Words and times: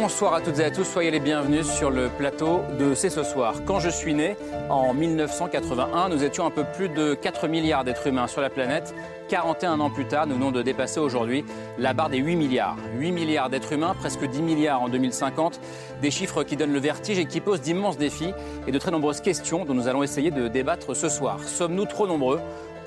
Bonsoir 0.00 0.34
à 0.34 0.40
toutes 0.40 0.60
et 0.60 0.64
à 0.64 0.70
tous, 0.70 0.84
soyez 0.84 1.10
les 1.10 1.18
bienvenus 1.18 1.66
sur 1.66 1.90
le 1.90 2.08
plateau 2.08 2.60
de 2.78 2.94
C'est 2.94 3.10
ce 3.10 3.24
soir. 3.24 3.54
Quand 3.66 3.80
je 3.80 3.88
suis 3.88 4.14
né, 4.14 4.36
en 4.70 4.94
1981, 4.94 6.08
nous 6.08 6.22
étions 6.22 6.46
un 6.46 6.52
peu 6.52 6.62
plus 6.62 6.88
de 6.88 7.14
4 7.14 7.48
milliards 7.48 7.82
d'êtres 7.82 8.06
humains 8.06 8.28
sur 8.28 8.40
la 8.40 8.48
planète. 8.48 8.94
41 9.28 9.80
ans 9.80 9.90
plus 9.90 10.06
tard, 10.06 10.28
nous 10.28 10.36
venons 10.36 10.52
de 10.52 10.62
dépasser 10.62 11.00
aujourd'hui 11.00 11.44
la 11.78 11.94
barre 11.94 12.10
des 12.10 12.18
8 12.18 12.36
milliards. 12.36 12.76
8 12.96 13.10
milliards 13.10 13.50
d'êtres 13.50 13.72
humains, 13.72 13.96
presque 13.98 14.24
10 14.24 14.40
milliards 14.40 14.82
en 14.82 14.88
2050. 14.88 15.58
Des 16.00 16.12
chiffres 16.12 16.44
qui 16.44 16.56
donnent 16.56 16.72
le 16.72 16.78
vertige 16.78 17.18
et 17.18 17.24
qui 17.24 17.40
posent 17.40 17.60
d'immenses 17.60 17.98
défis 17.98 18.32
et 18.68 18.70
de 18.70 18.78
très 18.78 18.92
nombreuses 18.92 19.20
questions 19.20 19.64
dont 19.64 19.74
nous 19.74 19.88
allons 19.88 20.04
essayer 20.04 20.30
de 20.30 20.46
débattre 20.46 20.94
ce 20.94 21.08
soir. 21.08 21.40
Sommes-nous 21.42 21.86
trop 21.86 22.06
nombreux 22.06 22.38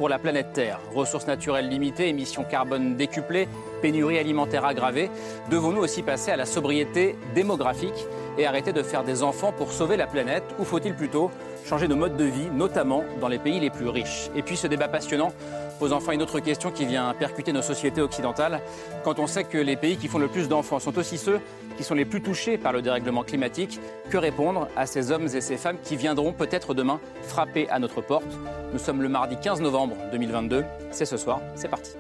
pour 0.02 0.10
la 0.10 0.18
planète 0.18 0.54
Terre. 0.54 0.80
Ressources 0.96 1.28
naturelles 1.28 1.70
limitées, 1.70 2.08
émissions 2.08 2.44
carbone 2.44 2.96
décuplées, 2.96 3.48
pénurie 3.84 4.18
alimentaire 4.18 4.66
aggravée. 4.66 5.12
Devons-nous 5.52 5.82
aussi 5.82 6.02
passer 6.02 6.32
à 6.32 6.38
la 6.38 6.48
sobriété 6.48 7.16
démographique? 7.36 8.08
Et 8.38 8.46
arrêter 8.46 8.74
de 8.74 8.84
faire 8.84 9.04
des 9.04 9.24
enfants 9.24 9.52
pour 9.52 9.72
sauver 9.72 9.98
la 9.98 10.08
planète 10.08 10.44
Ou 10.60 10.64
faut-il 10.64 10.96
plutôt 10.96 11.32
changer 11.66 11.88
nos 11.88 11.96
modes 11.96 12.18
de 12.18 12.26
vie, 12.26 12.50
notamment 12.54 13.04
dans 13.20 13.28
les 13.28 13.40
pays 13.40 13.60
les 13.60 13.70
plus 13.70 13.88
riches? 13.88 14.30
Et 14.36 14.42
puis 14.42 14.58
ce 14.58 14.68
débat 14.68 14.88
passionnant 14.88 15.32
pose 15.80 15.94
enfin 15.94 16.12
une 16.12 16.22
autre 16.22 16.40
question 16.40 16.72
qui 16.72 16.86
vient 16.86 17.14
percuter 17.14 17.54
nos 17.54 17.62
sociétés 17.62 18.02
occidentales. 18.02 18.62
Quand 19.04 19.20
on 19.20 19.28
sait 19.28 19.44
que 19.44 19.58
les 19.58 19.76
pays 19.76 19.98
qui 19.98 20.08
font 20.08 20.20
le 20.20 20.28
plus 20.28 20.48
d'enfants 20.48 20.80
sont 20.80 20.98
aussi 20.98 21.18
ceux 21.18 21.40
qui 21.76 21.84
sont 21.84 21.96
les 21.96 22.06
plus 22.06 22.22
touchés 22.22 22.58
par 22.58 22.72
le 22.72 22.82
dérèglement 22.82 23.24
climatique, 23.24 23.80
que 24.10 24.18
répondre 24.18 24.68
à 24.76 24.86
ces 24.86 25.12
hommes 25.12 25.28
et 25.34 25.42
ces 25.42 25.58
femmes 25.58 25.78
qui 25.84 25.96
viendront 25.96 26.34
peut-être 26.34 26.74
demain 26.74 27.00
frapper 27.24 27.68
à 27.70 27.80
notre 27.80 28.02
porte? 28.02 28.28
Nous 28.74 28.80
sommes 28.80 29.02
le 29.02 29.10
mardi 29.10 29.38
15 29.38 29.62
novembre 29.62 29.96
2022. 30.12 30.64
C'est 30.92 31.06
ce 31.06 31.18
soir, 31.18 31.42
c'est 31.56 31.70
parti. 31.70 31.92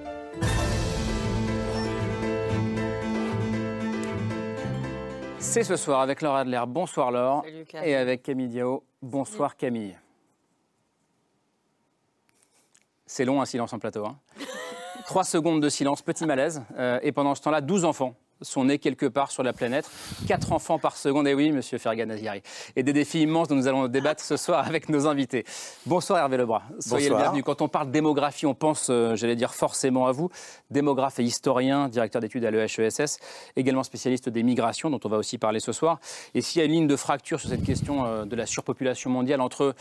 C'est 5.42 5.64
ce 5.64 5.76
soir 5.76 6.02
avec 6.02 6.22
Laure 6.22 6.36
Adler. 6.36 6.62
Bonsoir 6.68 7.12
Laure. 7.12 7.44
Et 7.84 7.96
avec 7.96 8.22
Camille 8.22 8.48
Diao. 8.48 8.84
Bonsoir 9.02 9.58
Camille. 9.58 9.98
C'est 13.08 13.26
long 13.26 13.42
un 13.42 13.46
silence 13.46 13.74
en 13.74 13.80
plateau. 13.80 14.06
Hein. 14.06 14.18
Trois 15.08 15.24
secondes 15.24 15.62
de 15.62 15.68
silence, 15.68 16.04
petit 16.04 16.26
malaise. 16.28 16.62
Euh, 16.78 17.00
et 17.02 17.12
pendant 17.12 17.34
ce 17.34 17.42
temps-là, 17.42 17.60
12 17.60 17.86
enfants 17.86 18.16
sont 18.42 18.66
nés 18.66 18.80
quelque 18.80 19.06
part 19.06 19.32
sur 19.32 19.44
la 19.44 19.54
planète. 19.54 19.90
Quatre 20.28 20.52
enfants 20.52 20.80
par 20.80 20.98
seconde, 20.98 21.28
et 21.28 21.34
oui, 21.34 21.52
monsieur 21.52 21.78
Fergan 21.78 22.10
Aziari. 22.10 22.42
Et 22.76 22.84
des 22.84 22.94
défis 22.94 23.22
immenses 23.22 23.48
dont 23.48 23.56
nous 23.56 23.68
allons 23.68 23.88
débattre 23.88 24.24
ce 24.24 24.38
soir 24.38 24.66
avec 24.68 24.90
nos 24.90 25.08
invités. 25.08 25.46
Bonsoir 25.86 26.20
Hervé 26.20 26.38
Lebras. 26.38 26.64
Soyez 26.80 27.10
le 27.10 27.16
bienvenu. 27.16 27.44
Quand 27.44 27.62
on 27.62 27.68
parle 27.68 27.92
démographie, 27.92 28.46
on 28.46 28.54
pense, 28.54 28.88
euh, 28.90 29.16
j'allais 29.16 29.36
dire 29.36 29.54
forcément 29.54 30.08
à 30.08 30.12
vous. 30.12 30.30
Démographe 30.70 31.20
et 31.20 31.24
historien, 31.24 31.88
directeur 31.88 32.22
d'études 32.22 32.46
à 32.46 32.52
l'EHESS, 32.52 33.20
également 33.56 33.84
spécialiste 33.84 34.30
des 34.30 34.44
migrations, 34.44 34.90
dont 34.90 35.00
on 35.04 35.10
va 35.10 35.18
aussi 35.18 35.38
parler 35.38 35.60
ce 35.60 35.72
soir. 35.72 36.00
Et 36.34 36.42
s'il 36.42 36.60
y 36.60 36.64
a 36.64 36.66
une 36.66 36.72
ligne 36.72 36.88
de 36.88 36.96
fracture 36.96 37.40
sur 37.40 37.50
cette 37.50 37.64
question 37.64 38.06
euh, 38.06 38.26
de 38.26 38.36
la 38.36 38.46
surpopulation 38.46 39.10
mondiale 39.10 39.42
entre 39.42 39.76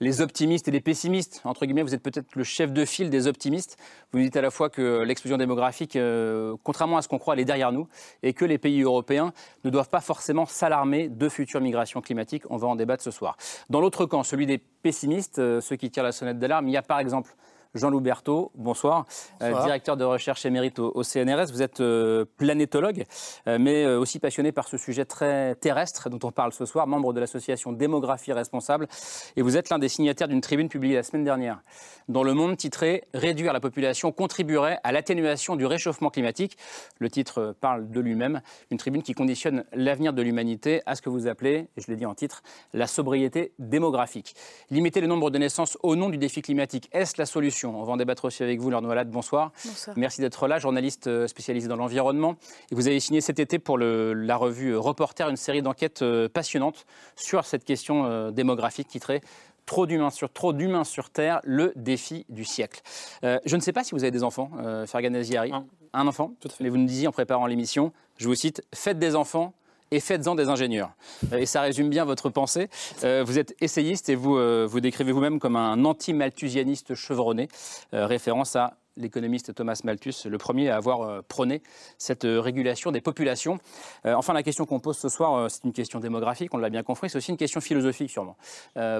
les 0.00 0.20
optimistes 0.20 0.68
et 0.68 0.70
les 0.70 0.80
pessimistes. 0.80 1.40
Entre 1.44 1.64
guillemets, 1.64 1.82
vous 1.82 1.94
êtes 1.94 2.02
peut-être 2.02 2.34
le 2.34 2.44
chef 2.44 2.72
de 2.72 2.84
file 2.84 3.10
des 3.10 3.26
optimistes. 3.26 3.76
Vous 4.12 4.20
dites 4.20 4.36
à 4.36 4.42
la 4.42 4.50
fois 4.50 4.68
que 4.68 5.02
l'explosion 5.02 5.38
démographique, 5.38 5.96
euh, 5.96 6.56
contrairement 6.62 6.98
à 6.98 7.02
ce 7.02 7.08
qu'on 7.08 7.18
croit, 7.18 7.34
elle 7.34 7.40
est 7.40 7.44
derrière 7.44 7.72
nous 7.72 7.88
et 8.22 8.32
que 8.32 8.44
les 8.44 8.58
pays 8.58 8.82
européens 8.82 9.32
ne 9.64 9.70
doivent 9.70 9.88
pas 9.88 10.00
forcément 10.00 10.46
s'alarmer 10.46 11.08
de 11.08 11.28
futures 11.28 11.60
migrations 11.60 12.00
climatiques. 12.00 12.44
On 12.50 12.56
va 12.56 12.68
en 12.68 12.76
débattre 12.76 13.02
ce 13.02 13.10
soir. 13.10 13.36
Dans 13.70 13.80
l'autre 13.80 14.06
camp, 14.06 14.22
celui 14.22 14.46
des 14.46 14.58
pessimistes, 14.58 15.38
euh, 15.38 15.60
ceux 15.60 15.76
qui 15.76 15.90
tirent 15.90 16.04
la 16.04 16.12
sonnette 16.12 16.38
d'alarme, 16.38 16.68
il 16.68 16.72
y 16.72 16.76
a 16.76 16.82
par 16.82 16.98
exemple 16.98 17.34
Jean-Loup 17.76 18.00
Berthaud, 18.00 18.52
bonsoir, 18.54 19.04
euh, 19.42 19.52
directeur 19.62 19.96
de 19.96 20.04
recherche 20.04 20.46
émérite 20.46 20.78
au, 20.78 21.02
CNRS. 21.02 21.52
Vous 21.52 21.62
êtes 21.62 21.80
euh, 21.80 22.24
planétologue, 22.36 23.04
euh, 23.46 23.58
mais 23.60 23.86
aussi 23.86 24.18
passionné 24.18 24.52
par 24.52 24.66
ce 24.66 24.78
sujet 24.78 25.04
très 25.04 25.54
terrestre 25.56 26.08
dont 26.08 26.18
on 26.26 26.32
parle 26.32 26.52
ce 26.52 26.64
soir, 26.64 26.86
membre 26.86 27.12
de 27.12 27.20
l'association 27.20 27.72
Démographie 27.72 28.32
Responsable. 28.32 28.88
Et 29.36 29.42
vous 29.42 29.56
êtes 29.56 29.68
l'un 29.68 29.78
des 29.78 29.88
signataires 29.88 30.28
d'une 30.28 30.40
tribune 30.40 30.68
publiée 30.68 30.96
la 30.96 31.02
semaine 31.02 31.24
dernière 31.24 31.60
dans 32.08 32.22
Le 32.22 32.34
Monde 32.34 32.56
titrée 32.56 33.04
Réduire 33.14 33.52
la 33.52 33.60
population 33.60 34.12
contribuerait 34.12 34.78
à 34.84 34.92
l'atténuation 34.92 35.56
du 35.56 35.66
réchauffement 35.66 36.10
climatique. 36.10 36.56
Le 36.98 37.10
titre 37.10 37.54
parle 37.60 37.90
de 37.90 38.00
lui-même. 38.00 38.40
Une 38.70 38.78
tribune 38.78 39.02
qui 39.02 39.14
conditionne 39.14 39.64
l'avenir 39.72 40.12
de 40.12 40.22
l'humanité 40.22 40.82
à 40.86 40.94
ce 40.94 41.02
que 41.02 41.10
vous 41.10 41.26
appelez, 41.26 41.68
et 41.76 41.80
je 41.80 41.90
l'ai 41.90 41.96
dit 41.96 42.06
en 42.06 42.14
titre, 42.14 42.42
la 42.72 42.86
sobriété 42.86 43.52
démographique. 43.58 44.34
Limiter 44.70 45.00
le 45.00 45.06
nombre 45.06 45.30
de 45.30 45.38
naissances 45.38 45.76
au 45.82 45.96
nom 45.96 46.08
du 46.08 46.18
défi 46.18 46.42
climatique, 46.42 46.88
est-ce 46.92 47.14
la 47.18 47.26
solution? 47.26 47.65
On 47.66 47.84
va 47.84 47.92
en 47.92 47.96
débattre 47.96 48.24
aussi 48.24 48.42
avec 48.42 48.60
vous, 48.60 48.70
Laure 48.70 48.82
Noalade. 48.82 49.10
Bonsoir. 49.10 49.52
Bonsoir. 49.64 49.96
Merci 49.98 50.20
d'être 50.20 50.46
là, 50.48 50.58
journaliste 50.58 51.06
euh, 51.06 51.26
spécialisé 51.26 51.68
dans 51.68 51.76
l'environnement. 51.76 52.36
Et 52.70 52.74
vous 52.74 52.86
avez 52.88 53.00
signé 53.00 53.20
cet 53.20 53.38
été 53.38 53.58
pour 53.58 53.78
la 53.78 54.36
revue 54.36 54.70
euh, 54.70 54.78
Reporter 54.78 55.28
une 55.28 55.36
série 55.36 55.62
d'enquêtes 55.62 56.02
euh, 56.02 56.28
passionnantes 56.28 56.86
sur 57.16 57.44
cette 57.44 57.64
question 57.64 58.30
démographique 58.30 58.88
qui 58.88 59.00
traite 59.00 59.24
Trop 59.66 59.86
d'humains 59.86 60.10
sur, 60.10 60.32
trop 60.32 60.52
d'humains 60.52 60.84
sur 60.84 61.10
Terre, 61.10 61.40
le 61.42 61.72
défi 61.74 62.24
du 62.28 62.44
siècle. 62.44 62.82
je 63.22 63.56
ne 63.56 63.60
sais 63.60 63.72
pas 63.72 63.82
si 63.82 63.96
vous 63.96 64.04
avez 64.04 64.12
des 64.12 64.22
enfants, 64.22 64.52
euh, 64.60 64.86
Fergan 64.86 65.12
Un. 65.12 65.64
un 65.92 66.06
enfant? 66.06 66.32
Tout 66.38 66.46
à 66.46 66.52
fait. 66.52 66.62
Mais 66.62 66.70
vous 66.70 66.76
nous 66.76 66.86
disiez 66.86 67.08
en 67.08 67.12
préparant 67.12 67.46
l'émission, 67.46 67.92
je 68.16 68.28
vous 68.28 68.36
cite, 68.36 68.62
faites 68.72 69.00
des 69.00 69.16
enfants, 69.16 69.54
et 69.90 70.00
faites-en 70.00 70.34
des 70.34 70.48
ingénieurs. 70.48 70.90
Euh, 71.32 71.38
et 71.38 71.46
ça 71.46 71.62
résume 71.62 71.88
bien 71.88 72.04
votre 72.04 72.30
pensée. 72.30 72.68
Euh, 73.04 73.22
vous 73.24 73.38
êtes 73.38 73.54
essayiste 73.60 74.08
et 74.08 74.14
vous 74.14 74.36
euh, 74.36 74.66
vous 74.68 74.80
décrivez 74.80 75.12
vous-même 75.12 75.38
comme 75.38 75.56
un 75.56 75.84
anti-malthusianiste 75.84 76.94
chevronné, 76.94 77.48
référence 77.92 78.56
à 78.56 78.74
l'économiste 78.96 79.54
Thomas 79.54 79.80
Malthus, 79.84 80.28
le 80.28 80.38
premier 80.38 80.70
à 80.70 80.76
avoir 80.76 81.02
euh, 81.02 81.22
prôné 81.26 81.62
cette 81.98 82.24
euh, 82.24 82.40
régulation 82.40 82.90
des 82.92 83.00
populations. 83.00 83.58
Euh, 84.06 84.14
enfin, 84.14 84.32
la 84.32 84.42
question 84.42 84.64
qu'on 84.66 84.80
pose 84.80 84.96
ce 84.96 85.08
soir, 85.08 85.50
c'est 85.50 85.64
une 85.64 85.72
question 85.72 86.00
démographique, 86.00 86.52
on 86.54 86.58
l'a 86.58 86.70
bien 86.70 86.82
compris, 86.82 87.10
c'est 87.10 87.18
aussi 87.18 87.30
une 87.30 87.36
question 87.36 87.60
philosophique 87.60 88.10
sûrement. 88.10 88.36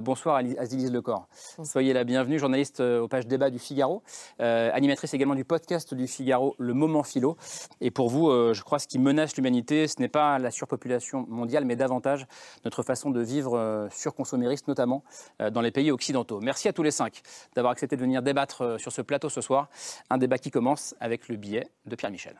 bonsoir 0.03 0.41
Azilise 0.59 0.93
Lecor. 0.93 1.27
Soyez 1.65 1.93
la 1.93 2.05
bienvenue, 2.05 2.39
journaliste 2.39 2.81
aux 2.81 3.09
pages 3.09 3.27
débat 3.27 3.51
du 3.51 3.59
Figaro, 3.59 4.03
animatrice 4.39 5.15
également 5.15 5.35
du 5.35 5.45
podcast 5.45 5.95
du 5.95 6.07
Figaro, 6.07 6.55
Le 6.59 6.75
Moment 6.75 7.03
Philo. 7.03 7.37
Et 7.81 7.91
pour 7.91 8.09
vous, 8.09 8.31
je 8.53 8.63
crois 8.63 8.79
ce 8.79 8.87
qui 8.87 8.99
menace 8.99 9.37
l'humanité, 9.37 9.87
ce 9.87 10.01
n'est 10.01 10.09
pas 10.09 10.39
la 10.39 10.51
surpopulation 10.51 11.27
mondiale, 11.29 11.65
mais 11.65 11.77
davantage 11.77 12.27
notre 12.65 12.83
façon 12.83 13.11
de 13.11 13.21
vivre 13.21 13.89
surconsommériste, 13.91 14.69
notamment 14.69 15.03
dans 15.39 15.61
les 15.61 15.71
pays 15.71 15.91
occidentaux. 15.91 16.41
Merci 16.41 16.69
à 16.69 16.73
tous 16.73 16.83
les 16.83 16.91
cinq 16.91 17.23
d'avoir 17.55 17.73
accepté 17.73 17.97
de 17.97 18.01
venir 18.01 18.23
débattre 18.23 18.81
sur 18.81 18.93
ce 18.93 19.03
plateau 19.03 19.29
ce 19.29 19.41
soir. 19.41 19.69
Un 20.11 20.19
débat 20.19 20.39
qui 20.39 20.51
commence 20.51 20.95
avec 21.01 21.29
le 21.29 21.37
billet 21.37 21.69
de 21.87 21.97
Pierre 21.97 22.11
Michel. 22.11 22.37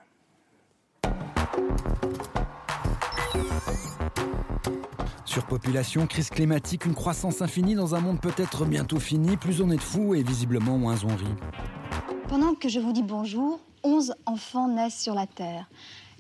Surpopulation, 5.25 6.07
crise 6.07 6.31
climatique, 6.31 6.87
une 6.87 6.95
croissance 6.95 7.43
infinie 7.43 7.75
dans 7.75 7.95
un 7.95 8.01
monde 8.01 8.21
peut-être 8.21 8.65
bientôt 8.65 8.99
fini, 8.99 9.37
plus 9.37 9.61
on 9.61 9.71
est 9.71 9.77
de 9.77 9.83
fous 9.83 10.15
et 10.15 10.23
visiblement 10.23 10.79
moins 10.79 10.97
on 11.05 11.15
rit. 11.15 11.35
Pendant 12.29 12.55
que 12.55 12.69
je 12.69 12.81
vous 12.81 12.93
dis 12.93 13.03
bonjour, 13.03 13.61
11 13.83 14.15
enfants 14.25 14.69
naissent 14.69 15.01
sur 15.01 15.15
la 15.15 15.27
Terre. 15.27 15.69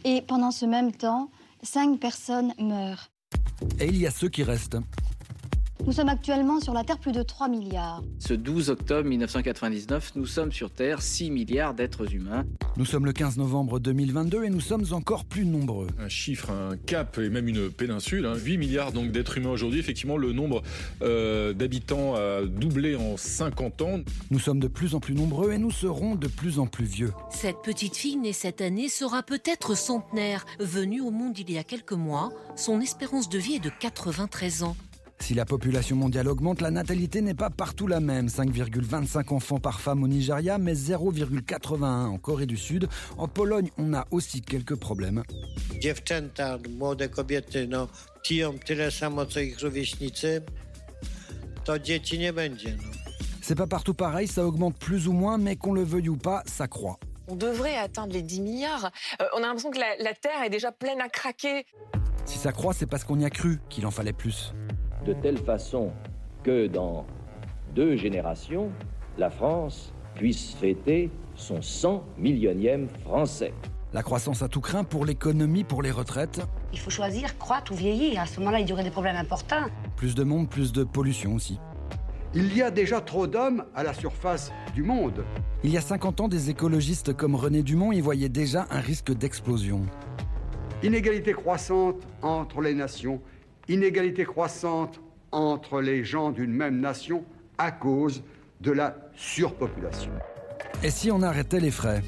Et 0.04 0.22
pendant 0.22 0.50
ce 0.50 0.66
même 0.66 0.92
temps, 0.92 1.30
5 1.62 1.98
personnes 1.98 2.52
meurent. 2.58 3.08
Et 3.80 3.86
il 3.86 3.96
y 3.96 4.06
a 4.06 4.10
ceux 4.10 4.28
qui 4.28 4.42
restent. 4.42 4.76
Nous 5.84 5.92
sommes 5.92 6.08
actuellement 6.08 6.60
sur 6.60 6.72
la 6.72 6.82
Terre 6.82 6.98
plus 6.98 7.12
de 7.12 7.22
3 7.22 7.48
milliards. 7.48 8.02
Ce 8.18 8.34
12 8.34 8.70
octobre 8.70 9.08
1999, 9.08 10.12
nous 10.16 10.26
sommes 10.26 10.50
sur 10.50 10.70
Terre 10.70 11.02
6 11.02 11.30
milliards 11.30 11.74
d'êtres 11.74 12.12
humains. 12.12 12.44
Nous 12.76 12.84
sommes 12.84 13.06
le 13.06 13.12
15 13.12 13.36
novembre 13.36 13.78
2022 13.78 14.44
et 14.44 14.50
nous 14.50 14.60
sommes 14.60 14.84
encore 14.92 15.24
plus 15.24 15.44
nombreux. 15.44 15.86
Un 15.98 16.08
chiffre, 16.08 16.50
un 16.50 16.76
cap 16.76 17.18
et 17.18 17.30
même 17.30 17.46
une 17.46 17.70
péninsule. 17.70 18.26
8 18.26 18.54
hein. 18.54 18.58
milliards 18.58 18.92
donc 18.92 19.12
d'êtres 19.12 19.38
humains 19.38 19.50
aujourd'hui. 19.50 19.78
Effectivement, 19.78 20.16
le 20.16 20.32
nombre 20.32 20.62
euh, 21.02 21.52
d'habitants 21.52 22.14
a 22.14 22.44
doublé 22.44 22.96
en 22.96 23.16
50 23.16 23.82
ans. 23.82 24.00
Nous 24.30 24.40
sommes 24.40 24.60
de 24.60 24.68
plus 24.68 24.94
en 24.94 25.00
plus 25.00 25.14
nombreux 25.14 25.52
et 25.52 25.58
nous 25.58 25.70
serons 25.70 26.16
de 26.16 26.26
plus 26.26 26.58
en 26.58 26.66
plus 26.66 26.86
vieux. 26.86 27.12
Cette 27.30 27.62
petite 27.62 27.96
fille 27.96 28.16
née 28.16 28.32
cette 28.32 28.60
année 28.60 28.88
sera 28.88 29.22
peut-être 29.22 29.76
centenaire. 29.76 30.44
Venue 30.58 31.00
au 31.00 31.10
monde 31.10 31.38
il 31.38 31.50
y 31.50 31.58
a 31.58 31.64
quelques 31.64 31.92
mois, 31.92 32.30
son 32.56 32.80
espérance 32.80 33.28
de 33.28 33.38
vie 33.38 33.54
est 33.54 33.64
de 33.64 33.70
93 33.80 34.62
ans. 34.62 34.76
Si 35.18 35.34
la 35.34 35.44
population 35.44 35.96
mondiale 35.96 36.28
augmente, 36.28 36.60
la 36.60 36.70
natalité 36.70 37.20
n'est 37.20 37.34
pas 37.34 37.50
partout 37.50 37.86
la 37.86 38.00
même. 38.00 38.28
5,25 38.28 39.34
enfants 39.34 39.58
par 39.58 39.80
femme 39.80 40.02
au 40.04 40.08
Nigeria, 40.08 40.58
mais 40.58 40.74
0,81 40.74 41.82
en 41.84 42.18
Corée 42.18 42.46
du 42.46 42.56
Sud. 42.56 42.88
En 43.18 43.26
Pologne, 43.26 43.70
on 43.78 43.94
a 43.94 44.06
aussi 44.10 44.40
quelques 44.42 44.76
problèmes. 44.76 45.22
Dziewczęta, 45.80 46.58
młode 46.78 47.08
kobiety, 47.08 47.66
no, 47.66 47.88
piją 48.22 48.58
tyle 48.58 48.90
samo 48.90 49.26
co 49.26 49.40
ich 49.40 49.60
rówieśnicy, 49.60 50.42
to 51.64 51.78
dzieci 51.78 52.18
nie 52.18 52.32
będzie. 52.32 52.76
No. 52.76 52.82
C'est 53.42 53.56
pas 53.56 53.66
partout 53.66 53.94
pareil, 53.94 54.26
ça 54.26 54.44
augmente 54.44 54.76
plus 54.78 55.06
ou 55.08 55.12
moins, 55.12 55.38
mais 55.38 55.56
qu'on 55.56 55.72
le 55.72 55.84
veuille 55.84 56.08
ou 56.08 56.16
pas, 56.16 56.42
ça 56.46 56.66
croît. 56.68 56.98
On 57.28 57.36
devrait 57.36 57.76
atteindre 57.76 58.12
les 58.12 58.22
10 58.22 58.40
milliards. 58.40 58.90
Euh, 59.20 59.24
on 59.34 59.38
a 59.38 59.42
l'impression 59.42 59.70
que 59.70 59.78
la, 59.78 59.96
la 60.00 60.14
Terre 60.14 60.42
est 60.44 60.50
déjà 60.50 60.72
pleine 60.72 61.00
à 61.00 61.08
craquer. 61.08 61.64
Si 62.24 62.38
ça 62.38 62.52
croît, 62.52 62.72
c'est 62.74 62.86
parce 62.86 63.04
qu'on 63.04 63.18
y 63.20 63.24
a 63.24 63.30
cru 63.30 63.60
qu'il 63.68 63.86
en 63.86 63.90
fallait 63.90 64.12
plus. 64.12 64.52
De 65.06 65.12
telle 65.12 65.38
façon 65.38 65.92
que 66.42 66.66
dans 66.66 67.06
deux 67.74 67.96
générations, 67.96 68.70
la 69.18 69.30
France 69.30 69.92
puisse 70.14 70.54
fêter 70.54 71.10
son 71.36 71.62
100 71.62 72.04
millionième 72.18 72.88
français. 73.04 73.54
La 73.92 74.02
croissance 74.02 74.42
à 74.42 74.48
tout 74.48 74.60
craint 74.60 74.82
pour 74.82 75.06
l'économie, 75.06 75.62
pour 75.62 75.80
les 75.80 75.92
retraites. 75.92 76.40
Il 76.72 76.80
faut 76.80 76.90
choisir 76.90 77.38
croître 77.38 77.72
ou 77.72 77.76
vieillir. 77.76 78.20
À 78.20 78.26
ce 78.26 78.40
moment-là, 78.40 78.58
il 78.58 78.68
y 78.68 78.72
aurait 78.72 78.82
des 78.82 78.90
problèmes 78.90 79.16
importants. 79.16 79.66
Plus 79.94 80.14
de 80.16 80.24
monde, 80.24 80.48
plus 80.48 80.72
de 80.72 80.82
pollution 80.82 81.34
aussi. 81.34 81.60
Il 82.34 82.54
y 82.56 82.60
a 82.60 82.72
déjà 82.72 83.00
trop 83.00 83.28
d'hommes 83.28 83.64
à 83.74 83.84
la 83.84 83.94
surface 83.94 84.52
du 84.74 84.82
monde. 84.82 85.24
Il 85.62 85.70
y 85.70 85.78
a 85.78 85.80
50 85.80 86.20
ans, 86.20 86.28
des 86.28 86.50
écologistes 86.50 87.14
comme 87.14 87.36
René 87.36 87.62
Dumont 87.62 87.92
y 87.92 88.00
voyaient 88.00 88.28
déjà 88.28 88.66
un 88.70 88.80
risque 88.80 89.12
d'explosion. 89.12 89.82
Inégalité 90.82 91.32
croissante 91.32 91.96
entre 92.22 92.60
les 92.60 92.74
nations, 92.74 93.22
inégalité 93.68 94.24
croissante 94.24 95.00
entre 95.32 95.80
les 95.80 96.04
gens 96.04 96.30
d'une 96.30 96.52
même 96.52 96.80
nation 96.80 97.24
à 97.58 97.70
cause 97.72 98.22
de 98.60 98.70
la 98.72 98.96
surpopulation. 99.14 100.10
Et 100.82 100.90
si 100.90 101.10
on 101.10 101.22
arrêtait 101.22 101.60
les 101.60 101.70
frais? 101.70 102.02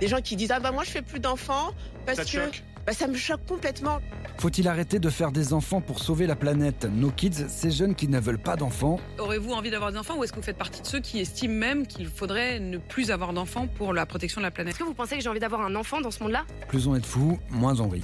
Des 0.00 0.08
gens 0.08 0.20
qui 0.20 0.36
disent 0.36 0.50
Ah 0.50 0.60
bah 0.60 0.72
moi 0.72 0.84
je 0.84 0.90
fais 0.90 1.02
plus 1.02 1.20
d'enfants 1.20 1.70
parce 2.06 2.18
Ça 2.18 2.24
te 2.24 2.30
que 2.30 2.44
choque? 2.44 2.64
bah, 2.86 2.92
ça 2.92 3.06
me 3.06 3.14
choque 3.16 3.44
complètement. 3.46 4.00
Faut-il 4.38 4.66
arrêter 4.66 4.98
de 4.98 5.08
faire 5.08 5.30
des 5.30 5.52
enfants 5.52 5.80
pour 5.80 6.00
sauver 6.00 6.26
la 6.26 6.34
planète? 6.34 6.84
No 6.92 7.10
Kids, 7.10 7.46
ces 7.48 7.70
jeunes 7.70 7.94
qui 7.94 8.08
ne 8.08 8.18
veulent 8.18 8.38
pas 8.42 8.56
d'enfants. 8.56 8.98
Aurez-vous 9.18 9.52
envie 9.52 9.70
d'avoir 9.70 9.92
des 9.92 9.98
enfants 9.98 10.16
ou 10.18 10.24
est-ce 10.24 10.32
que 10.32 10.38
vous 10.38 10.42
faites 10.44 10.56
partie 10.58 10.80
de 10.82 10.86
ceux 10.86 10.98
qui 11.00 11.20
estiment 11.20 11.54
même 11.54 11.86
qu'il 11.86 12.06
faudrait 12.08 12.58
ne 12.58 12.78
plus 12.78 13.10
avoir 13.12 13.32
d'enfants 13.32 13.68
pour 13.68 13.92
la 13.92 14.04
protection 14.04 14.40
de 14.40 14.46
la 14.46 14.50
planète? 14.50 14.72
Est-ce 14.74 14.80
que 14.80 14.88
vous 14.88 14.94
pensez 14.94 15.16
que 15.16 15.22
j'ai 15.22 15.28
envie 15.28 15.38
d'avoir 15.38 15.60
un 15.60 15.76
enfant 15.76 16.00
dans 16.00 16.10
ce 16.10 16.22
monde-là? 16.22 16.44
Plus 16.68 16.88
on 16.88 16.96
est 16.96 17.00
de 17.00 17.06
fous, 17.06 17.38
moins 17.50 17.78
on 17.80 17.88
rit. 17.88 18.02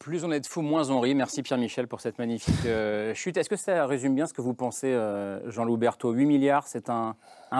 Plus 0.00 0.24
on 0.24 0.32
est 0.32 0.40
de 0.40 0.46
fous, 0.46 0.62
moins 0.62 0.88
on 0.90 0.98
rit. 0.98 1.14
Merci 1.14 1.42
Pierre-Michel 1.42 1.86
pour 1.86 2.00
cette 2.00 2.18
magnifique 2.18 2.54
euh, 2.64 3.12
chute. 3.14 3.36
Est-ce 3.36 3.50
que 3.50 3.56
ça 3.56 3.86
résume 3.86 4.14
bien 4.14 4.26
ce 4.26 4.32
que 4.32 4.40
vous 4.40 4.54
pensez, 4.54 4.86
euh, 4.86 5.38
Jean-Loup 5.50 5.76
Berthaud? 5.76 6.12
8 6.12 6.24
milliards, 6.24 6.66
c'est 6.66 6.88
un, 6.88 7.14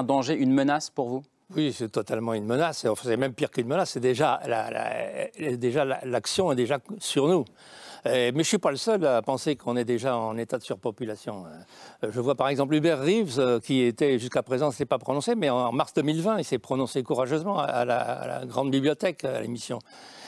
danger, 0.05 0.35
une 0.37 0.55
menace 0.55 0.89
pour 0.89 1.11
vous? 1.11 1.23
Oui, 1.55 1.75
c'est 1.77 1.91
totalement 1.91 2.33
une 2.33 2.47
menace. 2.47 2.87
C'est 3.03 3.17
même 3.19 3.35
pire 3.35 3.51
qu'une 3.51 3.67
menace. 3.67 3.91
C'est 3.91 4.01
déjà 4.01 4.41
la- 4.47 4.71
la- 4.71 5.57
déjà 5.59 5.85
la- 5.85 6.01
l'action 6.07 6.51
est 6.51 6.57
déjà 6.57 6.79
sur 6.99 7.29
nous. 7.29 7.45
Mais 8.07 8.31
je 8.31 8.37
ne 8.39 8.43
suis 8.43 8.57
pas 8.57 8.71
le 8.71 8.79
seul 8.79 9.05
à 9.05 9.21
penser 9.21 9.57
qu'on 9.57 9.77
est 9.77 9.85
déjà 9.85 10.17
en 10.17 10.39
état 10.39 10.57
de 10.57 10.63
surpopulation. 10.63 11.45
Euh, 12.03 12.09
Je 12.11 12.21
vois 12.21 12.37
par 12.37 12.49
exemple 12.49 12.75
Hubert 12.75 13.01
Reeves, 13.03 13.61
qui 13.63 13.83
était 13.83 14.19
jusqu'à 14.19 14.43
présent, 14.43 14.69
ne 14.69 14.73
s'est 14.73 14.87
pas 14.87 14.97
prononcé, 14.99 15.35
mais 15.35 15.51
en 15.51 15.73
mars 15.73 15.93
2020, 15.93 16.39
il 16.39 16.45
s'est 16.45 16.59
prononcé 16.59 17.03
courageusement 17.03 17.59
à 17.59 17.85
la 17.85 18.47
grande 18.47 18.71
bibliothèque, 18.71 19.25
à 19.27 19.43
l'émission. 19.43 19.79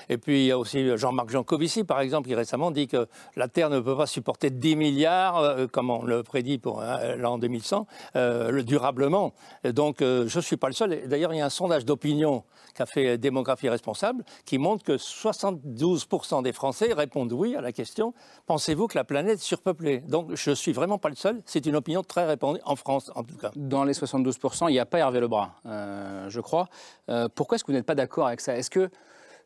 Et 0.08 0.18
puis 0.18 0.42
il 0.42 0.46
y 0.46 0.50
a 0.50 0.58
aussi 0.58 0.96
Jean-Marc 0.96 1.30
Jancovici, 1.30 1.84
par 1.84 2.00
exemple, 2.00 2.28
qui 2.28 2.34
récemment 2.34 2.70
dit 2.70 2.86
que 2.88 3.06
la 3.36 3.48
Terre 3.48 3.70
ne 3.70 3.80
peut 3.80 3.96
pas 3.96 4.06
supporter 4.06 4.50
10 4.50 4.76
milliards, 4.76 5.38
euh, 5.38 5.66
comme 5.66 5.90
on 5.90 6.02
le 6.04 6.22
prédit 6.22 6.58
pour 6.58 6.80
euh, 6.82 7.16
l'an 7.16 7.38
2100, 7.38 7.86
euh, 8.16 8.50
le- 8.50 8.62
durablement. 8.62 9.32
Donc 9.64 10.02
euh, 10.02 10.26
je 10.28 10.38
ne 10.38 10.42
suis 10.42 10.56
pas 10.56 10.68
le 10.68 10.74
seul. 10.74 11.08
D'ailleurs, 11.08 11.32
il 11.34 11.38
y 11.38 11.40
a 11.40 11.46
un 11.46 11.50
sondage 11.50 11.84
d'opinion 11.84 12.44
qu'a 12.74 12.86
fait 12.86 13.18
Démographie 13.18 13.68
Responsable 13.68 14.24
qui 14.46 14.56
montre 14.58 14.82
que 14.84 14.96
72% 14.96 16.42
des 16.42 16.52
Français 16.52 16.92
répondent 16.92 17.32
oui 17.32 17.56
à 17.56 17.60
la 17.60 17.72
question 17.72 18.14
pensez-vous 18.46 18.86
que 18.86 18.96
la 18.96 19.04
planète 19.04 19.38
est 19.38 19.42
surpeuplée? 19.42 20.00
Donc 20.00 20.34
je 20.34 20.50
ne 20.50 20.54
suis 20.54 20.72
vraiment 20.72 20.98
pas 20.98 21.08
le 21.08 21.16
seul. 21.16 21.42
C'est 21.44 21.66
une 21.66 21.76
opinion 21.76 22.02
très 22.02 22.24
répandue 22.26 22.60
en 22.64 22.76
France, 22.76 23.10
en 23.14 23.22
tout 23.24 23.36
cas. 23.36 23.50
Dans 23.56 23.84
les 23.84 23.92
72%, 23.92 24.68
il 24.68 24.72
n'y 24.72 24.78
a 24.78 24.86
pas 24.86 24.98
Hervé 24.98 25.20
Lebras, 25.20 25.50
euh, 25.66 26.28
je 26.28 26.40
crois. 26.40 26.68
Euh, 27.08 27.28
pourquoi 27.34 27.56
est-ce 27.56 27.64
que 27.64 27.70
vous 27.72 27.76
n'êtes 27.76 27.86
pas 27.86 27.94
d'accord 27.94 28.26
avec 28.26 28.40
ça? 28.40 28.56
Est-ce 28.56 28.70
que 28.70 28.90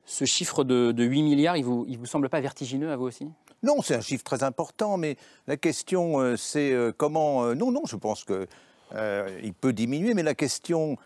ce 0.06 0.25
chiffre 0.25 0.64
de, 0.64 0.93
de 0.93 1.05
8 1.05 1.23
milliards, 1.23 1.56
il 1.56 1.64
vous, 1.64 1.85
il 1.88 1.99
vous 1.99 2.06
semble 2.06 2.29
pas 2.29 2.41
vertigineux 2.41 2.91
à 2.91 2.97
vous 2.97 3.06
aussi? 3.06 3.29
Non, 3.62 3.82
c'est 3.82 3.97
un 3.97 4.00
chiffre 4.00 4.23
très 4.23 4.44
important, 4.44 4.97
mais 4.97 5.17
la 5.47 5.56
question, 5.56 6.20
euh, 6.20 6.37
c'est 6.37 6.73
euh, 6.73 6.93
comment. 6.97 7.44
euh, 7.44 7.55
non, 7.55 7.73
non, 7.73 7.82
je 7.87 7.97
pense 7.97 8.23
que 8.23 8.47
euh, 8.94 9.41
il 9.43 9.53
peut 9.53 9.73
diminuer, 9.73 10.14
mais 10.14 10.23
la 10.23 10.35
question. 10.35 10.97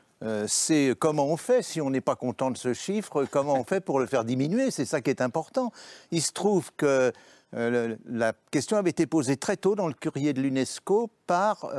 c'est 0.46 0.94
comment 0.98 1.28
on 1.28 1.38
fait 1.38 1.62
si 1.62 1.80
on 1.80 1.88
n'est 1.88 2.02
pas 2.02 2.14
content 2.14 2.50
de 2.50 2.58
ce 2.58 2.74
chiffre, 2.74 3.24
comment 3.24 3.54
on 3.54 3.64
fait 3.64 3.80
pour 3.80 3.98
le 3.98 4.04
faire 4.04 4.26
diminuer, 4.26 4.70
c'est 4.70 4.84
ça 4.84 5.00
qui 5.00 5.08
est 5.08 5.22
important. 5.22 5.72
Il 6.10 6.20
se 6.20 6.32
trouve 6.32 6.70
que 6.76 7.10
la 7.52 8.34
question 8.50 8.76
avait 8.76 8.90
été 8.90 9.06
posée 9.06 9.38
très 9.38 9.56
tôt 9.56 9.74
dans 9.74 9.88
le 9.88 9.94
courrier 9.94 10.34
de 10.34 10.42
l'UNESCO 10.42 11.08
par, 11.26 11.72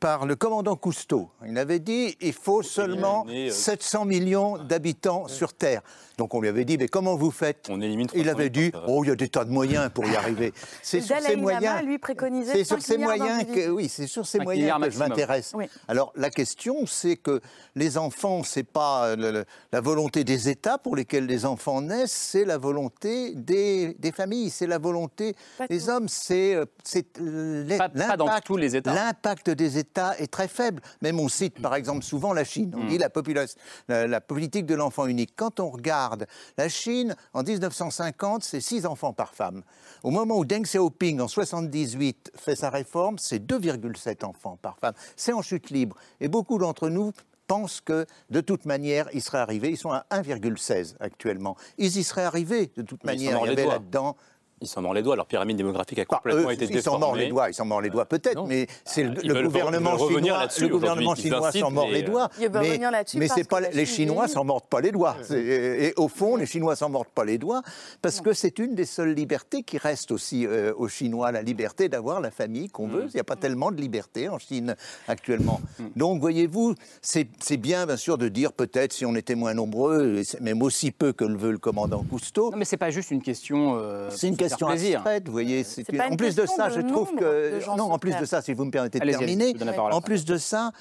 par 0.00 0.24
le 0.26 0.34
commandant 0.34 0.76
Cousteau. 0.76 1.28
Il 1.46 1.58
avait 1.58 1.78
dit 1.78 2.16
il 2.20 2.32
faut 2.32 2.62
seulement 2.62 3.24
né, 3.26 3.48
euh, 3.48 3.52
700 3.52 4.06
millions 4.06 4.56
d'habitants 4.56 5.28
sur 5.28 5.52
Terre. 5.52 5.82
Donc 6.16 6.34
on 6.34 6.40
lui 6.40 6.48
avait 6.48 6.64
dit 6.64 6.76
mais 6.78 6.88
comment 6.88 7.16
vous 7.16 7.30
faites 7.30 7.66
On 7.70 7.80
élimine 7.80 8.06
Il 8.14 8.22
300 8.24 8.30
avait 8.38 8.50
dit 8.50 8.72
oh 8.88 9.04
il 9.04 9.08
y 9.08 9.10
a 9.10 9.14
des 9.14 9.28
tas 9.28 9.44
de 9.44 9.50
moyens 9.50 9.90
pour 9.94 10.06
y 10.06 10.16
arriver. 10.16 10.52
C'est 10.82 11.00
sur 11.02 11.18
ces 11.20 11.36
moyens. 11.36 11.82
lui, 11.82 11.98
préconisait 11.98 12.52
C'est 12.52 12.64
sur 12.64 12.76
5 12.80 12.82
ces 12.82 12.98
moyens 12.98 13.44
que 13.46 13.68
oui, 13.68 13.88
c'est 13.88 14.06
sur 14.06 14.26
ces 14.26 14.38
5 14.38 14.44
moyens 14.44 14.80
que 14.82 14.90
je 14.90 14.98
m'intéresse. 14.98 15.52
Oui. 15.54 15.66
Alors 15.86 16.12
la 16.16 16.30
question, 16.30 16.86
c'est 16.86 17.16
que 17.16 17.40
les 17.76 17.98
enfants, 17.98 18.42
c'est 18.42 18.64
pas 18.64 19.14
le- 19.16 19.30
le- 19.30 19.44
la 19.72 19.80
volonté 19.80 20.24
des 20.24 20.48
États 20.48 20.78
pour 20.78 20.96
lesquels 20.96 21.26
les 21.26 21.44
enfants 21.44 21.82
naissent, 21.82 22.12
c'est 22.12 22.44
la 22.46 22.56
volonté 22.58 23.34
des, 23.34 23.94
des 23.98 24.12
familles, 24.12 24.48
c'est 24.50 24.66
la 24.66 24.78
volonté 24.78 25.34
Pas 25.58 25.66
des 25.68 25.88
hommes, 25.90 26.08
c'est 26.08 26.54
euh, 26.54 26.64
c'est, 26.84 27.06
l'impact- 27.18 28.44
tous 28.44 28.56
les 28.56 28.76
États. 28.76 28.94
L'impact 28.94 29.50
des 29.50 29.76
États 29.78 29.89
est 30.18 30.30
très 30.30 30.48
faible. 30.48 30.82
Même 31.02 31.20
on 31.20 31.28
cite 31.28 31.60
par 31.60 31.74
exemple 31.74 32.04
souvent 32.04 32.32
la 32.32 32.44
Chine. 32.44 32.72
Hmm. 32.74 32.82
On 32.82 32.86
dit 32.86 32.98
la, 32.98 33.10
population, 33.10 33.58
la, 33.88 34.06
la 34.06 34.20
politique 34.20 34.66
de 34.66 34.74
l'enfant 34.74 35.06
unique. 35.06 35.32
Quand 35.36 35.60
on 35.60 35.70
regarde 35.70 36.26
la 36.56 36.68
Chine, 36.68 37.16
en 37.32 37.42
1950, 37.42 38.42
c'est 38.42 38.60
6 38.60 38.86
enfants 38.86 39.12
par 39.12 39.34
femme. 39.34 39.62
Au 40.02 40.10
moment 40.10 40.38
où 40.38 40.44
Deng 40.44 40.62
Xiaoping, 40.62 41.20
en 41.20 41.28
78, 41.28 42.32
fait 42.34 42.56
sa 42.56 42.70
réforme, 42.70 43.18
c'est 43.18 43.38
2,7 43.38 44.24
enfants 44.24 44.58
par 44.60 44.78
femme. 44.78 44.94
C'est 45.16 45.32
en 45.32 45.42
chute 45.42 45.70
libre. 45.70 45.96
Et 46.20 46.28
beaucoup 46.28 46.58
d'entre 46.58 46.88
nous 46.88 47.12
pensent 47.46 47.80
que, 47.80 48.06
de 48.30 48.40
toute 48.40 48.64
manière, 48.64 49.08
ils 49.12 49.22
seraient 49.22 49.38
arrivés. 49.38 49.70
Ils 49.70 49.76
sont 49.76 49.90
à 49.90 50.06
1,16 50.12 50.94
actuellement. 51.00 51.56
Ils 51.78 51.96
y 51.96 52.04
seraient 52.04 52.22
arrivés, 52.22 52.70
de 52.76 52.82
toute 52.82 53.02
Mais 53.04 53.12
manière. 53.12 53.40
Il 53.42 53.48
y 53.48 53.52
avait 53.52 53.66
là-dedans 53.66 54.16
Ils 54.62 54.68
s'en 54.68 54.82
mordent 54.82 54.96
les 54.96 55.02
doigts, 55.02 55.16
leur 55.16 55.24
pyramide 55.26 55.56
démographique 55.56 55.98
a 56.00 56.02
Bah, 56.02 56.16
complètement 56.16 56.50
eux, 56.50 56.52
été 56.52 56.66
ils 56.66 56.82
s'en 56.82 56.98
mordent 56.98 57.16
les 57.18 57.28
doigts, 57.28 57.48
ils 57.48 57.54
s'en 57.54 57.64
mordent 57.64 57.82
les 57.84 57.88
doigts 57.90 58.04
peut-être, 58.04 58.44
mais 58.46 58.66
c'est 58.84 59.04
le, 59.04 59.14
Ils 59.22 59.32
gouvernement 59.44 59.94
ils 59.96 59.98
chinois. 60.16 60.46
Le 60.60 60.68
gouvernement. 60.68 61.14
Ils 61.14 61.22
chinois 61.22 61.52
s'en 61.52 61.70
mord 61.70 61.88
les 61.88 62.02
doigts. 62.02 62.28
Ils 62.38 62.50
mais 62.50 62.76
là-dessus 62.78 63.16
mais 63.18 63.28
c'est 63.28 63.48
pas 63.48 63.60
les 63.60 63.86
Chinois 63.86 64.28
s'en 64.28 64.44
mordent 64.44 64.68
pas 64.68 64.80
les 64.82 64.92
doigts. 64.92 65.16
C'est- 65.22 65.40
Et 65.40 65.94
au 65.96 66.08
fond, 66.08 66.36
les 66.36 66.44
Chinois 66.44 66.76
s'en 66.76 66.90
mordent 66.90 67.06
pas 67.08 67.24
les 67.24 67.38
doigts 67.38 67.62
parce 68.02 68.20
que 68.20 68.34
c'est 68.34 68.58
une 68.58 68.74
des 68.74 68.84
seules 68.84 69.14
libertés 69.14 69.62
qui 69.62 69.78
reste 69.78 70.10
aussi 70.10 70.46
euh, 70.46 70.74
aux 70.76 70.88
Chinois, 70.88 71.32
la 71.32 71.40
liberté 71.40 71.88
d'avoir 71.88 72.20
la 72.20 72.30
famille 72.30 72.68
qu'on 72.68 72.86
veut. 72.86 73.06
Il 73.06 73.14
n'y 73.14 73.20
a 73.20 73.24
pas 73.24 73.36
tellement 73.36 73.70
de 73.70 73.80
liberté 73.80 74.28
en 74.28 74.38
Chine 74.38 74.76
actuellement. 75.08 75.60
Donc, 75.96 76.20
voyez-vous, 76.20 76.74
c'est 77.00 77.56
bien, 77.56 77.86
bien 77.86 77.96
sûr, 77.96 78.18
de 78.18 78.28
dire 78.28 78.52
peut-être 78.52 78.92
si 78.92 79.06
on 79.06 79.14
était 79.14 79.34
moins 79.36 79.54
nombreux, 79.54 80.20
même 80.40 80.60
aussi 80.62 80.90
peu 80.90 81.12
que 81.14 81.24
le 81.24 81.36
veut 81.38 81.52
le 81.52 81.58
commandant 81.58 82.04
Cousteau. 82.04 82.50
Non, 82.50 82.58
mais 82.58 82.64
c'est 82.66 82.76
pas 82.76 82.90
juste 82.90 83.10
une 83.10 83.22
question. 83.22 83.76
euh, 83.78 84.10
C'est 84.10 84.28
une 84.28 84.36
faire 84.49 84.49
question 84.50 84.66
plaisir. 84.68 84.98
abstraite, 84.98 85.26
vous 85.26 85.32
voyez. 85.32 85.64
c'est 85.64 85.84
C'est 85.84 85.92
une- 85.92 85.98
pas 85.98 86.08
En 86.08 86.16
plus 86.16 86.34
de 86.34 86.46
ça, 86.46 86.68
de 86.68 86.74
je 86.74 86.80
trouve 86.80 87.14
que 87.14 87.76
non, 87.76 87.90
en 87.92 87.98
plus 87.98 88.14
de 88.16 88.24
ça, 88.24 88.42
si 88.42 88.52
vous 88.54 88.64
me 88.64 88.70
permettez 88.70 88.98
de 89.00 89.10
terminer, 89.10 89.54
en 89.78 90.00
plus 90.00 90.24
de 90.24 90.36
ça, 90.36 90.72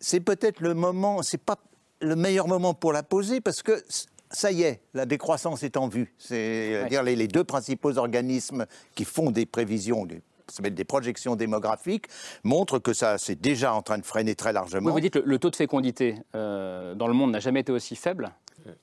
c'est 0.00 0.20
peut-être 0.20 0.60
le 0.60 0.74
moment, 0.74 1.22
c'est 1.22 1.42
pas 1.42 1.56
le 2.00 2.14
meilleur 2.16 2.46
moment 2.48 2.74
pour 2.74 2.92
la 2.92 3.02
poser 3.02 3.40
parce 3.40 3.62
que 3.62 3.82
ça 4.30 4.52
y 4.52 4.62
est, 4.62 4.80
la 4.94 5.06
décroissance 5.06 5.62
est 5.62 5.76
en 5.76 5.88
vue. 5.88 6.14
C'est 6.18 6.82
Ouais. 6.82 6.88
dire 6.88 7.02
les, 7.02 7.16
les 7.16 7.28
deux 7.28 7.44
principaux 7.44 7.96
organismes 7.98 8.66
qui 8.94 9.04
font 9.04 9.30
des 9.30 9.46
prévisions. 9.46 10.06
Des, 10.06 10.22
des 10.70 10.84
projections 10.84 11.34
démographiques 11.36 12.06
montrent 12.44 12.78
que 12.78 12.92
ça 12.94 13.18
c'est 13.18 13.38
déjà 13.40 13.74
en 13.74 13.82
train 13.82 13.98
de 13.98 14.04
freiner 14.04 14.34
très 14.34 14.52
largement. 14.52 14.86
Oui, 14.86 14.92
vous 14.92 15.00
dites 15.00 15.16
le, 15.16 15.22
le 15.26 15.38
taux 15.38 15.50
de 15.50 15.56
fécondité 15.56 16.16
euh, 16.34 16.94
dans 16.94 17.06
le 17.08 17.12
monde 17.14 17.32
n'a 17.32 17.40
jamais 17.40 17.60
été 17.60 17.72
aussi 17.72 17.96
faible. 17.96 18.30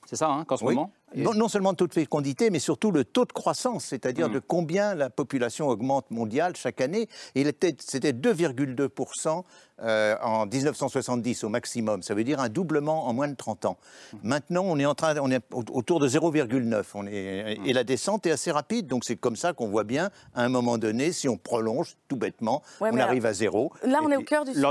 C'est 0.06 0.16
ça, 0.16 0.28
hein, 0.28 0.44
qu'en 0.44 0.56
ce 0.56 0.64
Oui. 0.64 0.74
moment 0.74 0.92
non, 1.24 1.34
non 1.34 1.48
seulement 1.48 1.70
le 1.70 1.76
taux 1.76 1.86
de 1.86 1.92
fécondité, 1.94 2.50
mais 2.50 2.58
surtout 2.58 2.90
le 2.90 3.04
taux 3.04 3.24
de 3.24 3.32
croissance, 3.32 3.84
c'est-à-dire 3.86 4.28
Mm. 4.28 4.32
de 4.34 4.38
combien 4.38 4.94
la 4.94 5.10
population 5.10 5.68
augmente 5.68 6.10
mondiale 6.10 6.54
chaque 6.56 6.80
année. 6.80 7.08
Et 7.34 7.40
il 7.42 7.46
était- 7.48 7.76
c'était 7.80 8.12
2,2% 8.12 9.44
euh, 9.82 10.16
en 10.22 10.46
1970 10.46 11.44
au 11.44 11.50
maximum. 11.50 12.02
Ça 12.02 12.14
veut 12.14 12.24
dire 12.24 12.40
un 12.40 12.48
doublement 12.48 13.06
en 13.08 13.12
moins 13.12 13.28
de 13.28 13.34
30 13.34 13.66
ans. 13.66 13.76
Maintenant, 14.22 14.62
on 14.64 14.78
est, 14.78 14.86
en 14.86 14.94
train, 14.94 15.14
on 15.18 15.30
est 15.30 15.42
au- 15.52 15.64
autour 15.72 16.00
de 16.00 16.08
0,9. 16.08 16.94
On 16.94 17.06
est, 17.06 17.58
et 17.62 17.72
la 17.74 17.84
descente 17.84 18.24
est 18.26 18.30
assez 18.30 18.50
rapide. 18.50 18.86
Donc 18.86 19.04
c'est 19.04 19.16
comme 19.16 19.36
ça 19.36 19.52
qu'on 19.52 19.68
voit 19.68 19.84
bien, 19.84 20.08
à 20.34 20.42
un 20.44 20.48
moment 20.48 20.78
donné, 20.78 21.12
si 21.12 21.28
on 21.28 21.36
prolonge 21.36 21.96
tout 22.08 22.16
bêtement, 22.16 22.62
Ouais, 22.80 22.88
on 22.90 22.94
mais 22.94 23.02
arrive 23.02 23.26
à 23.26 23.34
zéro. 23.34 23.70
Là, 23.84 24.00
on 24.02 24.10
est 24.10 24.16
au 24.16 24.22
cœur 24.22 24.44
du 24.46 24.52
sujet. 24.54 24.64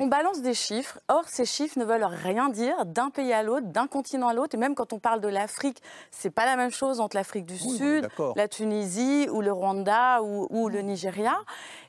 On 0.00 0.06
balance 0.08 0.42
des 0.42 0.54
chiffres. 0.54 0.98
Or, 1.08 1.22
ces 1.28 1.44
chiffres 1.44 1.78
ne 1.78 1.84
veulent 1.84 2.04
rien 2.04 2.48
dire 2.48 2.84
d'un 2.84 3.10
pays 3.10 3.32
à 3.32 3.44
l'autre, 3.44 3.66
d'un 3.68 3.86
continent 3.86 4.26
à 4.28 4.34
l'autre. 4.34 4.56
Et 4.56 4.58
même 4.58 4.74
quand 4.74 4.92
on 4.92 4.98
parle 4.98 5.20
de 5.20 5.28
l'Afrique, 5.28 5.80
c'est 6.10 6.30
pas 6.30 6.44
la 6.46 6.56
même 6.56 6.70
chose 6.70 7.00
entre 7.00 7.16
l'Afrique 7.16 7.46
du 7.46 7.56
Sud, 7.76 8.08
la 8.36 8.48
Tunisie 8.48 9.28
ou 9.30 9.40
le 9.40 9.52
Rwanda 9.52 10.22
ou, 10.22 10.46
ou 10.50 10.68
le 10.68 10.80
Nigeria. 10.82 11.36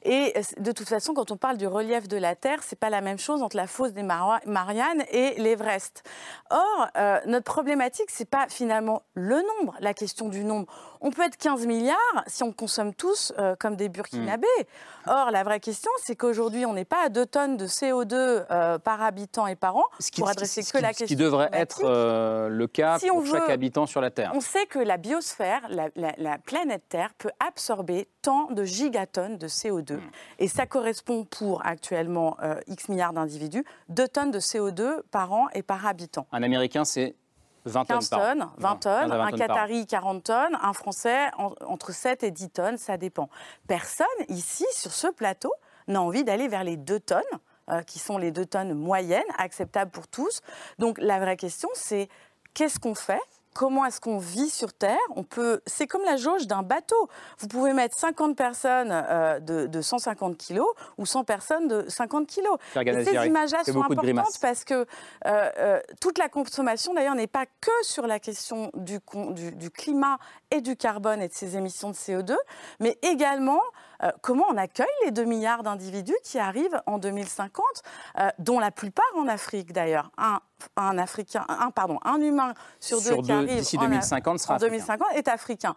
Et 0.04 0.34
euh, 0.38 0.42
de 0.60 0.72
toute 0.72 0.88
façon, 0.90 1.14
quand 1.14 1.32
on 1.32 1.38
parle 1.38 1.58
du 1.58 1.68
relief 1.68 2.08
de 2.08 2.18
la 2.18 2.36
Terre, 2.36 2.60
c'est 2.64 2.80
pas 2.80 2.90
la 2.90 3.02
même 3.02 3.18
chose 3.20 3.42
entre 3.42 3.58
la 3.58 3.68
fosse 3.68 3.94
des 3.94 4.04
Mara- 4.04 4.40
Mariannes 4.46 5.04
et 5.12 5.36
l'Everest. 5.42 6.04
Or, 6.50 6.88
euh, 6.98 7.20
notre 7.26 7.46
problématique, 7.52 8.10
c'est 8.10 8.30
pas 8.30 8.48
finalement 8.50 9.02
le 9.14 9.36
nombre, 9.60 9.76
la 9.80 9.94
question 9.94 10.30
du 10.30 10.44
nombre. 10.44 10.68
On 11.02 11.12
peut 11.12 11.22
être 11.24 11.38
15 11.38 11.66
milliards 11.66 11.96
si 12.28 12.44
on 12.44 12.52
consomme 12.52 12.94
tous 12.94 13.32
euh, 13.40 13.56
comme 13.58 13.76
des 13.78 13.88
Burkinabés. 13.88 14.48
Or, 15.08 15.32
la 15.32 15.44
vraie 15.44 15.60
question, 15.62 15.90
c'est 16.04 16.16
qu'aujourd'hui, 16.16 16.66
on 16.66 16.74
n'est 16.74 16.84
pas 16.86 17.06
à 17.06 17.10
2 17.10 17.26
tonnes 17.26 17.56
de 17.58 17.68
CO2 17.68 18.14
euh, 18.52 18.78
par 18.80 19.02
habitant 19.02 19.48
et 19.48 19.56
par 19.56 19.78
an 19.78 19.86
Ce 20.00 20.12
qui, 20.12 20.20
pour 20.20 20.28
ce 20.28 20.34
adresser 20.34 20.62
qui- 20.64 20.72
que 20.72 20.78
la 20.78 20.90
ce 20.94 20.98
question. 21.00 21.06
qui 21.08 21.16
devrait 21.16 21.50
être 21.54 21.82
euh, 21.86 22.50
le 22.50 22.68
cas 22.68 23.00
Si 23.00 23.10
on 23.10 23.16
pour 23.22 23.26
chaque 23.28 23.46
veut- 23.48 23.52
habitant 23.52 23.86
sur 23.86 24.02
la 24.02 24.12
Terre. 24.12 24.32
On 24.36 24.42
sait 24.42 24.66
que 24.66 24.80
la 24.80 24.98
biosphère, 24.98 25.62
la, 25.70 25.88
la- 25.96 26.14
la 26.18 26.38
planète 26.38 26.84
Terre, 26.90 27.14
peut 27.18 27.32
absorber 27.40 28.10
tant 28.22 28.52
de 28.52 28.64
gigatonnes 28.66 29.38
de 29.38 29.48
CO2. 29.48 29.96
Hmm. 29.96 30.02
Et 30.40 30.48
ça 30.50 30.66
correspond 30.66 31.24
pour 31.24 31.66
actuellement 31.66 32.36
X 32.68 32.90
milliards 32.90 33.14
d'individus, 33.14 33.64
2 33.88 34.08
tonnes 34.10 34.32
de 34.32 34.40
CO2 34.40 35.02
par 35.12 35.32
an 35.32 35.48
et 35.54 35.64
par 35.64 35.86
habitant. 35.86 36.28
Un 36.34 36.44
Américain, 36.44 36.84
c'est 36.84 37.16
20 37.70 37.86
tonnes 37.86 37.98
15 38.00 38.10
par 38.10 38.20
an. 38.20 38.24
tonnes, 38.24 38.50
20 38.58 38.70
15 38.76 38.80
tonnes, 38.80 39.12
à 39.12 39.18
20 39.18 39.26
un. 39.32 39.38
Qatari 39.48 39.88
40 39.88 40.24
tonnes, 40.24 40.58
un 40.62 40.74
Français 40.74 41.30
en- 41.38 41.54
entre 41.66 41.92
7 41.92 42.24
et 42.24 42.32
10 42.32 42.50
tonnes, 42.50 42.78
ça 42.78 42.98
dépend. 42.98 43.30
Personne 43.68 44.08
ici, 44.28 44.66
sur 44.74 44.92
ce 44.92 45.08
plateau, 45.08 45.54
n'a 45.88 46.02
envie 46.02 46.24
d'aller 46.24 46.48
vers 46.48 46.64
les 46.64 46.78
2 46.78 47.00
tonnes, 47.00 47.22
euh, 47.72 47.82
qui 47.84 48.00
sont 48.00 48.18
les 48.18 48.32
2 48.32 48.46
tonnes 48.46 48.74
moyennes, 48.74 49.24
acceptables 49.38 49.92
pour 49.92 50.08
tous. 50.08 50.42
Donc 50.80 50.98
la 51.00 51.20
vraie 51.20 51.38
question, 51.38 51.70
c'est 51.74 52.10
qu'est-ce 52.54 52.80
qu'on 52.80 52.96
fait 52.96 53.22
Comment 53.60 53.84
est-ce 53.84 54.00
qu'on 54.00 54.20
vit 54.20 54.50
sur 54.50 54.72
Terre 54.72 54.96
On 55.18 55.24
peut, 55.24 55.60
c'est 55.66 55.86
comme 55.86 56.04
la 56.06 56.16
jauge 56.16 56.48
d'un 56.48 56.64
bateau. 56.64 57.10
Vous 57.40 57.50
pouvez 57.50 57.74
mettre 57.74 57.94
50 58.00 58.38
personnes 58.38 58.88
euh, 58.90 59.42
de, 59.42 59.68
de 59.68 59.82
150 59.82 60.38
kilos 60.38 60.70
ou 60.98 61.06
100 61.06 61.26
personnes 61.26 61.68
de 61.68 61.84
50 61.90 62.26
kilos. 62.26 62.58
Et 63.02 63.04
ces 63.04 63.12
images-là 63.28 63.58
sont 63.74 63.80
importantes 64.14 64.40
parce 64.42 64.64
que 64.64 64.74
euh, 64.76 64.86
euh, 65.26 65.82
toute 66.00 66.20
la 66.20 66.30
consommation, 66.30 66.94
d'ailleurs, 66.94 67.16
n'est 67.16 67.28
pas 67.28 67.46
que 67.60 67.72
sur 67.82 68.08
la 68.08 68.22
question 68.22 68.72
du- 68.76 69.02
du 69.52 69.70
climat 69.72 70.20
et 70.52 70.62
du 70.62 70.78
carbone 70.78 71.22
et 71.22 71.28
de 71.28 71.34
ses 71.34 71.58
émissions 71.58 71.90
de 71.90 71.96
CO2, 71.96 72.38
mais 72.80 72.98
également 73.02 73.60
euh, 74.04 74.12
comment 74.22 74.46
on 74.50 74.58
accueille 74.58 74.88
les 75.06 75.12
2 75.12 75.24
milliards 75.26 75.64
d'individus 75.64 76.16
qui 76.24 76.40
arrivent 76.40 76.82
en 76.86 76.98
2050, 76.98 77.66
euh, 78.20 78.30
dont 78.40 78.60
la 78.60 78.72
plupart 78.72 79.06
en 79.18 79.28
Afrique 79.28 79.74
d'ailleurs? 79.74 80.12
Un, 80.18 80.40
un 80.78 80.98
Africain, 80.98 81.46
un, 81.48 81.72
pardon, 81.72 82.00
un 82.04 82.20
humain 82.22 82.54
sur 82.80 83.02
deux 83.02 83.22
qui 83.22 83.32
arrive 83.32 83.58
d'ici 83.58 83.78
en, 83.78 83.82
2050 83.82 84.40
sera 84.40 84.54
en 84.54 84.58
africain. 84.58 84.72
2050 84.72 85.08
est 85.16 85.28
africain. 85.28 85.76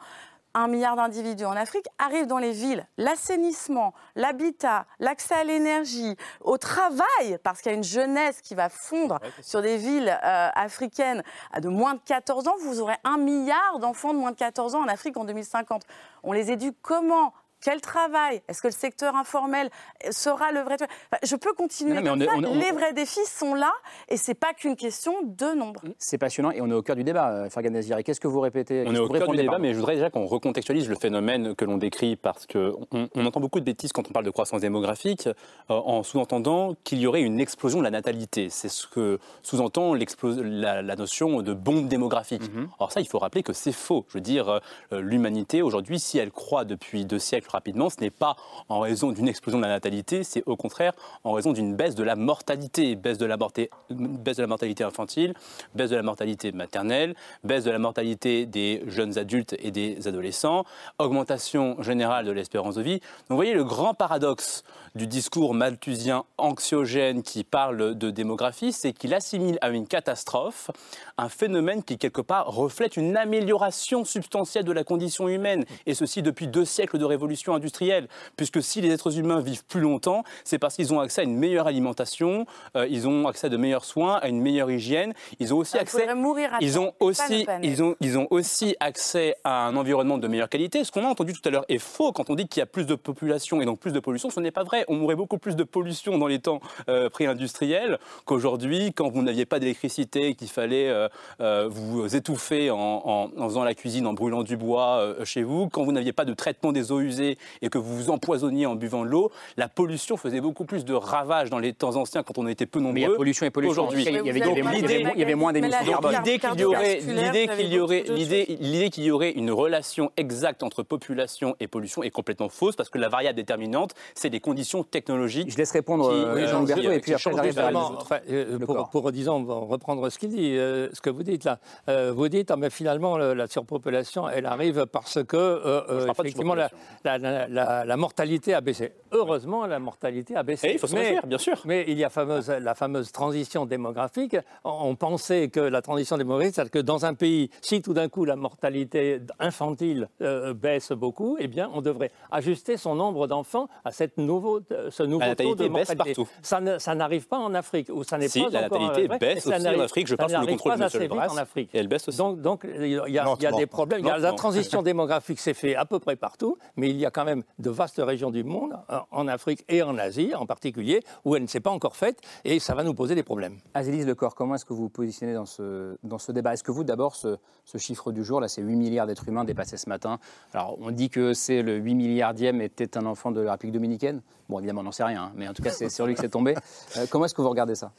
Un 0.55 0.69
milliard 0.69 0.97
d'individus 0.97 1.47
en 1.47 1.57
Afrique 1.57 1.87
arrivent 1.99 2.27
dans 2.27 2.39
les 2.39 2.53
villes. 2.53 2.87
L'assainissement, 2.99 3.95
l'habitat, 4.17 4.85
l'accès 4.99 5.35
à 5.35 5.45
l'énergie, 5.45 6.15
au 6.43 6.59
travail, 6.59 7.39
parce 7.43 7.63
qu'il 7.63 7.73
y 7.73 7.75
a 7.75 7.79
une 7.79 7.85
jeunesse 7.85 8.43
qui 8.43 8.55
va 8.55 8.69
fondre 8.69 9.19
sur 9.41 9.63
des 9.63 9.79
villes 9.79 10.11
euh, 10.11 10.49
africaines 10.55 11.23
de 11.59 11.69
moins 11.69 11.95
de 11.95 12.01
14 12.05 12.49
ans. 12.49 12.57
Vous 12.61 12.83
aurez 12.83 12.97
un 13.03 13.17
milliard 13.17 13.79
d'enfants 13.79 14.13
de 14.13 14.19
moins 14.19 14.33
de 14.33 14.37
14 14.37 14.75
ans 14.75 14.83
en 14.83 14.89
Afrique 14.89 15.17
en 15.17 15.25
2050. 15.25 15.85
On 16.23 16.33
les 16.33 16.51
éduque 16.51 16.77
comment? 16.83 17.33
Quel 17.63 17.81
travail? 17.81 18.43
Est-ce 18.49 18.61
que 18.61 18.69
le 18.69 18.73
secteur 18.73 19.15
informel 19.17 19.71
sera 20.11 20.53
le 20.53 20.61
vrai 20.61 20.75
Enfin, 20.75 20.89
Je 21.23 21.37
peux 21.37 21.53
continuer 21.53 21.95
Non, 21.95 22.03
non, 22.03 22.17
mais 22.17 22.27
comme 22.27 22.35
on 22.37 22.41
est- 22.43 22.43
ça. 22.45 22.49
on 22.51 22.55
est- 22.55 22.57
on- 22.57 22.61
Les 22.61 22.73
vrais 22.73 22.93
défis 22.93 23.25
sont 23.27 23.55
là 23.55 23.73
et 24.09 24.17
c'est 24.17 24.35
pas 24.35 24.53
qu'une 24.53 24.77
question 24.77 25.15
de 25.23 25.55
nombre. 25.55 25.81
C'est 25.99 26.19
passionnant 26.19 26.51
et 26.51 26.61
on 26.61 26.69
est 26.71 26.75
au 26.75 26.83
cœur 26.83 26.97
du 26.97 27.05
débat, 27.05 27.31
euh, 27.31 27.51
Fergan 27.51 27.71
Naziri. 27.71 28.03
Qu'est-ce 28.05 28.21
que 28.21 28.29
vous 28.29 28.41
répétez? 28.41 28.85
On 28.87 28.95
est 28.95 28.99
au 28.99 29.09
cœur 29.09 29.29
du 29.29 29.37
débat, 29.37 29.59
mais 29.59 29.73
je 29.73 29.79
voudrais 29.79 29.95
déjà 29.95 30.11
qu'on 30.11 30.27
recontextualise 30.27 30.89
le 30.89 30.97
phénomène 30.97 31.55
que 31.55 31.65
l'on 31.65 31.77
décrit 31.79 32.17
parce 32.17 32.47
qu'on 32.47 32.87
on 33.15 33.27
entend 33.27 33.41
beaucoup 33.41 33.61
de 33.61 33.65
bêtises 33.65 33.93
quand 33.93 34.09
on 34.09 34.13
parle 34.13 34.25
de 34.27 34.31
croissance 34.31 34.61
démographique 34.61 35.27
euh, 35.29 35.33
en 35.69 36.03
sous-entendant 36.03 36.75
qu'il 36.85 36.99
y 36.99 37.07
aurait 37.07 37.23
une 37.23 37.41
explosion 37.41 37.79
de 37.79 37.85
la 37.85 37.91
natalité. 37.91 38.49
C'est 38.51 38.69
ce 38.69 38.87
que 38.87 39.19
sous-entend 39.43 39.95
la, 39.95 40.83
la 40.83 40.97
notion 40.97 41.43
de 41.43 41.53
bombe 41.55 41.89
démographique. 41.89 42.43
Alors 42.79 42.93
ça, 42.93 43.01
il 43.01 43.07
faut 43.09 43.19
rappeler 43.19 43.43
que 43.43 43.53
c'est 43.53 43.73
faux. 43.73 44.05
Je 44.09 44.15
veux 44.15 44.21
dire, 44.21 44.61
euh, 44.93 45.01
l'humanité 45.01 45.63
aujourd'hui, 45.63 45.99
si 46.01 46.19
elle 46.19 46.31
croît 46.31 46.65
depuis 46.65 47.05
deux 47.05 47.19
siècles 47.19 47.49
rapidement, 47.53 47.89
ce 47.91 48.01
n'est 48.01 48.11
pas 48.11 48.37
en 48.69 48.81
raison 48.81 49.13
d'une 49.13 49.29
explosion 49.29 49.59
de 49.59 49.65
la 49.65 49.71
natalité, 49.71 50.25
c'est 50.25 50.43
au 50.47 50.57
contraire 50.57 50.93
en 51.25 51.33
raison 51.33 51.53
d'une 51.53 51.75
baisse 51.77 51.95
de 51.95 52.03
la 52.03 52.17
mortalité, 52.17 52.97
baisse 52.97 53.19
de 53.19 53.27
la, 53.27 53.37
morté- 53.37 53.71
baisse 53.91 54.37
de 54.39 54.43
la 54.43 54.49
mortalité 54.49 54.85
infantile, 54.85 55.35
baisse 55.75 55.91
de 55.91 55.97
la 55.97 56.03
mortalité 56.03 56.53
maternelle, 56.53 57.15
baisse 57.45 57.65
de 57.65 57.71
la 57.71 57.79
mortalité 57.79 58.47
des 58.47 58.83
jeunes 58.87 59.19
adultes 59.19 59.55
et 59.59 59.71
des 59.71 60.09
adolescents, 60.09 60.65
augmentation 60.99 61.81
générale 61.83 62.25
de 62.27 62.33
l'espérance 62.33 62.75
de 62.75 62.83
vie. 62.83 62.99
Donc 62.99 63.31
vous 63.31 63.37
voyez 63.37 63.55
le 63.55 63.65
grand 63.65 63.95
paradoxe 63.95 64.65
du 64.95 65.07
discours 65.07 65.55
malthusien 65.55 66.25
anxiogène 66.39 67.23
qui 67.23 67.45
parle 67.45 67.97
de 67.97 68.11
démographie, 68.11 68.73
c'est 68.73 68.93
qu'il 68.93 69.15
assimile 69.15 69.59
à 69.61 69.71
une 69.71 69.87
catastrophe 69.87 70.71
un 71.19 71.29
phénomène 71.29 71.83
qui 71.83 71.99
quelque 71.99 72.21
part 72.21 72.47
reflète 72.47 72.97
une 72.97 73.17
amélioration 73.17 74.05
substantielle 74.05 74.65
de 74.65 74.73
la 74.73 74.85
condition 74.85 75.29
humaine, 75.29 75.65
et 75.87 75.95
ceci 75.95 76.23
depuis 76.23 76.47
deux 76.47 76.65
siècles 76.65 76.99
de 76.99 77.05
révolution 77.05 77.55
industrielle, 77.55 78.09
puisque 78.37 78.63
si 78.63 78.81
les 78.81 78.91
êtres 78.91 79.19
humains 79.19 79.41
vivent 79.41 79.65
plus 79.65 79.81
longtemps, 79.81 80.25
c'est 80.45 80.59
parce 80.59 80.77
qu'ils 80.77 80.93
ont 80.93 81.01
accès 81.01 81.23
à 81.23 81.25
une 81.25 81.37
meilleure 81.37 81.67
alimentation, 81.67 82.47
euh, 82.77 82.87
ils 82.89 83.07
ont 83.09 83.27
accès 83.29 83.47
à 83.47 83.51
de 83.51 83.57
meilleurs 83.57 83.85
soins, 83.85 84.17
à 84.17 84.29
une 84.29 84.41
meilleure 84.41 84.71
hygiène, 84.71 85.15
ils 85.39 85.55
ont 85.55 85.59
aussi 85.59 85.77
Il 85.77 85.81
accès, 85.81 86.01
faudrait 86.01 86.15
mourir 86.15 86.55
à 86.55 86.59
ils 86.61 86.79
ont 86.79 86.93
aussi, 87.01 87.47
ils 87.63 87.83
ont, 87.83 87.97
ils 88.01 88.19
ont 88.19 88.27
aussi 88.31 88.77
accès 88.81 89.37
à 89.45 89.67
un 89.67 89.77
environnement 89.77 90.19
de 90.19 90.29
meilleure 90.29 90.49
qualité. 90.49 90.85
Ce 90.85 90.93
qu'on 90.93 91.05
a 91.05 91.09
entendu 91.09 91.33
tout 91.33 91.47
à 91.49 91.51
l'heure 91.51 91.65
est 91.69 91.79
faux 91.79 92.13
quand 92.13 92.31
on 92.31 92.35
dit 92.35 92.47
qu'il 92.49 92.61
y 92.61 92.63
a 92.63 92.67
plus 92.67 92.87
de 92.87 92.95
population 92.95 93.61
et 93.61 93.65
donc 93.65 93.79
plus 93.79 93.93
de 93.93 94.01
pollution. 94.01 94.31
Ce 94.31 94.41
n'est 94.41 94.51
pas 94.51 94.65
vrai. 94.65 94.82
On 94.89 94.97
mourrait 94.97 95.17
beaucoup 95.17 95.39
plus 95.39 95.57
de 95.57 95.65
pollution 95.65 96.19
dans 96.19 96.27
les 96.27 96.39
temps 96.39 96.61
euh, 96.89 97.09
pré-industriels 97.09 97.99
qu'aujourd'hui, 98.25 98.93
quand 98.93 99.09
vous 99.11 99.23
n'aviez 99.23 99.47
pas 99.47 99.59
d'électricité 99.59 100.29
et 100.29 100.35
qu'il 100.35 100.49
fallait 100.49 100.89
euh, 100.89 101.09
euh, 101.41 101.69
vous 101.71 102.15
étouffer 102.17 102.71
en, 102.71 102.79
en- 102.79 103.31
en 103.37 103.49
faisant 103.49 103.65
la 103.65 103.75
cuisine, 103.75 104.07
en 104.07 104.13
brûlant 104.13 104.43
du 104.43 104.57
bois 104.57 104.99
euh, 105.01 105.25
chez 105.25 105.43
vous, 105.43 105.69
quand 105.69 105.83
vous 105.85 105.93
n'aviez 105.93 106.13
pas 106.13 106.25
de 106.25 106.35
traitement 106.35 106.73
des 106.73 106.93
eaux 106.93 107.01
usées 107.01 107.39
et 107.63 107.69
que 107.69 107.79
vous 107.79 107.97
vous 107.97 108.11
empoisonniez 108.11 108.67
en 108.67 108.75
buvant 108.75 109.05
de 109.05 109.09
l'eau. 109.11 109.31
La 109.57 109.69
pollution 109.69 110.17
faisait 110.17 110.41
beaucoup 110.41 110.65
plus 110.65 110.85
de 110.85 110.95
ravages 110.95 111.51
dans 111.51 111.59
les 111.59 111.73
temps 111.73 111.97
anciens 111.97 112.23
quand 112.23 112.39
on 112.39 112.47
était 112.47 112.67
peu 112.67 112.79
nombreux. 112.81 112.93
Mais 112.95 113.01
il 113.03 113.09
y 113.11 113.13
a 113.13 113.17
pollution 113.17 113.47
et 113.47 113.51
pollution. 113.51 113.83
Aujourd'hui, 113.83 114.03
Il 114.03 114.13
y 114.27 114.31
avait- 114.31 114.41
Donc, 114.41 115.13
il 115.17 115.29
y 115.29 115.35
moins 115.35 115.53
d'émissions 115.53 115.85
carbone. 115.93 116.13
l'idée 116.17 116.39
qu'il 116.39 116.61
y 116.61 116.65
aurait, 116.65 116.99
Cardiovasculaire, 116.99 117.25
l'idée 117.33 117.45
vous 117.47 117.51
avez 117.53 117.63
qu'il 117.65 117.73
y 117.75 117.81
aurait, 117.81 117.97
beaucoup 117.99 118.09
d'autres 118.09 118.19
l'idée, 118.23 118.57
l'idée 118.61 118.91
qu'il 118.91 119.05
y 119.05 119.11
aurait 119.11 119.31
une 119.33 119.51
relation 119.51 120.11
exacte 120.17 120.63
entre 120.63 120.83
population 120.83 121.57
et 121.61 121.67
pollution 121.69 122.03
est 122.03 122.11
complètement 122.11 122.49
fausse 122.49 122.77
parce 122.77 122.89
que 122.89 122.99
la 122.99 123.09
variable 123.09 123.37
déterminante, 123.37 123.95
c'est 124.15 124.29
les 124.29 124.41
conditions 124.41 124.72
technologiques. 124.83 125.51
Je 125.51 125.59
laisse 125.59 125.71
répondre 125.73 126.11
euh, 126.11 126.47
Jean 126.47 126.63
Huberto 126.63 126.91
et 126.91 127.01
puis 127.01 127.13
après 127.13 127.33
j'arrive 127.35 127.55
vers 127.55 127.77
enfin, 127.77 128.19
euh, 128.31 128.59
pour, 128.61 128.89
pour, 128.89 129.13
disons, 129.13 129.45
reprendre 129.69 130.09
ce 130.09 130.19
qu'il 130.19 130.31
dit, 130.31 130.57
euh, 130.57 130.89
ce 130.95 131.01
que 131.03 131.11
vous 131.11 131.23
dites 131.23 131.45
là, 131.45 131.59
euh, 131.91 132.13
vous 132.17 132.29
dites, 132.29 132.51
ah, 132.51 132.57
mais 132.57 132.71
finalement, 132.71 133.19
le- 133.19 133.35
la 133.35 133.47
surpopulation, 133.47 134.29
elle 134.29 134.47
arrive 134.47 134.87
parce 134.87 135.23
que, 135.25 135.37
euh, 135.37 135.83
euh, 135.91 136.07
effectivement, 136.11 136.55
la, 136.55 136.71
la, 137.05 137.19
la- 137.19 137.49
la- 137.49 137.85
la 137.85 137.97
mortalité 137.97 138.55
a 138.55 138.61
baissé. 138.63 138.93
Heureusement, 139.13 139.67
la 139.67 139.79
mortalité 139.79 140.35
a 140.37 140.43
baissé. 140.43 140.69
Et 140.69 140.73
il 140.75 140.79
faut 140.79 140.87
se 140.87 140.95
mais, 140.95 141.01
réjouir, 141.03 141.27
bien 141.27 141.39
sûr. 141.39 141.61
Mais 141.67 141.85
il 141.89 141.99
y 141.99 142.05
a 142.05 142.09
fameuse, 142.11 142.49
la 142.49 142.75
fameuse 142.75 143.13
transition 143.13 143.67
démographique. 143.67 144.37
On 144.65 144.93
on 144.93 144.97
pensait 144.97 145.49
que 145.49 145.61
la 145.61 145.81
transition 145.83 146.17
démographique, 146.17 146.55
c'est-à-dire 146.55 146.71
que 146.71 146.79
dans 146.79 147.05
un 147.07 147.15
pays, 147.15 147.51
si 147.61 147.83
tout 147.83 147.93
d'un 147.95 148.09
coup 148.09 148.25
la 148.25 148.37
mortalité 148.37 149.21
infantile 149.39 150.09
euh, 150.21 150.55
baisse 150.55 150.93
beaucoup, 150.93 151.37
eh 151.39 151.49
bien, 151.49 151.71
on 151.75 151.81
devrait 151.83 152.11
ajuster 152.31 152.77
son 152.77 152.95
nombre 152.95 153.27
d'enfants 153.27 153.69
à 153.85 153.91
cette 153.91 154.19
nouveau, 154.19 154.61
euh, 154.71 154.91
ce 154.91 155.03
nouveau 155.03 155.21
La 155.21 155.35
taux 155.35 155.45
natalité 155.51 155.65
de 155.69 155.75
baisse 155.75 155.89
mortalité. 155.97 156.15
partout. 156.25 156.77
Ça 156.79 156.95
n'arrive 156.95 157.27
pas 157.27 157.39
en 157.39 157.55
Afrique, 157.55 157.89
ou 157.93 158.05
ça 158.05 158.19
n'est 158.19 158.29
Si, 158.29 158.43
pas 158.43 158.51
la 158.51 158.67
encore, 158.67 158.81
natalité 158.81 159.05
euh, 159.05 159.09
vrai, 159.09 159.19
baisse 159.19 159.47
aussi 159.47 159.67
en 159.67 159.81
Afrique, 159.81 160.07
je 160.07 160.15
pense, 160.15 160.31
sous 160.33 160.41
le 160.41 160.47
contrôle 160.47 160.79
pas 160.79 160.89
de 160.89 160.97
M. 161.03 161.09
Brass. 161.09 161.33
en 161.33 161.37
Afrique. 161.37 161.71
Et 161.75 161.79
elle 161.79 161.89
baisse 161.89 162.07
aussi. 162.09 162.19
Donc, 162.19 162.41
donc 162.41 162.65
il 162.65 162.87
y 162.89 162.99
a, 162.99 163.05
il 163.09 163.15
y 163.15 163.19
a 163.19 163.25
Lentement. 163.25 163.57
des 163.59 163.67
problèmes. 163.67 164.01
Il 164.01 164.07
y 164.07 164.11
a 164.11 164.19
la 164.19 164.33
transition 164.33 164.83
démographique 164.83 165.41
s'est 165.41 165.55
faite 165.55 165.77
à 165.77 165.85
peu 165.85 165.99
près 165.99 166.17
partout, 166.17 166.57
mais 166.77 166.91
il 166.91 166.97
y 166.97 167.07
a 167.07 167.11
quand 167.11 167.25
même 167.25 167.43
de 167.59 167.71
vastes 167.71 168.01
régions 168.05 168.31
du 168.31 168.45
monde, 168.45 168.73
en- 168.89 169.03
en 169.11 169.29
Afrique 169.29 169.65
et 169.69 169.83
en 169.83 169.99
Asie 169.99 170.35
en 170.35 170.47
particulier, 170.47 171.01
où 171.25 171.35
elle 171.37 171.43
ne 171.43 171.47
s'est 171.49 171.61
pas 171.61 171.71
encore 171.71 171.97
faite, 171.97 172.21
et 172.45 172.59
ça 172.59 172.75
va 172.75 172.85
nous 172.85 172.95
poser 172.95 173.15
des 173.15 173.23
problèmes. 173.23 173.59
Azélise 173.75 174.07
Lecor, 174.07 174.35
comment 174.35 174.55
est-ce 174.55 174.65
que 174.65 174.73
vous 174.73 174.83
vous 174.85 174.89
positionnez 174.89 175.35
dans 175.35 175.47
ce, 175.47 175.97
dans 176.03 176.19
ce 176.19 176.33
débat? 176.33 176.53
Est-ce 176.55 176.65
que 176.65 176.73
vous, 176.73 176.85
d'abord, 176.85 177.15
ce, 177.17 177.37
ce 177.65 177.79
chiffre 177.79 178.13
du 178.13 178.25
jour, 178.25 178.41
là, 178.41 178.49
c'est 178.49 178.63
8 178.63 178.77
milliards 178.77 179.07
d'êtres 179.07 179.29
humains 179.29 179.45
dépassés 179.45 179.77
ce 179.77 179.89
matin? 179.89 180.19
Alors, 180.53 180.77
on 180.81 180.91
dit 180.91 181.11
que 181.11 181.33
c'est 181.35 181.63
le 181.63 181.77
8 181.77 181.95
milliardième 181.95 182.61
était 182.61 182.97
un 182.99 183.07
enfant 183.07 183.31
de 183.31 183.41
la 183.41 183.53
République 183.53 183.75
dominicaine? 183.75 184.23
Bon, 184.53 184.59
évidemment, 184.59 184.83
on 184.83 184.85
n'en 184.85 184.93
sait 184.93 185.03
rien, 185.05 185.23
hein, 185.25 185.33
mais 185.35 185.49
en 185.49 185.55
tout 185.55 185.63
cas, 185.63 185.71
c'est 185.71 185.89
sur 185.89 186.05
lui 186.07 186.13
que 186.15 186.21
c'est 186.21 186.29
tombé. 186.29 186.55
Euh, 186.99 187.07
comment 187.09 187.25
est-ce 187.25 187.33
que 187.33 187.41
vous 187.41 187.49
regardez 187.49 187.75
ça? 187.75 187.91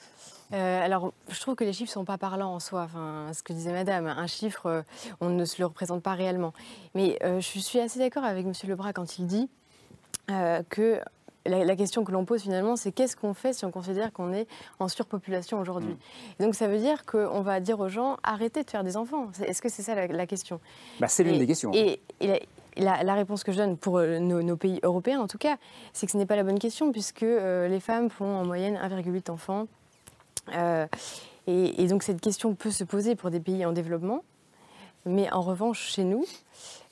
Euh, 0.54 0.86
alors, 0.86 1.12
je 1.30 1.40
trouve 1.40 1.56
que 1.56 1.64
les 1.64 1.74
chiffres 1.74 1.90
ne 1.90 1.94
sont 1.94 2.06
pas 2.06 2.20
parlants 2.20 2.54
en 2.54 2.60
soi. 2.60 2.84
Enfin, 2.84 3.32
ce 3.34 3.42
que 3.42 3.54
disait 3.54 3.72
Madame, 3.72 4.06
un 4.06 4.28
chiffre, 4.28 4.68
euh, 4.68 4.82
on 5.20 5.30
ne 5.30 5.46
se 5.46 5.60
le 5.60 5.66
représente 5.66 6.04
pas 6.04 6.14
réellement. 6.14 6.54
Mais 6.94 7.18
euh, 7.24 7.40
je 7.40 7.58
suis 7.60 7.80
assez 7.80 7.98
d'accord 7.98 8.24
avec 8.24 8.46
M. 8.46 8.54
Lebras 8.68 8.94
quand 8.94 9.18
il 9.18 9.26
dit 9.26 9.50
que 10.70 11.00
la, 11.48 11.66
la 11.66 11.76
question 11.76 12.04
que 12.04 12.12
l'on 12.12 12.24
pose 12.24 12.44
finalement, 12.44 12.76
c'est 12.76 12.92
qu'est-ce 12.92 13.16
qu'on 13.18 13.34
fait 13.34 13.52
si 13.54 13.66
on 13.66 13.72
considère 13.72 14.14
qu'on 14.14 14.32
est 14.32 14.48
en 14.80 14.88
surpopulation 14.88 15.60
aujourd'hui? 15.60 15.98
Et 16.40 16.44
Donc, 16.44 16.54
ça 16.54 16.68
veut 16.68 16.78
dire 16.78 17.04
qu'on 17.08 17.42
va 17.42 17.60
dire 17.60 17.80
aux 17.80 17.90
gens 17.90 18.18
arrêtez 18.22 18.64
de 18.64 18.70
faire 18.70 18.84
des 18.84 18.96
enfants. 18.96 19.30
Est-ce 19.46 19.60
que 19.62 19.70
c'est 19.70 19.82
ça 19.82 19.96
la, 19.96 20.06
la 20.06 20.28
question? 20.28 20.60
Bah, 21.00 21.08
c'est 21.08 21.24
l'une 21.24 21.36
Et- 21.36 21.40
des 21.40 21.48
questions. 21.48 21.72
Et, 21.74 22.00
et 22.20 22.28
la, 22.28 22.40
la- 22.78 23.14
réponse 23.14 23.44
que 23.44 23.52
je 23.52 23.58
donne 23.58 23.78
pour 23.78 23.98
euh, 23.98 24.20
nos, 24.20 24.58
pays 24.58 24.80
européens, 24.84 25.20
en 25.20 25.28
tout 25.28 25.38
cas, 25.38 25.58
c'est 25.94 26.06
que 26.06 26.12
ce 26.12 26.18
n'est 26.18 26.26
pas 26.26 26.36
la 26.36 26.44
bonne 26.44 26.60
question, 26.60 26.92
puisque 26.92 27.24
euh, 27.24 27.68
les 27.68 27.80
femmes 27.80 28.10
font 28.10 28.26
en 28.26 28.46
moyenne 28.46 28.76
1,8 28.76 29.32
enfants. 29.32 29.68
Euh, 30.56 30.88
et, 31.48 31.88
donc 31.88 32.04
cette 32.04 32.22
question 32.22 32.56
peut 32.56 32.72
se 32.72 32.84
poser 32.84 33.16
pour 33.16 33.30
des 33.30 33.40
pays 33.40 33.66
en 33.66 33.74
développement. 33.74 34.24
Mais 35.06 35.32
en 35.32 35.42
revanche, 35.42 35.92
chez 35.92 36.06
nous, 36.06 36.26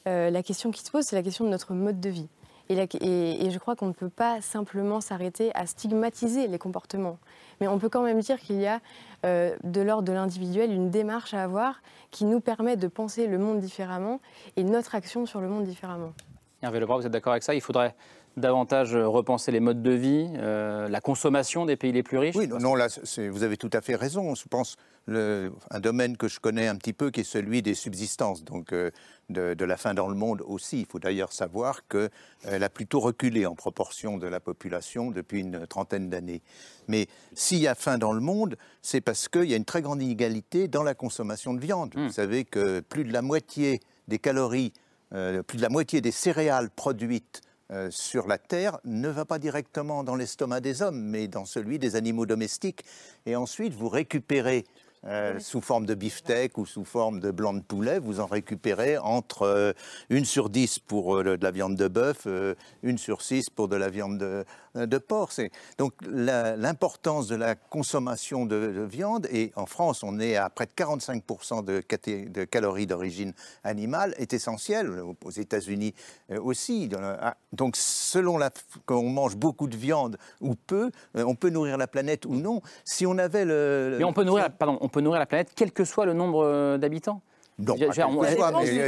la 0.06 0.44
question 0.44 0.72
qui 0.72 0.84
se 0.84 0.92
pose, 0.92 1.06
c'est 1.06 1.16
la 1.16 1.24
question 1.24 1.46
de 1.46 1.50
notre 1.50 1.74
mode 1.74 2.02
de 2.02 2.10
vie. 2.10 2.28
Et, 2.72 3.50
je 3.52 3.60
crois 3.60 3.76
qu'on 3.76 3.88
ne 3.88 3.94
peut 3.94 4.10
pas 4.10 4.42
simplement 4.42 5.02
s'arrêter 5.02 5.52
à 5.56 5.66
stigmatiser 5.66 6.48
les 6.48 6.58
comportements. 6.58 7.18
Mais 7.60 7.68
on 7.68 7.78
peut 7.78 7.90
quand 7.90 8.04
même 8.04 8.20
dire 8.20 8.40
qu'il 8.40 8.60
y 8.62 8.68
a, 8.68 8.80
euh, 9.26 9.56
de 9.64 9.82
l'ordre 9.82 10.04
de 10.04 10.14
l'individuel, 10.14 10.72
une 10.72 10.90
démarche 10.90 11.34
à 11.34 11.44
avoir 11.44 11.82
qui 12.12 12.26
nous 12.26 12.40
permet 12.40 12.78
de 12.78 12.88
penser 12.88 13.28
le 13.28 13.38
monde 13.38 13.60
différemment 13.60 14.20
et 14.56 14.64
notre 14.64 14.96
action 14.96 15.26
sur 15.26 15.42
le 15.42 15.48
monde 15.48 15.66
différemment. 15.66 16.14
Hervé 16.62 16.80
vous 16.80 17.06
êtes 17.06 17.12
d'accord 17.12 17.34
avec 17.34 17.44
ça? 17.44 17.56
Il 17.56 17.62
faudrait 17.62 17.96
davantage 18.38 18.96
repenser 18.96 19.52
les 19.52 19.60
modes 19.60 19.82
de 19.82 19.92
vie, 19.92 20.28
euh, 20.38 20.88
la 20.88 21.02
consommation 21.02 21.66
des 21.66 21.76
pays 21.76 21.92
les 21.92 22.04
plus 22.04 22.18
riches? 22.18 22.36
Oui, 22.36 22.48
non, 22.48 22.60
non, 22.60 22.76
là, 22.76 22.88
vous 23.30 23.44
avez 23.44 23.58
tout 23.58 23.70
à 23.74 23.82
fait 23.82 23.96
raison. 23.96 24.36
Je 24.36 24.48
pense 24.48 24.78
le, 25.06 25.52
un 25.70 25.80
domaine 25.80 26.16
que 26.18 26.28
je 26.28 26.40
connais 26.40 26.68
un 26.68 26.76
petit 26.76 26.94
peu, 26.94 27.12
qui 27.12 27.22
est 27.22 27.26
celui 27.26 27.62
des 27.62 27.74
subsistances, 27.74 28.44
donc 28.44 28.72
euh, 28.72 28.92
de, 29.30 29.54
de 29.54 29.66
la 29.66 29.78
faim 29.78 29.94
dans 29.94 30.08
le 30.08 30.16
monde 30.16 30.44
aussi. 30.46 30.80
Il 30.80 30.86
faut 30.86 31.00
d'ailleurs 31.00 31.34
savoir 31.34 31.82
qu'elle 31.88 32.64
a 32.64 32.70
plutôt 32.70 33.00
reculé 33.00 33.46
en 33.46 33.56
proportion 33.56 34.18
de 34.18 34.28
la 34.28 34.40
population 34.40 35.12
depuis 35.12 35.42
une 35.42 35.68
trentaine 35.68 36.10
d'années. 36.10 36.42
Mais 36.88 37.08
s'il 37.34 37.60
y 37.60 37.68
a 37.68 37.76
faim 37.76 37.98
dans 37.98 38.14
le 38.14 38.22
monde, 38.22 38.56
c'est 38.82 39.02
parce 39.02 39.28
qu'il 39.28 39.46
y 39.46 39.54
a 39.54 39.58
une 39.58 39.66
très 39.66 39.82
grande 39.82 40.02
inégalité 40.02 40.68
dans 40.68 40.84
la 40.84 40.94
consommation 40.94 41.54
de 41.54 41.60
viande. 41.60 41.94
Vous 41.96 42.12
savez 42.12 42.46
que 42.46 42.80
plus 42.80 43.04
de 43.04 43.12
la 43.12 43.22
moitié 43.22 43.80
des 44.08 44.20
calories, 44.20 44.74
euh, 45.14 45.44
plus 45.44 45.58
de 45.58 45.62
la 45.62 45.70
moitié 45.70 46.02
des 46.02 46.12
céréales 46.12 46.70
produites 46.70 47.42
euh, 47.72 47.90
sur 47.90 48.28
la 48.28 48.38
Terre 48.38 48.80
ne 48.84 49.08
va 49.08 49.26
pas 49.26 49.40
directement 49.40 50.04
dans 50.04 50.16
l'estomac 50.16 50.60
des 50.60 50.82
hommes, 50.82 51.02
mais 51.02 51.28
dans 51.28 51.46
celui 51.46 51.80
des 51.80 51.96
animaux 51.96 52.26
domestiques. 52.26 52.84
Et 53.26 53.36
ensuite, 53.36 53.74
vous 53.74 53.90
récupérez 53.90 54.66
euh, 55.06 55.40
sous 55.40 55.62
forme 55.62 55.86
de 55.86 55.96
beefsteak 55.96 56.58
ou 56.58 56.66
sous 56.66 56.86
forme 56.86 57.20
de 57.20 57.32
blanc 57.32 57.54
de 57.54 57.62
poulet, 57.62 57.98
vous 58.00 58.20
en 58.20 58.28
récupérez 58.28 58.98
entre 59.00 59.44
euh, 59.44 59.74
une 60.10 60.26
sur 60.26 60.50
dix 60.50 60.78
pour 60.80 61.18
euh, 61.18 61.24
le- 61.24 61.38
de 61.38 61.44
la 61.44 61.52
viande 61.52 61.76
de 61.76 61.88
bœuf, 61.88 62.24
euh, 62.28 62.54
une 62.84 62.98
sur 62.98 63.22
six 63.22 63.50
pour 63.50 63.68
de 63.68 63.76
la 63.76 63.90
viande 63.90 64.18
de, 64.20 64.46
de 64.76 64.98
porc. 65.00 65.32
C'est- 65.32 65.52
Donc 65.80 65.94
l'importance 66.06 67.28
de 67.28 67.36
la 67.36 67.56
consommation 67.56 68.46
de, 68.46 68.72
de 68.72 68.82
viande, 68.82 69.28
et 69.32 69.52
en 69.56 69.66
France 69.66 70.04
on 70.04 70.20
est 70.20 70.36
à 70.36 70.50
près 70.50 70.66
de 70.66 70.72
45% 70.76 71.64
de, 71.64 71.80
caté- 71.82 72.30
de 72.32 72.44
calories 72.46 72.88
d'origine 72.88 73.34
animale, 73.64 74.14
est 74.18 74.34
essentielle, 74.34 74.90
aux 75.26 75.32
États-Unis 75.32 75.94
euh, 76.32 76.40
aussi. 76.42 76.90
Ah, 76.98 77.36
Donc 77.54 77.76
selon 77.76 78.38
la, 78.38 78.52
qu'on 78.86 79.10
mange 79.10 79.36
beaucoup 79.36 79.68
de 79.68 79.78
viande 79.78 80.18
ou 80.42 80.56
peu, 80.56 80.92
euh, 81.18 81.24
on 81.26 81.36
peut 81.36 81.50
nourrir 81.50 81.78
la 81.78 81.88
planète 81.88 82.26
ou 82.26 82.36
non. 82.36 82.62
Si 82.86 83.06
on 83.06 83.18
avait 83.18 83.46
le... 83.46 83.96
Mais 83.98 84.04
on 84.04 84.14
peut 84.14 84.24
nourrir, 84.24 84.52
pardon, 84.52 84.78
on 84.82 84.90
peut 84.92 85.02
nourrir 85.02 85.20
la 85.20 85.26
planète 85.26 85.50
quel 85.56 85.72
que 85.72 85.84
soit 85.86 86.06
le 86.06 86.14
nombre 86.14 86.44
euh, 86.46 86.78
d'habitants 86.78 87.22
Non, 87.58 87.76
on- 87.76 87.78
mais, 87.78 87.94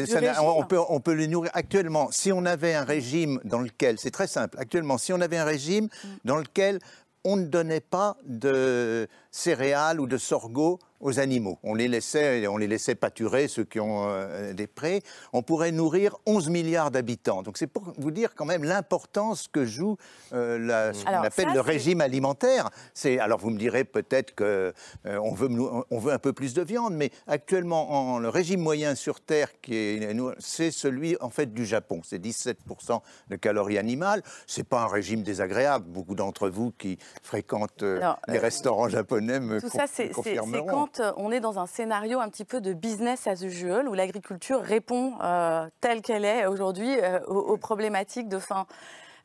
ça 0.05 0.19
régime. 0.19 0.33
on, 0.43 0.63
peut, 0.65 0.79
on 0.89 0.99
peut 0.99 1.13
les 1.13 1.27
nourrir 1.27 1.51
actuellement. 1.53 2.09
Si 2.11 2.31
on 2.31 2.45
avait 2.45 2.73
un 2.75 2.83
régime 2.83 3.39
dans 3.43 3.59
lequel, 3.59 3.97
c'est 3.99 4.11
très 4.11 4.27
simple, 4.27 4.57
actuellement, 4.59 4.97
si 4.97 5.11
on 5.13 5.21
avait 5.21 5.37
un 5.37 5.45
régime 5.45 5.87
dans 6.25 6.37
lequel 6.37 6.79
on 7.25 7.37
ne 7.37 7.45
donnait 7.45 7.79
pas 7.79 8.17
de 8.25 9.07
céréales 9.31 9.99
ou 10.01 10.07
de 10.07 10.17
sorgho 10.17 10.77
aux 11.03 11.19
animaux. 11.19 11.59
On 11.63 11.75
les 11.75 11.87
laissait, 11.87 12.47
on 12.47 12.57
les 12.57 12.67
laissait 12.67 12.95
pâturer, 12.95 13.47
ceux 13.47 13.65
qui 13.65 13.79
ont 13.79 14.05
euh, 14.07 14.53
des 14.53 14.67
prés. 14.67 15.01
On 15.33 15.41
pourrait 15.43 15.71
nourrir 15.71 16.15
11 16.25 16.49
milliards 16.49 16.91
d'habitants. 16.91 17.43
Donc 17.43 17.57
c'est 17.57 17.67
pour 17.67 17.93
vous 17.97 18.09
dire 18.11 18.33
quand 18.35 18.45
même 18.45 18.63
l'importance 18.63 19.47
que 19.47 19.65
joue 19.65 19.97
euh, 20.33 20.57
la- 20.57 20.93
ce 20.93 21.03
qu'on 21.03 21.11
appelle 21.11 21.47
ça, 21.49 21.53
le 21.53 21.59
régime 21.59 22.01
alimentaire. 22.01 22.69
C'est 22.93 23.19
alors 23.19 23.39
vous 23.39 23.49
me 23.49 23.59
direz 23.59 23.83
peut-être 23.83 24.33
que 24.33 24.73
euh, 25.05 25.17
on 25.21 25.33
veut 25.33 25.49
nous- 25.49 25.83
on 25.91 25.99
veut 25.99 26.13
un 26.13 26.19
peu 26.19 26.33
plus 26.33 26.53
de 26.53 26.61
viande, 26.63 26.93
mais 26.95 27.11
actuellement 27.27 28.13
en, 28.13 28.19
le 28.19 28.29
régime 28.29 28.61
moyen 28.61 28.95
sur 28.95 29.19
Terre 29.19 29.49
qui 29.61 29.75
est 29.75 30.13
nous, 30.13 30.31
c'est 30.39 30.71
celui 30.71 31.17
en 31.21 31.29
fait 31.29 31.53
du 31.53 31.65
Japon. 31.65 31.99
C'est 32.03 32.19
17% 32.21 33.01
de 33.29 33.35
calories 33.35 33.77
animales. 33.77 34.23
C'est 34.47 34.63
pas 34.67 34.81
un 34.83 34.87
régime 34.87 35.21
désagréable. 35.23 35.85
Beaucoup 35.87 36.15
d'entre 36.15 36.47
vous 36.49 36.71
qui 36.71 36.97
fréquentent 37.21 37.83
euh, 37.83 37.97
Alors, 37.97 38.19
les 38.29 38.37
restaurants 38.39 38.87
japonais 38.87 39.39
me 39.39 39.59
Tout 39.59 39.69
con- 39.69 39.77
ça, 39.79 39.85
c'est 39.91 40.09
confirmeront. 40.09 40.65
quand 40.67 40.92
on 41.17 41.31
est 41.31 41.39
dans 41.39 41.59
un 41.59 41.65
scénario 41.65 42.19
un 42.19 42.29
petit 42.29 42.45
peu 42.45 42.61
de 42.61 42.73
business 42.73 43.27
as 43.27 43.43
usual, 43.43 43.87
où 43.87 43.93
l'agriculture 43.93 44.61
répond 44.61 45.13
euh, 45.23 45.67
telle 45.81 46.01
qu'elle 46.01 46.25
est 46.25 46.45
aujourd'hui 46.45 46.95
euh, 47.01 47.19
aux, 47.25 47.57
problématiques 47.57 48.27
de 48.27 48.39
faim. 48.39 48.65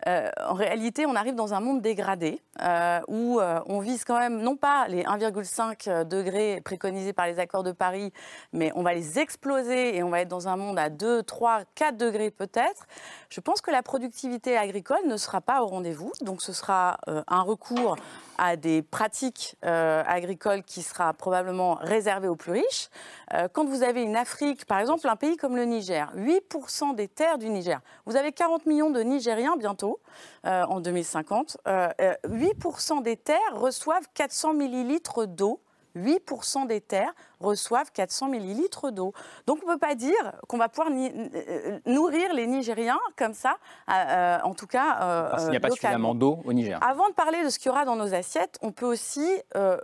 Euh, 0.07 0.31
en 0.47 0.55
réalité, 0.55 1.07
on 1.07 1.17
arrive 1.17 1.35
dans 1.35 1.55
un 1.55 1.61
monde 1.61 1.83
dégradé 1.83 2.41
où 3.09 3.41
on 3.41 3.81
vise 3.81 4.05
quand 4.05 4.19
même 4.19 4.41
non 4.41 4.57
pas 4.57 4.87
les 4.89 5.03
1,5 5.03 6.05
degrés 6.05 6.61
préconisés 6.65 7.13
par 7.13 7.27
les 7.27 7.41
accords 7.41 7.65
de 7.65 7.73
Paris, 7.73 8.13
mais 8.53 8.71
on 8.75 8.83
va 8.83 8.95
les 8.95 9.19
exploser 9.19 9.97
et 9.97 10.03
on 10.03 10.11
va 10.11 10.21
être 10.21 10.29
dans 10.29 10.49
un 10.49 10.57
monde 10.57 10.79
à 10.79 10.89
2, 10.89 11.23
3, 11.23 11.63
4 11.75 11.97
degrés 11.97 12.31
peut-être. 12.31 12.87
Je 13.29 13.41
pense 13.41 13.61
que 13.61 13.71
la 13.71 13.83
productivité 13.83 14.57
agricole 14.57 15.07
ne 15.07 15.17
sera 15.17 15.41
pas 15.41 15.63
au 15.63 15.67
rendez-vous, 15.67 16.13
donc 16.23 16.41
ce 16.41 16.53
sera 16.53 16.99
euh, 17.09 17.23
un 17.29 17.43
recours 17.43 17.97
à 18.39 18.57
des 18.57 18.83
pratiques 18.83 19.57
euh, 19.65 20.03
agricoles 20.07 20.63
qui 20.63 20.83
sera 20.83 21.13
probablement 21.13 21.75
réservé 21.75 22.29
aux 22.29 22.37
plus 22.37 22.53
riches. 22.53 22.89
Euh, 23.35 23.49
quand 23.53 23.67
vous 23.67 23.83
avez 23.83 24.03
une 24.03 24.17
Afrique, 24.17 24.65
par 24.65 24.79
exemple 24.79 25.07
un 25.09 25.17
pays 25.17 25.37
comme 25.37 25.57
le 25.57 25.65
Niger, 25.65 26.11
8% 26.17 26.95
des 26.95 27.09
terres 27.09 27.37
du 27.37 27.51
Niger, 27.51 27.81
vous 28.07 28.17
avez 28.17 28.33
40 28.33 28.65
millions 28.67 28.91
de 28.91 29.01
Nigériens 29.01 29.57
bientôt, 29.57 30.01
en 30.45 30.81
2050, 30.81 31.59
euh, 31.67 31.89
euh, 32.01 32.15
8% 32.27 33.03
des 33.03 33.17
terres 33.17 33.39
reçoivent 33.53 34.07
400 34.15 34.55
millilitres 34.55 35.27
d'eau 35.27 35.61
8% 35.99 36.67
des 36.67 36.81
terres 36.81 37.13
reçoivent 37.41 37.91
400 37.93 38.29
millilitres 38.29 38.91
d'eau. 38.93 39.13
Donc 39.47 39.59
on 39.63 39.67
ne 39.69 39.73
peut 39.75 39.79
pas 39.79 39.95
dire 39.95 40.33
qu'on 40.49 40.59
va 40.59 40.69
pouvoir 40.69 40.91
ni- 40.91 41.13
euh, 41.35 41.79
nourrir 41.87 42.33
les 42.33 42.47
Nigériens 42.47 42.99
comme 43.17 43.35
ça, 43.35 43.57
euh, 43.89 43.93
euh, 43.93 44.39
en 44.45 44.55
tout 44.55 44.67
cas 44.67 44.99
euh, 45.03 45.31
Parce 45.31 45.43
qu'il 45.45 45.51
n'y 45.53 45.57
a 45.57 45.61
pas 45.61 45.71
suffisamment 45.71 46.15
d'eau 46.15 46.39
au 46.45 46.53
Niger. 46.53 46.79
Avant 46.83 47.09
de 47.09 47.15
parler 47.15 47.45
de 47.45 47.49
ce 47.51 47.59
qu'il 47.59 47.67
y 47.69 47.71
aura 47.71 47.85
dans 47.85 47.97
nos 47.97 48.15
assiettes, 48.15 48.59
on 48.63 48.73
peut 48.73 48.87
aussi 48.87 49.27
euh, 49.57 49.79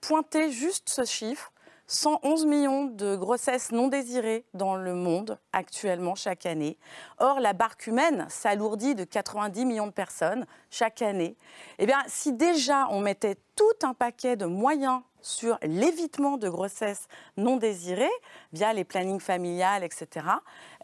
pointer 0.00 0.50
juste 0.50 0.88
ce 0.88 1.04
chiffre. 1.04 1.52
111 1.92 2.46
millions 2.46 2.84
de 2.84 3.16
grossesses 3.16 3.72
non 3.72 3.88
désirées 3.88 4.44
dans 4.54 4.76
le 4.76 4.94
monde 4.94 5.40
actuellement 5.52 6.14
chaque 6.14 6.46
année. 6.46 6.78
Or, 7.18 7.40
la 7.40 7.52
barque 7.52 7.88
humaine 7.88 8.26
s'alourdit 8.28 8.94
de 8.94 9.02
90 9.02 9.64
millions 9.64 9.88
de 9.88 9.92
personnes 9.92 10.46
chaque 10.70 11.02
année. 11.02 11.36
Eh 11.80 11.86
bien, 11.86 11.98
si 12.06 12.32
déjà 12.32 12.86
on 12.90 13.00
mettait 13.00 13.34
tout 13.56 13.64
un 13.82 13.92
paquet 13.92 14.36
de 14.36 14.46
moyens 14.46 15.00
sur 15.22 15.58
l'évitement 15.62 16.36
de 16.36 16.48
grossesses 16.48 17.06
non 17.36 17.56
désirées 17.56 18.08
via 18.52 18.72
les 18.72 18.84
plannings 18.84 19.20
familiales, 19.20 19.84
etc., 19.84 20.26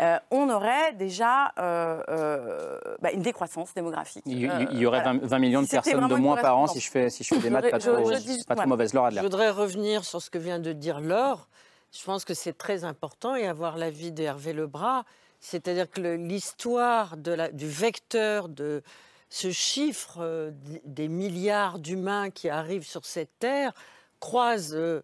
euh, 0.00 0.18
on 0.30 0.48
aurait 0.50 0.92
déjà 0.94 1.52
euh, 1.58 2.02
euh, 2.08 2.78
bah, 3.00 3.12
une 3.12 3.22
décroissance 3.22 3.72
démographique. 3.74 4.22
Il 4.26 4.38
y, 4.38 4.44
il 4.72 4.78
y 4.78 4.86
aurait 4.86 5.02
voilà. 5.02 5.18
20, 5.18 5.26
20 5.26 5.38
millions 5.38 5.60
de 5.62 5.66
Si 5.66 5.72
personnes 5.72 6.08
de 6.08 6.14
moins 6.14 6.36
par 6.36 6.58
an 6.58 6.66
si 6.66 6.80
je 6.80 6.90
fais, 6.90 7.10
si 7.10 7.24
je 7.24 7.34
fais 7.34 7.40
des 7.40 7.50
maths 7.50 7.70
pas 7.70 7.78
trop, 7.78 8.10
je- 8.10 8.14
je 8.16 8.20
dis- 8.20 8.44
pas 8.44 8.56
trop 8.56 8.66
mauvaises. 8.66 8.94
Laura 8.94 9.10
Je 9.10 9.20
voudrais 9.20 9.50
revenir 9.50 10.04
sur 10.04 10.20
ce 10.22 10.30
que 10.30 10.38
vient 10.38 10.58
de 10.58 10.72
dire 10.72 11.00
Laure. 11.00 11.48
Je 11.92 12.04
pense 12.04 12.24
que 12.24 12.34
c'est 12.34 12.56
très 12.56 12.84
important 12.84 13.34
et 13.36 13.46
avoir 13.46 13.76
l'avis 13.78 14.12
d'Hervé 14.12 14.52
Lebras. 14.52 15.04
C'est-à-dire 15.40 15.90
que 15.90 16.00
l'histoire 16.00 17.16
du 17.16 17.68
vecteur 17.68 18.48
de, 18.48 18.82
ce 19.28 19.50
chiffre 19.50 20.52
des 20.84 21.08
milliards 21.08 21.78
d'humains 21.78 22.30
qui 22.30 22.48
arrivent 22.48 22.86
sur 22.86 23.04
cette 23.04 23.38
terre 23.38 23.72
croise 24.20 24.72
euh, 24.74 25.02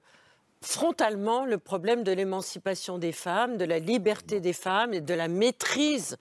frontalement 0.60 1.44
le 1.44 1.58
problème 1.58 2.02
de 2.04 2.12
l'émancipation 2.12 2.98
des 2.98 3.12
femmes, 3.12 3.56
de 3.56 3.64
la 3.64 3.78
liberté 3.78 4.40
des 4.40 4.52
femmes 4.52 4.94
et 4.94 5.00
de 5.00 5.14
la 5.14 5.28
maîtrise 5.28 6.16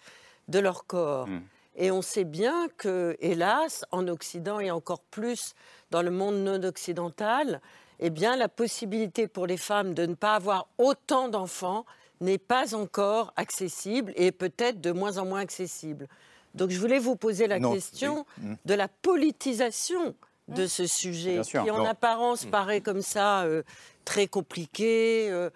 de 0.48 0.60
leur 0.60 0.86
corps. 0.86 1.28
Et 1.76 1.92
on 1.92 2.02
sait 2.02 2.26
bien 2.26 2.68
que, 2.78 3.16
hélas, 3.22 3.86
en 3.92 4.08
Occident 4.08 4.60
et 4.60 4.72
encore 4.72 5.02
plus 5.02 5.54
dans 5.90 6.02
le 6.02 6.12
monde 6.12 6.36
non 6.44 6.62
occidental, 6.64 7.62
eh 8.00 8.10
bien, 8.10 8.36
la 8.36 8.50
possibilité 8.50 9.28
pour 9.28 9.46
les 9.48 9.58
femmes 9.58 9.94
de 9.94 10.06
ne 10.06 10.16
pas 10.16 10.36
avoir 10.36 10.68
autant 10.78 11.30
d'enfants 11.30 11.86
n'est 12.20 12.38
pas 12.40 12.76
encore 12.76 13.32
accessible 13.36 14.12
et 14.16 14.32
peut-être 14.32 14.82
de 14.82 14.92
moins 14.92 15.18
en 15.18 15.26
moins 15.26 15.40
accessible. 15.40 16.08
Donc, 16.56 16.72
je 16.72 16.80
voulais 16.80 17.00
vous 17.00 17.16
poser 17.16 17.48
la 17.48 17.60
Non, 17.60 17.74
question 17.74 18.26
oui. 18.40 18.50
Mm. 18.50 18.58
de 18.66 18.74
la 18.74 18.88
politisation 18.88 20.16
de 20.56 20.68
ce 20.68 20.86
sujet, 20.88 21.42
qui 21.44 21.58
en 21.58 21.80
Non. 21.80 21.86
apparence 21.86 22.46
paraît 22.46 22.82
comme 22.82 23.02
ça 23.02 23.42
euh, 23.44 23.64
très 24.06 24.28
compliqué, 24.28 25.28
euh, 25.30 25.50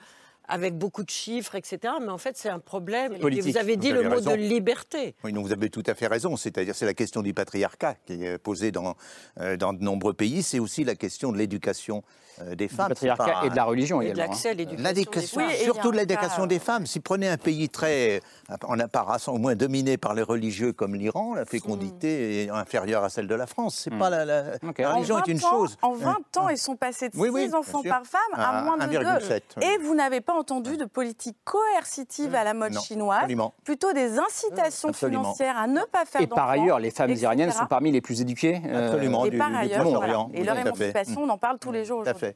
avec 0.47 0.77
beaucoup 0.77 1.03
de 1.03 1.09
chiffres, 1.09 1.55
etc. 1.55 1.93
Mais 2.01 2.09
en 2.09 2.17
fait, 2.17 2.37
c'est 2.37 2.49
un 2.49 2.59
problème. 2.59 3.13
Et 3.13 3.41
vous 3.41 3.57
avez 3.57 3.77
dit 3.77 3.91
Vous 3.91 4.01
le 4.01 4.09
mot 4.09 4.19
de 4.21 4.33
liberté. 4.33 5.15
Oui, 5.23 5.33
non, 5.33 5.41
vous 5.41 5.51
avez 5.51 5.69
tout 5.69 5.83
à 5.87 5.93
fait 5.93 6.07
raison. 6.07 6.35
C'est-à-dire, 6.37 6.75
c'est 6.75 6.85
la 6.85 6.93
question 6.93 7.21
du 7.21 7.33
patriarcat 7.33 7.95
qui 8.05 8.23
est 8.23 8.37
posée 8.37 8.71
dans, 8.71 8.95
euh, 9.39 9.57
dans 9.57 9.73
de 9.73 9.83
nombreux 9.83 10.13
pays. 10.13 10.43
C'est 10.43 10.59
aussi 10.59 10.83
la 10.83 10.95
question 10.95 11.31
de 11.31 11.37
l'éducation 11.37 12.03
euh, 12.41 12.53
des 12.53 12.67
femmes. 12.67 12.87
C'est 12.97 13.07
patriarcat 13.07 13.39
pas- 13.41 13.45
et 13.45 13.49
de 13.49 13.55
la 13.55 13.63
religion 13.63 14.01
Et 14.01 14.07
de 14.07 14.11
également. 14.11 14.31
l'accès 14.33 14.49
à 14.49 14.51
hein. 14.51 14.55
l'éducation. 14.55 15.39
Femmes. 15.39 15.49
Oui, 15.49 15.63
surtout 15.63 15.89
un 15.89 15.91
l'éducation 15.93 16.41
cas, 16.43 16.47
des 16.47 16.59
femmes. 16.59 16.85
Si 16.85 16.99
prenez 16.99 17.29
un 17.29 17.37
pays 17.37 17.69
très, 17.69 18.21
en 18.63 18.77
apparence 18.79 19.27
au 19.29 19.37
moins 19.37 19.55
dominé 19.55 19.97
par 19.97 20.13
les 20.13 20.21
religieux 20.21 20.73
comme 20.73 20.95
l'Iran, 20.95 21.35
la 21.35 21.45
fécondité 21.45 22.43
est 22.43 22.49
inférieure 22.49 23.03
à 23.05 23.09
celle 23.09 23.27
de 23.27 23.35
la 23.35 23.47
France. 23.47 23.79
C'est 23.85 23.97
pas 23.97 24.09
la, 24.09 24.25
la- 24.25 24.43
la 24.77 24.91
En 24.91 24.95
religion 24.95 25.17
est 25.19 25.21
20 25.21 25.27
une 25.27 25.43
ans- 25.45 25.49
chose. 25.49 25.77
En 25.81 25.93
20 25.93 26.37
ans, 26.37 26.49
ils 26.49 26.57
sont 26.57 26.75
passés 26.75 27.07
de 27.09 27.17
Oui, 27.17 27.29
6 27.29 27.33
oui, 27.33 27.47
bien 27.47 27.57
enfants 27.59 27.81
par 27.83 28.05
femme 28.05 28.19
à, 28.33 28.59
À 28.59 28.61
moins 28.63 28.77
de 28.77 28.83
1,7, 28.83 29.41
2. 29.55 29.61
oui. 29.61 29.63
Et 29.65 29.77
vous 29.77 29.95
n'avez 29.95 30.19
pas 30.21 30.34
entendu 30.35 30.77
de 30.77 30.85
politique 30.85 31.37
coercitive 31.43 32.35
à 32.35 32.43
la 32.43 32.53
mode 32.53 32.73
Non, 32.73 32.81
chinoise, 32.81 33.17
absolument. 33.19 33.53
plutôt 33.63 33.93
des 33.93 34.19
incitations 34.19 34.89
Absolument. 34.89 35.23
financières 35.23 35.57
à 35.57 35.67
ne 35.67 35.81
pas 35.91 36.05
faire 36.05 36.21
Et 36.21 36.27
par 36.27 36.49
ailleurs, 36.49 36.79
les 36.79 36.91
femmes 36.91 37.09
etc. 37.11 37.23
iraniennes 37.23 37.51
sont 37.51 37.65
parmi 37.67 37.91
les 37.91 38.01
plus 38.01 38.21
éduquées. 38.21 38.61
euh, 38.65 38.87
Absolument, 38.91 39.25
Et 39.25 39.29
du- 39.31 39.37
par 39.37 39.49
du 39.49 39.55
ailleurs, 39.55 39.83
voilà. 39.89 40.27
et 40.33 40.43
leur 40.43 40.57
émancipation, 40.57 41.21
on 41.23 41.29
en 41.29 41.37
parle 41.37 41.59
tous 41.59 41.71
les 41.71 41.85
jours 41.85 42.03
Tout 42.03 42.09
à 42.09 42.11
aujourd'hui. 42.13 42.35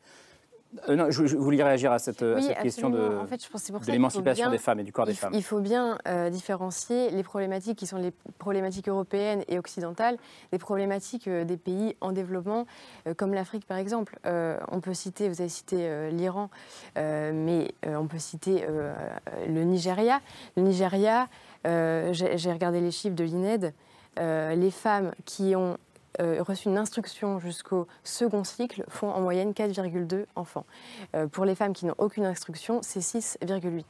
Euh, 0.88 0.96
non, 0.96 1.10
je, 1.10 1.26
je 1.26 1.36
voulais 1.36 1.64
réagir 1.64 1.92
à 1.92 1.98
cette, 1.98 2.22
à 2.22 2.36
Oui, 2.36 2.44
cette 2.44 2.60
question 2.60 2.90
de. 2.90 3.18
En 3.18 3.26
fait, 3.26 3.42
l'émancipation 3.88 4.52
des 4.52 4.60
femmes 4.60 4.80
et 4.80 4.84
du 4.84 4.92
corps 4.92 5.06
des 5.06 5.14
il, 5.14 5.18
femmes. 5.18 5.34
il 5.34 5.44
faut 5.44 5.60
bien 5.60 5.98
euh, 6.08 6.30
différencier 6.30 7.10
les 7.10 7.24
problématiques 7.24 7.78
qui 7.78 7.88
sont 7.88 7.98
les 7.98 8.12
problématiques 8.38 8.88
européennes 8.88 9.44
et 9.48 9.58
occidentales 9.58 10.18
des 10.52 10.60
problématiques 10.60 11.28
euh, 11.28 11.44
des 11.44 11.58
pays 11.58 11.96
en 12.02 12.12
développement, 12.12 12.68
euh, 13.08 13.16
comme 13.16 13.34
l'Afrique 13.34 13.66
par 13.66 13.78
exemple. 13.78 14.20
On 14.72 14.80
peut 14.80 14.94
citer, 14.94 15.28
vous 15.28 15.42
avez 15.42 15.50
cité 15.50 16.10
l'Iran, 16.12 16.50
mais 16.96 17.72
on 17.86 18.08
peut 18.08 18.20
citer 18.20 18.66
le 19.48 19.64
Nigeria. 19.64 20.22
Le 20.56 20.64
Nigeria, 20.64 21.28
j'ai 21.66 22.52
regardé 22.52 22.80
les 22.80 22.92
chiffres 22.92 23.16
de 23.16 23.24
l'INED, 23.24 23.74
les 24.18 24.72
femmes 24.72 25.12
qui 25.26 25.56
ont 25.56 25.78
euh, 26.20 26.42
reçu 26.42 26.68
une 26.70 26.78
instruction 26.78 27.40
jusqu'au 27.40 27.88
second 28.04 28.44
cycle 28.44 28.84
font 28.88 29.10
en 29.10 29.22
moyenne 29.22 29.52
4,2 29.52 30.26
enfants. 30.36 30.66
Euh, 31.16 31.28
pour 31.28 31.46
les 31.46 31.56
femmes 31.56 31.74
qui 31.74 31.86
n'ont 31.86 31.96
aucune 31.98 32.26
instruction, 32.26 32.80
c'est 32.82 33.00
6,8. 33.00 33.84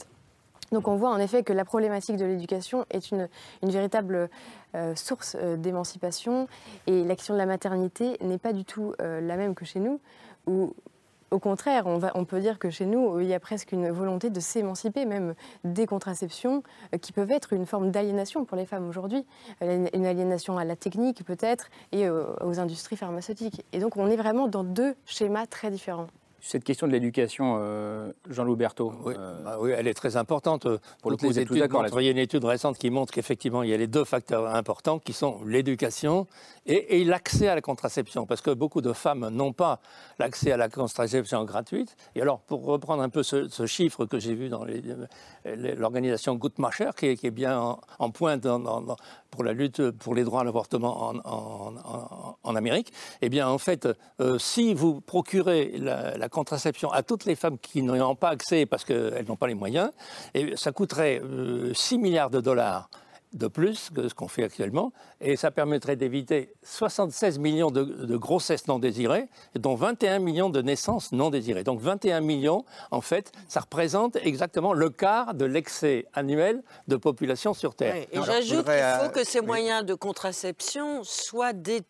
Donc 0.71 0.87
on 0.87 0.95
voit 0.95 1.09
en 1.09 1.17
effet 1.17 1.43
que 1.43 1.53
la 1.53 1.65
problématique 1.65 2.17
de 2.17 2.25
l'éducation 2.25 2.85
est 2.91 3.09
une, 3.11 3.27
véritable 3.63 4.29
euh, 4.75 4.95
source 4.95 5.35
euh, 5.39 5.55
d'émancipation 5.55 6.47
et 6.85 7.03
l'action 7.03 7.33
de 7.33 7.39
la 7.39 7.47
maternité 7.47 8.17
n'est 8.21 8.37
pas 8.37 8.53
du 8.53 8.65
tout 8.65 8.93
la 8.99 9.37
même 9.37 9.55
que 9.55 9.65
chez 9.65 9.79
nous, 9.79 9.99
où 10.45 10.73
au 11.31 11.39
contraire, 11.39 11.85
on, 11.85 12.25
peut 12.25 12.39
dire 12.39 12.59
que 12.59 12.69
chez 12.69 12.85
nous, 12.85 13.19
il 13.19 13.27
y 13.27 13.33
a 13.33 13.39
presque 13.39 13.71
une 13.71 13.89
volonté 13.89 14.29
de 14.29 14.39
s'émanciper, 14.39 15.05
même 15.05 15.35
des 15.63 15.85
contraceptions, 15.85 16.63
euh, 16.93 16.97
qui 16.97 17.11
peuvent 17.11 17.31
être 17.31 17.53
une 17.53 17.65
forme 17.65 17.91
d'aliénation 17.91 18.45
pour 18.45 18.57
les 18.57 18.65
femmes 18.65 18.87
aujourd'hui. 18.87 19.25
Euh, 19.61 19.87
Une 19.93 20.05
aliénation 20.05 20.57
à 20.57 20.65
la 20.65 20.75
technique 20.75 21.23
peut-être 21.23 21.69
et 21.91 22.07
euh, 22.07 22.25
aux 22.41 22.59
industries 22.59 22.97
pharmaceutiques. 22.97 23.63
Et 23.73 23.79
donc 23.79 23.97
on 23.97 24.07
est 24.07 24.15
vraiment 24.15 24.47
dans 24.47 24.63
deux 24.63 24.95
schémas 25.05 25.45
très 25.45 25.71
différents. 25.71 26.07
Cette 26.41 26.63
question 26.63 26.87
de 26.87 26.91
l'éducation, 26.93 27.57
euh, 27.59 28.11
Jean-Loup 28.29 28.55
Berthaud. 28.55 28.93
Oui, 29.03 29.13
euh, 29.17 29.43
bah 29.43 29.57
oui, 29.59 29.71
elle 29.75 29.87
est 29.87 29.93
très 29.93 30.15
importante. 30.17 30.63
Pour 31.01 31.11
le 31.11 31.17
coup, 31.17 31.25
vous 31.27 31.31
les 31.31 31.35
études 31.41 31.71
montrent- 31.89 32.01
il 32.01 32.05
y 32.05 32.07
a 32.07 32.11
une 32.11 32.17
étude 32.17 32.45
récente 32.45 32.77
qui 32.77 32.89
montre 32.89 33.13
qu'effectivement, 33.13 33.61
il 33.63 33.69
y 33.69 33.73
a 33.73 33.77
les 33.77 33.87
deux 33.87 34.05
facteurs 34.05 34.47
importants 34.55 34.99
qui 34.99 35.13
sont 35.13 35.39
l'éducation 35.45 36.27
et, 36.65 37.01
et 37.01 37.03
l'accès 37.03 37.47
à 37.49 37.55
la 37.55 37.61
contraception. 37.61 38.25
Parce 38.25 38.41
que 38.41 38.51
beaucoup 38.51 38.81
de 38.81 38.93
femmes 38.93 39.27
n'ont 39.29 39.53
pas 39.53 39.79
l'accès 40.17 40.51
à 40.51 40.57
la 40.57 40.69
contraception 40.69 41.43
gratuite. 41.43 41.95
Et 42.15 42.21
alors, 42.21 42.39
pour 42.39 42.63
reprendre 42.65 43.03
un 43.03 43.09
peu 43.09 43.21
ce, 43.23 43.47
ce 43.49 43.65
chiffre 43.65 44.05
que 44.05 44.17
j'ai 44.19 44.33
vu 44.33 44.49
dans 44.49 44.65
l'organisation 45.45 46.35
Guttmacher, 46.35 46.91
qui 46.97 47.07
est, 47.07 47.15
qui 47.17 47.27
est 47.27 47.31
bien 47.31 47.59
en, 47.59 47.79
en 47.99 48.09
pointe 48.11 48.41
dans- 48.41 48.95
pour 49.31 49.43
la 49.43 49.53
lutte 49.53 49.91
pour 49.91 50.15
les 50.15 50.23
droits 50.23 50.41
à 50.41 50.43
l'avortement 50.43 51.13
en, 52.43 52.55
Amérique, 52.55 52.91
eh 53.21 53.29
bien, 53.29 53.47
en 53.47 53.57
fait, 53.57 53.87
euh, 54.19 54.39
si 54.39 54.73
vous 54.73 55.01
procurez 55.01 55.75
la, 55.77 56.29
contraception 56.29 56.91
à 56.91 57.03
toutes 57.03 57.25
les 57.25 57.35
femmes 57.35 57.57
qui 57.57 57.81
n'y 57.81 58.01
ont 58.01 58.15
pas 58.15 58.29
accès 58.29 58.65
parce 58.65 58.83
qu'elles 58.83 59.25
n'ont 59.27 59.35
pas 59.35 59.47
les 59.47 59.53
moyens, 59.53 59.91
et 60.33 60.55
ça 60.57 60.71
coûterait 60.71 61.21
euh, 61.23 61.73
6 61.73 61.99
milliards 61.99 62.29
de 62.29 62.41
dollars 62.41 62.89
de 63.33 63.47
plus 63.47 63.91
que 63.93 64.07
ce 64.09 64.15
qu'on 64.15 64.27
fait 64.27 64.43
actuellement, 64.43 64.91
et 65.21 65.35
ça 65.35 65.51
permettrait 65.51 65.95
d'éviter 65.95 66.51
76 66.63 67.37
millions 67.37 67.69
de, 67.69 67.83
de 67.83 68.17
grossesses 68.17 68.67
non 68.67 68.79
désirées, 68.79 69.27
dont 69.55 69.75
21 69.75 70.17
millions 70.19 70.49
de 70.49 70.61
naissances 70.63 71.11
non 71.11 71.29
désirées. 71.29 71.63
Donc 71.63 71.79
21 71.79 72.21
millions, 72.21 72.65
en 72.89 73.01
fait, 73.01 73.31
ça 73.47 73.59
représente 73.59 74.15
exactement 74.17 74.73
le 74.73 74.89
quart 74.89 75.35
de 75.35 75.45
l'excès 75.45 76.07
annuel 76.13 76.63
de 76.87 76.95
population 76.95 77.53
sur 77.53 77.75
Terre. 77.75 77.95
Oui, 77.97 78.07
Et 78.11 78.23
j'ajoute 78.23 78.45
qu'il 78.47 78.55
voudrais, 78.57 78.97
faut 78.99 79.05
euh, 79.05 79.09
que 79.09 79.23
ces 79.23 79.39
oui. 79.41 79.45
moyens 79.45 79.85
de 79.85 79.93
contraception 79.93 81.03
soient 81.03 81.53
des 81.53 81.81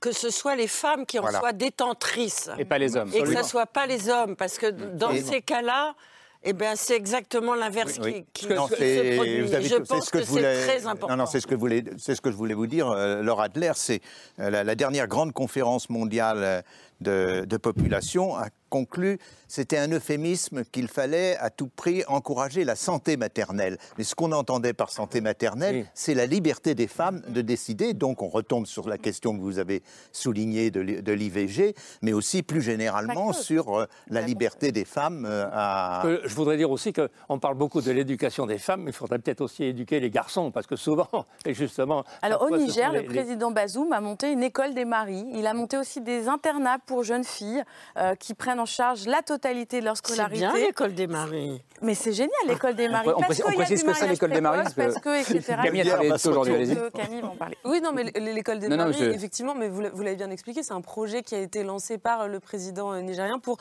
que 0.00 0.12
ce 0.12 0.28
soit 0.28 0.56
les 0.56 0.66
femmes 0.68 1.06
qui 1.06 1.18
en 1.18 1.22
Voilà. 1.22 1.38
soient 1.38 1.54
détentrices. 1.54 2.50
Et 2.58 2.66
pas 2.66 2.76
les 2.76 2.94
hommes. 2.98 3.10
Et 3.14 3.22
que 3.22 3.32
ce 3.32 3.38
ne 3.38 3.42
soit 3.42 3.64
pas 3.64 3.86
les 3.86 4.10
hommes, 4.10 4.36
parce 4.36 4.58
que 4.58 4.66
dans 4.70 5.10
Et- 5.12 5.22
ces 5.22 5.40
cas-là, 5.40 5.94
eh 6.46 6.52
ben, 6.52 6.74
c'est 6.76 6.96
exactement 6.96 7.54
l'inverse 7.54 7.98
Oui, 8.02 8.24
qui, 8.32 8.46
qui 8.46 8.54
Non, 8.54 8.68
se 8.68 8.74
produit. 9.16 9.40
vous 9.42 9.52
avez 9.54 9.64
Je 9.68 9.76
tout- 9.76 9.82
pense 9.84 10.06
ce 10.06 10.10
que 10.10 10.18
que, 10.18 10.24
voulais- 10.24 10.60
c'est 10.60 10.66
très 10.78 10.86
important. 10.86 11.08
Non, 11.16 11.24
non, 11.24 11.26
c'est 11.26 11.40
ce 11.40 11.46
que 11.46 11.54
je 11.56 11.60
voulais, 11.60 11.84
c'est 11.98 12.14
ce 12.14 12.20
que 12.20 12.30
je 12.30 12.36
voulais 12.36 12.54
vous 12.54 12.66
dire, 12.66 12.88
euh, 12.88 13.20
Laura 13.22 13.44
Adler. 13.44 13.72
C'est 13.74 14.00
euh, 14.40 14.48
la, 14.50 14.62
la 14.64 14.74
dernière 14.74 15.08
grande 15.08 15.32
conférence 15.32 15.90
mondiale 15.90 16.38
euh, 16.42 16.62
de, 17.00 17.44
de 17.44 17.56
population 17.56 18.36
a 18.36 18.46
conclu, 18.68 19.18
c'était 19.46 19.78
un 19.78 19.88
euphémisme 19.92 20.64
qu'il 20.64 20.88
fallait 20.88 21.36
à 21.36 21.50
tout 21.50 21.68
prix 21.68 22.02
encourager 22.08 22.64
la 22.64 22.74
santé 22.74 23.16
maternelle. 23.16 23.78
Mais 23.96 24.02
ce 24.02 24.14
qu'on 24.16 24.32
entendait 24.32 24.72
par 24.72 24.90
santé 24.90 25.20
maternelle, 25.20 25.76
Oui. 25.76 25.84
c'est 25.94 26.14
la 26.14 26.26
liberté 26.26 26.74
des 26.74 26.88
femmes 26.88 27.22
de 27.28 27.42
décider. 27.42 27.94
Donc 27.94 28.22
on 28.22 28.28
retombe 28.28 28.66
sur 28.66 28.88
la 28.88 28.98
question 28.98 29.36
que 29.36 29.40
vous 29.40 29.58
avez 29.60 29.82
soulignée 30.12 30.70
de, 30.72 30.80
l'i- 30.80 31.02
de 31.02 31.12
l'IVG, 31.12 31.74
mais 32.02 32.12
aussi 32.12 32.42
plus 32.42 32.60
généralement 32.60 33.32
sur 33.32 33.78
euh, 33.78 33.86
la 34.08 34.20
liberté 34.20 34.72
des 34.72 34.84
femmes 34.84 35.26
euh, 35.26 35.46
à... 35.52 36.02
Je 36.24 36.34
voudrais 36.34 36.56
dire 36.56 36.70
aussi 36.70 36.92
qu'on 36.92 37.38
parle 37.38 37.54
beaucoup 37.56 37.80
de 37.82 37.90
l'éducation 37.92 38.46
des 38.46 38.58
femmes, 38.58 38.82
mais 38.82 38.90
il 38.90 38.94
faudrait 38.94 39.20
peut-être 39.20 39.42
aussi 39.42 39.62
éduquer 39.64 40.00
les 40.00 40.10
garçons, 40.10 40.50
parce 40.50 40.66
que 40.66 40.76
souvent, 40.76 41.08
et 41.46 41.54
justement... 41.54 42.04
Alors 42.20 42.42
au 42.42 42.56
Niger, 42.56 42.92
le 42.92 43.04
président 43.04 43.52
Bazoum 43.52 43.92
a 43.92 44.00
monté 44.00 44.32
une 44.32 44.42
école 44.42 44.74
des 44.74 44.84
maris. 44.84 45.24
Il 45.34 45.46
a 45.46 45.54
monté 45.54 45.76
aussi 45.78 46.00
des 46.00 46.26
internats 46.26 46.78
pour 46.86 47.02
jeunes 47.02 47.24
filles 47.24 47.62
euh, 47.98 48.14
qui 48.14 48.32
prennent 48.34 48.60
en 48.60 48.64
charge 48.66 49.06
la 49.06 49.20
totalité 49.22 49.80
de 49.80 49.84
leur 49.84 49.96
C'est 49.96 50.04
scolarité. 50.12 50.38
bien 50.38 50.54
l'école 50.54 50.94
des 50.94 51.06
maris. 51.06 51.60
Mais 51.82 51.94
c'est 51.94 52.12
génial 52.12 52.30
l'école 52.46 52.74
des 52.74 52.88
maris. 52.88 53.08
on 53.08 53.12
parce 53.20 53.26
précise- 53.26 53.44
on 53.46 53.50
y 53.50 53.56
que 53.56 53.94
c'est, 53.94 54.08
l'école 54.08 54.30
des 54.30 54.40
maris, 54.40 54.62
parce 54.62 54.74
Parce 54.74 54.98
que- 55.00 55.20
etc. 55.20 55.56
Camille 55.64 55.80
a 55.82 55.84
travaillé 55.84 56.08
on 56.08 56.10
va 56.12 56.16
dessus 56.16 56.28
aujourd'hui, 56.28 56.52
se 56.54 56.58
allez-y. 56.58 56.74
Que 56.76 56.88
Camille 56.96 57.20
va 57.20 57.28
en 57.28 57.36
parler. 57.36 57.58
Oui, 57.64 57.80
non, 57.82 57.92
mais 57.92 58.04
l'école 58.04 58.58
des 58.60 58.68
Non, 58.68 58.76
non, 58.76 58.84
maris, 58.86 59.02
effectivement, 59.02 59.54
mais 59.54 59.68
vous 59.68 59.80
l'a- 59.82 59.90
vous 59.90 60.02
l'avez 60.02 60.16
bien 60.16 60.30
expliqué, 60.30 60.62
c'est 60.62 60.72
un 60.72 60.80
projet 60.80 61.22
qui 61.22 61.34
a 61.34 61.40
été 61.40 61.62
lancé 61.64 61.98
par 61.98 62.28
le 62.28 62.40
président 62.40 62.94
nigérien 63.02 63.38
pour 63.38 63.58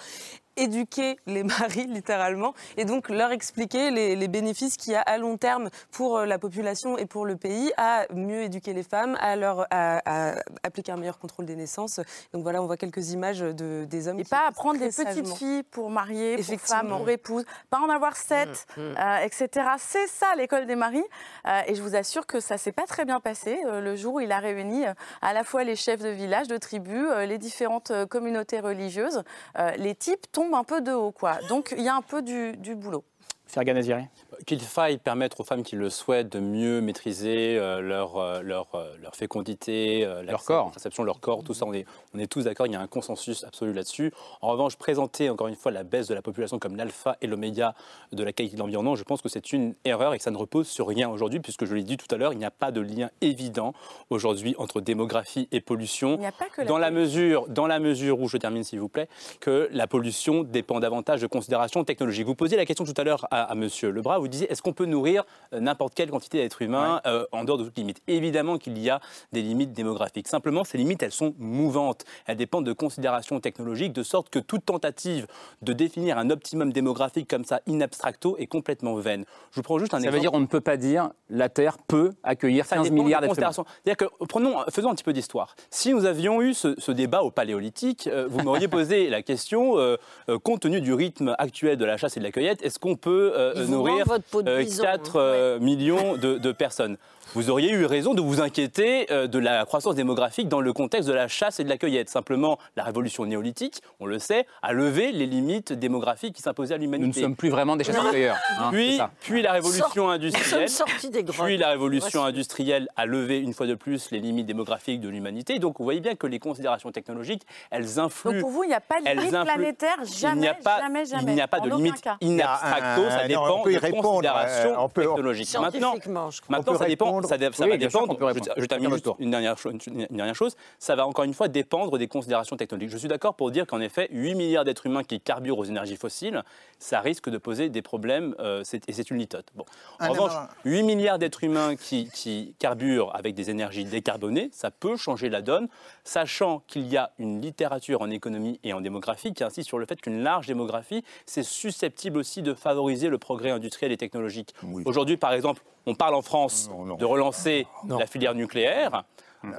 éduquer 0.57 1.17
les 1.25 1.43
maris, 1.43 1.87
littéralement, 1.87 2.53
et 2.77 2.85
donc 2.85 3.09
leur 3.09 3.31
expliquer 3.31 3.91
les, 3.91 4.15
les 4.15 4.27
bénéfices 4.27 4.77
qu'il 4.77 4.93
y 4.93 4.95
a 4.95 5.01
à 5.01 5.17
long 5.17 5.37
terme 5.37 5.69
pour 5.91 6.17
euh, 6.17 6.25
la 6.25 6.39
population 6.39 6.97
et 6.97 7.05
pour 7.05 7.25
le 7.25 7.35
pays 7.35 7.71
à 7.77 8.05
mieux 8.13 8.43
éduquer 8.43 8.73
les 8.73 8.83
femmes, 8.83 9.17
à, 9.19 9.35
leur, 9.35 9.67
à, 9.71 10.01
à 10.05 10.35
appliquer 10.63 10.91
un 10.91 10.97
meilleur 10.97 11.19
contrôle 11.19 11.45
des 11.45 11.55
naissances. 11.55 11.99
Donc 12.33 12.43
voilà, 12.43 12.61
on 12.61 12.65
voit 12.65 12.77
quelques 12.77 13.11
images 13.11 13.39
de, 13.39 13.85
des 13.85 14.07
hommes 14.07 14.19
Et 14.19 14.23
qui 14.23 14.29
pas 14.29 14.47
apprendre 14.47 14.79
très 14.79 14.89
des 14.89 15.03
petites 15.03 15.35
filles 15.35 15.63
pour 15.63 15.89
marier, 15.89 16.37
pour 16.37 16.59
femmes, 16.59 16.89
pour 16.89 17.09
épouses, 17.09 17.45
pas 17.69 17.79
en 17.79 17.89
avoir 17.89 18.15
sept, 18.15 18.65
euh, 18.77 19.17
etc. 19.23 19.67
C'est 19.77 20.07
ça 20.07 20.27
l'école 20.37 20.65
des 20.65 20.75
maris. 20.75 21.03
Euh, 21.47 21.61
et 21.67 21.75
je 21.75 21.81
vous 21.81 21.95
assure 21.95 22.25
que 22.25 22.39
ça 22.39 22.57
s'est 22.57 22.71
pas 22.71 22.85
très 22.85 23.05
bien 23.05 23.19
passé 23.19 23.59
euh, 23.65 23.81
le 23.81 23.95
jour 23.95 24.15
où 24.15 24.19
il 24.19 24.31
a 24.31 24.39
réuni 24.39 24.85
euh, 24.85 24.93
à 25.21 25.33
la 25.33 25.43
fois 25.43 25.63
les 25.63 25.75
chefs 25.75 26.01
de 26.01 26.09
village, 26.09 26.47
de 26.47 26.57
tribus, 26.57 27.07
euh, 27.09 27.25
les 27.25 27.37
différentes 27.37 27.91
euh, 27.91 28.05
communautés 28.05 28.59
religieuses. 28.59 29.23
Euh, 29.57 29.71
les 29.77 29.95
types 29.95 30.31
tombent 30.31 30.44
un 30.53 30.63
peu 30.63 30.81
de 30.81 30.91
haut, 30.91 31.11
quoi. 31.11 31.39
Donc 31.49 31.73
il 31.77 31.83
y 31.83 31.87
a 31.87 31.95
un 31.95 32.01
peu 32.01 32.21
du, 32.21 32.55
du 32.57 32.75
boulot. 32.75 33.03
Fergan 33.47 33.75
Aziri 33.75 34.03
Qu'il 34.45 34.59
faille 34.59 34.97
permettre 34.97 35.41
aux 35.41 35.43
femmes 35.43 35.63
qui 35.63 35.75
le 35.75 35.89
souhaitent 35.89 36.31
de 36.31 36.39
mieux 36.39 36.81
maîtriser 36.81 37.57
euh, 37.57 37.79
leur, 37.79 38.17
euh, 38.17 38.41
leur, 38.41 38.67
euh, 38.75 38.93
leur 39.01 39.15
fécondité, 39.15 40.05
Leur 40.23 40.43
corps. 40.43 40.71
perception 40.71 41.03
leur 41.03 41.19
corps, 41.19 41.43
tout 41.43 41.53
ça, 41.53 41.65
on 41.65 41.73
est, 41.73 41.85
on 42.13 42.19
est 42.19 42.27
tous 42.27 42.43
d'accord, 42.43 42.67
il 42.67 42.73
y 42.73 42.75
a 42.75 42.81
un 42.81 42.87
consensus 42.87 43.43
absolu 43.43 43.73
là-dessus. 43.73 44.11
En 44.41 44.49
revanche, 44.49 44.75
présenter 44.75 45.29
encore 45.29 45.47
une 45.47 45.55
fois 45.55 45.71
la 45.71 45.83
baisse 45.83 46.07
de 46.07 46.13
la 46.13 46.21
population 46.21 46.59
comme 46.59 46.75
l'alpha 46.75 47.17
et 47.21 47.27
l'oméga 47.27 47.75
de 48.11 48.23
la 48.23 48.33
qualité 48.33 48.55
de 48.55 48.61
l'environnement, 48.61 48.95
je 48.95 49.03
pense 49.03 49.21
que 49.21 49.29
c'est 49.29 49.53
une 49.53 49.75
erreur 49.85 50.13
et 50.13 50.17
que 50.17 50.23
ça 50.23 50.31
ne 50.31 50.37
repose 50.37 50.67
sur 50.67 50.87
rien 50.87 51.09
aujourd'hui, 51.09 51.39
puisque 51.39 51.65
je 51.65 51.75
l'ai 51.75 51.83
dit 51.83 51.97
tout 51.97 52.13
à 52.13 52.17
l'heure, 52.17 52.33
il 52.33 52.39
n'y 52.39 52.45
a 52.45 52.51
pas 52.51 52.71
de 52.71 52.81
lien 52.81 53.09
évident 53.21 53.73
aujourd'hui 54.09 54.55
entre 54.57 54.81
démographie 54.81 55.47
et 55.51 55.61
pollution. 55.61 56.15
Il 56.15 56.19
n'y 56.19 56.25
a 56.25 56.31
pas 56.31 56.49
que 56.49 56.61
la 56.61 56.67
dans 56.67 56.77
la 56.77 56.91
mesure, 56.91 57.47
dans 57.47 57.67
la 57.67 57.79
mesure 57.79 58.19
où, 58.19 58.27
je 58.27 58.37
termine 58.37 58.63
s'il 58.63 58.79
vous 58.79 58.89
plaît, 58.89 59.07
que 59.39 59.69
la 59.71 59.87
pollution 59.87 60.43
dépend 60.43 60.79
davantage 60.79 61.21
de 61.21 61.27
considérations 61.27 61.83
technologiques. 61.83 62.25
Vous 62.25 62.35
posiez 62.35 62.57
la 62.57 62.65
question 62.65 62.85
tout 62.85 62.93
à 62.97 63.03
l'heure 63.03 63.27
à, 63.35 63.43
à 63.43 63.55
Monsieur 63.55 63.91
Lebras, 63.91 64.19
vous 64.19 64.27
disiez 64.27 64.51
est-ce 64.51 64.61
qu'on 64.61 64.73
peut 64.73 64.85
nourrir 64.85 65.23
euh, 65.53 65.59
n'importe 65.59 65.93
quelle 65.93 66.09
quantité 66.09 66.39
d'êtres 66.39 66.61
humains 66.61 67.01
euh, 67.05 67.25
en 67.31 67.43
dehors 67.43 67.57
de 67.57 67.63
toute 67.63 67.77
limite? 67.77 68.01
Évidemment 68.07 68.57
qu'il 68.57 68.77
y 68.77 68.89
a 68.89 68.99
des 69.31 69.41
limites 69.41 69.73
démographiques. 69.73 70.27
Simplement, 70.27 70.63
ces 70.63 70.77
limites, 70.77 71.03
elles 71.03 71.11
sont 71.11 71.35
mouvantes. 71.37 72.03
Elles 72.25 72.37
dépendent 72.37 72.65
de 72.65 72.73
considérations 72.73 73.39
technologiques, 73.39 73.93
de 73.93 74.03
sorte 74.03 74.29
que 74.29 74.39
toute 74.39 74.65
tentative 74.65 75.27
de 75.61 75.73
définir 75.73 76.17
un 76.17 76.29
optimum 76.29 76.71
démographique 76.71 77.29
comme 77.29 77.45
ça, 77.45 77.61
in 77.67 77.81
abstracto, 77.81 78.37
est 78.37 78.47
complètement 78.47 78.95
vaine. 78.95 79.25
Je 79.51 79.57
vous 79.57 79.63
prends 79.63 79.79
juste 79.79 79.93
un 79.93 79.97
Ça 79.97 80.07
exemple. 80.07 80.15
veut 80.15 80.21
dire 80.21 80.33
on 80.33 80.39
ne 80.39 80.45
peut 80.45 80.61
pas 80.61 80.77
dire 80.77 81.09
la 81.29 81.49
Terre 81.49 81.77
peut 81.77 82.11
accueillir 82.23 82.65
Ça 82.65 82.77
15 82.77 82.89
dépend 82.89 83.03
milliards 83.03 83.21
d'êtres 83.21 83.37
humains. 83.37 83.51
C'est-à-dire 83.51 83.97
que, 83.97 84.25
prenons, 84.25 84.63
faisons 84.69 84.89
un 84.89 84.95
petit 84.95 85.03
peu 85.03 85.13
d'histoire. 85.13 85.55
Si 85.69 85.93
nous 85.93 86.05
avions 86.05 86.41
eu 86.41 86.53
ce, 86.53 86.75
ce 86.77 86.91
débat 86.91 87.23
au 87.23 87.31
Paléolithique, 87.31 88.07
euh, 88.07 88.27
vous 88.29 88.41
m'auriez 88.41 88.67
posé 88.67 89.09
la 89.09 89.21
question, 89.21 89.77
euh, 89.77 89.97
euh, 90.29 90.39
compte 90.39 90.61
tenu 90.61 90.81
du 90.81 90.93
rythme 90.93 91.35
actuel 91.37 91.77
de 91.77 91.85
la 91.85 91.97
chasse 91.97 92.17
et 92.17 92.19
de 92.19 92.25
la 92.25 92.31
cueillette, 92.31 92.63
est-ce 92.63 92.79
qu'on 92.79 92.95
peut 92.95 93.24
euh, 93.33 93.53
vous 93.55 93.71
nourrir 93.71 93.97
manque 93.97 94.07
votre 94.07 94.23
peau 94.25 94.41
de 94.41 94.49
euh, 94.49 94.63
bison, 94.63 94.83
4 94.83 95.09
hein. 95.09 95.19
euh, 95.19 95.59
millions 95.59 96.17
de, 96.17 96.37
de 96.37 96.51
personnes 96.51 96.97
vous 97.35 97.49
auriez 97.49 97.71
eu 97.71 97.85
raison 97.85 98.13
de 98.13 98.21
vous 98.21 98.41
inquiéter 98.41 99.11
euh, 99.11 99.27
de 99.27 99.37
la 99.39 99.65
croissance 99.65 99.93
démographique 99.95 100.47
dans 100.47 100.61
le 100.61 100.73
contexte 100.73 101.07
de 101.07 101.13
la 101.13 101.27
chasse 101.27 101.59
et 101.59 101.63
de 101.63 101.69
la 101.69 101.77
cueillette. 101.77 102.09
Simplement, 102.09 102.57
la 102.75 102.83
révolution 102.83 103.25
néolithique, 103.25 103.81
on 103.99 104.05
le 104.05 104.19
sait, 104.19 104.45
a 104.63 104.73
levé 104.73 105.11
les 105.11 105.25
limites 105.25 105.73
démographiques 105.73 106.33
qui 106.35 106.41
s'imposaient 106.41 106.73
à 106.75 106.77
l'humanité. 106.77 107.07
Nous 107.07 107.13
ne 107.15 107.27
sommes 107.29 107.35
plus 107.35 107.49
vraiment 107.49 107.75
des 107.75 107.83
chasseurs-cueilleurs. 107.83 108.37
hein, 108.59 108.71
Puis, 108.71 109.41
la 109.41 109.51
révolution 109.51 110.09
industrielle. 110.09 110.69
Des. 111.11 111.23
Puis 111.23 111.57
la 111.57 111.69
révolution 111.69 112.23
a 112.23 113.05
levé 113.05 113.39
une 113.39 113.53
fois 113.53 113.67
de 113.67 113.75
plus 113.75 114.09
les 114.11 114.19
limites 114.19 114.45
démographiques 114.45 115.01
de 115.01 115.09
l'humanité. 115.09 115.59
Donc 115.59 115.75
vous 115.77 115.83
voyez 115.83 115.99
bien 115.99 116.15
que 116.15 116.25
les 116.25 116.39
considérations 116.39 116.91
technologiques, 116.91 117.43
elles 117.69 117.99
influent. 117.99 118.31
Donc 118.31 118.41
pour 118.41 118.49
vous, 118.49 118.63
il 118.63 118.67
n'y 118.69 118.73
a 118.73 118.79
pas 118.81 119.01
de 119.01 119.07
limite 119.09 119.29
planétaire, 119.43 119.97
jamais, 120.05 120.35
il 120.35 120.39
n'y 120.41 120.47
a 120.47 120.53
pas, 120.55 120.79
jamais, 120.81 121.05
jamais. 121.05 121.31
Il 121.31 121.35
n'y 121.35 121.41
a 121.41 121.47
pas 121.47 121.59
de 121.59 121.69
limite 121.69 122.05
in 122.07 122.17
Il 122.21 122.35
y 122.37 122.41
a 122.41 122.51
abstracto, 122.53 123.01
un- 123.03 123.09
ça 123.09 123.21
non, 123.23 123.27
dépend 123.27 123.59
on 123.59 123.63
peut 123.63 123.71
y 123.71 123.75
de 123.75 123.79
répondre, 123.79 124.03
considérations 124.09 124.69
euh, 124.71 124.75
on 124.79 124.89
peut- 124.89 125.01
technologiques. 125.03 125.53
Maintenant, 125.53 125.71
Scientifiquement, 125.91 126.31
je 126.31 126.41
crois. 126.41 126.57
maintenant 126.57 126.71
On 126.73 126.77
peut 126.77 126.83
ça 126.83 126.89
dépend, 126.89 127.21
ça, 127.25 127.37
dé- 127.37 127.49
ça 127.53 127.63
Oui, 127.65 127.71
va 127.77 127.89
sûr 127.89 128.07
dépendre. 128.07 128.33
je, 128.55 128.61
je 128.61 128.65
termine 128.65 128.91
juste 128.91 129.09
une 129.19 129.31
dernière, 129.31 129.57
cho- 129.57 129.71
une, 129.71 129.79
une 129.87 130.07
dernière 130.17 130.35
chose. 130.35 130.55
Ça 130.79 130.95
va 130.95 131.05
encore 131.07 131.25
une 131.25 131.33
fois 131.33 131.47
dépendre 131.47 131.97
des 131.97 132.07
considérations 132.07 132.55
technologiques. 132.57 132.91
Je 132.91 132.97
suis 132.97 133.07
d'accord 133.07 133.35
pour 133.35 133.51
dire 133.51 133.65
qu'en 133.67 133.79
effet, 133.81 134.07
8 134.11 134.35
milliards 134.35 134.63
d'êtres 134.65 134.85
humains 134.85 135.03
qui 135.03 135.19
carburent 135.19 135.59
aux 135.59 135.65
énergies 135.65 135.95
fossiles, 135.97 136.43
ça 136.79 136.99
risque 136.99 137.29
de 137.29 137.37
poser 137.37 137.69
des 137.69 137.81
problèmes 137.81 138.35
euh, 138.39 138.63
et 138.87 138.93
c'est 138.93 139.09
une 139.11 139.17
litote. 139.17 139.47
Bon. 139.55 139.65
En 139.99 140.05
Un 140.05 140.07
revanche, 140.09 140.31
élément- 140.31 140.47
8 140.65 140.83
milliards 140.83 141.19
d'êtres 141.19 141.43
humains 141.43 141.75
qui, 141.75 142.09
qui 142.13 142.55
carburent 142.59 143.15
avec 143.15 143.35
des 143.35 143.49
énergies 143.49 143.85
décarbonées, 143.85 144.49
ça 144.51 144.71
peut 144.71 144.97
changer 144.97 145.29
la 145.29 145.41
donne, 145.41 145.67
sachant 146.03 146.61
qu'il 146.67 146.87
y 146.87 146.97
a 146.97 147.11
une 147.19 147.41
littérature 147.41 148.01
en 148.01 148.09
économie 148.09 148.59
et 148.63 148.73
en 148.73 148.81
démographie 148.81 149.33
qui 149.33 149.43
insiste 149.43 149.67
sur 149.67 149.79
le 149.79 149.85
fait 149.85 149.99
qu'une 150.01 150.21
large 150.23 150.47
démographie, 150.47 151.03
c'est 151.25 151.43
susceptible 151.43 152.17
aussi 152.17 152.41
de 152.41 152.53
favoriser 152.53 153.09
le 153.09 153.17
progrès 153.17 153.51
industriel 153.51 153.91
et 153.91 153.97
technologique. 153.97 154.53
Aujourd'hui, 154.85 155.17
par 155.17 155.33
exemple, 155.33 155.61
on 155.87 155.93
parle 155.93 156.15
en 156.15 156.21
France 156.23 156.69
de 156.99 157.04
relancer 157.05 157.67
la 157.87 158.05
filière 158.07 158.35
nucléaire. 158.35 159.03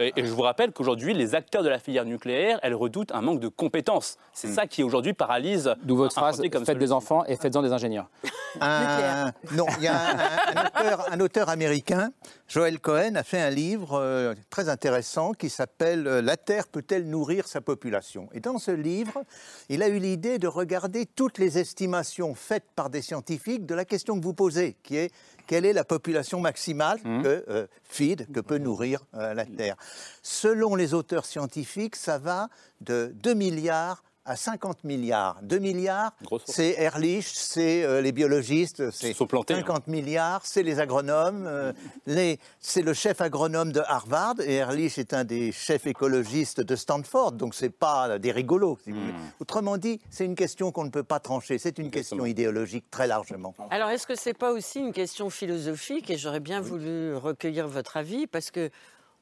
Et, 0.01 0.13
je 0.17 0.33
vous 0.33 0.43
rappelle 0.43 0.73
qu'aujourd'hui, 0.73 1.15
les 1.15 1.37
acteurs 1.37 1.63
de 1.63 1.69
la 1.69 1.79
filière 1.79 2.05
nucléaire, 2.05 2.59
elles 2.65 2.75
redoutent 2.75 3.13
un 3.13 3.21
manque 3.21 3.39
de 3.39 3.47
compétences. 3.47 4.17
C'est 4.33 4.49
ça 4.49 4.67
qui 4.67 4.83
aujourd'hui 4.83 5.13
paralyse. 5.13 5.73
D'où 5.85 5.97
votre 5.97 6.19
un 6.19 6.23
phrase 6.23 6.43
comme 6.51 6.67
faites 6.67 6.79
des 6.79 6.91
enfants 6.91 7.25
et 7.27 7.37
faites-en 7.37 7.63
des 7.63 7.73
ingénieurs. 7.73 8.09
Un- 8.61 9.33
non, 9.53 9.67
il 9.79 9.85
y 9.85 9.87
a 9.89 9.95
un, 9.95 10.17
un- 10.17 10.57
un 10.57 10.65
auteur, 10.65 11.07
un 11.13 11.21
auteur 11.21 11.49
américain, 11.51 12.11
Joel 12.49 12.79
Cohen, 12.79 13.17
a 13.17 13.25
fait 13.25 13.41
un 13.41 13.51
livre 13.51 13.95
euh, 13.95 14.35
très 14.51 14.69
intéressant 14.69 15.33
qui 15.33 15.51
s'appelle 15.51 16.07
euh, 16.07 16.23
La 16.23 16.37
Terre 16.37 16.69
peut-elle 16.69 17.09
nourrir 17.09 17.49
sa 17.49 17.61
population? 17.61 18.29
Et 18.33 18.41
dans 18.41 18.59
ce 18.59 18.71
livre, 18.71 19.25
il 19.69 19.83
a 19.83 19.89
eu 19.89 19.99
l'idée 19.99 20.39
de 20.39 20.47
regarder 20.47 21.07
toutes 21.07 21.39
les 21.39 21.59
estimations 21.59 22.37
faites 22.37 22.67
par 22.77 22.89
des 22.89 23.03
scientifiques 23.03 23.67
de 23.67 23.75
la 23.75 23.85
question 23.85 24.19
que 24.19 24.25
vous 24.25 24.35
posez, 24.35 24.77
qui 24.85 24.97
est 24.97 25.13
quelle 25.47 25.65
est 25.65 25.73
la 25.73 25.85
population 25.85 26.41
maximale 26.41 27.01
que 27.01 27.45
euh, 27.49 27.67
feed, 27.85 28.31
que 28.33 28.41
peut 28.41 28.59
nourrir 28.59 29.05
euh, 29.15 29.35
la 29.35 29.45
Terre? 29.45 29.77
Selon 30.23 30.75
les 30.75 30.95
auteurs 30.95 31.25
scientifiques, 31.25 31.97
ça 31.97 32.19
va 32.19 32.49
de 32.81 33.13
2 33.23 33.35
milliards 33.35 34.03
à 34.27 34.37
50 34.37 34.85
milliards. 34.85 35.39
2 35.43 35.59
milliards, 35.59 36.12
c'est 36.47 36.75
Ehrlich, 36.79 37.27
c'est 37.35 37.85
euh, 37.85 38.01
les 38.01 38.12
biologistes, 38.12 38.91
c'est 38.91 39.12
sont 39.15 39.27
plantés, 39.27 39.55
hein. 39.55 39.59
50 39.59 39.87
milliards, 39.87 40.41
c'est 40.45 40.62
les 40.62 40.81
agronomes, 40.81 41.47
euh, 41.47 41.73
les- 42.07 42.39
c'est 42.61 42.83
le 42.83 42.93
chef 42.93 43.21
agronome 43.21 43.73
de 43.73 43.81
Harvard, 43.81 44.35
et 44.41 44.57
Ehrlich 44.57 44.99
est 44.99 45.15
un 45.15 45.25
des 45.25 45.53
chefs 45.53 45.87
écologistes 45.87 46.61
de 46.61 46.77
Stanford, 46.77 47.33
donc 47.33 47.55
c'est 47.55 47.71
pas 47.71 48.19
des 48.19 48.33
rigolos. 48.33 48.79
si 48.85 48.91
vous 48.93 49.01
voulez. 49.01 49.12
Autrement 49.41 49.77
dit, 49.79 50.01
c'est 50.11 50.25
une 50.25 50.35
question 50.35 50.73
qu'on 50.73 50.85
ne 50.85 50.91
peut 50.91 51.03
pas 51.05 51.21
trancher, 51.21 51.59
c'est 51.59 51.79
une 51.79 51.91
question 51.91 52.27
idéologique 52.27 52.91
très 52.91 53.07
largement. 53.07 53.55
Alors, 53.71 53.91
est-ce 53.91 54.07
que 54.07 54.15
c'est 54.17 54.35
pas 54.35 54.53
aussi 54.53 54.81
une 54.81 54.93
question 54.93 55.31
philosophique 55.31 56.11
Et 56.11 56.19
j'aurais 56.19 56.41
bien 56.41 56.61
voulu 56.61 57.15
recueillir 57.15 57.69
votre 57.69 57.97
avis 57.97 58.27
parce 58.27 58.51
que 58.51 58.71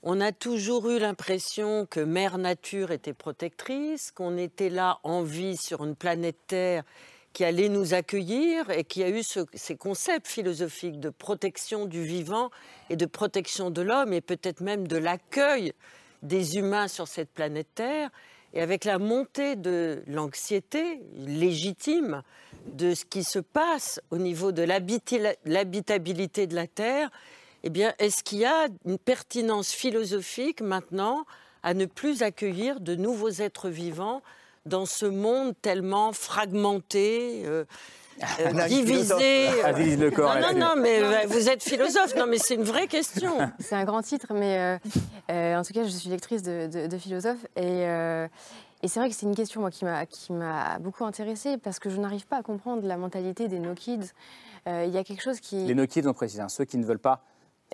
on 0.07 0.21
a 0.21 0.33
toujours 0.33 0.91
eu 0.91 0.99
l'impression 0.99 1.87
que 1.87 2.01
Mère 2.01 2.37
Nature 2.37 2.91
était 2.91 3.15
protectrice, 3.15 4.11
qu'on 4.13 4.37
était 4.37 4.69
là 4.69 4.99
en 5.03 5.23
vie 5.23 5.57
sur 5.57 5.83
une 5.83 5.97
planète 5.97 6.37
Terre 6.47 6.83
qui 7.33 7.43
allait 7.43 7.71
nous 7.71 7.95
accueillir 7.95 8.69
et 8.71 8.85
qui 8.85 9.03
a 9.03 9.09
eu 9.09 9.23
ce- 9.23 9.47
ces 9.55 9.77
concepts 9.77 10.29
philosophiques 10.29 11.01
de 11.01 11.09
protection 11.09 11.87
du 11.87 12.05
vivant 12.05 12.51
et 12.91 12.97
de 12.97 13.07
protection 13.07 13.71
de 13.71 13.81
l'homme 13.83 14.13
et 14.13 14.21
peut-être 14.21 14.61
même 14.61 14.87
de 14.87 14.99
l'accueil 14.99 15.73
des 16.23 16.57
humains 16.57 16.87
sur 16.87 17.09
cette 17.09 17.31
planète 17.31 17.69
Terre. 17.75 18.11
Et 18.53 18.61
avec 18.61 18.85
la 18.85 18.99
montée 18.99 19.57
de 19.57 20.03
l'anxiété 20.07 21.01
légitime 21.17 22.23
de 22.67 22.95
ce 22.95 23.05
qui 23.07 23.25
se 23.25 23.41
passe 23.41 24.01
au 24.11 24.19
niveau 24.19 24.53
de 24.53 24.63
l'habitabilité 24.63 26.47
de 26.47 26.55
la 26.55 26.67
Terre, 26.69 27.11
eh 27.65 27.71
bien, 27.71 27.93
est-ce 27.99 28.23
qu'il 28.23 28.39
y 28.39 28.45
a 28.45 28.69
une 28.85 28.99
pertinence 28.99 29.73
philosophique 29.73 30.61
maintenant 30.61 31.25
à 31.63 31.73
ne 31.75 31.87
plus 31.87 32.23
accueillir 32.23 32.79
de 32.81 32.95
nouveaux 32.95 33.31
êtres 33.31 33.71
vivants 33.71 34.23
dans 34.67 34.87
ce 34.87 35.07
monde 35.07 35.55
tellement 35.63 36.13
fragmenté 36.13 37.43
euh, 37.47 37.65
euh, 38.23 38.51
On 38.53 38.59
a 38.59 38.69
une 38.69 38.85
divisé. 38.85 39.49
Aziz 39.63 39.99
Le 39.99 40.11
Corps, 40.11 40.37
non, 40.37 40.59
non, 40.59 40.75
mais 40.77 41.03
euh, 41.03 41.27
vous 41.27 41.49
êtes 41.49 41.63
philosophe. 41.63 42.15
Non, 42.17 42.27
mais 42.27 42.39
c'est 42.39 42.55
une 42.55 42.63
vraie 42.65 42.87
question. 42.87 43.33
C'est 43.59 43.75
un 43.75 43.85
grand 43.85 44.03
titre, 44.03 44.29
mais 44.35 44.59
euh, 44.59 44.79
euh, 45.31 45.57
en 45.57 45.63
tout 45.65 45.73
cas, 45.73 45.85
je 45.85 45.89
suis 45.89 46.11
lectrice 46.11 46.43
de, 46.43 46.67
de- 46.71 46.87
de 46.87 46.99
philosophe. 46.99 47.45
Et, 47.57 47.63
euh, 47.89 48.29
et 48.83 48.89
c'est 48.89 49.01
vrai 49.01 49.09
que 49.09 49.15
c'est 49.15 49.25
une 49.27 49.35
question 49.35 49.63
moi, 49.63 49.71
qui 49.71 49.85
m'a 50.33 50.79
beaucoup 50.79 51.05
intéressée 51.07 51.57
parce 51.57 51.79
que 51.79 51.89
je 51.89 51.99
n'arrive 51.99 52.27
pas 52.27 52.37
à 52.37 52.43
comprendre 52.43 52.87
la 52.87 52.99
mentalité 52.99 53.49
des 53.49 53.59
no 53.59 53.75
kids. 53.75 54.11
Euh, 54.69 54.85
Il 54.87 54.93
y 54.95 54.99
a 54.99 55.05
quelque 55.05 55.23
chose 55.23 55.41
qui. 55.41 55.57
Les 55.65 55.75
no 55.75 55.87
kids, 55.87 56.07
on 56.07 56.13
précise, 56.13 56.41
hein, 56.41 56.49
ceux 56.51 56.65
qui 56.67 56.77
ne 56.77 56.85
veulent 56.85 56.99
pas 56.99 57.23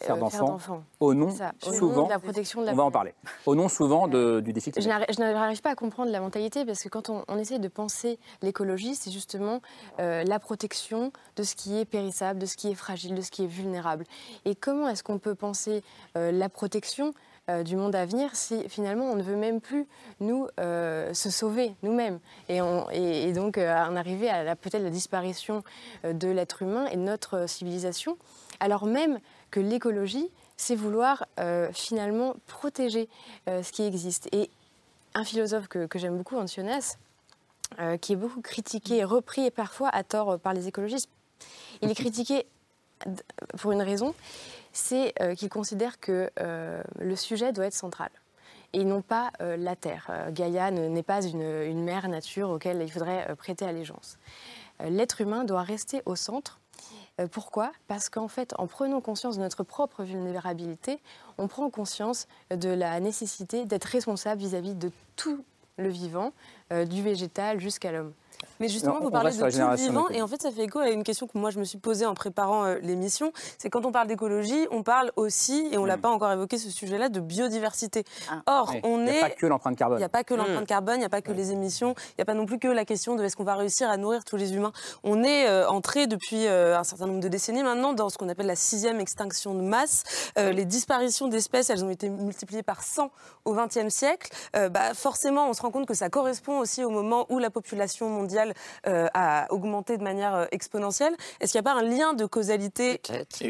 faire 0.01 0.15
Euh, 0.17 0.29
faire 0.31 0.45
d'enfants, 0.45 0.83
au 1.01 1.15
nom, 1.15 1.31
ça, 1.31 1.53
au 1.67 1.71
nom 1.71 1.77
souvent, 1.77 2.05
de 2.05 2.11
la 2.11 2.19
protection 2.19 2.61
de 2.63 2.67
la 2.67 2.73
on 2.73 2.77
va 2.77 2.83
en 2.85 2.91
parler, 2.91 3.13
au 3.47 3.55
nom 3.55 3.69
souvent 3.69 4.09
de- 4.09 4.41
du 4.41 4.53
défi 4.53 4.71
Je 4.75 4.81
climatique. 4.81 5.15
je 5.15 5.21
n'arrive 5.21 5.61
pas 5.63 5.71
à 5.71 5.75
comprendre 5.75 6.11
la 6.11 6.21
mentalité 6.21 6.65
parce 6.65 6.83
que 6.83 6.89
quand 6.89 7.11
on, 7.11 7.25
on 7.29 7.37
essaie 7.39 7.59
de 7.59 7.69
penser 7.69 8.19
l'écologie, 8.43 8.95
c'est 8.95 9.11
justement 9.11 9.61
euh, 9.99 10.25
la 10.25 10.39
protection 10.39 11.13
de 11.37 11.43
ce 11.43 11.55
qui 11.55 11.79
est 11.79 11.85
périssable, 11.85 12.39
de 12.39 12.47
ce 12.47 12.57
qui 12.57 12.69
est 12.71 12.75
fragile, 12.75 13.15
de 13.15 13.21
ce 13.23 13.31
qui 13.31 13.45
est 13.45 13.49
vulnérable. 13.49 14.05
Et 14.45 14.55
comment 14.55 14.89
est-ce 14.89 15.03
qu'on 15.03 15.19
peut 15.19 15.35
penser 15.35 15.83
euh, 16.17 16.33
la 16.33 16.49
protection 16.49 17.13
euh, 17.49 17.63
du 17.63 17.75
monde 17.77 17.95
à 17.95 18.05
venir 18.07 18.37
si 18.37 18.69
finalement 18.69 19.07
on 19.07 19.17
ne 19.17 19.23
veut 19.23 19.37
même 19.37 19.61
plus 19.61 19.87
nous 20.21 20.47
euh, 20.61 21.13
se 21.15 21.31
sauver 21.31 21.75
nous-mêmes 21.83 22.21
et, 22.49 22.61
on- 22.63 22.89
et- 22.91 23.29
et 23.29 23.33
donc 23.33 23.57
euh, 23.59 23.75
en 23.87 23.97
arriver 23.97 24.29
à 24.31 24.55
peut-être 24.57 24.83
la 24.83 24.91
disparition 24.91 25.63
de 26.05 26.29
l'être 26.29 26.63
humain 26.63 26.87
et 26.93 26.97
de 26.97 27.03
notre 27.03 27.49
civilisation, 27.49 28.17
alors 28.61 28.85
même 28.87 29.19
que 29.51 29.61
l'écologie, 29.61 30.29
c'est 30.57 30.77
vouloir 30.77 31.27
euh, 31.39 31.71
finalement 31.73 32.35
protéger 32.47 33.09
euh, 33.49 33.63
ce 33.63 33.73
qui 33.73 33.83
existe. 33.83 34.29
Et 34.33 34.51
un 35.15 35.25
philosophe 35.25 35.69
que, 35.69 35.89
j'aime 35.95 36.17
beaucoup, 36.17 36.37
Ancionas, 36.37 36.97
euh, 37.79 37.97
qui 37.97 38.13
est 38.13 38.17
beaucoup 38.17 38.43
critiqué 38.43 39.03
repris 39.05 39.47
et 39.47 39.51
parfois 39.51 39.89
à 39.89 40.03
tort 40.03 40.39
par 40.39 40.53
les 40.53 40.69
écologistes, 40.69 41.09
il 41.83 41.91
est 41.91 41.95
critiqué 41.95 42.47
pour 43.59 43.73
une 43.73 43.81
raison, 43.81 44.15
c'est 44.73 45.15
qu'il 45.39 45.49
considère 45.49 45.99
que 45.99 46.31
le 46.37 47.17
sujet 47.17 47.51
doit 47.53 47.65
être 47.65 47.75
central 47.75 48.11
et 48.75 48.85
non 48.85 49.01
pas 49.01 49.33
la 49.41 49.75
Terre. 49.75 50.11
Gaïa 50.29 50.71
ne- 50.71 50.89
n'est 50.89 51.03
pas 51.03 51.23
une, 51.23 51.83
mère 51.83 52.07
nature 52.09 52.51
auquel 52.51 52.83
il 52.83 52.93
faudrait 52.93 53.35
prêter 53.37 53.65
allégeance. 53.65 54.19
l'être 54.81 55.23
humain 55.23 55.45
doit 55.45 55.63
rester 55.63 56.03
au 56.05 56.15
centre. 56.15 56.60
Euh, 57.21 57.27
Pourquoi? 57.31 57.73
Parce 57.87 58.09
qu'en 58.09 58.29
fait, 58.29 58.55
en 58.59 58.67
prenant 58.67 59.01
conscience 59.01 59.37
de 59.37 59.43
notre 59.43 59.63
propre 59.63 60.03
vulnérabilité, 60.03 61.01
on 61.39 61.49
prend 61.49 61.71
conscience 61.71 62.27
de 62.51 62.71
la 62.71 62.99
nécessité 63.01 63.65
d'être 63.65 63.85
responsable 63.85 64.41
vis-à-vis 64.41 64.75
de 64.75 64.91
tout 65.17 65.45
le 65.77 65.89
vivant, 65.89 66.33
euh, 66.73 66.85
du 66.85 67.03
végétal 67.03 67.61
jusqu'à 67.61 67.93
l'homme. 67.93 68.13
Mais 68.59 68.69
justement, 68.69 68.95
Non, 68.95 69.01
vous 69.01 69.11
parlez 69.11 69.31
de 69.33 69.37
tout 69.39 69.77
vivant, 69.77 70.09
et 70.11 70.21
en 70.23 70.27
fait, 70.29 70.43
ça 70.43 70.51
fait 70.51 70.65
écho 70.65 70.79
à 70.81 70.91
une 70.91 71.03
question 71.03 71.27
que 71.27 71.39
moi 71.39 71.51
je 71.51 71.59
me 71.59 71.65
suis 71.65 71.79
posée 71.79 72.05
en 72.07 72.15
préparant 72.15 72.65
euh, 72.65 72.79
l'émission. 72.83 73.33
C'est 73.59 73.71
quand 73.71 73.85
on 73.87 73.93
parle 73.93 74.07
d'écologie, 74.09 74.67
on 74.71 74.83
parle 74.83 75.13
aussi, 75.17 75.69
et 75.73 75.79
on 75.79 75.85
l'a 75.85 75.97
pas 75.97 76.11
encore 76.11 76.31
évoqué 76.33 76.59
ce 76.59 76.71
sujet-là, 76.71 77.09
de 77.09 77.21
biodiversité. 77.21 78.05
Or, 78.47 78.71
Oui, 78.75 78.81
on 78.85 78.99
il 78.99 79.05
n'y 79.05 79.11
est 79.11 79.19
a 79.19 79.29
pas 79.29 79.31
que 79.31 79.47
l'empreinte 79.47 79.77
carbone. 79.77 79.99
il 79.99 80.01
n'y 80.01 80.05
a 80.05 80.09
pas 80.09 80.25
que 80.25 80.35
Mm. 80.35 80.37
l'empreinte 80.39 80.67
carbone, 80.67 80.95
il 80.97 81.01
n'y 81.01 81.05
a 81.05 81.09
pas 81.09 81.23
que 81.23 81.33
les 81.33 81.53
émissions, 81.53 81.95
il 82.11 82.15
n'y 82.19 82.23
a 82.23 82.25
pas 82.25 82.35
non 82.35 82.47
plus 82.47 82.59
que 82.59 82.69
la 82.69 82.85
question 82.85 83.17
de 83.17 83.25
est-ce 83.25 83.37
qu'on 83.37 83.45
va 83.45 83.55
réussir 83.55 83.89
à 83.91 83.97
nourrir 83.97 84.25
tous 84.25 84.37
les 84.37 84.55
humains. 84.55 84.73
On 85.05 85.23
est 85.23 85.49
euh, 85.49 85.69
entré 85.69 86.07
depuis 86.07 86.47
euh, 86.47 86.79
un 86.79 86.85
certain 86.85 87.07
nombre 87.07 87.21
de 87.21 87.29
décennies 87.29 87.63
maintenant 87.63 87.93
dans 87.93 88.09
ce 88.09 88.19
qu'on 88.19 88.29
appelle 88.29 88.47
la 88.47 88.57
sixième 88.57 89.01
extinction 89.01 89.55
de 89.55 89.63
masse. 89.63 90.05
Euh, 90.39 90.53
les 90.53 90.65
disparitions 90.65 91.29
d'espèces, 91.29 91.71
elles 91.71 91.85
ont 91.85 91.91
été 91.91 92.09
multipliées 92.09 92.63
par 92.63 92.83
100 92.83 93.11
au 93.45 93.55
XXe 93.55 93.89
siècle. 93.89 94.31
Euh, 94.57 94.69
bah, 94.69 94.95
forcément, 94.95 95.49
on 95.49 95.53
se 95.53 95.63
rend 95.63 95.71
compte 95.71 95.87
que 95.87 95.95
ça 95.95 96.09
correspond 96.11 96.59
aussi 96.59 96.85
au 96.85 96.91
moment 96.91 97.27
où 97.31 97.39
la 97.39 97.51
population 97.51 98.09
mondiale 98.09 98.30
euh, 98.87 99.07
a 99.15 99.47
augmenté 99.51 99.97
de 99.97 100.03
manière 100.03 100.35
euh, 100.35 100.45
exponentielle. 100.53 101.15
Est-ce 101.41 101.53
qu'il 101.53 101.61
n'y 101.61 101.67
a 101.69 101.73
pas 101.73 101.79
un 101.79 101.83
lien 101.83 102.13
de 102.15 102.25
causalité 102.27 103.01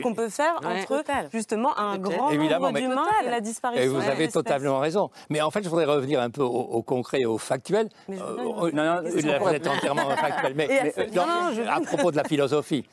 qu'on 0.03 0.15
peut 0.15 0.29
faire 0.29 0.61
Ouais. 0.63 0.83
entre 0.83 1.03
justement 1.33 1.79
un 1.79 1.99
grand 1.99 2.31
Évidemment, 2.31 2.67
nombre 2.67 2.81
d'humains 2.81 3.07
et 3.25 3.31
la 3.31 3.41
disparition 3.41 3.85
Et 3.85 3.89
vous 3.89 4.01
avez 4.09 4.29
totalement 4.29 4.79
raison. 4.79 5.11
Mais 5.31 5.41
en 5.41 5.51
fait, 5.51 5.63
je 5.63 5.69
voudrais 5.69 5.85
revenir 5.87 6.21
un 6.21 6.31
peu 6.31 6.43
au, 6.43 6.49
au 6.49 6.83
concret 6.83 7.21
et 7.21 7.27
au 7.27 7.39
factuel. 7.39 7.89
Mais 8.09 8.19
Euh, 8.21 8.37
non, 8.37 8.71
non, 8.73 9.03
vous 9.03 9.49
êtes 9.49 9.67
entièrement 9.67 10.11
factuel. 10.17 10.53
Mais, 10.55 10.67
Et 10.67 10.79
à- 10.79 10.85
mais, 10.85 11.07
non, 11.15 11.27
non, 11.27 11.43
non, 11.45 11.53
je- 11.53 11.63
à 11.63 11.81
propos 11.81 12.11
de 12.11 12.17
la 12.17 12.25
philosophie. 12.25 12.87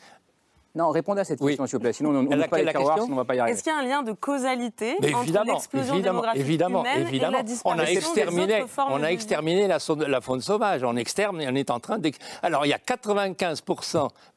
Non, 0.77 0.89
répondez 0.91 1.21
à 1.21 1.23
cette 1.23 1.39
question, 1.39 1.65
s'il 1.65 1.75
vous 1.77 1.81
plaît. 1.81 1.93
Sinon, 1.93 2.11
on 2.11 2.23
ne 2.23 2.43
pas 2.45 2.57
les 2.61 2.71
sinon 2.71 3.07
on 3.11 3.15
va 3.15 3.25
pas 3.25 3.35
y 3.35 3.39
arriver. 3.39 3.55
Est-ce 3.55 3.63
qu'il 3.63 3.71
y 3.73 3.75
a 3.75 3.79
un 3.79 3.83
lien 3.83 4.03
de 4.03 4.11
causalité 4.11 4.95
Mais 5.01 5.13
entre 5.13 5.23
évidemment, 5.23 5.53
l'explosion 5.53 5.93
évidemment, 5.95 6.13
démographique 6.21 6.41
évidemment, 6.41 6.81
humaine 6.81 6.97
et 6.99 7.07
évidemment. 7.07 7.37
la 7.37 7.43
On 7.65 7.71
a 7.79 7.85
des 7.85 7.91
exterminé, 7.93 8.61
autres 8.61 8.67
formes 8.69 8.93
on 8.93 8.97
a 8.97 9.07
de 9.07 9.11
exterminé 9.13 9.67
la, 9.67 9.79
faune 10.21 10.41
sauvage. 10.41 10.83
On 10.83 10.95
extermine, 10.95 11.49
on 11.51 11.55
est 11.55 11.71
en 11.71 11.79
train 11.79 11.97
d'ex- 11.97 12.19
Alors 12.43 12.65
il 12.65 12.69
y 12.69 12.73
a 12.73 12.79
95 12.79 13.63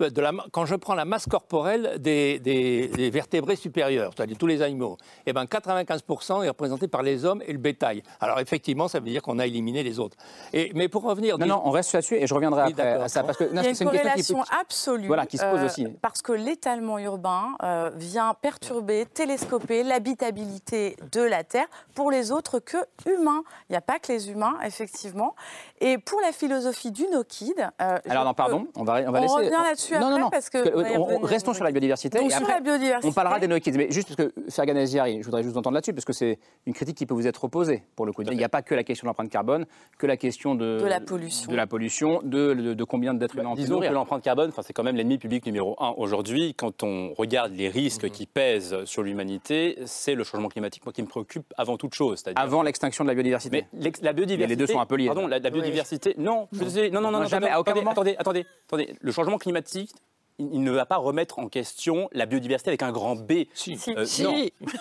de 0.01 0.21
la, 0.21 0.33
quand 0.53 0.65
je 0.67 0.75
prends 0.77 0.95
la 0.95 1.05
masse 1.05 1.27
corporelle 1.27 1.97
des, 1.99 2.39
des- 2.39 2.89
des 2.89 3.11
vertébrés 3.11 3.57
supérieurs, 3.57 4.13
c'est-à-dire 4.17 4.39
tous 4.39 4.47
les 4.47 4.63
animaux, 4.63 4.97
et 5.27 5.33
ben 5.33 5.47
95 5.47 6.03
est 6.43 6.49
représenté 6.49 6.89
par 6.89 7.03
les 7.03 7.25
hommes 7.25 7.43
et 7.47 7.53
le 7.53 7.59
bétail. 7.59 8.03
Alors 8.21 8.41
effectivement, 8.41 8.89
ça 8.89 8.99
veut 9.01 9.07
dire 9.11 9.23
qu'on 9.23 9.39
a 9.39 9.47
éliminé 9.47 9.83
les 9.83 9.99
autres. 9.99 10.17
Et, 10.53 10.73
mais 10.75 10.89
pour 10.89 11.03
revenir, 11.03 11.39
Non, 11.39 11.47
non, 11.47 11.63
on 11.65 11.71
reste 11.71 11.93
là-dessus 11.93 12.17
et 12.17 12.27
je 12.27 12.35
reviendrai 12.35 12.63
Oui, 12.67 12.73
après 12.73 12.89
à 13.05 13.09
ça. 13.09 13.23
Parce 13.25 13.37
que, 13.37 13.45
non, 13.45 13.63
Il 13.63 13.65
y 13.65 13.67
a 13.67 13.71
une 13.71 13.77
qui- 13.77 13.85
corrélation 13.85 14.43
absolue. 14.61 15.07
Voilà, 15.07 15.27
qui 15.27 15.39
se 15.39 15.45
pose 15.45 15.61
euh, 15.61 15.67
aussi. 15.67 15.87
Parce 16.01 16.23
que 16.23 16.30
l'étalement 16.33 16.99
urbain 16.99 17.57
euh, 17.63 17.91
vient 17.95 18.35
perturber, 18.35 19.07
télescoper 19.07 19.83
l'habitabilité 19.83 20.97
de 21.13 21.23
la 21.23 21.45
Terre 21.45 21.69
pour 21.95 22.11
les 22.11 22.33
autres 22.33 22.59
que 22.59 22.79
humains. 23.07 23.43
Il 23.69 23.73
n'y 23.73 23.77
a 23.77 23.81
pas 23.81 23.99
que 23.99 24.13
les 24.13 24.31
humains, 24.31 24.59
effectivement. 24.65 25.35
Et 25.83 25.97
pour 25.97 26.21
la 26.21 26.31
philosophie 26.33 26.91
du 26.91 27.05
no-kid. 27.11 27.55
euh, 27.81 27.99
Alors 28.09 28.25
non, 28.27 28.35
pardon, 28.35 28.67
on 28.77 28.85
va, 28.85 29.01
on 29.07 29.13
va 29.13 29.19
On 29.19 29.23
laisser. 29.23 29.35
revient 29.35 29.51
là-dessus 29.51 29.95
après 29.95 30.11
non, 30.11 30.19
non, 30.19 30.29
parce 30.31 30.51
que 30.51 30.59
parce 30.63 30.75
on 30.77 30.83
va 30.83 30.91
y 30.91 30.97
on- 30.97 31.01
on- 31.01 31.05
revenir. 31.07 31.25
restons 31.27 31.55
sur 31.55 31.65
la 31.65 31.71
biodiversité. 31.73 32.19
Donc, 32.19 32.27
et 32.27 32.31
sur 32.31 32.43
après, 32.43 32.53
la 32.55 32.61
biodiversité. 32.61 33.09
On 33.09 33.13
parlera 33.13 33.39
des 33.39 33.49
no 33.49 33.59
kids, 33.59 33.73
mais 33.73 33.91
juste 33.91 34.15
parce 34.15 34.29
que 34.29 34.35
Fergan 34.51 34.77
Aziari, 34.77 35.21
je 35.21 35.25
voudrais 35.25 35.43
juste 35.43 35.55
vous 35.55 35.59
entendre 35.59 35.75
là-dessus, 35.75 35.95
parce 35.95 36.05
que 36.05 36.13
c'est 36.13 36.39
une 36.67 36.75
critique 36.75 36.99
qui 36.99 37.07
peut 37.07 37.15
vous 37.15 37.27
être 37.27 37.43
opposée 37.45 37.83
pour 37.97 38.05
le 38.05 38.13
coup. 38.13 38.21
Il 38.23 38.37
n'y 38.37 38.45
a 38.45 38.51
pas 38.51 38.61
que 38.61 38.75
la 38.75 38.85
question 38.85 39.07
de 39.07 39.09
l'empreinte 39.09 39.31
carbone, 39.31 39.65
que 39.99 40.07
la 40.07 40.19
question 40.19 40.55
de, 40.55 40.79
De 40.81 40.87
la 40.87 41.01
pollution. 41.01 41.51
de 41.51 41.57
la 41.57 41.67
pollution, 41.67 42.21
de, 42.25 42.53
de- 42.53 42.75
de 42.75 42.85
combien 42.85 43.15
d'êtres 43.15 43.37
humains 43.39 43.49
on 43.49 43.55
peut 43.55 43.61
Disons 43.63 43.81
que 43.81 43.87
l'empreinte 43.87 44.23
carbone, 44.23 44.51
enfin, 44.51 44.61
c'est 44.63 44.75
quand 44.75 44.83
même 44.85 44.97
l'ennemi 44.97 45.17
public 45.17 45.47
numéro 45.47 45.77
un 45.83 45.95
aujourd'hui. 45.97 46.53
Quand 46.55 46.83
on 46.83 47.15
regarde 47.15 47.53
les 47.55 47.71
risques 47.71 48.05
Mhm. 48.05 48.11
qui 48.11 48.27
pèsent 48.27 48.85
sur 48.85 49.03
l'humanité, 49.03 49.79
c'est 49.87 50.15
le 50.15 50.25
changement 50.25 50.49
climatique, 50.51 50.85
moi, 50.85 50.93
qui 50.93 51.01
me 51.03 51.07
préoccupe 51.09 51.55
avant 51.57 51.79
toute 51.79 51.95
chose. 51.95 52.23
Avant 52.37 52.63
l'extinction 52.63 53.03
de 53.05 53.09
la 53.09 53.15
biodiversité. 53.15 53.65
Mais 53.73 53.81
l'ex- 53.81 54.03
la 54.03 54.13
biodiversité. 54.13 54.47
Les 54.47 54.57
deux 54.57 54.67
sont 54.71 54.81
un 54.81 54.85
peu 54.87 54.97
liés. 54.97 55.07
Pardon, 55.07 55.23
la, 55.27 55.39
la 55.39 55.51
biodiversité. 55.51 55.70
Non, 56.19 56.49
je 56.53 56.65
sais- 56.69 56.91
non, 56.91 57.01
non, 57.01 57.11
non, 57.11 57.19
Non, 57.19 57.21
non, 57.21 57.27
jamais, 57.29 57.49
attendez, 57.87 58.17
attendez, 58.19 58.47
attendez. 58.67 58.95
Le 59.01 59.13
changement 59.13 59.39
climatique. 59.39 59.93
Il 60.39 60.63
ne 60.63 60.71
va 60.71 60.87
pas 60.87 60.97
remettre 60.97 61.39
en 61.39 61.49
question 61.49 62.09
la 62.13 62.25
biodiversité 62.25 62.71
avec 62.71 62.83
un 62.83 62.93
grand 62.93 63.15
B. 63.15 63.45
Si. 63.53 63.79
Euh, 63.89 64.05
Si. 64.07 64.23
Non, 64.23 64.33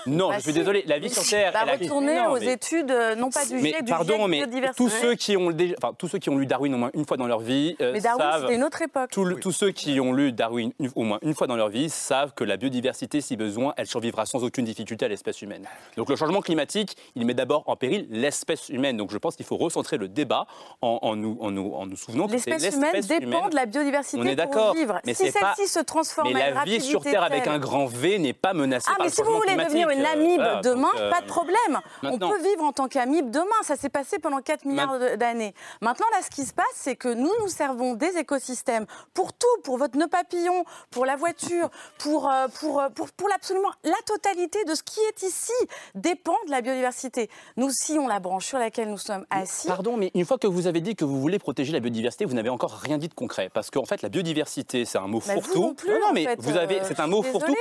non 0.07 0.29
Bah 0.29 0.35
je 0.37 0.43
suis 0.43 0.51
si. 0.53 0.57
désolé. 0.59 0.83
La 0.87 0.99
vie 0.99 1.09
sur 1.09 1.25
Terre. 1.27 1.51
Bah, 1.51 1.65
a- 1.67 1.77
Non, 1.85 2.31
aux 2.31 2.39
mais- 2.39 2.53
études, 2.53 2.91
euh, 2.91 3.15
non 3.15 3.29
pas 3.29 3.45
du 3.45 3.55
mais 3.55 3.71
GIEC, 3.71 3.83
du 3.83 3.91
pardon, 3.91 4.15
GIEC 4.19 4.27
mais 4.29 4.37
biodiversité. 4.37 4.77
tous 4.83 4.89
ceux 4.89 5.15
qui 5.15 5.35
ont 5.35 5.51
déjà- 5.51 5.75
enfin, 5.83 5.93
tous 5.97 6.07
ceux 6.07 6.17
qui 6.19 6.29
ont 6.29 6.37
lu 6.37 6.45
Darwin 6.45 6.73
au 6.73 6.77
moins 6.77 6.91
une 6.93 7.05
fois 7.05 7.17
dans 7.17 7.27
leur 7.27 7.39
vie 7.39 7.75
euh, 7.81 7.91
Mais 7.91 7.99
Darwin, 7.99 8.19
savent. 8.21 8.41
c'était 8.43 8.55
une 8.55 8.63
autre 8.63 8.81
époque. 8.81 9.09
Tout 9.11 9.33
Tous 9.41 9.51
ceux 9.51 9.71
qui 9.71 9.99
ont 9.99 10.13
lu 10.13 10.31
Darwin 10.31 10.71
au 10.95 11.03
moins 11.03 11.19
une 11.23 11.33
fois 11.35 11.47
dans 11.47 11.57
leur 11.57 11.69
vie 11.69 11.89
savent 11.89 12.33
que 12.33 12.43
la 12.45 12.55
biodiversité, 12.55 13.19
si 13.19 13.35
besoin, 13.35 13.73
elle 13.75 13.87
survivra 13.87 14.25
sans 14.25 14.43
aucune 14.45 14.63
difficulté 14.65 15.05
à 15.05 15.07
l'espèce 15.09 15.41
humaine. 15.41 15.65
Donc 15.97 16.09
le 16.09 16.15
changement 16.15 16.41
climatique, 16.41 16.95
il 17.15 17.25
met 17.25 17.33
d'abord 17.33 17.63
en 17.67 17.75
péril 17.75 18.07
l'espèce 18.11 18.69
humaine. 18.69 18.95
Donc 18.97 19.11
je 19.11 19.17
pense 19.17 19.35
qu'il 19.35 19.45
faut 19.45 19.57
recentrer 19.57 19.97
le 19.97 20.07
débat 20.07 20.47
en, 20.81 20.99
en 21.01 21.15
nous, 21.17 21.37
en, 21.41 21.51
nous, 21.51 21.73
en 21.73 21.85
nous 21.85 21.97
souvenant 21.97 22.27
que 22.27 22.37
c'est 22.37 22.49
L'espèce 22.51 22.75
humaine 22.75 22.91
l'espèce 22.93 23.19
dépend 23.19 23.49
de 23.49 23.55
la 23.55 23.65
biodiversité 23.65 24.17
On 24.17 24.23
est 24.23 24.27
pour 24.27 24.35
d'accord, 24.37 24.73
vivre. 24.73 24.99
mais 25.05 25.13
si 25.13 25.29
c'est 25.31 25.39
pas- 25.55 25.67
se 25.67 25.79
transforme 25.79 26.33
Mais 26.33 26.51
la 26.51 26.63
vie 26.63 26.81
sur 26.81 27.01
Terre 27.01 27.23
avec 27.23 27.47
un 27.47 27.59
grand 27.59 27.85
V 27.85 28.17
n'est 28.19 28.33
pas 28.33 28.53
menacée 28.53 28.87
Ah, 28.89 28.95
par 28.97 29.05
mais 29.05 29.09
le 29.09 29.15
si 29.15 29.21
vous 29.21 29.35
voulez 29.35 29.55
devenir 29.55 29.89
une 29.89 30.01
Euh, 30.01 30.13
amibe 30.13 30.35
voilà, 30.41 30.61
demain, 30.61 30.89
euh, 30.97 31.09
pas 31.11 31.21
de 31.21 31.27
problème. 31.27 31.79
On 32.03 32.17
peut 32.17 32.41
vivre 32.41 32.63
en 32.63 32.71
tant 32.71 32.87
qu'amibe 32.87 33.29
demain. 33.29 33.45
Ça 33.63 33.75
s'est 33.75 33.89
passé 33.89 34.19
pendant 34.19 34.39
4 34.41 34.65
milliards 34.65 34.97
d'années. 35.17 35.53
Maintenant, 35.81 36.05
là, 36.13 36.19
ce 36.23 36.29
qui 36.29 36.45
se 36.45 36.53
passe, 36.53 36.65
c'est 36.73 36.95
que 36.95 37.09
nous, 37.09 37.31
nous 37.41 37.47
servons 37.47 37.93
des 37.93 38.17
écosystèmes 38.17 38.85
pour 39.13 39.33
tout, 39.33 39.47
pour 39.63 39.77
votre 39.77 39.97
nœud 39.97 40.07
papillon, 40.07 40.63
pour 40.91 41.05
la 41.05 41.15
voiture, 41.15 41.69
pour, 41.99 42.29
euh, 42.29 42.47
pour, 42.59 42.79
euh, 42.81 42.89
pour, 42.89 43.11
pour 43.11 43.29
absolument 43.33 43.69
la 43.83 43.95
totalité 44.05 44.63
de 44.65 44.75
ce 44.75 44.83
qui 44.83 44.99
est 45.01 45.23
ici 45.23 45.51
dépend 45.95 46.35
de 46.45 46.51
la 46.51 46.61
biodiversité. 46.61 47.29
Nous, 47.57 47.69
si 47.71 47.99
on 47.99 48.07
la 48.07 48.19
branche 48.19 48.45
sur 48.45 48.57
laquelle 48.59 48.89
nous 48.89 48.97
sommes 48.97 49.25
assis, 49.29 49.67
Pardon, 49.67 49.97
mais 49.97 50.11
une 50.15 50.25
fois 50.25 50.37
que 50.37 50.47
vous 50.47 50.67
avez 50.67 50.81
dit 50.81 50.95
que 50.95 51.05
vous 51.05 51.19
voulez 51.19 51.39
protéger 51.39 51.71
la 51.73 51.79
biodiversité, 51.79 52.25
vous 52.25 52.33
n'avez 52.33 52.49
encore 52.49 52.73
rien 52.73 52.97
dit 52.97 53.07
de 53.07 53.13
concret. 53.13 53.49
Parce 53.53 53.69
qu'en 53.69 53.85
fait, 53.85 54.01
la 54.01 54.09
biodiversité, 54.09 54.85
c'est 54.85 54.97
un 54.97 55.07
mot 55.07 55.19
fourre-tout. 55.33 55.61
non 55.61 55.73
plus, 55.73 55.89
non, 55.99 56.07
en 56.09 56.13
mais 56.13 56.23
fait, 56.25 56.39
vous 56.41 56.57
avez, 56.57 56.81
euh, 56.81 56.83
c'est 56.85 56.99
un 56.99 57.07
mot 57.07 57.21
fourre-tout. 57.23 57.55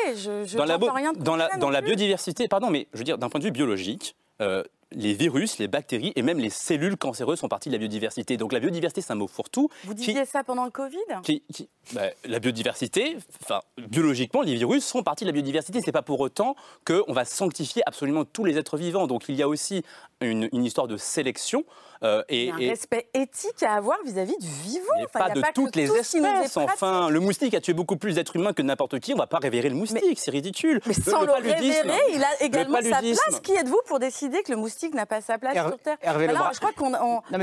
dans 0.56 0.64
la, 0.64 0.78
dans 0.78 1.36
la, 1.36 1.48
dans 1.56 1.66
non 1.66 1.70
la 1.70 1.80
biodiversité, 1.80 2.48
pardon, 2.48 2.70
mais 2.70 2.86
je 2.92 2.98
veux 2.98 3.04
dire, 3.04 3.18
d'un 3.18 3.28
point 3.28 3.38
de 3.40 3.44
vue 3.44 3.50
biologique, 3.52 4.16
euh, 4.40 4.62
les 4.92 5.12
virus, 5.12 5.58
les 5.58 5.68
bactéries 5.68 6.14
et 6.16 6.22
même 6.22 6.38
les 6.38 6.48
cellules 6.48 6.96
cancéreuses 6.96 7.40
sont 7.40 7.48
partie 7.48 7.68
de 7.68 7.74
la 7.74 7.78
biodiversité. 7.78 8.38
Donc 8.38 8.54
la 8.54 8.60
biodiversité, 8.60 9.02
c'est 9.02 9.12
un 9.12 9.16
mot 9.16 9.26
fourre-tout. 9.26 9.68
vous 9.84 9.94
qui- 9.94 10.06
disiez 10.06 10.24
ça 10.24 10.42
pendant 10.44 10.64
le 10.64 10.70
Covid? 10.70 10.96
qui- 11.22 11.42
qui- 11.52 11.68
bah, 11.92 12.04
la 12.24 12.38
biodiversité, 12.38 13.18
enfin, 13.42 13.60
biologiquement, 13.76 14.40
les 14.40 14.54
virus 14.54 14.86
sont 14.86 15.02
partie 15.02 15.24
de 15.24 15.28
la 15.28 15.32
biodiversité. 15.34 15.82
C'est 15.82 15.92
pas 15.92 16.00
pour 16.00 16.20
autant 16.20 16.56
qu'on 16.86 17.12
va 17.12 17.26
sanctifier 17.26 17.82
absolument 17.84 18.24
tous 18.24 18.46
les 18.46 18.56
êtres 18.56 18.78
vivants. 18.78 19.06
Donc 19.06 19.24
il 19.28 19.34
y 19.34 19.42
a 19.42 19.48
aussi 19.48 19.82
une, 20.20 20.48
une 20.52 20.64
histoire 20.64 20.86
de 20.88 20.96
sélection. 20.96 21.64
euh, 22.02 22.22
Il 22.28 22.34
et, 22.36 22.44
y 22.46 22.50
a 22.50 22.54
un 22.54 22.58
et- 22.58 22.68
respect 22.70 23.08
éthique 23.14 23.62
à 23.62 23.74
avoir 23.74 23.96
vis-à-vis 24.04 24.36
du 24.38 24.46
vivant. 24.46 24.84
Enfin, 25.04 25.04
il 25.04 25.12
pas 25.12 25.28
y 25.28 25.30
a 25.30 25.34
de 25.48 25.52
toutes 25.54 25.76
les 25.76 25.90
espèces, 25.92 26.56
enfin. 26.56 27.08
Le 27.10 27.20
moustique 27.20 27.54
a 27.54 27.60
tué 27.60 27.72
beaucoup 27.72 27.96
plus 27.96 28.14
d'êtres 28.16 28.36
humains 28.36 28.52
que 28.52 28.62
n'importe 28.62 28.98
qui. 29.00 29.14
On 29.14 29.16
va 29.16 29.26
pas 29.26 29.38
révérer 29.38 29.68
le 29.68 29.74
moustique, 29.76 30.18
c'est 30.18 30.30
ridicule. 30.30 30.80
Mais 30.86 30.94
sans 30.94 31.22
le, 31.22 31.26
paludisme- 31.28 31.82
révérer, 31.82 31.98
il 32.14 32.22
a 32.22 32.42
également 32.42 32.78
le 32.78 32.84
sa 32.90 32.98
place. 32.98 33.40
Qui 33.42 33.52
êtes-vous 33.52 33.80
pour 33.86 33.98
décider 33.98 34.42
que 34.42 34.50
le 34.52 34.58
moustique 34.58 34.94
n'a 34.94 35.06
pas 35.06 35.20
sa 35.20 35.38
place 35.38 35.54
sur 35.54 35.78
Terre? 35.78 35.96
Hervé 36.02 36.26
Lebras. 36.26 36.50
Je 36.54 36.58
crois 36.60 36.72
qu'on 36.72 36.90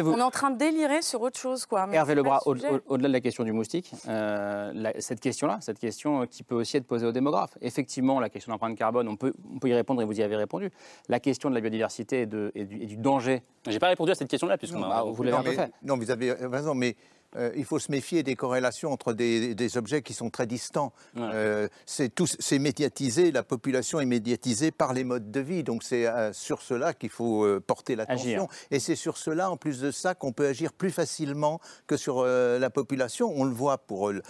vous- 0.04 0.18
est 0.18 0.22
en 0.22 0.32
train 0.32 0.52
de 0.52 0.58
délirer 0.58 1.02
sur 1.02 1.22
autre 1.22 1.40
chose. 1.40 1.66
Quoi. 1.66 1.88
Mais 1.88 1.96
Hervé 1.98 2.16
Lebras, 2.16 2.42
le 2.46 2.52
au- 2.52 2.56
sujet. 2.56 2.70
au- 2.70 2.94
au-delà 2.94 3.08
de 3.10 3.14
la 3.14 3.22
question 3.22 3.44
du 3.44 3.52
moustique, 3.52 3.92
euh, 4.08 4.72
la- 4.74 5.00
cette 5.02 5.20
question-là, 5.20 5.60
cette 5.62 5.80
question 5.80 6.22
euh, 6.22 6.26
qui 6.26 6.44
peut 6.44 6.56
aussi 6.56 6.78
être 6.78 6.86
posée 6.88 7.06
aux 7.06 7.12
démographes. 7.12 7.58
Effectivement, 7.62 8.20
la 8.20 8.30
question 8.30 8.50
de 8.50 8.54
l'empreinte 8.54 8.78
carbone, 8.78 9.08
on 9.08 9.16
peut, 9.16 9.34
on 9.54 9.60
peut 9.60 9.70
y 9.70 9.74
répondre 9.74 10.02
et 10.02 10.06
vous 10.06 10.20
y 10.20 10.24
avez 10.24 10.36
répondu. 10.36 10.72
La 11.10 11.20
question 11.20 11.50
de 11.50 11.56
la 11.56 11.62
biodiversité 11.62 12.22
et, 12.22 12.26
de- 12.26 12.52
et 12.56 12.65
du, 12.66 12.82
et 12.82 12.86
du 12.86 12.98
danger. 12.98 13.42
J'ai 13.68 13.80
pas 13.80 13.88
répondu 13.88 14.12
à 14.12 14.16
cette 14.16 14.28
question-là 14.30 14.58
puisqu'on 14.58 14.80
Non, 14.80 14.88
m'a- 14.88 15.04
bah, 15.04 15.10
vous 15.12 15.24
l'avez 15.24 15.38
un 15.38 15.44
peu 15.44 15.52
fait. 15.52 15.72
non, 15.84 15.98
vous 15.98 16.12
avez 16.12 16.32
raison, 16.34 16.76
mais 16.76 16.96
euh, 17.36 17.52
il 17.56 17.66
faut 17.66 17.80
se 17.80 17.92
méfier 17.92 18.24
des 18.24 18.36
corrélations 18.36 18.92
entre 18.92 19.14
des, 19.14 19.56
des 19.56 19.78
objets 19.78 20.02
qui 20.02 20.14
sont 20.14 20.30
très 20.30 20.48
distants. 20.48 20.94
Euh, 21.34 21.68
c'est 21.86 22.60
médiatisé, 22.60 23.32
la 23.32 23.44
population 23.44 24.00
est 24.00 24.06
médiatisée 24.06 24.72
par 24.72 24.94
les 24.94 25.04
modes 25.04 25.32
de 25.32 25.40
vie, 25.40 25.64
donc 25.64 25.84
c'est 25.84 26.06
euh, 26.08 26.32
sur 26.34 26.62
cela 26.62 26.94
qu'il 26.94 27.10
faut 27.10 27.44
euh, 27.44 27.60
porter 27.66 27.96
l'attention. 27.96 28.48
Et 28.72 28.80
c'est 28.80 28.96
sur 28.96 29.18
cela, 29.18 29.52
en 29.52 29.58
plus 29.58 29.80
de 29.80 29.92
ça, 29.92 30.16
qu'on 30.16 30.32
peut 30.32 30.48
agir 30.48 30.72
plus 30.74 30.92
facilement 30.92 31.60
que 31.88 31.98
sur 31.98 32.24
la 32.26 32.70
population. 32.70 33.32
On 33.36 33.44
le 33.44 33.54
voit 33.54 33.78
pour 33.78 34.10
euh, 34.10 34.22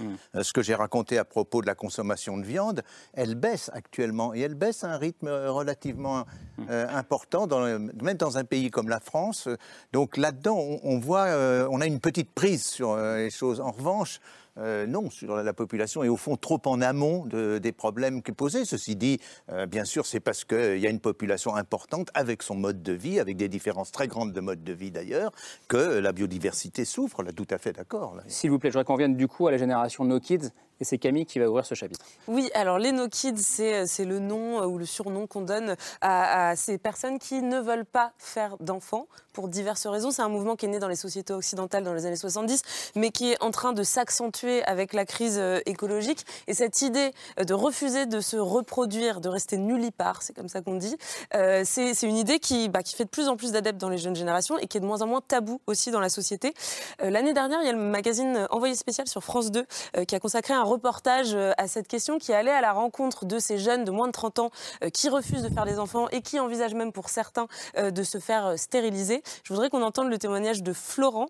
ce 0.42 0.54
que 0.54 0.62
j'ai 0.62 0.76
raconté 0.76 1.18
à 1.18 1.26
propos 1.26 1.62
de 1.62 1.68
la 1.68 1.76
consommation 1.76 2.38
de 2.38 2.44
viande, 2.46 2.82
elle 3.14 3.36
baisse 3.36 3.70
actuellement 3.74 4.34
et 4.34 4.40
elle 4.42 4.56
baisse 4.56 4.84
à 4.84 4.92
un 4.92 4.98
rythme 4.98 5.28
relativement 5.28 6.26
euh, 6.70 6.88
important, 6.90 7.48
dans 7.48 7.60
le- 7.66 7.80
même 7.80 8.18
dans 8.18 8.38
un 8.38 8.44
pays 8.44 8.72
comme 8.72 8.90
la 8.90 9.00
France. 9.00 9.48
Donc 9.94 10.18
là-dedans, 10.18 10.58
on, 10.58 10.80
on 10.84 11.00
voit, 11.00 11.28
on 11.70 11.82
a 11.82 11.86
une 11.86 12.00
petite 12.00 12.32
prise 12.32 12.64
sur 12.66 12.95
euh, 12.96 13.18
les 13.18 13.30
choses. 13.30 13.60
En 13.62 13.72
revanche, 13.72 14.20
euh, 14.58 14.88
non, 14.88 15.10
sur 15.10 15.36
la 15.36 15.54
population 15.54 16.04
est 16.04 16.08
au 16.08 16.16
fond 16.16 16.38
trop 16.38 16.62
en 16.66 16.82
amont 16.82 17.26
de- 17.26 17.58
des 17.58 17.72
problèmes 17.74 18.22
qui 18.24 18.32
posés. 18.32 18.64
Ceci 18.66 18.96
dit, 18.96 19.20
euh, 19.52 19.66
bien 19.66 19.84
sûr, 19.84 20.06
c'est 20.06 20.22
parce 20.22 20.46
qu'il 20.46 20.78
y 20.80 20.88
a 20.88 20.90
une 20.90 21.02
population 21.02 21.56
importante 21.56 22.10
avec 22.14 22.42
son 22.42 22.56
mode 22.56 22.82
de 22.82 22.94
vie, 22.94 23.20
avec 23.20 23.36
des 23.38 23.50
différences 23.50 23.92
très 23.92 24.08
grandes 24.08 24.32
de 24.32 24.40
mode 24.42 24.64
de 24.64 24.74
vie 24.74 24.92
d'ailleurs, 24.92 25.32
que 25.68 26.00
la 26.00 26.12
biodiversité 26.14 26.86
souffre. 26.86 27.22
Là, 27.22 27.32
tout 27.34 27.48
à 27.50 27.58
fait 27.58 27.74
d'accord. 27.74 28.16
S'il 28.28 28.50
vous 28.50 28.60
plaît, 28.60 28.70
je 28.70 28.74
voudrais 28.78 28.86
qu'on 28.86 28.96
vienne 28.96 29.18
du 29.18 29.28
coup 29.28 29.48
à 29.48 29.52
la 29.52 29.58
génération 29.58 30.06
No 30.06 30.20
Kids, 30.20 30.50
et 30.80 30.84
c'est 30.84 30.98
Camille 30.98 31.26
qui 31.26 31.40
va 31.40 31.50
ouvrir 31.50 31.66
ce 31.66 31.76
chapitre. 31.76 32.06
Oui, 32.28 32.50
alors 32.54 32.80
les 32.80 32.92
no 32.92 33.08
kids, 33.08 33.38
c'est 33.38 33.86
c'est 33.88 34.06
le 34.06 34.20
nom 34.20 34.62
euh, 34.62 34.66
ou 34.66 34.78
le 34.78 34.86
surnom 34.86 35.28
qu'on 35.28 35.42
donne 35.42 35.76
à, 36.02 36.56
ces 36.56 36.78
personnes 36.78 37.20
qui 37.20 37.42
ne 37.42 37.60
veulent 37.60 37.86
pas 37.86 38.14
faire 38.18 38.58
d'enfants 38.60 39.08
pour 39.34 39.48
diverses 39.48 39.86
raisons. 39.88 40.12
C'est 40.12 40.22
un 40.22 40.30
mouvement 40.30 40.56
qui 40.56 40.66
est 40.66 40.70
né 40.70 40.80
dans 40.80 40.88
les 40.88 40.96
sociétés 40.96 41.34
occidentales 41.34 41.84
dans 41.84 41.94
les 41.94 42.06
années 42.06 42.16
70, 42.16 42.62
mais 42.96 43.12
qui 43.12 43.32
est 43.32 43.44
en 43.44 43.52
train 43.52 43.74
de 43.74 43.84
s'accentuer 43.84 44.64
avec 44.64 44.94
la 44.94 45.06
crise 45.06 45.38
euh, 45.38 45.60
écologique. 45.66 46.26
Et 46.48 46.54
cette 46.54 46.82
idée 46.82 47.12
euh, 47.40 47.44
de 47.44 47.54
refuser 47.54 48.06
de 48.06 48.20
se 48.20 48.38
reproduire, 48.38 49.22
de 49.22 49.30
rester 49.30 49.58
nullipare, 49.58 50.22
c'est 50.22 50.34
comme 50.34 50.50
ça 50.50 50.62
qu'on 50.62 50.76
dit, 50.76 50.96
euh, 51.36 51.64
c'est 51.66 52.02
une 52.04 52.18
idée 52.18 52.40
qui, 52.40 52.70
bah, 52.70 52.84
qui 52.84 52.96
fait 52.96 53.06
de 53.06 53.10
plus 53.10 53.28
en 53.28 53.36
plus 53.36 53.52
d'adeptes 53.52 53.80
dans 53.80 53.90
les 53.90 53.98
jeunes 53.98 54.16
générations 54.16 54.58
et 54.58 54.68
qui 54.68 54.78
est 54.78 54.82
de 54.82 54.86
moins 54.86 55.02
en 55.02 55.08
moins 55.08 55.22
tabou 55.22 55.62
aussi 55.68 55.92
dans 55.92 56.00
la 56.00 56.10
société. 56.10 56.54
Euh, 57.02 57.10
L'année 57.10 57.34
dernière, 57.34 57.62
il 57.62 57.66
y 57.66 57.70
a 57.70 57.74
le 57.74 57.80
magazine 57.80 58.48
Envoyé 58.50 58.76
spécial 58.76 59.08
sur 59.08 59.24
France 59.24 59.52
2 59.52 59.66
euh, 59.98 60.06
qui 60.06 60.16
a 60.16 60.20
consacré 60.20 60.54
un 60.54 60.64
reportage 60.66 61.34
euh, 61.34 61.52
à 61.58 61.68
cette 61.68 61.88
question, 61.88 62.20
qui 62.20 62.34
allait 62.34 62.52
à 62.52 62.62
la 62.62 62.74
rencontre 62.74 63.26
de 63.26 63.40
ces 63.40 63.58
jeunes 63.58 63.86
de 63.86 63.92
moins 63.92 64.08
de 64.08 64.12
30 64.12 64.40
ans 64.40 64.50
euh, 64.84 64.90
qui 64.90 65.10
refusent 65.10 65.44
de 65.44 65.50
faire 65.50 65.66
des 65.66 65.80
enfants 65.80 66.08
et 66.10 66.22
qui 66.22 66.40
envisagent 66.40 66.74
même 66.74 66.92
pour 66.92 67.10
certains 67.10 67.48
euh, 67.78 67.92
de 67.92 68.04
se 68.04 68.18
faire 68.18 68.58
stériliser. 68.58 69.24
Je 69.44 69.54
voudrais 69.54 69.70
qu'on 69.70 69.84
entende 69.84 70.10
le 70.10 70.18
témoignage 70.18 70.64
de 70.64 70.74
Florent, 70.74 71.28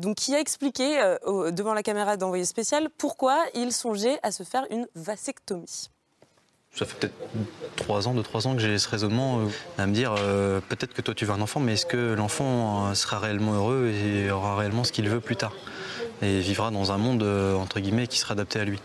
donc, 0.00 0.16
qui 0.16 0.34
a 0.34 0.40
expliqué 0.40 1.00
devant 1.26 1.74
la 1.74 1.82
caméra 1.82 2.16
d'Envoyé 2.16 2.44
spécial 2.44 2.88
pourquoi 2.96 3.38
il 3.54 3.72
songeait 3.72 4.18
à 4.22 4.32
se 4.32 4.42
faire 4.42 4.66
une 4.70 4.86
vasectomie. 4.94 5.90
Ça 6.74 6.86
fait 6.86 6.98
peut-être 6.98 7.14
3 7.76 8.08
ans, 8.08 8.14
2-3 8.14 8.46
ans 8.46 8.54
que 8.54 8.60
j'ai 8.60 8.78
ce 8.78 8.88
raisonnement 8.88 9.40
à 9.78 9.86
me 9.86 9.92
dire 9.92 10.14
peut-être 10.68 10.94
que 10.94 11.02
toi 11.02 11.14
tu 11.14 11.24
veux 11.24 11.32
un 11.32 11.40
enfant, 11.40 11.60
mais 11.60 11.74
est-ce 11.74 11.86
que 11.86 12.14
l'enfant 12.14 12.94
sera 12.94 13.18
réellement 13.18 13.54
heureux 13.54 13.88
et 13.88 14.30
aura 14.30 14.56
réellement 14.56 14.84
ce 14.84 14.92
qu'il 14.92 15.08
veut 15.08 15.20
plus 15.20 15.36
tard? 15.36 15.52
Et 16.22 16.40
vivra 16.40 16.70
dans 16.70 16.92
un 16.92 16.98
monde, 16.98 17.22
euh, 17.22 17.54
entre 17.54 17.80
guillemets, 17.80 18.06
qui 18.06 18.18
sera 18.18 18.32
adapté 18.32 18.60
à 18.60 18.64
lui. 18.64 18.78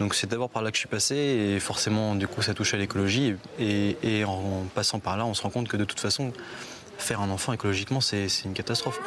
Donc 0.00 0.14
c'est 0.14 0.26
d'abord 0.26 0.50
par 0.50 0.62
là 0.62 0.70
que 0.70 0.76
je 0.76 0.80
suis 0.80 0.88
passé 0.88 1.16
et 1.16 1.60
forcément, 1.60 2.14
du 2.14 2.28
coup, 2.28 2.42
ça 2.42 2.54
touche 2.54 2.74
à 2.74 2.76
l'écologie. 2.76 3.36
Et, 3.58 4.24
en 4.24 4.64
passant 4.74 4.98
par 4.98 5.16
là, 5.16 5.24
on 5.24 5.34
se 5.34 5.42
rend 5.42 5.50
compte 5.50 5.68
que 5.68 5.76
de 5.76 5.84
toute 5.84 6.00
façon, 6.00 6.32
faire 6.98 7.20
un 7.20 7.30
enfant 7.30 7.52
écologiquement, 7.52 8.00
c'est 8.00 8.28
une 8.44 8.52
catastrophe. 8.52 9.00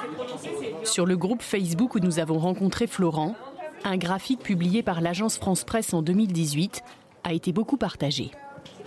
Sur 0.83 1.05
le 1.05 1.17
groupe 1.17 1.41
Facebook 1.41 1.95
où 1.95 1.99
nous 1.99 2.19
avons 2.19 2.39
rencontré 2.39 2.87
Florent, 2.87 3.35
un 3.83 3.97
graphique 3.97 4.41
publié 4.41 4.81
par 4.81 5.01
l'agence 5.01 5.37
France 5.37 5.63
Presse 5.63 5.93
en 5.93 6.01
2018 6.01 6.81
a 7.23 7.33
été 7.33 7.51
beaucoup 7.51 7.77
partagé. 7.77 8.31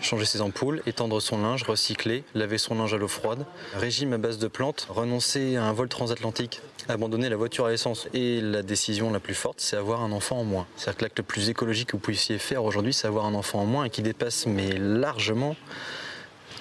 Changer 0.02 0.24
ses 0.24 0.40
ampoules, 0.40 0.82
étendre 0.86 1.20
son 1.20 1.42
linge, 1.42 1.62
recycler, 1.62 2.24
laver 2.34 2.58
son 2.58 2.74
linge 2.74 2.94
à 2.94 2.96
l'eau 2.96 3.08
froide, 3.08 3.44
régime 3.74 4.12
à 4.12 4.18
base 4.18 4.38
de 4.38 4.48
plantes, 4.48 4.86
renoncer 4.88 5.56
à 5.56 5.64
un 5.64 5.72
vol 5.72 5.88
transatlantique, 5.88 6.62
abandonner 6.88 7.28
la 7.28 7.36
voiture 7.36 7.66
à 7.66 7.72
essence. 7.72 8.08
Et 8.14 8.40
la 8.40 8.62
décision 8.62 9.12
la 9.12 9.20
plus 9.20 9.34
forte, 9.34 9.60
c'est 9.60 9.76
avoir 9.76 10.02
un 10.02 10.12
enfant 10.12 10.38
en 10.38 10.44
moins. 10.44 10.66
C'est-à-dire 10.76 10.96
que 10.96 11.04
l'acte 11.04 11.18
le 11.18 11.24
plus 11.24 11.50
écologique 11.50 11.88
que 11.88 11.92
vous 11.92 12.02
puissiez 12.02 12.38
faire 12.38 12.64
aujourd'hui, 12.64 12.92
c'est 12.92 13.06
avoir 13.06 13.26
un 13.26 13.34
enfant 13.34 13.60
en 13.60 13.66
moins 13.66 13.84
et 13.84 13.90
qui 13.90 14.02
dépasse 14.02 14.46
mais 14.46 14.72
largement 14.72 15.54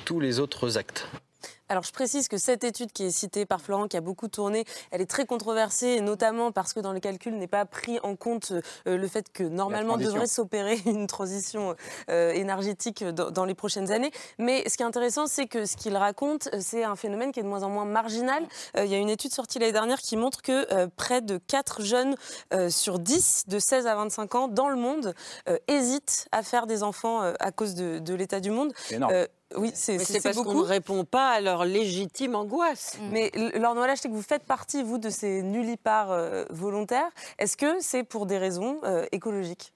tous 0.05 0.19
les 0.19 0.39
autres 0.39 0.77
actes. 0.77 1.07
Alors 1.69 1.83
je 1.83 1.91
précise 1.91 2.27
que 2.27 2.39
cette 2.39 2.63
étude 2.63 2.91
qui 2.91 3.03
est 3.03 3.11
citée 3.11 3.45
par 3.45 3.61
Florent, 3.61 3.87
qui 3.87 3.95
a 3.95 4.01
beaucoup 4.01 4.27
tourné, 4.27 4.65
elle 4.89 5.01
est 5.01 5.09
très 5.09 5.27
controversée, 5.27 6.01
notamment 6.01 6.51
parce 6.51 6.73
que 6.73 6.79
dans 6.79 6.93
le 6.93 6.99
calcul 6.99 7.37
n'est 7.37 7.47
pas 7.47 7.63
pris 7.65 7.99
en 8.01 8.15
compte 8.15 8.51
euh, 8.87 8.97
le 8.97 9.07
fait 9.07 9.31
que 9.31 9.43
normalement 9.43 9.97
devrait 9.97 10.25
s'opérer 10.25 10.79
une 10.87 11.05
transition 11.05 11.75
euh, 12.09 12.31
énergétique 12.31 13.03
dans, 13.03 13.45
les 13.45 13.53
prochaines 13.53 13.91
années. 13.91 14.11
Mais 14.39 14.67
ce 14.67 14.77
qui 14.77 14.83
est 14.83 14.85
intéressant, 14.85 15.27
c'est 15.27 15.45
que 15.45 15.65
ce 15.65 15.77
qu'il 15.77 15.95
raconte, 15.95 16.49
euh, 16.53 16.57
c'est 16.59 16.83
un 16.83 16.95
phénomène 16.95 17.31
qui 17.31 17.39
est 17.39 17.43
de 17.43 17.47
moins 17.47 17.61
en 17.61 17.69
moins 17.69 17.85
marginal. 17.85 18.43
Il 18.75 18.87
y 18.87 18.95
a 18.95 18.97
une 18.97 19.09
étude 19.09 19.31
sortie 19.31 19.59
l'année 19.59 19.71
dernière 19.71 19.99
qui 19.99 20.17
montre 20.17 20.41
que 20.41 20.87
près 20.87 21.21
de 21.21 21.37
4 21.37 21.83
jeunes 21.83 22.15
sur 22.69 22.99
10 22.99 23.45
de 23.47 23.59
16 23.59 23.87
à 23.87 23.95
25 23.95 24.35
ans 24.35 24.47
dans 24.47 24.69
le 24.69 24.75
monde 24.75 25.13
hésitent 25.67 26.27
à 26.31 26.43
faire 26.43 26.67
des 26.67 26.83
enfants 26.83 27.21
à 27.21 27.51
cause 27.51 27.75
de, 27.75 27.99
de 27.99 28.13
l'état 28.13 28.39
du 28.39 28.51
monde. 28.51 28.73
C'est 28.87 28.95
énorme. 28.95 29.27
Oui, 29.55 29.71
c'est 29.73 29.97
parce 30.21 30.37
qu'on 30.37 30.53
ne 30.53 30.61
répond 30.61 31.05
pas 31.05 31.29
à 31.29 31.41
leur 31.41 31.65
légitime 31.65 32.35
angoisse. 32.35 32.97
Mais 33.11 33.31
Laure 33.55 33.73
Noël, 33.75 33.95
je 33.95 34.01
sais 34.01 34.07
que 34.09 34.13
vous 34.13 34.21
faites 34.21 34.43
partie, 34.43 34.83
vous, 34.83 34.97
de 34.99 35.09
ces 35.09 35.41
nullipares 35.41 36.11
euh, 36.11 36.45
volontaires. 36.51 37.09
Est-ce 37.39 37.57
que 37.57 37.79
c'est 37.79 38.03
pour 38.03 38.25
des 38.27 38.37
raisons 38.37 38.79
euh, 38.83 39.05
écologiques? 39.11 39.73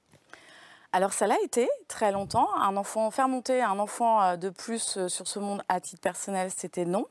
Alors 0.95 1.11
ça 1.11 1.25
l'a 1.25 1.37
été 1.43 1.67
très 1.87 2.11
longtemps. 2.11 2.47
Un 2.55 2.77
enfant, 2.77 3.09
faire 3.09 3.27
monter 3.27 3.63
un 3.63 3.79
enfant 3.79 4.21
euh, 4.21 4.35
de 4.35 4.51
plus 4.51 4.97
euh, 4.97 5.07
sur 5.07 5.27
ce 5.27 5.39
monde 5.39 5.63
à 5.67 5.81
titre 5.81 6.01
personnel, 6.01 6.51
c'était 6.55 6.85
non. 6.85 7.07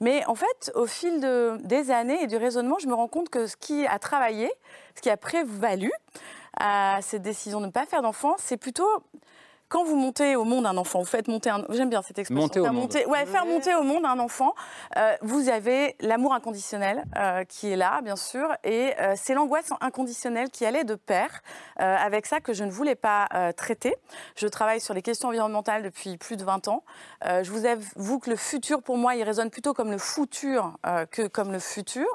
Mais 0.00 0.24
en 0.26 0.36
fait, 0.36 0.70
au 0.76 0.86
fil 0.86 1.20
de- 1.20 1.58
des 1.64 1.90
années 1.90 2.22
et 2.22 2.28
du 2.28 2.36
raisonnement, 2.36 2.78
je 2.78 2.86
me 2.86 2.94
rends 2.94 3.08
compte 3.08 3.28
que 3.30 3.48
ce 3.48 3.56
qui 3.56 3.84
a 3.84 3.98
travaillé, 3.98 4.48
ce 4.94 5.00
qui 5.00 5.10
a 5.10 5.16
prévalu 5.16 5.90
à 6.56 7.00
cette 7.02 7.22
décision 7.22 7.60
de 7.60 7.66
ne 7.66 7.72
pas 7.72 7.84
faire 7.84 8.00
d'enfant, 8.00 8.36
c'est 8.38 8.56
plutôt 8.56 8.86
quand 9.68 9.84
vous 9.84 9.96
montez 9.96 10.36
au 10.36 10.44
monde 10.44 10.66
un 10.66 10.76
enfant, 10.76 11.00
vous 11.00 11.04
faites 11.06 11.28
monter 11.28 11.50
un... 11.50 11.64
J'aime 11.70 11.90
bien 11.90 12.02
cette 12.02 12.18
expression. 12.18 12.42
Monter 12.46 12.60
au 12.60 12.64
faire 12.64 12.72
monde. 12.72 12.82
monter- 12.82 13.06
ouais, 13.06 13.26
faire 13.26 13.46
monter 13.46 13.74
au 13.74 13.82
monde 13.82 14.04
un 14.04 14.18
enfant. 14.18 14.54
euh, 14.96 15.14
vous 15.22 15.48
avez 15.48 15.96
l'amour 16.00 16.34
inconditionnel 16.34 17.04
euh, 17.16 17.44
qui 17.44 17.72
est 17.72 17.76
là, 17.76 18.00
bien 18.02 18.16
sûr, 18.16 18.48
et 18.64 18.94
euh, 19.00 19.14
c'est 19.16 19.34
l'angoisse 19.34 19.70
inconditionnelle 19.80 20.50
qui 20.50 20.64
allait 20.64 20.84
de 20.84 20.94
pair 20.94 21.42
euh, 21.80 21.96
avec 21.96 22.26
ça 22.26 22.40
que 22.40 22.52
je 22.52 22.64
ne 22.64 22.70
voulais 22.70 22.94
pas 22.94 23.28
euh, 23.34 23.52
traiter. 23.52 23.96
Je 24.36 24.46
travaille 24.46 24.80
sur 24.80 24.94
les 24.94 25.02
questions 25.02 25.28
environnementales 25.28 25.82
depuis 25.82 26.16
plus 26.16 26.36
de 26.36 26.44
20 26.44 26.68
ans. 26.68 26.84
Euh, 27.24 27.42
je 27.42 27.50
vous 27.50 27.66
avoue 27.66 28.18
que 28.18 28.30
le 28.30 28.36
futur, 28.36 28.82
pour 28.82 28.96
moi, 28.96 29.16
il 29.16 29.22
résonne 29.24 29.50
plutôt 29.50 29.74
comme 29.74 29.90
le 29.90 29.98
futur 29.98 30.74
euh, 30.86 31.06
que 31.06 31.26
comme 31.26 31.50
le 31.52 31.58
futur. 31.58 32.06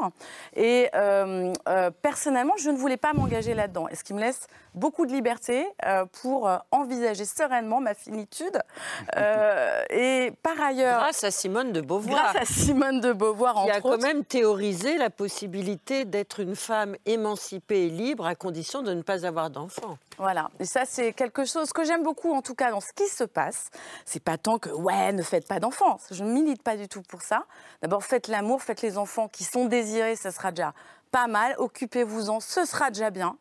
Et 0.55 0.89
euh, 0.95 1.51
euh, 1.67 1.91
personnellement, 2.01 2.53
je 2.57 2.69
ne 2.69 2.77
voulais 2.77 2.97
pas 2.97 3.13
m'engager 3.13 3.53
là-dedans. 3.53 3.87
Et 3.89 3.95
ce 3.95 4.03
qui 4.03 4.13
me 4.13 4.19
laisse 4.21 4.47
beaucoup 4.73 5.05
de 5.05 5.11
liberté 5.11 5.67
euh, 5.85 6.05
pour 6.21 6.47
euh, 6.47 6.57
envisager 6.71 7.25
sereinement 7.41 7.81
ma 7.81 7.93
finitude. 7.93 8.59
Euh, 9.17 9.83
et 9.89 10.31
par 10.41 10.59
ailleurs... 10.61 10.99
Grâce 10.99 11.23
à 11.23 11.31
Simone 11.31 11.71
de 11.71 11.81
Beauvoir. 11.81 12.33
Grâce 12.33 12.35
à 12.43 12.45
Simone 12.45 13.01
de 13.01 13.11
Beauvoir, 13.11 13.55
qui 13.55 13.59
entre 13.61 13.73
a 13.73 13.81
quand 13.81 13.89
autres. 13.89 14.03
même 14.03 14.23
théorisé 14.23 14.97
la 14.97 15.09
possibilité 15.09 16.05
d'être 16.05 16.39
une 16.39 16.55
femme 16.55 16.95
émancipée 17.05 17.87
et 17.87 17.89
libre 17.89 18.25
à 18.25 18.35
condition 18.35 18.83
de 18.83 18.93
ne 18.93 19.01
pas 19.01 19.25
avoir 19.25 19.49
d'enfant. 19.49 19.97
Voilà, 20.17 20.49
et 20.59 20.65
ça 20.65 20.83
c'est 20.85 21.13
quelque 21.13 21.45
chose 21.45 21.73
que 21.73 21.83
j'aime 21.83 22.03
beaucoup 22.03 22.31
en 22.33 22.41
tout 22.41 22.55
cas 22.55 22.71
dans 22.71 22.79
ce 22.79 22.93
qui 22.93 23.07
se 23.07 23.23
passe. 23.23 23.69
C'est 24.05 24.23
pas 24.23 24.37
tant 24.37 24.59
que 24.59 24.69
ouais, 24.69 25.11
ne 25.13 25.23
faites 25.23 25.47
pas 25.47 25.59
d'enfants. 25.59 25.97
Je 26.11 26.23
ne 26.23 26.31
milite 26.31 26.61
pas 26.61 26.77
du 26.77 26.87
tout 26.87 27.01
pour 27.01 27.21
ça. 27.21 27.45
D'abord 27.81 28.03
faites 28.03 28.27
l'amour, 28.27 28.61
faites 28.61 28.81
les 28.81 28.97
enfants 28.97 29.27
qui 29.27 29.43
sont 29.43 29.65
désirés, 29.65 30.15
ça 30.15 30.31
sera 30.31 30.51
déjà 30.51 30.73
pas 31.11 31.27
mal. 31.27 31.55
Occupez-vous-en, 31.57 32.39
ce 32.39 32.65
sera 32.65 32.91
déjà 32.91 33.09
bien. 33.09 33.35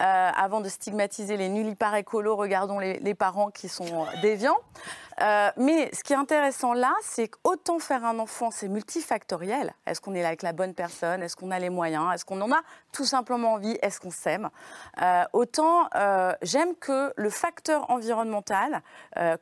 Euh, 0.00 0.30
avant 0.32 0.60
de 0.60 0.68
stigmatiser 0.68 1.36
les 1.36 1.48
nullipares 1.48 1.96
écolos, 1.96 2.36
regardons 2.36 2.78
les, 2.78 3.14
parents 3.14 3.50
qui 3.50 3.68
sont 3.68 4.04
euh, 4.04 4.20
déviants. 4.22 4.58
Euh, 5.20 5.50
mais 5.56 5.90
ce 5.94 6.04
qui 6.04 6.12
est 6.12 6.16
intéressant 6.16 6.72
là, 6.74 6.92
c'est 7.02 7.28
qu'autant 7.28 7.78
faire 7.78 8.04
un 8.04 8.18
enfant, 8.18 8.50
c'est 8.50 8.68
multifactoriel. 8.68 9.72
Est-ce 9.86 10.00
qu'on 10.00 10.14
est 10.14 10.22
là 10.22 10.28
avec 10.28 10.42
la 10.42 10.52
bonne 10.52 10.74
personne? 10.74 11.22
Est-ce 11.22 11.34
qu'on 11.36 11.50
a 11.50 11.58
les 11.58 11.70
moyens? 11.70 12.14
Est-ce 12.14 12.24
qu'on 12.24 12.40
en 12.40 12.52
a 12.52 12.60
tout 12.92 13.04
simplement 13.04 13.54
envie? 13.54 13.76
Est-ce 13.82 14.00
qu'on 14.00 14.10
s'aime? 14.10 14.48
Euh, 15.02 15.24
Autant 15.32 15.88
euh, 15.94 16.32
j'aime 16.42 16.74
que 16.76 17.12
le 17.16 17.30
facteur 17.30 17.90
environnemental, 17.90 18.82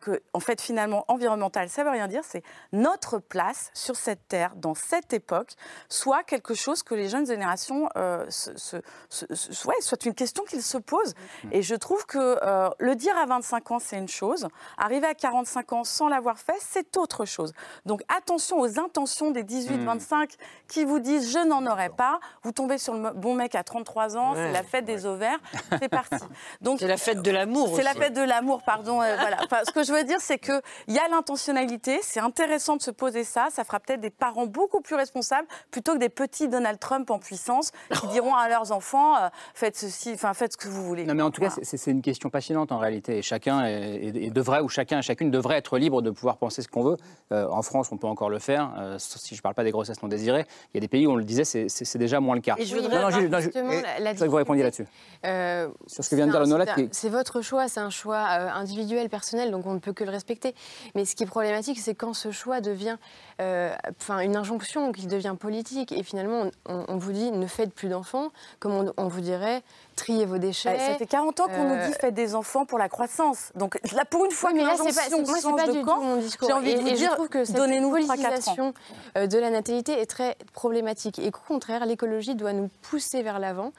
que 0.01 0.22
en 0.33 0.41
fait 0.41 0.61
finalement 0.61 1.05
environnemental, 1.09 1.68
ça 1.68 1.85
veut 1.85 1.91
rien 1.91 2.09
dire, 2.09 2.22
c'est 2.24 2.43
notre 2.72 3.18
place 3.18 3.70
sur 3.74 3.97
cette 3.97 4.27
terre 4.29 4.53
dans 4.57 4.74
cette 4.74 5.12
époque, 5.12 5.53
soit 5.89 6.22
quelque 6.22 6.55
chose 6.55 6.83
que 6.83 6.95
les 6.95 7.09
jeunes 7.09 7.27
générations, 7.27 7.89
se, 8.29 8.57
se- 8.57 8.81
se- 9.09 9.35
se- 9.35 9.66
ouais, 9.68 9.74
soit 9.81 10.05
une 10.07 10.14
question 10.14 10.45
qu'ils 10.45 10.62
se 10.62 10.79
posent. 10.79 11.14
Et 11.53 11.62
je 11.62 11.74
trouve 11.74 12.07
que 12.07 12.39
le 12.79 12.95
dire 12.97 13.16
à 13.18 13.27
25 13.27 13.70
ans, 13.72 13.79
c'est 13.79 13.99
une 13.99 14.09
chose. 14.09 14.49
Arriver 14.79 15.07
à 15.07 15.14
45 15.14 15.66
ans 15.73 15.85
sans 15.85 16.09
l'avoir 16.09 16.39
fait, 16.39 16.57
c'est 16.61 16.97
autre 16.97 17.25
chose. 17.25 17.53
Donc 17.85 18.03
attention 18.17 18.59
aux 18.61 18.79
intentions 18.79 19.31
des 19.31 19.43
18-25 19.45 20.31
qui 20.69 20.85
vous 20.85 20.99
disent 20.99 21.33
je 21.33 21.39
n'en 21.47 21.67
aurai 21.71 21.89
pas. 21.91 22.19
Vous 22.43 22.53
tombez 22.53 22.79
sur 22.79 22.95
le 22.95 23.11
bon 23.12 23.35
mec 23.35 23.55
à 23.55 23.62
33 23.64 24.17
ans, 24.17 24.35
c'est 24.35 24.53
la 24.53 24.62
fête 24.62 24.85
des 24.85 25.07
ovaires, 25.07 25.39
c'est 25.81 25.89
parti. 25.89 26.17
Donc 26.61 26.79
C'est 26.81 26.89
la 26.89 26.97
fête 26.97 27.23
de 27.23 27.31
l'amour 27.31 27.73
C'est 27.77 27.83
la 27.83 27.95
fête 27.95 28.12
de 28.14 28.23
l'amour, 28.23 28.62
pardon. 28.62 29.01
euh, 29.03 29.17
voilà. 29.19 29.37
Enfin, 29.45 29.59
ce 29.67 29.71
que 29.73 29.83
je 29.85 29.93
veux 29.93 30.05
dire, 30.05 30.21
c'est 30.21 30.39
qu'il 30.39 30.61
y 30.89 30.99
a 30.99 31.09
l'intentionnalité. 31.09 31.99
C'est 32.03 32.21
intéressant 32.21 32.77
de 32.77 32.83
se 32.83 32.91
poser 32.91 33.25
ça. 33.25 33.49
Ça 33.51 33.64
fera 33.64 33.81
peut-être 33.81 34.01
des 34.01 34.11
parents 34.11 34.47
beaucoup 34.47 34.81
plus 34.81 34.95
responsables 34.97 35.47
plutôt 35.71 35.95
que 35.95 35.99
des 35.99 36.09
petits 36.09 36.49
Donald 36.49 36.79
Trump 36.79 37.11
en 37.11 37.19
puissance 37.19 37.73
qui 38.01 38.07
diront 38.12 38.35
à 38.35 38.49
leurs 38.49 38.73
enfants 38.73 39.17
euh, 39.17 39.29
faites 39.55 39.77
ceci, 39.77 40.12
enfin 40.14 40.35
faites 40.35 40.53
ce 40.53 40.57
que 40.57 40.69
vous 40.69 40.83
voulez. 40.85 41.05
Non, 41.05 41.14
mais 41.14 41.23
en 41.23 41.31
tout 41.31 41.41
cas, 41.41 41.51
c'est 41.62 41.91
une 41.91 42.03
question 42.03 42.31
passionnante 42.31 42.73
en 42.73 42.79
réalité. 42.79 43.19
Et 43.19 43.23
chacun 43.23 43.64
est- 43.67 43.73
est- 44.07 44.25
est 44.27 44.31
devrait, 44.31 44.61
ou 44.61 44.69
chacun 44.69 44.99
et 44.99 45.03
chacune 45.03 45.31
devrait 45.31 45.55
devrait 45.57 45.59
être 45.59 45.78
libre 45.78 46.02
de 46.02 46.11
pouvoir 46.11 46.36
penser 46.36 46.62
ce 46.62 46.68
qu'on 46.68 46.82
veut. 46.82 46.96
Euh, 47.32 47.48
en 47.50 47.62
France, 47.62 47.90
on 47.92 47.96
peut 47.96 48.07
encore 48.07 48.30
le 48.30 48.38
faire. 48.38 48.72
Euh, 48.78 48.96
si 48.98 49.34
je 49.34 49.40
ne 49.40 49.42
parle 49.42 49.54
pas 49.54 49.64
des 49.64 49.70
grossesses 49.70 50.02
non 50.02 50.09
désirées, 50.09 50.46
il 50.72 50.76
y 50.76 50.78
a 50.78 50.80
des 50.80 50.88
pays 50.88 51.07
où 51.07 51.12
on 51.12 51.16
le 51.16 51.24
disait, 51.24 51.44
c'est- 51.44 51.96
déjà 51.96 52.20
moins 52.20 52.34
le 52.34 52.42
cas. 52.42 52.54
Et 52.59 52.66
je 52.66 52.74
voudrais 52.76 53.00
non, 53.00 53.11
Jules, 53.11 53.30
non, 53.30 53.40
justement 53.40 53.70
Jules, 53.72 53.82
la- 53.82 53.98
la 54.00 54.11
je 54.11 54.14
voudrais 54.14 54.26
que 54.26 54.30
vous 54.30 54.36
répondiez 54.36 54.62
là-dessus. 54.62 54.86
Euh, 55.24 55.68
Sur 55.86 56.04
ce 56.04 56.11
que 56.11 56.16
vient 56.16 56.26
de 56.26 56.30
dire 56.30 56.40
Leonora, 56.40 56.64
c'est 56.92 57.09
votre 57.09 57.40
choix, 57.40 57.68
c'est 57.68 57.80
un 57.80 57.90
choix 57.90 58.26
euh, 58.32 58.50
individuel, 58.50 59.09
personnel, 59.09 59.50
donc 59.50 59.66
on 59.66 59.72
ne 59.74 59.78
peut 59.78 59.94
que 59.94 60.04
le 60.04 60.11
respecter. 60.11 60.54
Mais 60.94 61.04
ce 61.07 61.16
qui 61.16 61.22
est 61.22 61.26
problématique, 61.26 61.78
c'est 61.78 61.94
quand 61.94 62.12
ce 62.12 62.30
choix 62.30 62.61
devient 62.61 62.96
enfin, 63.38 64.20
une 64.20 64.36
injonction, 64.36 64.92
qu'il 64.92 65.09
devient 65.09 65.34
politique. 65.38 65.92
Et 65.92 66.02
finalement, 66.02 66.50
on, 66.66 66.84
on 66.88 66.96
vous 66.96 67.12
dit 67.12 67.30
ne 67.30 67.46
faites 67.46 67.72
plus 67.72 67.88
d'enfants, 67.88 68.30
comme 68.61 68.72
on, 68.72 68.92
on 68.96 69.09
vous 69.09 69.20
dirait 69.20 69.62
triez 69.97 70.26
vos 70.26 70.38
déchets. 70.38 70.76
Bah, 70.76 70.86
ça 70.92 70.94
fait 70.97 71.07
40 71.07 71.40
ans 71.40 71.49
qu'on 71.49 71.64
nous 71.64 71.74
Euh, 71.74 71.86
dit 71.88 71.94
faites 72.01 72.14
des 72.14 72.34
enfants 72.34 72.64
pour 72.66 72.78
la 72.78 72.88
croissance. 72.88 73.51
Donc 73.55 73.78
là, 73.94 74.05
pour 74.05 74.24
une 74.24 74.30
fois 74.30 74.51
Oui, 74.51 74.59
mais 74.59 74.64
là, 74.64 74.74
c'est 74.76 74.94
pas, 74.94 75.16
moi, 75.16 75.36
c'est 75.40 75.51
pas 75.57 75.66
de 75.66 75.72
du 75.72 75.82
camp, 75.84 75.97
tout 75.97 76.03
mon 76.03 76.16
discours. 76.18 76.49
j'ai 76.49 76.55
envie 76.55 76.74
de 76.74 76.78
Et- 76.78 76.82
vous 76.82 76.88
et 76.88 76.92
dire, 76.92 77.11
je 77.11 77.14
trouve 77.14 77.28
que 77.28 77.44
cette 77.44 77.57
donnez-nous 77.57 77.90
3-4 77.97 78.03
ans. 78.05 78.07
politisation 78.07 78.74
euh, 79.16 79.26
de 79.26 79.38
la 79.38 79.51
natalité 79.51 80.01
est 80.01 80.07
très 80.07 80.36
problématique. 80.53 81.18
Et 81.18 81.28
au 81.28 81.30
contraire, 81.32 81.84
l'écologie 81.86 82.34
doit 82.34 82.53
nous 82.53 82.68
pousser 82.82 83.22
vers 83.22 83.38
l'avant. 83.38 83.72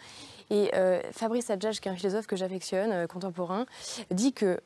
Et 0.49 0.71
euh, 0.75 0.99
Fabrice 1.11 1.49
Adjage, 1.49 1.79
qui 1.81 1.89
est 1.89 1.91
un 1.91 1.95
philosophe 1.95 2.25
que 2.27 2.35
j'affectionne, 2.35 2.91
euh, 2.91 3.07
contemporain, 3.07 3.65
dit 4.11 4.33
que 4.33 4.59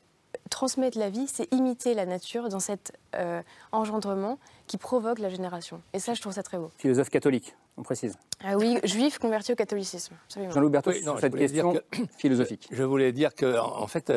transmettre 0.48 0.98
la 0.98 1.10
vie, 1.10 1.26
c'est 1.32 1.52
imiter 1.52 1.94
la 1.94 2.06
nature 2.06 2.48
dans 2.48 2.60
cet 2.60 2.92
euh, 3.16 3.42
engendrement 3.72 4.38
qui 4.66 4.78
provoque 4.78 5.18
la 5.18 5.28
génération. 5.28 5.82
Et 5.92 5.98
ça, 5.98 6.14
je 6.14 6.20
trouve 6.20 6.32
ça 6.32 6.42
très 6.42 6.58
beau. 6.58 6.70
Philosophe 6.78 7.10
catholique, 7.10 7.54
on 7.76 7.82
précise. 7.82 8.16
Ah 8.44 8.56
oui, 8.56 8.78
juif 8.84 9.18
converti 9.18 9.52
au 9.52 9.56
catholicisme. 9.56 10.14
Jean-Louis 10.34 10.70
Berthaud, 10.70 10.90
Oui, 10.92 11.00
non, 11.04 11.12
sur 11.12 11.16
je 11.16 11.20
cette 11.22 11.36
question 11.36 11.80
philosophique. 12.18 12.68
Je 12.70 12.82
voulais 12.82 13.12
dire 13.12 13.34
que, 13.34 13.58
en 13.58 13.82
en 13.82 13.86
fait, 13.86 14.12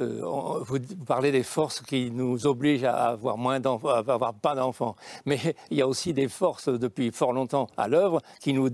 euh, 0.00 0.60
vous 0.60 0.78
parlez 1.06 1.32
des 1.32 1.42
forces 1.42 1.80
qui 1.80 2.10
nous 2.10 2.46
obligent 2.46 2.84
à 2.84 3.08
avoir 3.08 3.38
moins 3.38 3.60
d'enfants, 3.60 3.88
à 3.88 3.98
avoir 3.98 4.34
pas 4.34 4.54
d'enfants. 4.54 4.96
Mais 5.24 5.38
il 5.70 5.78
y 5.78 5.82
a 5.82 5.88
aussi 5.88 6.12
des 6.12 6.28
forces 6.28 6.68
depuis 6.68 7.10
fort 7.12 7.32
longtemps 7.32 7.68
à 7.76 7.88
l'œuvre 7.88 8.20
qui 8.40 8.52
nous, 8.52 8.68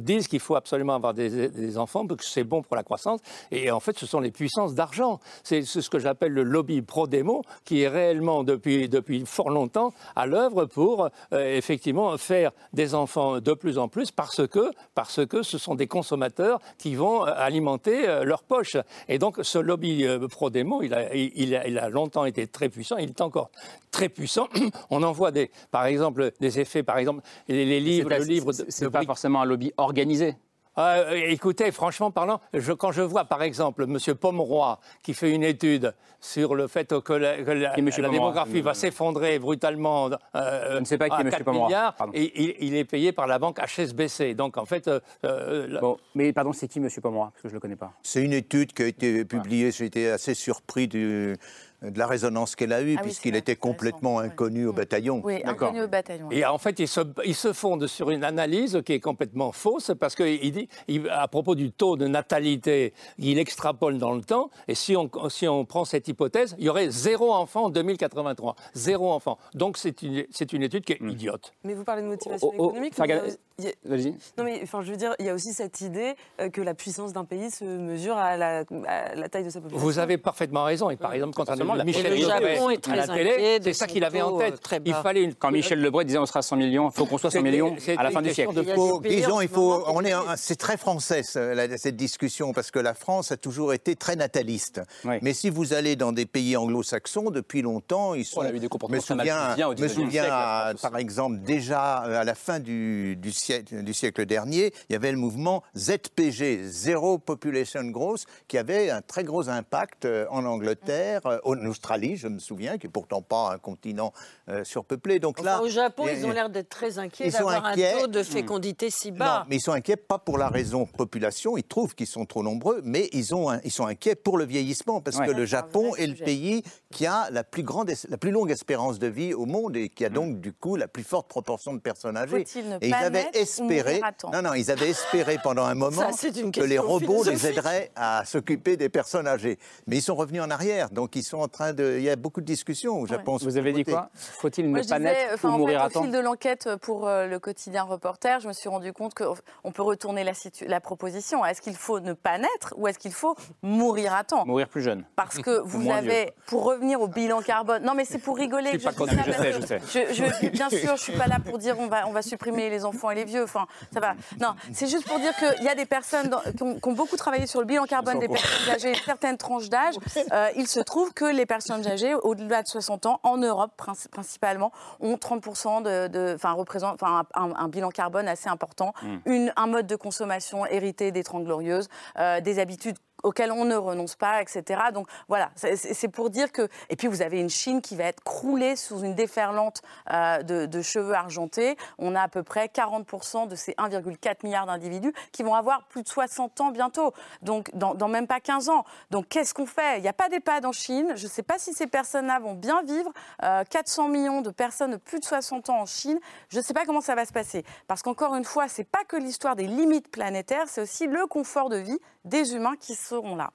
disent 0.00 0.28
qu'il 0.28 0.40
faut 0.40 0.56
absolument 0.56 0.94
avoir 0.94 1.14
des, 1.14 1.78
enfants 1.78 2.06
parce 2.06 2.20
que 2.20 2.26
c'est 2.26 2.44
bon 2.44 2.62
pour 2.62 2.76
la 2.76 2.82
croissance. 2.82 3.20
Et 3.50 3.70
en 3.70 3.80
fait, 3.80 3.98
ce 3.98 4.06
sont 4.06 4.20
les 4.20 4.30
puissances 4.30 4.74
d'argent. 4.74 5.20
C'est 5.42 5.62
ce 5.62 5.88
que 5.88 5.98
j'appelle 5.98 6.32
le 6.32 6.42
lobby 6.42 6.82
pro-démo 6.82 7.42
qui 7.64 7.82
est 7.82 7.88
réellement 7.88 8.44
depuis, 8.44 8.88
depuis 8.88 9.24
fort 9.26 9.50
longtemps 9.50 9.92
à 10.16 10.26
l'œuvre 10.26 10.64
pour 10.66 11.08
euh, 11.32 11.56
effectivement 11.56 12.16
faire 12.18 12.50
des 12.72 12.94
enfants 12.94 13.40
de 13.40 13.52
plus 13.52 13.78
en 13.78 13.88
plus 13.88 14.10
parce 14.10 14.46
que, 14.48 14.70
parce 14.94 15.24
que 15.26 15.42
ce 15.42 15.58
sont 15.58 15.74
des 15.74 15.86
consommateurs 15.86 16.60
qui 16.78 16.94
vont 16.94 17.26
euh, 17.26 17.32
alimenter 17.36 18.08
euh, 18.08 18.24
leur 18.24 18.42
poche. 18.42 18.76
Et 19.08 19.18
donc 19.18 19.38
ce 19.42 19.58
lobby 19.58 20.06
pro-démo, 20.30 20.82
il 20.82 20.94
a, 20.94 21.14
il, 21.14 21.54
a, 21.54 21.66
il 21.66 21.78
a 21.78 21.88
longtemps 21.90 22.24
été 22.24 22.46
très 22.46 22.68
puissant, 22.68 22.96
il 22.96 23.10
est 23.10 23.20
encore 23.20 23.50
très 23.90 24.08
puissant. 24.08 24.48
On 24.90 25.02
en 25.02 25.12
voit 25.12 25.30
des, 25.30 25.50
par 25.70 25.84
exemple 25.86 26.32
des 26.40 26.58
effets, 26.60 26.82
par 26.82 26.96
exemple 26.98 27.22
les, 27.48 27.64
les 27.66 27.80
livres, 27.80 28.08
le 28.08 28.24
livre 28.24 28.52
c'est- 28.52 28.88
pas 28.90 29.02
forcément 29.04 29.42
un 29.42 29.44
lobby 29.44 29.72
organisé. 29.76 30.34
Euh, 30.78 31.12
écoutez, 31.28 31.70
franchement 31.72 32.10
parlant, 32.10 32.40
je- 32.54 32.72
quand 32.72 32.92
je 32.92 33.02
vois 33.02 33.24
par 33.24 33.42
exemple 33.42 33.84
M. 33.84 33.98
Pomeroy 34.14 34.78
qui 35.02 35.14
fait 35.14 35.30
une 35.32 35.42
étude 35.42 35.94
sur 36.20 36.54
le 36.54 36.66
fait 36.68 37.00
que 37.00 37.12
la, 37.12 37.42
que 37.42 37.50
la- 37.50 37.70
Qui 37.70 37.80
est 37.80 37.82
monsieur 37.82 38.02
la 38.02 38.08
Pomeroy 38.08 38.28
démographie 38.32 38.60
va 38.60 38.74
s'effondrer 38.74 39.38
brutalement 39.38 40.10
euh, 40.36 40.74
Je 40.74 40.78
ne 40.78 40.84
sais 40.84 40.98
pas 40.98 41.08
qui 41.08 41.16
est 41.16 41.20
à 41.20 41.24
monsieur 41.24 41.38
4 41.38 41.44
Pomeroy. 41.44 41.66
milliards, 41.68 41.94
Pardon. 41.94 42.12
et 42.14 42.32
il, 42.42 42.54
il 42.68 42.76
est 42.76 42.84
payé 42.84 43.12
par 43.12 43.26
la 43.26 43.38
banque 43.38 43.58
HSBC. 43.58 44.34
Donc 44.34 44.56
en 44.58 44.64
fait, 44.66 44.86
euh, 44.88 45.00
euh, 45.24 45.66
la- 45.68 45.80
Bon, 45.80 45.96
mais 46.14 46.32
pardon, 46.32 46.52
c'est 46.52 46.68
qui 46.68 46.78
Monsieur 46.80 47.00
Pomeroy? 47.00 47.30
Parce 47.32 47.42
que 47.42 47.48
je 47.48 47.52
ne 47.52 47.56
le 47.56 47.60
connais 47.60 47.76
pas. 47.76 47.92
C'est 48.02 48.22
une 48.22 48.32
étude 48.32 48.72
qui 48.72 48.82
a 48.82 48.86
été 48.86 49.24
publiée. 49.24 49.70
J'ai 49.72 49.86
été 49.86 50.10
assez 50.10 50.34
surpris 50.34 50.86
du- 50.88 51.36
de 51.82 51.98
la 51.98 52.06
résonance 52.06 52.56
qu'elle 52.56 52.72
a 52.72 52.82
eue, 52.82 52.96
Ah 52.98 53.02
puisqu'il 53.02 53.36
était 53.36 53.56
complètement 53.56 54.18
inconnu 54.18 54.66
au 54.66 54.72
bataillon. 54.72 55.20
Oui, 55.24 55.40
inconnu 55.44 55.82
au 55.82 55.88
bataillon. 55.88 56.28
Et 56.30 56.44
en 56.44 56.58
fait, 56.58 56.78
ils 56.78 56.88
se, 56.88 57.00
ils 57.24 57.34
se 57.34 57.52
fondent 57.52 57.86
sur 57.86 58.10
une 58.10 58.22
analyse 58.24 58.82
qui 58.84 58.92
est 58.92 59.00
complètement 59.00 59.52
fausse 59.52 59.92
parce 59.98 60.14
qu'il 60.14 60.52
dit, 60.52 60.68
il- 60.88 61.08
à 61.08 61.26
propos 61.28 61.54
du 61.54 61.72
taux 61.72 61.96
de 61.96 62.06
natalité, 62.06 62.92
il 63.18 63.38
extrapole 63.38 63.98
dans 63.98 64.12
le 64.12 64.22
temps. 64.22 64.50
Et 64.68 64.74
si 64.74 64.96
on, 64.96 65.10
si 65.28 65.48
on 65.48 65.64
prend 65.64 65.84
cette 65.84 66.06
hypothèse, 66.08 66.54
il 66.58 66.64
y 66.64 66.68
aurait 66.68 66.90
zéro 66.90 67.32
enfant 67.32 67.64
en 67.64 67.70
2083. 67.70 68.56
Zéro 68.74 69.10
enfant. 69.12 69.38
Donc 69.54 69.76
c'est 69.76 70.02
une, 70.02 70.26
c'est 70.30 70.52
une 70.52 70.62
étude 70.62 70.84
qui 70.84 70.92
est 70.92 71.00
idiote. 71.00 71.52
Mais 71.64 71.74
vous 71.74 71.84
parlez 71.84 72.02
de 72.02 72.06
motivation 72.08 72.48
Oh, 72.52 72.54
oh, 72.58 72.64
économique. 72.70 72.94
il 72.98 73.36
a. 73.68 73.96
Non 74.38 74.44
mais 74.44 74.60
enfin, 74.62 74.82
je 74.82 74.90
veux 74.90 74.96
dire, 74.96 75.14
il 75.18 75.26
y 75.26 75.28
a 75.28 75.34
aussi 75.34 75.52
cette 75.52 75.80
idée 75.80 76.14
euh, 76.40 76.48
que 76.50 76.60
la 76.60 76.74
puissance 76.74 77.12
d'un 77.12 77.24
pays 77.24 77.50
se 77.50 77.64
mesure 77.64 78.16
à 78.16 78.36
la, 78.36 78.64
à 78.86 79.14
la 79.14 79.28
taille 79.28 79.44
de 79.44 79.50
sa 79.50 79.60
population. 79.60 79.86
Vous 79.86 79.98
avez 79.98 80.18
parfaitement 80.18 80.64
raison. 80.64 80.90
Et 80.90 80.96
par 80.96 81.12
exemple, 81.12 81.40
la 81.76 81.84
Michel 81.84 82.10
Le 82.14 82.16
Japon 82.26 82.70
est 82.70 82.76
à 82.76 82.80
très 82.80 82.96
la 82.96 83.02
inquiet 83.04 83.24
télé, 83.36 83.58
c'est 83.62 83.72
ça 83.72 83.86
qu'il 83.86 84.04
avait 84.04 84.22
en 84.22 84.36
euh, 84.36 84.38
tête. 84.50 84.60
très 84.60 84.80
Il 84.84 84.94
fallait 84.94 85.22
une 85.22 85.34
Quand 85.34 85.50
Michel 85.50 85.80
Lebré 85.80 86.04
disait 86.04 86.18
on 86.18 86.26
sera 86.26 86.42
100 86.42 86.56
millions, 86.56 86.88
il 86.90 86.96
faut 86.96 87.06
qu'on 87.06 87.18
soit 87.18 87.30
100 87.30 87.38
C'était- 87.38 87.50
millions 87.50 87.76
à 87.96 88.02
la 88.02 88.10
fin 88.10 88.22
du 88.22 88.32
siècle. 88.32 88.52
Faut- 88.74 89.00
disons, 89.00 89.40
il 89.40 89.48
faut, 89.48 89.84
on 89.86 90.04
est, 90.04 90.12
c'est 90.36 90.56
très 90.56 90.76
français 90.76 91.22
cette 91.22 91.96
discussion 91.96 92.52
parce 92.52 92.70
que 92.70 92.78
la 92.78 92.94
France 92.94 93.32
a 93.32 93.36
toujours 93.36 93.72
été 93.74 93.96
très 93.96 94.16
nataliste. 94.16 94.80
Oui. 95.04 95.16
Mais 95.22 95.32
si 95.34 95.50
vous 95.50 95.72
allez 95.72 95.96
dans 95.96 96.12
des 96.12 96.26
pays 96.26 96.56
anglo-saxons, 96.56 97.30
depuis 97.30 97.62
longtemps, 97.62 98.14
ils 98.14 98.24
sont. 98.24 98.40
On 98.40 98.44
a 98.44 98.50
eu 98.52 98.58
des 98.58 98.68
comportements 98.68 98.96
me 98.96 99.02
souviens, 99.02 99.54
bien 99.54 99.68
me 99.68 99.74
19e 99.74 99.88
souviens 99.88 100.10
siècle, 100.10 100.28
à- 100.30 100.30
la 100.30 100.60
France 100.70 100.74
aussi. 100.74 100.82
par 100.90 100.98
exemple 100.98 101.38
déjà 101.40 101.94
à 101.96 102.24
la 102.24 102.34
fin 102.34 102.58
du, 102.60 103.16
du 103.16 103.32
siècle, 103.32 103.49
du 103.58 103.92
siècle 103.94 104.26
dernier, 104.26 104.72
il 104.88 104.92
y 104.92 104.96
avait 104.96 105.10
le 105.12 105.18
mouvement 105.18 105.62
ZPG, 105.76 106.64
Zero 106.64 107.18
Population 107.18 107.82
Growth, 107.84 108.24
qui 108.48 108.58
avait 108.58 108.90
un 108.90 109.02
très 109.02 109.24
gros 109.24 109.48
impact 109.48 110.04
euh, 110.04 110.26
en 110.30 110.44
Angleterre, 110.44 111.20
euh, 111.26 111.38
en 111.44 111.56
Australie, 111.66 112.16
je 112.16 112.28
me 112.28 112.38
souviens, 112.38 112.78
qui 112.78 112.86
est 112.86 112.90
pourtant 112.90 113.22
pas 113.22 113.52
un 113.52 113.58
continent 113.58 114.12
euh, 114.48 114.64
surpeuplé. 114.64 115.18
Donc 115.18 115.38
Enfin, 115.40 115.46
là, 115.58 115.62
au 115.62 115.68
Japon, 115.68 116.06
ils 116.12 116.24
ont 116.26 116.30
l'air 116.30 116.50
d'être 116.50 116.68
très 116.68 116.98
inquiets 116.98 117.30
d'avoir 117.30 117.64
un 117.66 117.74
taux 117.74 118.06
de 118.06 118.22
fécondité 118.22 118.90
si 118.90 119.10
Non, 119.12 119.18
bas. 119.18 119.46
mais 119.48 119.56
ils 119.56 119.60
sont 119.60 119.72
inquiets 119.72 119.96
pas 119.96 120.18
pour 120.18 120.38
la 120.38 120.48
raison 120.48 120.86
population, 120.86 121.56
ils 121.56 121.64
trouvent 121.64 121.94
qu'ils 121.94 122.06
sont 122.06 122.26
trop 122.26 122.42
nombreux, 122.42 122.80
mais 122.84 123.08
ils, 123.12 123.34
ont 123.34 123.50
un- 123.50 123.60
ils 123.64 123.70
sont 123.72 123.86
inquiets 123.86 124.14
pour 124.14 124.38
le 124.38 124.44
vieillissement, 124.44 125.00
parce 125.00 125.16
Ouais. 125.16 125.26
que 125.26 125.32
le 125.32 125.42
un 125.42 125.46
Japon 125.46 125.94
est 125.96 126.06
le 126.06 126.14
pays 126.14 126.62
qui 126.90 127.06
a 127.06 127.28
la 127.30 127.44
plus, 127.44 127.62
grande, 127.62 127.90
la 128.08 128.16
plus 128.18 128.30
longue 128.30 128.50
espérance 128.50 128.98
de 128.98 129.06
vie 129.06 129.34
au 129.34 129.46
monde 129.46 129.76
et 129.76 129.88
qui 129.88 130.04
a 130.04 130.08
donc 130.08 130.40
du 130.40 130.52
coup 130.52 130.76
la 130.76 130.88
plus 130.88 131.02
forte 131.04 131.28
proportion 131.28 131.72
de 131.74 131.78
personnes 131.80 132.16
âgées. 132.16 132.44
Faut-il 132.44 132.68
ne 132.68 132.76
Et 132.76 132.86
ils 132.86 132.90
pas 132.90 132.98
avaient 132.98 133.26
espéré, 133.42 134.00
non, 134.32 134.42
non, 134.42 134.54
ils 134.54 134.70
avaient 134.70 134.90
espéré 134.90 135.38
pendant 135.42 135.64
un 135.64 135.74
moment 135.74 136.02
Ça, 136.02 136.10
c'est 136.12 136.36
une 136.36 136.52
que 136.52 136.60
les 136.60 136.78
robots 136.78 137.24
les 137.24 137.46
aideraient 137.46 137.90
à 137.96 138.24
s'occuper 138.24 138.76
des 138.76 138.88
personnes 138.88 139.26
âgées. 139.26 139.58
Mais 139.86 139.96
ils 139.96 140.02
sont 140.02 140.14
revenus 140.14 140.42
en 140.42 140.50
arrière, 140.50 140.90
donc 140.90 141.16
ils 141.16 141.22
sont 141.22 141.38
en 141.38 141.48
train 141.48 141.72
de... 141.72 141.96
Il 141.98 142.02
y 142.04 142.10
a 142.10 142.16
beaucoup 142.16 142.40
de 142.40 142.46
discussions 142.46 143.00
au 143.00 143.06
Japon. 143.06 143.36
Vous 143.40 143.56
avez 143.56 143.72
dit 143.72 143.84
côté. 143.84 143.92
quoi 143.92 144.10
Faut-il 144.14 144.70
ne 144.70 144.82
pas 144.82 144.98
naître 144.98 145.34
enfin, 145.34 145.50
ou 145.50 145.52
en 145.52 145.58
mourir 145.58 145.78
fait, 145.78 145.84
à 145.84 145.86
au 145.86 145.90
temps 145.90 146.02
fil 146.02 146.12
de 146.12 146.18
l'enquête 146.18 146.68
pour 146.82 147.06
euh, 147.08 147.26
le 147.26 147.38
quotidien 147.38 147.82
reporter, 147.84 148.40
je 148.40 148.48
me 148.48 148.52
suis 148.52 148.68
rendu 148.68 148.92
compte 148.92 149.14
qu'on 149.14 149.72
peut 149.72 149.82
retourner 149.82 150.24
la, 150.24 150.34
situ- 150.34 150.66
la 150.66 150.80
proposition. 150.80 151.44
Est-ce 151.44 151.60
qu'il 151.62 151.76
faut 151.76 152.00
ne 152.00 152.12
pas 152.12 152.38
naître 152.38 152.74
ou 152.76 152.86
est-ce 152.88 152.98
qu'il 152.98 153.12
faut 153.12 153.34
mourir 153.62 154.14
à 154.14 154.24
temps? 154.24 154.44
Mourir 154.46 154.68
plus 154.68 154.82
jeune. 154.82 155.04
Parce 155.16 155.38
que 155.38 155.60
vous 155.64 155.90
avez, 155.90 156.32
pour 156.46 156.64
revenir 156.64 157.00
au 157.00 157.08
bilan 157.08 157.40
carbone, 157.42 157.82
non 157.84 157.94
mais 157.94 158.04
c'est 158.04 158.18
pour 158.18 158.36
rigoler 158.36 158.70
Je 158.72 158.76
que 158.76 158.80
suis 158.80 158.90
je 158.90 158.94
pas 158.96 159.04
dis 159.06 159.10
ça. 159.10 159.22
content, 159.22 159.22
je 159.26 159.42
sais, 159.42 159.52
je 159.52 159.66
sais. 159.66 160.14
je- 160.14 160.24
je- 160.42 160.48
bien 160.48 160.68
sûr, 160.68 160.96
je 160.96 161.02
suis 161.02 161.16
pas 161.16 161.26
là 161.26 161.38
pour 161.44 161.58
dire 161.58 161.76
on 161.78 161.88
va, 161.88 162.06
on 162.08 162.12
va 162.12 162.22
supprimer 162.22 162.70
les 162.70 162.84
enfants 162.84 163.10
et 163.10 163.14
les 163.14 163.19
vieux. 163.24 163.44
Enfin, 163.44 163.66
ça 163.92 164.00
va. 164.00 164.14
Non, 164.40 164.54
c'est 164.72 164.86
juste 164.86 165.06
pour 165.06 165.18
dire 165.18 165.34
qu'il 165.36 165.64
y 165.64 165.68
a 165.68 165.74
des 165.74 165.86
personnes 165.86 166.28
dans- 166.28 166.40
qui, 166.40 166.62
ont, 166.62 166.78
qui 166.78 166.88
ont 166.88 166.92
beaucoup 166.92 167.16
travaillé 167.16 167.46
sur 167.46 167.60
le 167.60 167.66
bilan 167.66 167.84
carbone 167.84 168.18
des 168.18 168.28
personnes 168.28 168.70
âgées, 168.74 168.94
certaines 169.04 169.36
tranches 169.38 169.68
d'âge. 169.68 169.94
Euh, 170.32 170.48
il 170.56 170.66
se 170.66 170.80
trouve 170.80 171.12
que 171.12 171.24
les 171.24 171.46
personnes 171.46 171.86
âgées, 171.86 172.14
au-delà 172.14 172.62
de 172.62 172.68
60 172.68 173.06
ans, 173.06 173.20
en 173.22 173.36
Europe 173.36 173.72
princi- 173.78 174.08
principalement, 174.08 174.72
ont 175.00 175.16
30% 175.16 175.82
de, 175.82 176.34
enfin, 176.34 176.52
représentent 176.52 177.02
enfin, 177.02 177.24
un, 177.34 177.52
un 177.54 177.68
bilan 177.68 177.90
carbone 177.90 178.28
assez 178.28 178.48
important, 178.48 178.92
Hmm. 179.02 179.18
une, 179.26 179.52
un 179.56 179.66
mode 179.66 179.86
de 179.86 179.96
consommation 179.96 180.66
hérité 180.66 181.12
des 181.12 181.22
Trente 181.24 181.44
Glorieuses, 181.44 181.88
euh, 182.18 182.40
des 182.40 182.58
habitudes 182.58 182.96
auxquelles 183.22 183.52
on 183.52 183.64
ne 183.64 183.76
renonce 183.76 184.16
pas, 184.16 184.42
etc. 184.42 184.80
Donc 184.92 185.08
voilà, 185.28 185.50
c'est- 185.56 186.08
pour 186.08 186.30
dire 186.30 186.50
que... 186.50 186.68
Et 186.88 186.96
puis 186.96 187.06
vous 187.06 187.22
avez 187.22 187.40
une 187.40 187.50
Chine 187.50 187.80
qui 187.80 187.94
va 187.94 188.04
être 188.04 188.22
croulée 188.24 188.74
sous 188.74 189.00
une 189.00 189.14
déferlante 189.14 189.82
euh, 190.10 190.42
de, 190.42 190.82
cheveux 190.82 191.14
argentés. 191.14 191.76
On 191.98 192.14
a 192.14 192.22
à 192.22 192.28
peu 192.28 192.42
près 192.42 192.66
40% 192.66 193.48
de 193.48 193.54
ces 193.54 193.72
1,4 193.72 194.38
milliard 194.44 194.66
d'individus 194.66 195.12
qui 195.30 195.42
vont 195.42 195.54
avoir 195.54 195.84
plus 195.84 196.02
de 196.02 196.08
60 196.08 196.60
ans 196.60 196.70
bientôt, 196.70 197.12
donc 197.42 197.70
dans, 197.74 198.08
même 198.08 198.26
pas 198.26 198.40
15 198.40 198.70
ans. 198.70 198.84
Donc 199.10 199.28
qu'est-ce 199.28 199.54
qu'on 199.54 199.66
fait? 199.66 199.98
Il 199.98 200.02
n'y 200.02 200.08
a 200.08 200.12
pas 200.12 200.28
d'EHPAD 200.28 200.64
en 200.64 200.72
Chine. 200.72 201.12
Je 201.16 201.24
ne 201.24 201.30
sais 201.30 201.42
pas 201.42 201.58
si 201.58 201.72
ces 201.72 201.86
personnes-là 201.86 202.38
vont 202.40 202.54
bien 202.54 202.82
vivre. 202.82 203.12
Euh, 203.44 203.62
400 203.68 204.08
millions 204.08 204.40
de 204.40 204.50
personnes 204.50 204.92
de 204.92 204.96
plus 204.96 205.20
de 205.20 205.24
60 205.24 205.70
ans 205.70 205.80
en 205.80 205.86
Chine. 205.86 206.18
Je 206.48 206.58
ne 206.58 206.62
sais 206.62 206.74
pas 206.74 206.84
comment 206.86 207.00
ça 207.00 207.14
va 207.14 207.24
se 207.24 207.32
passer. 207.32 207.64
Parce 207.86 208.02
qu'encore 208.02 208.34
une 208.34 208.44
fois, 208.44 208.68
c'est 208.68 208.84
pas 208.84 209.04
que 209.04 209.16
l'histoire 209.16 209.56
des 209.56 209.66
limites 209.66 210.10
planétaires, 210.10 210.64
c'est 210.66 210.80
aussi 210.80 211.06
le 211.06 211.26
confort 211.26 211.68
de 211.68 211.76
vie 211.76 211.98
des 212.24 212.54
humains 212.54 212.76
qui 212.78 212.94
seront 213.10 213.36
là. 213.36 213.50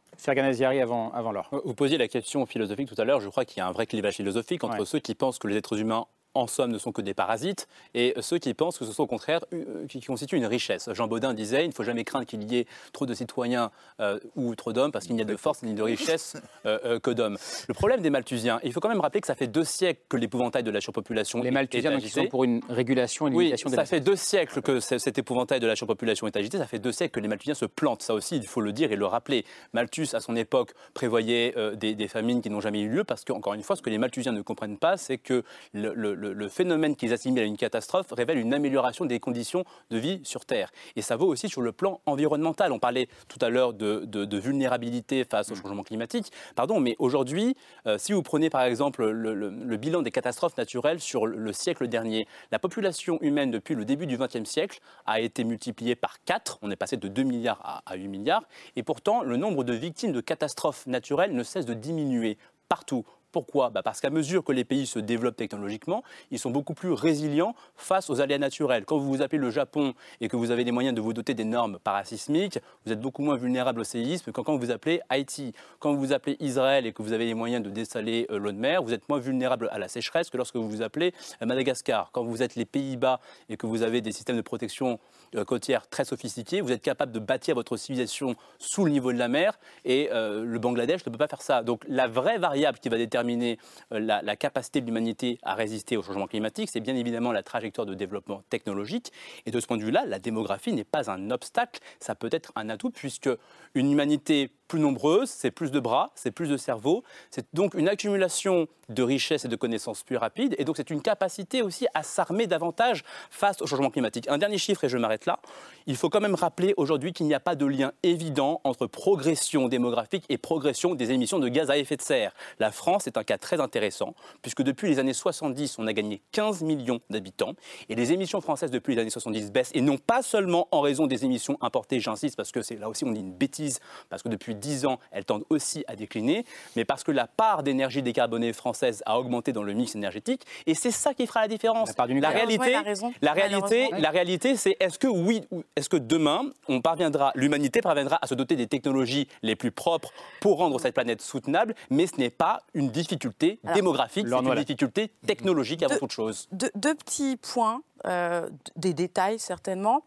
Avant, 0.82 1.12
avant 1.14 1.32
l'heure. 1.32 1.50
Vous 1.64 1.74
posiez 1.74 1.98
la 1.98 2.08
question 2.08 2.46
philosophique 2.46 2.88
tout 2.94 3.00
à 3.02 3.06
l'heure. 3.06 3.20
Je 3.22 3.30
crois 3.30 3.46
qu'il 3.46 3.58
y 3.58 3.62
a 3.62 3.68
un 3.68 3.72
vrai 3.72 3.86
clivage 3.88 4.16
philosophique 4.16 4.64
entre 4.64 4.80
Ouais. 4.80 4.86
ceux 4.86 5.00
qui 5.00 5.16
pensent 5.16 5.40
que 5.40 5.48
les 5.48 5.56
êtres 5.58 5.80
humains 5.80 6.06
en 6.36 6.48
somme, 6.48 6.72
ne 6.72 6.78
sont 6.78 6.92
que 6.92 7.02
des 7.02 7.14
parasites, 7.14 7.68
et 7.94 8.14
ceux 8.22 8.38
qui 8.38 8.54
pensent 8.54 8.78
que 8.78 8.86
ce 8.86 8.92
sont 8.92 9.04
au 9.04 9.08
contraire 9.08 9.40
euh, 9.54 9.88
qui 9.88 10.00
constituent 10.02 10.38
une 10.38 10.46
richesse. 10.46 10.90
Jean 10.94 11.08
Baudin 11.08 11.34
disait 11.34 11.64
il 11.66 11.70
ne 11.70 11.74
faut 11.74 11.84
jamais 11.84 12.04
craindre 12.04 12.26
qu'il 12.26 12.44
y 12.52 12.58
ait 12.58 12.68
trop 12.94 13.06
de 13.06 13.14
citoyens 13.14 13.72
euh, 14.00 14.20
ou 14.36 14.54
trop 14.56 14.74
d'hommes, 14.74 14.92
parce 14.92 15.06
qu'il 15.06 15.16
n'y 15.16 15.22
a 15.22 15.26
de 15.26 15.36
force 15.36 15.64
ni 15.64 15.74
de 15.74 15.82
richesse 15.82 16.36
euh, 16.66 16.78
euh, 16.86 17.00
que 17.00 17.10
d'hommes. 17.12 17.38
Le 17.68 17.74
problème 17.74 18.02
des 18.02 18.10
Malthusiens, 18.10 18.60
il 18.64 18.72
faut 18.74 18.80
quand 18.80 18.90
même 18.90 19.00
rappeler 19.00 19.22
que 19.22 19.28
ça 19.28 19.36
fait 19.36 19.48
deux 19.48 19.64
siècles 19.64 20.02
que 20.10 20.18
l'épouvantail 20.18 20.64
de 20.64 20.72
la 20.72 20.82
surpopulation 20.82 21.42
Les 21.42 21.48
est- 21.48 21.52
Malthusiens, 21.52 21.90
est 21.92 21.94
donc, 21.94 22.02
ils 22.04 22.06
agité. 22.06 22.22
sont 22.22 22.28
pour 22.28 22.44
une 22.44 22.62
régulation 22.70 23.28
et 23.28 23.32
une 23.32 23.36
Oui, 23.38 23.44
limitation 23.46 23.70
des 23.70 23.76
ça 23.78 23.86
fait 23.86 24.00
deux 24.02 24.16
siècles 24.16 24.62
que 24.62 24.80
cet 24.80 25.18
épouvantail 25.18 25.60
de 25.60 25.68
la 25.68 25.76
surpopulation 25.76 26.28
est 26.28 26.36
agité. 26.36 26.58
Ça 26.58 26.68
fait 26.68 26.80
deux 26.80 26.92
siècles 26.92 27.14
que 27.14 27.20
les 27.20 27.28
Malthusiens 27.28 27.54
se 27.56 27.66
plantent. 27.66 28.02
Ça 28.02 28.14
aussi, 28.14 28.36
il 28.38 28.46
faut 28.48 28.62
le 28.62 28.74
dire 28.74 28.92
et 28.92 28.96
le 28.98 29.06
rappeler. 29.06 29.46
Malthus, 29.74 30.10
à 30.14 30.20
son 30.20 30.36
époque, 30.36 30.72
prévoyait 30.94 31.54
euh, 31.58 31.76
des, 31.76 31.96
des 31.96 32.08
famines 32.08 32.42
qui 32.42 32.50
n'ont 32.50 32.62
jamais 32.62 32.82
eu 32.82 32.90
lieu 32.90 33.04
parce 33.04 33.24
qu'encore 33.24 33.54
une 33.54 33.64
fois, 33.64 33.76
ce 33.76 33.82
que 33.82 33.90
les 33.90 33.98
Malthusiens 33.98 34.32
ne 34.32 34.42
comprennent 34.42 34.78
pas, 34.78 34.98
c'est 34.98 35.18
que 35.18 35.44
le, 35.74 35.94
le- 35.94 36.25
le- 36.26 36.34
le 36.34 36.50
phénomène 36.50 36.96
qu'ils 36.96 37.14
assimilent 37.14 37.44
à 37.44 37.46
une 37.46 37.58
catastrophe 37.58 38.08
révèle 38.12 38.38
une 38.38 38.54
amélioration 38.54 39.06
des 39.06 39.20
conditions 39.20 39.64
de 39.92 39.98
vie 39.98 40.22
sur 40.24 40.46
Terre. 40.46 40.72
Et 40.96 41.02
ça 41.02 41.16
vaut 41.16 41.28
aussi 41.28 41.50
sur 41.50 41.62
le 41.62 41.72
plan 41.72 42.02
environnemental. 42.06 42.72
On 42.72 42.80
parlait 42.80 43.08
tout 43.28 43.40
à 43.42 43.50
l'heure 43.50 43.74
de, 43.74 44.04
de- 44.06 44.26
de 44.26 44.38
vulnérabilité 44.38 45.24
face 45.24 45.52
au 45.52 45.56
changement 45.56 45.84
climatique. 45.84 46.32
Pardon, 46.56 46.80
mais 46.80 46.96
aujourd'hui, 47.00 47.56
euh, 47.88 47.98
si 47.98 48.14
vous 48.14 48.24
prenez 48.24 48.50
par 48.50 48.64
exemple 48.64 49.06
le, 49.06 49.34
le- 49.34 49.50
le 49.50 49.78
bilan 49.78 50.02
des 50.02 50.12
catastrophes 50.12 50.58
naturelles 50.58 51.00
sur 51.00 51.28
le, 51.28 51.38
le 51.38 51.54
siècle 51.54 51.88
dernier, 51.88 52.28
la 52.52 52.60
population 52.60 53.18
humaine 53.22 53.52
depuis 53.52 53.76
le 53.76 53.86
début 53.86 54.08
du 54.08 54.18
XXe 54.18 54.44
siècle 54.50 54.80
a 55.06 55.20
été 55.20 55.44
multipliée 55.44 55.96
par 55.96 56.18
4. 56.26 56.60
On 56.62 56.72
est 56.72 56.76
passé 56.76 56.98
de 56.98 57.08
2 57.08 57.24
milliards 57.24 57.62
à, 57.64 57.84
à 57.86 57.96
8 57.96 58.08
milliards. 58.08 58.44
Et 58.76 58.84
pourtant, 58.84 59.22
le 59.24 59.38
nombre 59.38 59.64
de 59.64 59.74
victimes 59.74 60.12
de 60.12 60.22
catastrophes 60.22 60.88
naturelles 60.88 61.34
ne 61.34 61.44
cesse 61.44 61.66
de 61.66 61.74
diminuer 61.74 62.38
partout. 62.70 63.06
Pourquoi 63.36 63.70
Bah 63.70 63.84
Parce 63.84 64.00
qu'à 64.00 64.10
mesure 64.10 64.46
que 64.46 64.54
les 64.54 64.64
pays 64.64 64.86
se 64.86 64.98
développent 64.98 65.36
technologiquement, 65.36 66.06
ils 66.32 66.40
sont 66.40 66.52
beaucoup 66.52 66.74
plus 66.74 66.94
résilients 66.94 67.54
face 67.76 68.10
aux 68.10 68.22
aléas 68.22 68.38
naturels. 68.38 68.86
Quand 68.86 68.98
vous 68.98 69.10
vous 69.10 69.22
appelez 69.22 69.40
le 69.40 69.52
Japon 69.52 69.94
et 70.22 70.30
que 70.30 70.38
vous 70.38 70.52
avez 70.52 70.64
les 70.64 70.72
moyens 70.72 70.96
de 70.96 71.02
vous 71.02 71.12
doter 71.12 71.34
des 71.34 71.44
normes 71.44 71.78
parasismiques, 71.78 72.60
vous 72.86 72.94
êtes 72.94 73.02
beaucoup 73.02 73.24
moins 73.24 73.36
vulnérable 73.36 73.82
au 73.82 73.84
séisme 73.84 74.32
que 74.32 74.40
quand 74.40 74.54
vous 74.54 74.60
vous 74.68 74.72
appelez 74.72 75.02
Haïti. 75.10 75.52
Quand 75.80 75.94
vous 75.94 76.00
vous 76.00 76.14
appelez 76.14 76.38
Israël 76.40 76.86
et 76.86 76.94
que 76.94 77.02
vous 77.02 77.12
avez 77.12 77.26
les 77.26 77.34
moyens 77.34 77.62
de 77.62 77.70
dessaler 77.70 78.26
euh, 78.32 78.40
l'eau 78.40 78.54
de 78.54 78.58
mer, 78.58 78.82
vous 78.82 78.94
êtes 78.94 79.10
moins 79.10 79.20
vulnérable 79.20 79.68
à 79.74 79.80
la 79.80 79.90
sécheresse 79.90 80.30
que 80.30 80.38
lorsque 80.38 80.56
vous 80.56 80.70
vous 80.70 80.82
appelez 80.82 81.14
euh, 81.42 81.46
Madagascar. 81.46 82.12
Quand 82.14 82.24
vous 82.24 82.42
êtes 82.42 82.56
les 82.56 82.64
Pays-Bas 82.64 83.20
et 83.50 83.58
que 83.58 83.68
vous 83.68 83.82
avez 83.82 84.00
des 84.00 84.14
systèmes 84.14 84.38
de 84.38 84.42
protection 84.42 84.98
euh, 85.36 85.44
côtière 85.44 85.90
très 85.90 86.06
sophistiqués, 86.06 86.62
vous 86.62 86.72
êtes 86.72 86.82
capable 86.82 87.12
de 87.12 87.20
bâtir 87.20 87.54
votre 87.54 87.76
civilisation 87.76 88.38
sous 88.60 88.86
le 88.86 88.92
niveau 88.92 89.12
de 89.12 89.18
la 89.18 89.28
mer 89.28 89.60
et 89.84 90.10
le 90.14 90.58
Bangladesh 90.58 91.06
ne 91.06 91.12
peut 91.12 91.18
pas 91.18 91.28
faire 91.28 91.42
ça. 91.42 91.64
Donc 91.64 91.84
la 91.90 92.08
vraie 92.08 92.38
variable 92.38 92.80
qui 92.80 92.88
va 92.88 92.98
déterminer 92.98 93.25
euh, 93.30 93.56
la, 94.00 94.22
la 94.22 94.36
capacité 94.36 94.82
de 94.82 94.86
l'humanité 94.86 95.38
à 95.44 95.56
résister 95.56 95.98
au 95.98 96.04
changement 96.04 96.28
climatique, 96.28 96.70
c'est 96.72 96.80
bien 96.80 96.96
évidemment 96.96 97.32
la 97.32 97.44
trajectoire 97.44 97.86
de 97.86 97.94
développement 97.94 98.44
technologique. 98.50 99.12
Et 99.46 99.52
de 99.52 99.60
ce 99.60 99.68
point 99.68 99.78
de 99.78 99.84
vue-là, 99.84 100.06
la 100.06 100.20
démographie 100.20 100.74
n'est 100.74 100.84
pas 100.84 101.10
un 101.12 101.32
obstacle, 101.32 101.80
ça 102.00 102.16
peut 102.16 102.30
être 102.32 102.52
un 102.56 102.70
atout 102.70 102.90
puisque 102.90 103.30
une 103.74 103.92
humanité 103.92 104.50
plus 104.68 104.80
nombreuse, 104.80 105.30
c'est 105.30 105.52
plus 105.52 105.72
de 105.72 105.80
bras, 105.80 106.12
c'est 106.16 106.32
plus 106.32 106.50
de 106.50 106.58
cerveaux, 106.58 107.04
c'est 107.32 107.46
donc 107.54 107.74
une 107.74 107.88
accumulation 107.88 108.68
de 108.90 109.04
richesses 109.04 109.46
et 109.46 109.48
de 109.48 109.56
connaissances 109.56 110.04
plus 110.04 110.18
rapide, 110.18 110.56
et 110.58 110.66
donc 110.66 110.78
c'est 110.78 110.90
une 110.90 111.02
capacité 111.02 111.62
aussi 111.62 111.88
à 111.94 112.04
s'armer 112.04 112.48
davantage 112.48 113.04
face 113.32 113.62
au 113.62 113.68
changement 113.68 113.90
climatique. 113.90 114.28
Un 114.30 114.38
dernier 114.38 114.58
chiffre, 114.58 114.84
et 114.84 114.90
je 114.90 114.98
m'arrête 114.98 115.26
là, 115.26 115.40
il 115.88 115.96
faut 115.96 116.10
quand 116.10 116.22
même 116.22 116.36
rappeler 116.36 116.74
aujourd'hui 116.78 117.14
qu'il 117.14 117.26
n'y 117.26 117.34
a 117.34 117.40
pas 117.40 117.56
de 117.56 117.66
lien 117.66 117.94
évident 118.04 118.62
entre 118.64 118.88
progression 118.88 119.68
démographique 119.68 120.26
et 120.30 120.38
progression 120.38 120.96
des 120.96 121.12
émissions 121.12 121.40
de 121.40 121.48
gaz 121.48 121.70
à 121.72 121.78
effet 121.78 121.98
de 121.98 122.02
serre. 122.02 122.34
La 122.60 122.72
France 122.72 123.08
est 123.08 123.18
un 123.18 123.24
cas 123.24 123.38
très 123.38 123.60
intéressant, 123.60 124.14
puisque 124.42 124.62
depuis 124.62 124.90
les 124.90 125.00
années 125.00 125.14
70, 125.14 125.80
on 125.80 125.88
a 125.88 125.94
gagné 125.94 126.22
15 126.32 126.62
millions 126.62 127.00
d'habitants, 127.10 127.54
et 127.90 127.96
les 127.96 128.14
émissions 128.14 128.42
françaises 128.42 128.72
depuis 128.72 128.96
les 128.96 129.02
années 129.02 129.10
70 129.10 129.52
baissent, 129.52 129.72
et 129.74 129.82
non 129.82 129.98
pas 129.98 130.22
seulement 130.22 130.68
en 130.72 130.82
raison 130.82 131.08
des 131.08 131.26
émissions 131.26 131.58
importées, 131.62 132.00
j'insiste, 132.00 132.36
parce 132.36 132.52
que 132.52 132.62
c'est 132.62 132.76
là 132.76 132.90
aussi 132.90 133.04
on 133.04 133.12
dit 133.12 133.22
une 133.22 133.34
bêtise, 133.34 133.80
parce 134.10 134.22
que 134.24 134.30
depuis 134.30 134.55
10 134.56 134.86
ans, 134.86 135.00
elles 135.12 135.26
tendent 135.26 135.46
aussi 135.50 135.84
à 135.88 135.96
décliner, 135.96 136.46
mais 136.76 136.86
parce 136.86 137.04
que 137.04 137.12
la 137.12 137.28
part 137.28 137.64
d'énergie 137.64 138.02
décarbonée 138.02 138.54
française 138.54 139.04
a 139.06 139.20
augmenté 139.20 139.54
dans 139.54 139.64
le 139.64 139.74
mix 139.74 139.96
énergétique, 139.96 140.46
et 140.66 140.74
c'est 140.74 140.92
ça 140.92 141.14
qui 141.14 141.28
fera 141.28 141.42
la 141.42 141.48
différence. 141.48 141.92
La, 141.98 142.30
réalité, 142.30 142.78
raison. 142.78 143.14
la 143.22 143.34
réalité, 143.34 143.90
la 143.98 144.10
réalité, 144.10 144.56
c'est 144.56 144.78
est-ce 144.80 145.00
que 145.00 145.08
oui, 145.08 145.42
ou 145.52 145.64
est-ce 145.76 145.90
que 145.90 145.98
demain, 145.98 146.50
on 146.68 146.82
parviendra, 146.82 147.32
l'humanité 147.36 147.82
parviendra 147.82 148.20
à 148.22 148.28
se 148.28 148.36
doter 148.36 148.56
des 148.56 148.68
technologies 148.68 149.28
les 149.44 149.56
plus 149.56 149.72
propres 149.72 150.12
pour 150.40 150.58
rendre 150.58 150.80
cette 150.80 150.94
planète 150.94 151.22
soutenable, 151.22 151.76
mais 151.90 152.08
ce 152.08 152.18
n'est 152.18 152.30
pas 152.30 152.62
une 152.74 152.90
difficulté 152.90 153.60
Alors, 153.64 153.76
démographique, 153.76 154.28
c'est 154.28 154.36
une 154.36 154.56
difficulté 154.56 155.12
technologique 155.26 155.84
avant 155.84 155.98
toute 155.98 156.12
chose. 156.12 156.48
Deux, 156.52 156.72
deux 156.76 156.96
petits 156.96 157.38
points, 157.38 157.82
euh, 158.06 158.48
des 158.76 158.94
détails 158.94 159.40
certainement. 159.40 160.04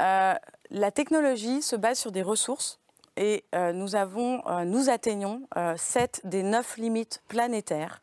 Euh, 0.00 0.34
la 0.70 0.90
technologie 0.90 1.62
se 1.62 1.74
base 1.74 1.98
sur 1.98 2.12
des 2.12 2.22
ressources 2.22 2.79
et 3.16 3.44
euh, 3.54 3.72
euh, 3.72 4.64
nous 4.64 4.90
atteignons 4.90 5.42
euh, 5.56 5.74
sept 5.76 6.20
des 6.24 6.42
neuf 6.42 6.76
limites 6.76 7.22
planétaires. 7.28 8.00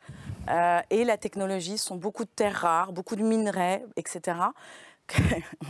Euh, 0.48 0.80
et 0.90 1.04
la 1.04 1.18
technologie 1.18 1.78
sont 1.78 1.96
beaucoup 1.96 2.24
de 2.24 2.30
terres 2.30 2.60
rares, 2.60 2.92
beaucoup 2.92 3.16
de 3.16 3.22
minerais, 3.22 3.84
etc. 3.96 4.38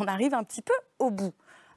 On 0.00 0.06
arrive 0.06 0.34
un 0.34 0.44
petit 0.44 0.62
peu 0.62 0.74
au 0.98 1.10
bout. 1.10 1.34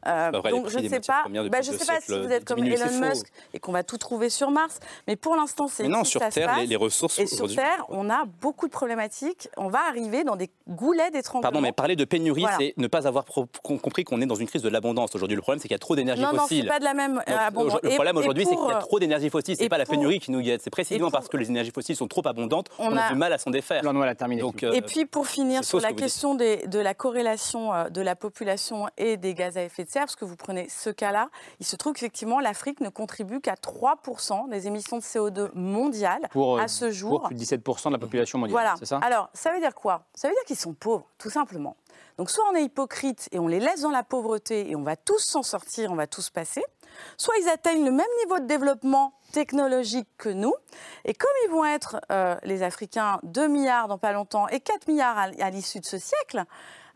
Euh, 0.08 0.32
vrai, 0.34 0.52
les 0.52 0.58
donc 0.58 0.70
je 0.70 0.80
ne 0.80 0.90
sais 0.90 1.00
pas, 1.00 1.24
bah, 1.30 1.62
je 1.62 1.72
sais 1.72 1.86
pas 1.86 2.02
si 2.02 2.12
vous 2.20 2.32
êtes 2.32 2.46
comme 2.46 2.60
Elon. 2.64 3.00
Musk 3.02 3.28
et 3.54 3.60
qu'on 3.60 3.72
va 3.72 3.84
tout 3.84 3.98
trouver 3.98 4.30
sur 4.30 4.50
Mars, 4.52 4.80
mais 5.08 5.16
pour 5.16 5.36
l'instant 5.36 5.68
c'est 5.68 5.84
Mais 5.84 5.90
non, 5.90 6.04
sur 6.04 6.20
ça 6.20 6.30
Terre, 6.30 6.54
les- 6.56 6.62
passe. 6.62 6.70
les 6.70 6.76
ressources 6.76 7.20
Et 7.20 7.28
sur 7.28 7.48
Terre, 7.54 7.86
on 7.90 8.10
a 8.10 8.26
beaucoup 8.42 8.68
de 8.68 8.72
problématiques. 8.72 9.50
On 9.58 9.70
va 9.70 9.80
arriver 9.88 10.24
dans 10.24 10.36
des 10.36 10.50
goulets 10.68 11.12
d'étranglement. 11.12 11.42
Pardon, 11.44 11.62
mais 11.62 11.72
parler 11.72 11.96
de 11.96 12.06
pénurie, 12.06 12.42
Voilà. 12.42 12.58
c'est 12.60 12.74
ne 12.78 12.88
pas 12.88 13.08
avoir 13.08 13.26
compris 13.62 14.04
qu'on 14.04 14.22
est 14.22 14.26
dans 14.26 14.36
une 14.36 14.48
crise 14.48 14.62
de 14.62 14.70
l'abondance 14.70 15.14
aujourd'hui. 15.16 15.36
Le 15.36 15.42
problème, 15.42 15.60
c'est 15.60 15.68
qu'il 15.68 15.76
y 15.76 15.76
a 15.76 15.80
trop 15.80 15.96
d'énergie 15.96 16.22
Non, 16.22 16.34
non, 16.34 16.40
fossile. 16.40 16.64
c'est 16.64 16.68
pas 16.68 16.80
de 16.80 16.84
la 16.84 16.94
même 16.94 17.22
euh, 17.28 17.38
abondance. 17.38 17.80
Le 17.84 17.90
problème 17.92 18.18
aujourd'hui, 18.18 18.46
c'est 18.46 18.56
qu'il 18.56 18.68
y 18.68 18.72
a 18.72 18.78
euh, 18.78 18.82
trop 18.82 19.00
d'énergie 19.00 19.30
fossile. 19.30 19.56
C'est 19.56 19.66
et 19.66 19.70
pas 19.70 19.78
la 19.78 19.86
pénurie 19.86 20.20
qui 20.20 20.32
nous 20.32 20.42
guette. 20.42 20.62
C'est 20.64 20.70
précisément 20.70 21.06
pour- 21.08 21.14
parce 21.20 21.28
que 21.30 21.38
les 21.38 21.50
énergies 21.50 21.72
fossiles 21.72 21.96
sont 21.96 22.08
trop 22.08 22.26
abondantes 22.28 22.68
On 22.80 22.90
qu'on 22.90 22.98
a, 22.98 23.04
a- 23.06 23.10
du 23.12 23.16
mal 23.18 23.32
à 23.34 23.38
s'en 23.38 23.52
défaire. 23.52 23.84
Laure 23.84 23.94
Noël 23.94 24.10
a 24.10 24.16
terminé. 24.16 24.42
Donc, 24.42 24.64
Et 24.64 24.68
euh, 24.68 24.82
puis 24.86 25.06
pour 25.06 25.28
finir 25.28 25.64
sur 25.64 25.80
la 25.80 25.94
question 25.94 26.36
de 26.36 26.80
la 26.80 26.94
corrélation 26.94 27.74
euh, 27.74 27.90
de 27.90 28.02
la 28.02 28.16
population 28.16 28.88
et 28.98 29.18
des 29.18 29.34
gaz 29.34 29.58
à 29.58 29.64
effet 29.64 29.84
de 29.84 29.90
parce 30.00 30.16
que 30.16 30.26
vous 30.26 30.36
prenez 30.36 30.70
ce 30.70 30.90
cas-là, 30.90 31.30
il 31.60 31.66
se 31.66 31.76
trouve 31.76 31.94
qu'effectivement 31.94 32.40
l'Afrique 32.40 32.80
ne 32.80 32.90
contribue 32.90 33.42
qu'à 33.42 33.56
3% 33.56 34.50
des 34.50 34.68
émissions 34.68 34.98
de 34.98 35.02
CO2 35.02 35.52
mondiales 35.54 36.28
Pour, 36.32 36.58
euh, 36.58 36.62
à 36.62 36.68
ce 36.68 36.92
jour. 36.92 37.20
Pour 37.22 37.28
plus 37.28 37.36
de 37.36 37.42
17% 37.42 37.88
de 37.88 37.94
la 37.94 38.00
population 38.00 38.40
mondiale. 38.40 38.54
Voilà. 38.54 38.76
C'est 38.80 38.86
ça? 38.86 39.00
Alors, 39.04 39.30
ça 39.34 39.52
veut 39.52 39.60
dire 39.60 39.76
quoi? 39.76 40.06
Ça 40.14 40.28
veut 40.28 40.34
dire 40.34 40.44
qu'ils 40.46 40.58
sont 40.58 40.74
pauvres, 40.74 41.08
tout 41.18 41.30
simplement. 41.30 41.76
Donc, 42.18 42.30
soit 42.30 42.44
on 42.52 42.56
est 42.56 42.64
hypocrite 42.64 43.28
et 43.32 43.40
on 43.40 43.48
les 43.48 43.60
laisse 43.60 43.82
dans 43.82 43.90
la 43.92 44.04
pauvreté 44.04 44.70
et 44.70 44.76
on 44.76 44.84
va 44.84 44.96
tous 44.96 45.20
s'en 45.20 45.44
sortir, 45.44 45.92
on 45.92 45.96
va 45.96 46.08
tous 46.08 46.30
passer, 46.30 46.64
soit 47.18 47.34
ils 47.42 47.50
atteignent 47.50 47.86
le 47.86 47.92
même 47.92 48.08
niveau 48.20 48.40
de 48.40 48.46
développement 48.46 49.14
technologique 49.32 50.08
que 50.18 50.30
nous, 50.30 50.54
et 51.06 51.14
comme 51.14 51.32
ils 51.46 51.52
vont 51.52 51.66
être, 51.66 52.02
euh, 52.12 52.36
les 52.44 52.64
Africains, 52.64 53.20
2 53.24 53.48
milliards 53.48 53.88
dans 53.88 53.98
pas 53.98 54.12
longtemps 54.12 54.48
et 54.50 54.60
4 54.60 54.88
milliards 54.88 55.18
à, 55.18 55.24
à 55.40 55.50
l'issue 55.50 55.80
de 55.80 55.86
ce 55.86 55.98
siècle, 55.98 56.40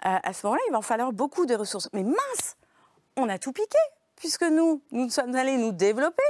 euh, 0.06 0.18
à 0.22 0.34
ce 0.34 0.46
moment-là, 0.46 0.62
il 0.68 0.72
va 0.72 0.78
en 0.80 0.84
falloir 0.84 1.12
beaucoup 1.14 1.46
de 1.46 1.56
ressources. 1.56 1.90
Mais 1.94 2.04
mince, 2.04 2.56
on 3.18 3.30
a 3.30 3.38
tout 3.38 3.52
piqué, 3.52 3.78
puisque 4.16 4.44
nous, 4.44 4.82
nous 4.92 5.10
sommes 5.10 5.36
allés 5.36 5.58
nous 5.58 5.72
développer 5.72 6.24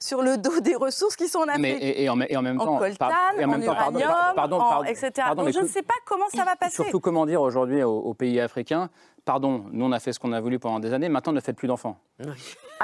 sur 0.00 0.22
le 0.22 0.36
dos 0.38 0.60
des 0.60 0.74
ressources 0.76 1.16
qui 1.16 1.28
sont 1.28 1.38
en 1.40 1.48
Afrique. 1.48 1.60
Mais, 1.62 1.72
et, 1.78 2.04
et 2.04 2.08
en, 2.08 2.20
et 2.20 2.36
en 2.36 2.42
même 2.42 2.60
en 2.60 2.64
temps, 2.64 2.78
coltan, 2.78 2.96
par- 3.08 3.12
et 3.38 3.44
en 3.44 3.50
temps, 3.52 3.58
uranium, 3.62 4.10
pardon, 4.34 4.56
en- 4.56 4.68
pardon, 4.68 4.84
etc. 4.84 5.10
pardon, 5.16 5.34
Donc 5.42 5.46
mais 5.46 5.52
je 5.52 5.60
ne 5.60 5.66
sais 5.68 5.82
pas 5.82 5.94
comment 6.04 6.28
ça 6.34 6.44
va 6.44 6.56
passer. 6.56 6.82
Surtout 6.82 7.00
comment 7.00 7.26
dire 7.26 7.40
aujourd'hui 7.40 7.82
aux, 7.82 7.98
aux 7.98 8.14
pays 8.14 8.40
africains, 8.40 8.90
pardon, 9.24 9.64
nous 9.70 9.84
on 9.84 9.92
a 9.92 10.00
fait 10.00 10.12
ce 10.12 10.20
qu'on 10.20 10.32
a 10.32 10.40
voulu 10.40 10.58
pendant 10.58 10.78
des 10.80 10.92
années, 10.92 11.08
maintenant 11.08 11.32
ne 11.32 11.40
faites 11.40 11.56
plus 11.56 11.68
d'enfants. 11.68 11.96
Ah 12.20 12.24
non, 12.26 12.34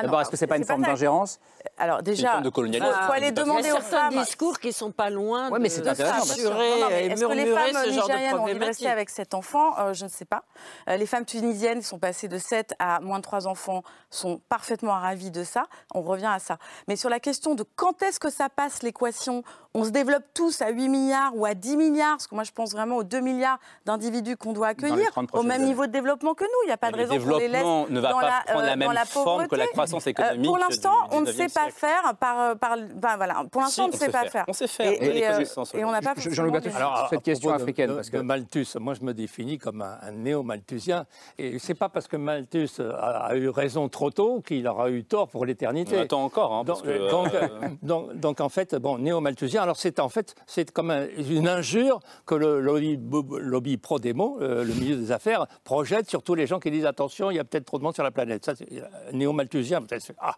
D'abord, 0.02 0.20
est-ce 0.22 0.30
que 0.30 0.36
c'est 0.36 0.46
pas 0.46 0.57
une 0.57 0.62
pas 0.64 0.72
forme 0.74 0.82
d'ingérence 0.82 1.38
Alors 1.78 2.02
déjà, 2.02 2.40
de 2.40 2.50
faut, 2.50 2.62
faut 2.62 3.12
aller 3.12 3.20
Il 3.20 3.24
y 3.24 3.26
a 3.26 3.30
demander 3.32 3.62
Il 3.62 3.66
y 3.66 3.70
a 3.70 3.74
aux 3.74 3.80
certains 3.80 4.10
femmes. 4.10 4.18
discours 4.24 4.58
qui 4.60 4.72
sont 4.72 4.90
pas 4.92 5.10
loin 5.10 5.50
Ouais, 5.50 5.58
mais 5.58 5.68
de, 5.68 5.72
Est-ce 5.72 7.24
que 7.24 7.32
les 7.32 7.46
femmes 7.46 7.90
nigériennes 7.90 8.38
ont 8.38 8.44
rester 8.44 8.88
avec 8.88 9.10
7 9.10 9.34
enfants 9.34 9.74
Euh, 9.78 9.92
Je 9.92 10.04
ne 10.04 10.10
sais 10.10 10.24
pas. 10.24 10.44
Euh, 10.88 10.96
les 10.96 11.06
femmes 11.06 11.24
tunisiennes 11.24 11.82
sont 11.82 11.98
passées 11.98 12.28
de 12.28 12.38
7 12.38 12.74
à 12.78 13.00
moins 13.00 13.18
de 13.18 13.22
3 13.22 13.46
enfants, 13.46 13.82
sont 14.10 14.40
parfaitement 14.48 14.92
ravies 14.92 15.30
de 15.30 15.44
ça. 15.44 15.64
On 15.94 16.02
revient 16.02 16.30
à 16.32 16.38
ça. 16.38 16.58
Mais 16.88 16.96
sur 16.96 17.10
la 17.10 17.20
question 17.20 17.54
de 17.54 17.64
quand 17.76 18.02
est-ce 18.02 18.20
que 18.20 18.30
ça 18.30 18.48
passe 18.48 18.82
l'équation, 18.82 19.42
on 19.74 19.84
se 19.84 19.90
développe 19.90 20.22
tous 20.34 20.62
à 20.62 20.68
8 20.70 20.88
milliards 20.88 21.32
ou 21.34 21.46
à 21.46 21.54
10 21.54 21.76
milliards, 21.76 22.12
parce 22.12 22.26
que 22.28 22.34
moi 22.34 22.44
je 22.44 22.52
pense 22.52 22.72
vraiment 22.72 22.96
aux 22.96 23.02
2 23.04 23.20
milliards 23.20 23.58
d'individus 23.86 24.36
qu'on 24.36 24.52
doit 24.52 24.68
accueillir, 24.68 25.10
30 25.10 25.30
au 25.32 25.42
même 25.42 25.64
niveau 25.64 25.86
de 25.86 25.92
développement 25.92 26.34
que 26.34 26.44
nous. 26.44 26.50
Il 26.64 26.66
n'y 26.66 26.72
a 26.72 26.76
pas 26.76 26.92
de 26.92 26.96
raison 26.96 27.18
qu'on 27.18 27.38
les 27.38 27.48
laisse 27.48 27.62
développement 27.62 27.86
ne 27.88 28.00
va 28.00 28.10
dans 28.10 28.20
pas 28.20 28.26
la, 28.28 28.42
prendre 28.52 28.62
la 28.66 28.72
euh, 28.72 28.76
même 28.76 28.88
dans 28.88 28.92
la 28.92 29.04
forme 29.04 29.48
que 29.48 29.56
la 29.56 29.66
croissance 29.66 30.06
Euh, 30.06 30.10
économique 30.10 30.46
pour 30.46 30.58
l'instant, 30.58 30.94
on 31.10 31.22
ne 31.22 31.26
19e 31.26 31.36
sait 31.36 31.48
pas 31.55 31.70
faire 31.70 32.14
par, 32.20 32.57
par, 32.59 32.72
enfin, 32.96 33.16
voilà. 33.16 33.44
Pour 33.50 33.61
l'instant, 33.62 33.84
Si, 33.84 33.88
on 33.88 33.88
ne 33.88 33.92
sait 33.92 34.11
pas 34.11 34.22
faire. 34.22 34.30
faire. 34.32 34.44
On 34.48 34.52
sait 34.52 34.66
faire. 34.66 34.92
Et, 34.92 35.26
euh, 35.26 35.44
et 35.74 35.84
on 35.84 35.90
n'a 35.92 36.00
pas 36.02 36.14
Jean-Louis 36.16 36.59
Alors, 36.74 37.07
cette 37.11 37.22
question 37.22 37.50
de- 37.50 37.55
africaine, 37.57 37.90
de, 37.90 37.94
parce 37.94 38.11
que- 38.11 38.16
de 38.18 38.22
Malthus, 38.22 38.66
moi 38.80 38.94
je 38.94 39.02
me 39.05 39.14
définis 39.14 39.59
comme 39.59 39.82
un, 39.82 39.98
un 40.02 40.12
néo-malthusien. 40.12 41.07
Et 41.38 41.59
c'est 41.59 41.74
pas 41.74 41.88
parce 41.88 42.09
que 42.09 42.16
Malthus 42.16 42.68
a, 42.80 43.26
a 43.26 43.36
eu 43.36 43.48
raison 43.48 43.88
trop 43.88 44.11
tôt 44.11 44.40
qu'il 44.40 44.66
aura 44.68 44.90
eu 44.90 45.05
tort 45.05 45.28
pour 45.28 45.46
l'éternité. 45.46 45.96
On 45.98 46.02
attend 46.02 46.24
encore, 46.24 46.52
hein, 46.52 46.64
parce 46.64 46.82
donc, 46.82 46.92
que, 46.92 47.11
donc, 47.11 47.34
euh, 47.34 47.48
donc- 47.82 48.14
donc, 48.14 48.40
en 48.40 48.48
fait, 48.48 48.74
bon, 48.74 48.98
néo-malthusien. 48.98 49.62
Alors 49.62 49.76
c'est 49.76 50.00
en 50.00 50.09
fait 50.09 50.34
c'est 50.46 50.70
comme 50.70 50.90
un- 50.90 51.07
une 51.16 51.48
injure 51.48 52.00
que 52.26 52.34
le 52.34 52.61
lobby, 52.61 52.98
lobby 53.40 53.76
pro-démo, 53.76 54.38
euh, 54.40 54.64
le 54.64 54.74
milieu 54.74 54.96
des 54.96 55.12
affaires, 55.12 55.46
projette 55.64 56.09
sur 56.09 56.22
tous 56.22 56.34
les 56.34 56.46
gens 56.46 56.59
qui 56.61 56.70
disent 56.70 56.86
attention, 56.86 57.30
il 57.30 57.36
y 57.36 57.38
a 57.40 57.44
peut-être 57.44 57.64
trop 57.66 57.78
de 57.78 57.84
monde 57.84 57.94
sur 57.94 58.05
la 58.05 58.11
planète. 58.11 58.44
Ça, 58.44 58.52
euh, 58.52 58.80
néo-malthusien. 59.12 59.80
peut-être, 59.82 60.12
Ah. 60.18 60.34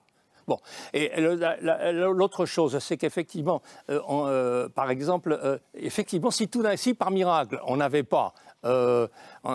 Bon, 0.46 0.60
et 0.92 1.10
l'autre 1.18 2.46
chose, 2.46 2.78
c'est 2.78 2.96
qu'effectivement, 2.96 3.62
euh, 3.90 4.00
euh, 4.08 4.68
par 4.68 4.90
exemple, 4.90 5.36
euh, 5.42 5.58
effectivement, 5.74 6.30
si 6.30 6.48
tout 6.48 6.62
d'un 6.62 6.76
si 6.76 6.94
par 6.94 7.10
miracle, 7.10 7.60
on 7.66 7.76
n'avait 7.76 8.04
pas, 8.04 8.32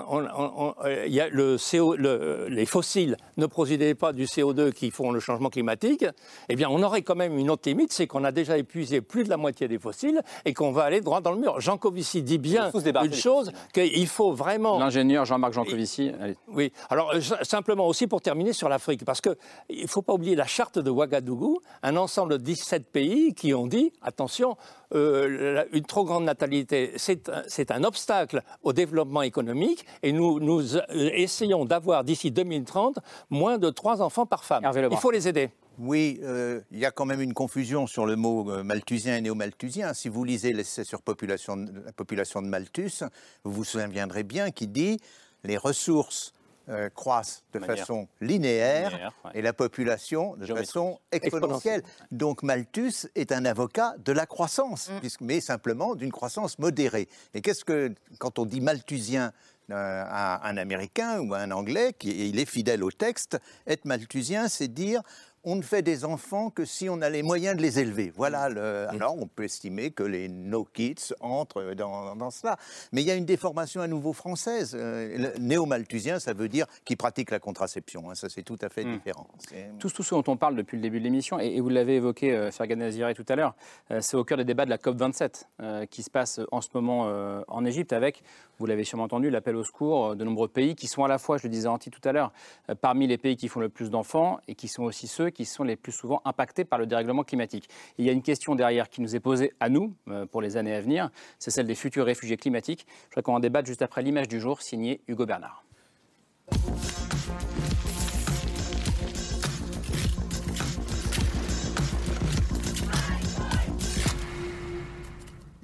on- 0.09 0.25
on- 0.25 0.51
on- 0.67 0.73
il 1.05 1.13
y 1.13 1.19
a 1.21 1.27
le 1.29 1.57
CO, 1.57 1.95
le- 1.95 2.47
les 2.49 2.65
fossiles 2.65 3.17
ne 3.37 3.45
procédaient 3.45 3.95
pas 3.95 4.13
du 4.13 4.25
CO2 4.25 4.71
qui 4.71 4.91
font 4.91 5.11
le 5.11 5.19
changement 5.19 5.49
climatique, 5.49 6.05
eh 6.49 6.55
bien, 6.55 6.69
on 6.69 6.81
aurait 6.83 7.01
quand 7.01 7.15
même 7.15 7.37
une 7.37 7.49
autre 7.49 7.67
limite, 7.67 7.91
c'est 7.93 8.07
qu'on 8.07 8.23
a 8.23 8.31
déjà 8.31 8.57
épuisé 8.57 9.01
plus 9.01 9.23
de 9.23 9.29
la 9.29 9.37
moitié 9.37 9.67
des 9.67 9.79
fossiles 9.79 10.21
et 10.45 10.53
qu'on 10.53 10.71
va 10.71 10.83
aller 10.83 11.01
droit 11.01 11.21
dans 11.21 11.31
le 11.31 11.39
mur. 11.39 11.59
Jean 11.59 11.77
Covici 11.77 12.21
dit 12.23 12.37
bien 12.37 12.71
une 13.05 13.13
chose, 13.13 13.51
qu'il 13.73 14.07
faut 14.07 14.31
vraiment 14.31 14.79
L'ingénieur 14.79 15.25
Jean-Marc 15.25 15.53
Jancovici. 15.53 16.11
allez. 16.21 16.35
oui, 16.47 16.71
alors 16.89 17.11
euh, 17.13 17.19
simplement 17.43 17.87
aussi 17.87 18.07
pour 18.07 18.21
terminer 18.21 18.53
sur 18.53 18.69
l'Afrique, 18.69 19.03
parce 19.05 19.21
qu'il 19.21 19.35
ne 19.81 19.87
faut 19.87 20.01
pas 20.01 20.13
oublier 20.13 20.35
la 20.35 20.45
charte 20.45 20.79
de 20.79 20.89
Ouagadougou, 20.89 21.59
un 21.83 21.95
ensemble 21.97 22.33
de 22.33 22.37
17 22.43 22.87
pays 22.91 23.33
qui 23.33 23.53
ont 23.53 23.67
dit, 23.67 23.91
attention, 24.01 24.57
euh, 24.93 25.53
la- 25.53 25.65
une 25.71 25.85
trop 25.85 26.03
grande 26.03 26.23
natalité, 26.25 26.91
c'est 26.97 27.29
un- 27.29 27.43
c'est 27.47 27.71
un 27.71 27.83
obstacle 27.83 28.41
au 28.63 28.73
développement 28.73 29.21
économique, 29.21 29.80
et 30.03 30.11
nous, 30.11 30.39
nous 30.39 30.75
euh, 30.75 30.81
essayons 30.89 31.65
d'avoir 31.65 32.03
d'ici 32.03 32.31
2030 32.31 32.99
moins 33.29 33.57
de 33.57 33.69
3 33.69 34.01
enfants 34.01 34.25
par 34.25 34.43
femme. 34.43 34.63
Il 34.91 34.97
faut 34.97 35.11
les 35.11 35.27
aider. 35.27 35.49
Oui, 35.79 36.19
euh, 36.23 36.61
il 36.71 36.79
y 36.79 36.85
a 36.85 36.91
quand 36.91 37.05
même 37.05 37.21
une 37.21 37.33
confusion 37.33 37.87
sur 37.87 38.05
le 38.05 38.15
mot 38.15 38.51
euh, 38.51 38.61
malthusien 38.63 39.15
et 39.17 39.21
néo-malthusien. 39.21 39.93
Si 39.93 40.09
vous 40.09 40.23
lisez 40.23 40.53
l'essai 40.53 40.83
sur 40.83 41.01
population 41.01 41.57
de- 41.57 41.71
la 41.85 41.91
population 41.93 42.41
de 42.41 42.47
Malthus, 42.47 43.03
vous 43.43 43.51
vous 43.51 43.63
souviendrez 43.63 44.23
bien 44.23 44.51
qu'il 44.51 44.71
dit 44.71 44.99
les 45.43 45.57
ressources 45.57 46.33
euh, 46.69 46.89
croissent 46.89 47.43
de 47.53 47.59
façon 47.59 48.07
linéaire, 48.21 48.91
linéaire, 48.91 49.13
ouais. 49.25 49.31
et 49.33 49.41
la 49.41 49.51
population 49.51 50.35
de 50.35 50.45
Géométrique. 50.45 50.67
façon 50.67 50.99
exponentielle. 51.11 51.81
Donc 52.11 52.43
Malthus 52.43 53.07
est 53.15 53.31
un 53.31 53.45
avocat 53.45 53.95
de 54.05 54.11
la 54.11 54.25
croissance, 54.27 54.89
Mm. 54.89 54.99
puisque- 54.99 55.21
mais 55.21 55.41
simplement 55.41 55.95
d'une 55.95 56.11
croissance 56.11 56.59
modérée. 56.59 57.07
Et 57.33 57.41
qu'est-ce 57.41 57.65
que, 57.65 57.93
quand 58.19 58.37
on 58.39 58.45
dit 58.45 58.61
malthusien 58.61 59.27
euh, 59.27 59.31
à 59.73 60.47
un 60.47 60.57
Américain 60.57 61.19
ou 61.21 61.33
à 61.33 61.39
un 61.39 61.51
Anglais, 61.51 61.93
qui 61.97 62.29
il 62.29 62.39
est 62.39 62.45
fidèle 62.45 62.83
au 62.83 62.91
texte, 62.91 63.39
être 63.67 63.85
malthusien, 63.85 64.47
c'est 64.47 64.67
dire 64.67 65.01
on 65.43 65.55
ne 65.55 65.63
fait 65.63 65.81
des 65.81 66.05
enfants 66.05 66.51
que 66.51 66.65
si 66.65 66.87
on 66.87 67.01
a 67.01 67.09
les 67.09 67.23
moyens 67.23 67.57
de 67.57 67.63
les 67.63 67.79
élever. 67.79 68.13
Voilà. 68.15 68.47
Le, 68.47 68.85
alors, 68.89 69.17
on 69.17 69.25
peut 69.25 69.43
estimer 69.45 69.89
que 69.89 70.03
les 70.03 70.29
no 70.29 70.65
kids 70.71 71.15
entrent 71.19 71.73
dans, 71.73 72.15
dans 72.15 72.29
cela. 72.29 72.57
Mais 72.91 73.01
il 73.01 73.07
y 73.07 73.09
a 73.11 73.15
une 73.15 73.25
déformation 73.25 73.81
à 73.81 73.87
nouveau 73.87 74.13
française. 74.13 74.77
Euh, 74.79 75.31
néo-malthusien, 75.39 76.19
ça 76.19 76.33
veut 76.33 76.47
dire 76.47 76.67
qui 76.85 76.95
pratique 76.95 77.31
la 77.31 77.39
contraception. 77.39 78.11
hein. 78.11 78.13
Ça, 78.13 78.29
c'est 78.29 78.43
tout 78.43 78.59
à 78.61 78.69
fait 78.69 78.83
différent. 78.85 79.25
C'est- 79.39 79.71
Tout, 79.79 79.89
tout 79.89 80.03
ce 80.03 80.13
dont 80.13 80.23
on 80.27 80.37
parle 80.37 80.55
depuis 80.55 80.75
le 80.77 80.83
début 80.83 80.99
de 80.99 81.05
l'émission, 81.05 81.39
et, 81.39 81.47
et 81.55 81.59
vous 81.59 81.69
l'avez 81.69 81.95
évoqué, 81.95 82.35
euh, 82.35 82.51
Fergan 82.51 82.75
Naziré, 82.75 83.15
tout 83.15 83.25
à 83.27 83.35
l'heure, 83.35 83.55
euh, 83.89 83.99
c'est 83.99 84.17
au 84.17 84.23
cœur 84.23 84.37
des 84.37 84.45
débats 84.45 84.65
de 84.65 84.69
la 84.69 84.77
COP27 84.77 85.45
euh, 85.61 85.87
qui 85.87 86.03
se 86.03 86.11
passe 86.11 86.39
en 86.51 86.61
ce 86.61 86.69
moment 86.75 87.07
euh, 87.07 87.41
en 87.47 87.65
Égypte 87.65 87.93
avec, 87.93 88.21
vous 88.61 88.67
l'avez 88.67 88.83
sûrement 88.83 89.05
entendu, 89.05 89.31
l'appel 89.31 89.55
au 89.55 89.63
secours 89.63 90.11
euh, 90.11 90.15
de 90.15 90.23
nombreux 90.23 90.47
pays 90.47 90.75
qui 90.75 90.87
sont 90.87 91.03
à 91.03 91.07
la 91.07 91.17
fois, 91.17 91.37
je 91.37 91.43
le 91.43 91.49
disais 91.49 91.67
Anti 91.67 91.89
tout 91.89 92.07
à 92.07 92.11
l'heure, 92.11 92.31
euh, 92.69 92.75
parmi 92.75 93.07
les 93.07 93.17
pays 93.17 93.35
qui 93.35 93.47
font 93.47 93.59
le 93.59 93.69
plus 93.69 93.89
d'enfants 93.89 94.39
et 94.47 94.53
qui 94.53 94.67
sont 94.67 94.83
aussi 94.83 95.07
ceux 95.07 95.31
qui 95.31 95.45
sont 95.45 95.63
les 95.63 95.75
plus 95.75 95.91
souvent 95.91 96.21
impactés 96.25 96.63
par 96.63 96.77
le 96.77 96.85
dérèglement 96.85 97.23
climatique. 97.23 97.67
Il 97.97 98.05
y 98.05 98.09
a 98.09 98.11
une 98.11 98.21
question 98.21 98.53
derrière 98.53 98.89
qui 98.89 99.01
nous 99.01 99.15
est 99.15 99.19
posée 99.19 99.53
à 99.59 99.69
nous 99.69 99.95
euh, 100.09 100.27
pour 100.27 100.41
les 100.41 100.57
années 100.57 100.75
à 100.75 100.81
venir, 100.81 101.09
c'est 101.39 101.49
celle 101.49 101.65
des 101.65 101.75
futurs 101.75 102.05
réfugiés 102.05 102.37
climatiques. 102.37 102.85
Je 103.05 103.11
crois 103.11 103.23
qu'on 103.23 103.35
en 103.35 103.39
débattre 103.39 103.67
juste 103.67 103.81
après 103.81 104.03
l'image 104.03 104.27
du 104.27 104.39
jour 104.39 104.61
signée 104.61 105.01
Hugo 105.07 105.25
Bernard. 105.25 105.65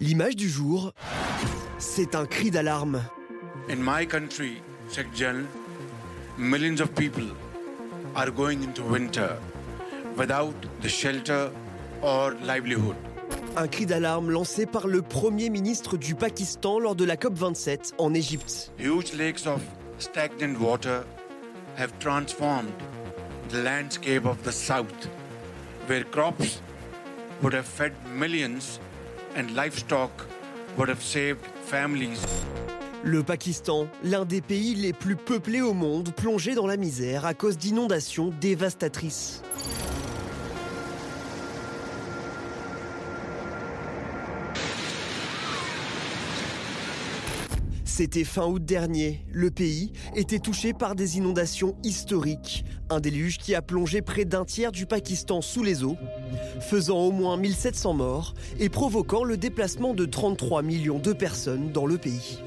L'image 0.07 0.37
du 0.37 0.47
jour, 0.47 0.93
c'est 1.79 2.15
un 2.15 2.25
cri 2.25 2.49
d'alarme. 2.49 3.03
In 3.69 3.75
my 3.75 4.07
country, 4.07 4.61
Sheikh 4.89 5.13
Jan, 5.13 5.43
millions 6.37 6.79
of 6.79 6.95
people 6.95 7.25
are 8.15 8.31
going 8.31 8.63
into 8.63 8.83
winter 8.83 9.35
without 10.15 10.55
the 10.81 10.87
shelter 10.87 11.51
or 12.01 12.35
livelihood. 12.41 12.95
Un 13.57 13.67
cri 13.67 13.85
d'alarme 13.85 14.31
lancé 14.31 14.65
par 14.65 14.87
le 14.87 15.01
Premier 15.01 15.49
ministre 15.49 15.97
du 15.97 16.15
Pakistan 16.15 16.79
lors 16.79 16.95
de 16.95 17.03
la 17.03 17.17
COP27 17.17 17.91
en 17.97 18.13
Égypte. 18.13 18.71
Huge 18.79 19.11
lakes 19.11 19.45
of 19.45 19.61
stagnant 19.99 20.57
water 20.57 21.03
have 21.75 21.91
transformed 21.99 22.71
the 23.49 23.61
landscape 23.61 24.25
of 24.25 24.41
the 24.43 24.53
south, 24.53 25.09
where 25.89 26.05
crops 26.05 26.61
would 27.41 27.53
have 27.53 27.65
fed 27.65 27.91
millions 28.15 28.79
and 29.35 29.55
livestock 29.55 30.11
would 30.77 30.89
have 30.89 31.01
saved 31.01 31.39
families. 31.65 32.21
Le 33.03 33.23
Pakistan, 33.23 33.87
l'un 34.03 34.25
des 34.25 34.41
pays 34.41 34.75
les 34.75 34.93
plus 34.93 35.15
peuplés 35.15 35.61
au 35.61 35.73
monde, 35.73 36.11
plongé 36.13 36.55
dans 36.55 36.67
la 36.67 36.77
misère 36.77 37.25
à 37.25 37.33
cause 37.33 37.57
d'inondations 37.57 38.33
dévastatrices. 38.41 39.41
C'était 47.97 48.25
fin 48.25 48.45
août 48.45 48.63
dernier. 48.63 49.25
Le 49.31 49.49
pays 49.49 49.91
était 50.15 50.37
touché 50.37 50.71
par 50.71 50.93
des 50.93 51.17
inondations 51.17 51.75
historiques. 51.83 52.63
Un 52.91 52.99
déluge 52.99 53.39
qui 53.39 53.55
a 53.55 53.63
plongé 53.63 54.03
près 54.03 54.23
d'un 54.23 54.45
tiers 54.45 54.71
du 54.71 54.85
Pakistan 54.85 55.41
sous 55.41 55.63
les 55.63 55.83
eaux, 55.83 55.97
faisant 56.59 56.99
au 56.99 57.11
moins 57.11 57.37
1700 57.37 57.95
morts 57.95 58.35
et 58.59 58.69
provoquant 58.69 59.23
le 59.23 59.35
déplacement 59.35 59.95
de 59.95 60.05
33 60.05 60.61
millions 60.61 60.99
de 60.99 61.11
personnes 61.11 61.71
dans 61.71 61.87
le 61.87 61.97
pays. 61.97 62.37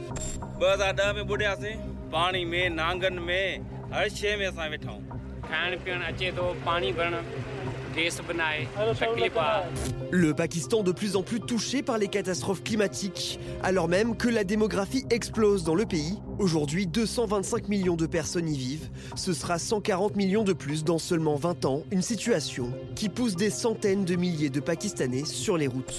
Le 10.11 10.35
Pakistan 10.35 10.83
de 10.83 10.93
plus 10.93 11.17
en 11.17 11.23
plus 11.23 11.41
touché 11.41 11.83
par 11.83 11.99
les 11.99 12.09
catastrophes 12.09 12.63
climatiques, 12.63 13.41
alors 13.63 13.89
même 13.89 14.17
que 14.17 14.29
la 14.29 14.45
démographie 14.45 15.05
explose 15.11 15.65
dans 15.65 15.75
le 15.75 15.87
pays. 15.87 16.19
Aujourd'hui, 16.39 16.87
225 16.87 17.69
millions 17.69 17.97
de 17.97 18.07
personnes 18.07 18.49
y 18.49 18.57
vivent. 18.57 18.89
Ce 19.17 19.33
sera 19.33 19.59
140 19.59 20.17
millions 20.17 20.45
de 20.45 20.53
plus 20.53 20.85
dans 20.85 20.99
seulement 20.99 21.37
20 21.37 21.65
ans, 21.65 21.83
une 21.91 22.03
situation 22.03 22.73
qui 22.95 23.09
pousse 23.09 23.37
des 23.37 23.51
centaines 23.51 24.05
de 24.05 24.17
milliers 24.17 24.51
de 24.51 24.61
Pakistanais 24.61 25.25
sur 25.25 25.57
les 25.57 25.67
routes. 25.67 25.95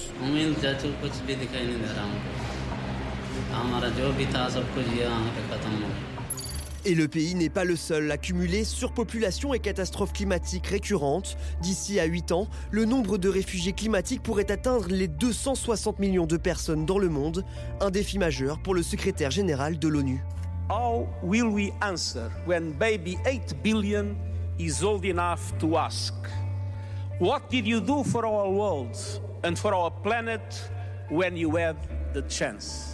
Et 6.84 6.96
le 6.96 7.06
pays 7.06 7.36
n'est 7.36 7.48
pas 7.48 7.62
le 7.62 7.76
seul 7.76 8.10
à 8.10 8.16
cumuler 8.16 8.64
surpopulation 8.64 9.54
et 9.54 9.60
catastrophes 9.60 10.12
climatiques 10.12 10.66
récurrentes. 10.66 11.36
D'ici 11.60 12.00
à 12.00 12.06
8 12.06 12.32
ans, 12.32 12.48
le 12.72 12.84
nombre 12.84 13.18
de 13.18 13.28
réfugiés 13.28 13.72
climatiques 13.72 14.22
pourrait 14.22 14.50
atteindre 14.50 14.88
les 14.88 15.06
260 15.06 16.00
millions 16.00 16.26
de 16.26 16.36
personnes 16.36 16.84
dans 16.84 16.98
le 16.98 17.08
monde, 17.08 17.44
un 17.80 17.90
défi 17.90 18.18
majeur 18.18 18.60
pour 18.60 18.74
le 18.74 18.82
secrétaire 18.82 19.30
général 19.30 19.78
de 19.78 19.86
l'ONU. 19.86 20.24
How 20.68 21.06
will 21.22 21.46
we 21.46 21.70
answer 21.82 22.30
when 22.46 22.72
baby 22.72 23.16
8 23.24 23.62
billion 23.62 24.16
is 24.58 24.82
old 24.82 25.04
enough 25.04 25.56
to 25.60 25.76
ask, 25.76 26.14
What 27.20 27.42
did 27.48 27.64
you 27.64 27.80
do 27.80 28.02
for 28.02 28.26
our 28.26 28.50
world 28.50 28.96
and 29.44 29.56
for 29.56 29.72
our 29.72 29.92
planet 29.92 30.42
when 31.08 31.36
you 31.36 31.54
had 31.54 31.76
the 32.12 32.22
chance? 32.22 32.91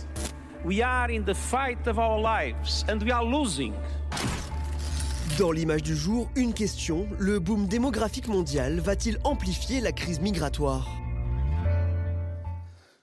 We 0.68 0.82
are 0.82 1.10
in 1.10 1.24
the 1.24 1.32
fight 1.32 1.86
of 1.86 1.98
our 1.98 2.20
lives 2.20 2.84
and 2.90 3.02
we 3.02 3.10
are 3.10 3.24
losing. 3.24 3.72
Dans 5.38 5.50
l'image 5.50 5.82
du 5.82 5.96
jour, 5.96 6.28
une 6.36 6.52
question, 6.52 7.06
le 7.18 7.38
boom 7.38 7.66
démographique 7.66 8.28
mondial 8.28 8.78
va-t-il 8.78 9.16
amplifier 9.24 9.80
la 9.80 9.92
crise 9.92 10.20
migratoire? 10.20 10.86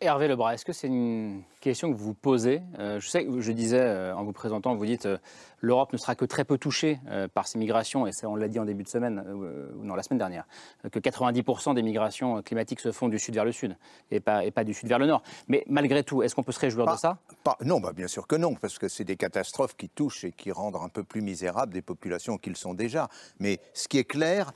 Hervé 0.06 0.28
Lebras, 0.28 0.54
est-ce 0.54 0.66
que 0.66 0.74
c'est 0.74 0.88
une 0.88 1.42
question 1.60 1.92
que 1.92 1.98
vous 1.98 2.06
vous 2.06 2.14
posez? 2.14 2.62
Euh, 2.80 3.00
Je 3.00 3.08
sais 3.10 3.26
que 3.26 3.42
je 3.42 3.52
disais 3.52 3.80
euh, 3.82 4.16
en 4.16 4.24
vous 4.24 4.34
présentant, 4.34 4.76
vous 4.76 4.86
dites 4.86 5.06
euh, 5.08 5.18
l'Europe 5.62 5.92
ne 5.94 5.98
sera 5.98 6.16
que 6.16 6.26
très 6.26 6.44
peu 6.46 6.58
touchée 6.60 7.00
euh, 7.10 7.28
par 7.28 7.48
ces 7.48 7.58
migrations, 7.58 8.06
et 8.06 8.12
ça, 8.12 8.30
on 8.30 8.36
l'a 8.36 8.48
dit 8.48 8.60
en 8.60 8.66
début 8.66 8.84
de 8.84 8.88
semaine, 8.88 9.24
ou 9.34 9.84
non, 9.84 9.96
la 9.96 10.04
semaine 10.04 10.20
dernière, 10.20 10.46
que 10.92 11.00
90% 11.00 11.74
des 11.74 11.82
migrations 11.82 12.42
climatiques 12.44 12.80
se 12.80 12.92
font 12.92 13.10
du 13.10 13.18
sud 13.18 13.34
vers 13.34 13.46
le 13.46 13.52
sud, 13.52 13.76
et 14.12 14.20
pas, 14.20 14.46
et 14.46 14.52
pas 14.52 14.64
du 14.64 14.74
sud 14.74 14.88
vers 14.88 15.00
le 15.00 15.08
nord. 15.08 15.24
Mais 15.48 15.64
malgré 15.68 16.04
tout, 16.04 16.22
est-ce 16.22 16.36
qu'on 16.36 16.44
peut 16.44 16.52
se 16.52 16.60
réjouir 16.60 16.86
de 16.86 16.96
ça? 16.98 17.18
Pas- 17.44 17.58
non, 17.64 17.80
bah, 17.80 17.92
bien 17.94 18.08
sûr 18.08 18.28
que 18.28 18.36
non, 18.36 18.54
parce 18.54 18.78
que 18.78 18.88
c'est 18.88 19.04
des 19.06 19.16
catastrophes 19.18 19.76
qui 19.76 19.90
touchent 19.90 20.24
et 20.24 20.32
qui 20.32 20.52
rendent 20.52 20.76
un 20.78 20.90
peu 20.90 21.04
plus 21.04 21.22
misérables 21.22 21.74
des 21.74 21.82
populations 21.82 22.38
qu'ils 22.38 22.58
sont 22.58 22.74
déjà. 22.76 23.10
Mais 23.40 23.60
ce 23.74 23.88
qui 23.88 23.98
est 23.98 24.04
clair, 24.04 24.52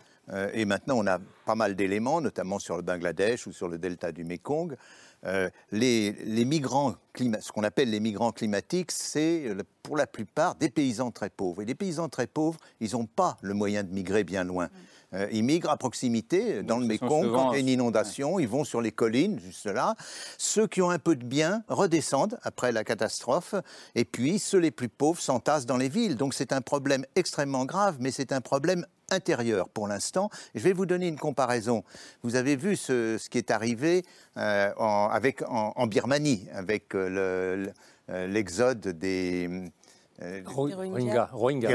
et 0.53 0.65
maintenant 0.65 0.93
on 0.99 1.07
a 1.07 1.17
pas 1.45 1.55
mal 1.55 1.75
d'éléments, 1.75 2.21
notamment 2.21 2.59
sur 2.59 2.75
le 2.75 2.83
Bangladesh 2.83 3.47
ou 3.47 3.51
sur 3.51 3.67
le 3.67 3.79
delta 3.79 4.11
du 4.11 4.23
Mékong, 4.23 4.75
euh, 5.25 5.49
les, 5.71 6.13
les 6.25 6.45
migrants, 6.45 6.95
ce 7.17 7.51
qu'on 7.51 7.63
appelle 7.63 7.89
les 7.89 7.99
migrants 7.99 8.31
climatiques, 8.31 8.91
c'est 8.91 9.47
euh, 9.47 9.63
pour 9.83 9.97
la 9.97 10.07
plupart 10.07 10.55
des 10.55 10.69
paysans 10.69 11.11
très 11.11 11.29
pauvres. 11.29 11.61
Et 11.61 11.65
les 11.65 11.75
paysans 11.75 12.09
très 12.09 12.27
pauvres, 12.27 12.59
ils 12.79 12.93
n'ont 12.93 13.05
pas 13.05 13.37
le 13.41 13.53
moyen 13.53 13.83
de 13.83 13.89
migrer 13.91 14.23
bien 14.23 14.43
loin. 14.43 14.69
Euh, 15.13 15.27
ils 15.31 15.43
migrent 15.43 15.71
à 15.71 15.77
proximité, 15.77 16.61
dans 16.61 16.77
le 16.77 16.85
Mékong, 16.85 17.23
souvent- 17.25 17.45
quand 17.45 17.51
il 17.51 17.55
y 17.55 17.57
a 17.57 17.59
une 17.61 17.69
inondation, 17.69 18.37
ils 18.39 18.47
vont 18.47 18.63
sur 18.63 18.79
les 18.79 18.91
collines, 18.91 19.39
juste 19.39 19.65
là. 19.65 19.95
Ceux 20.37 20.67
qui 20.67 20.83
ont 20.83 20.91
un 20.91 20.99
peu 20.99 21.15
de 21.15 21.25
bien 21.25 21.63
redescendent 21.67 22.37
après 22.43 22.71
la 22.71 22.83
catastrophe, 22.83 23.55
et 23.95 24.05
puis 24.05 24.37
ceux 24.37 24.59
les 24.59 24.71
plus 24.71 24.87
pauvres 24.87 25.19
s'entassent 25.19 25.65
dans 25.65 25.77
les 25.77 25.89
villes. 25.89 26.15
Donc 26.15 26.35
c'est 26.35 26.53
un 26.53 26.61
problème 26.61 27.05
extrêmement 27.15 27.65
grave, 27.65 27.97
mais 27.99 28.11
c'est 28.11 28.31
un 28.31 28.41
problème 28.41 28.85
intérieur 29.11 29.69
pour 29.69 29.87
l'instant. 29.87 30.29
Je 30.55 30.61
vais 30.61 30.73
vous 30.73 30.85
donner 30.85 31.07
une 31.07 31.17
comparaison. 31.19 31.83
Vous 32.23 32.35
avez 32.35 32.55
vu 32.55 32.75
ce, 32.75 33.17
ce 33.17 33.29
qui 33.29 33.37
est 33.37 33.51
arrivé 33.51 34.03
euh, 34.37 34.71
en, 34.77 35.09
avec, 35.11 35.41
en, 35.43 35.73
en 35.75 35.87
Birmanie, 35.87 36.47
avec 36.53 36.93
euh, 36.95 37.09
le- 37.57 37.63
le- 37.65 37.73
euh, 38.11 38.27
l'exode 38.27 38.79
des... 38.87 39.47
euh, 40.21 40.41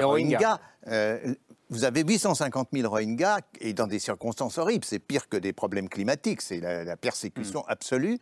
Rohingyas. 0.07 0.61
Euh, 0.89 1.35
vous 1.71 1.85
avez 1.85 2.03
850 2.03 2.69
000 2.73 2.89
Rohingyas 2.89 3.39
et 3.61 3.73
dans 3.73 3.87
des 3.87 3.99
circonstances 3.99 4.59
horribles. 4.59 4.85
C'est 4.85 4.99
pire 4.99 5.29
que 5.29 5.37
des 5.37 5.53
problèmes 5.53 5.89
climatiques, 5.89 6.43
c'est 6.43 6.61
la, 6.61 6.85
la 6.85 6.97
persécution 6.97 7.61
Hmm. 7.61 7.71
absolue. 7.73 8.19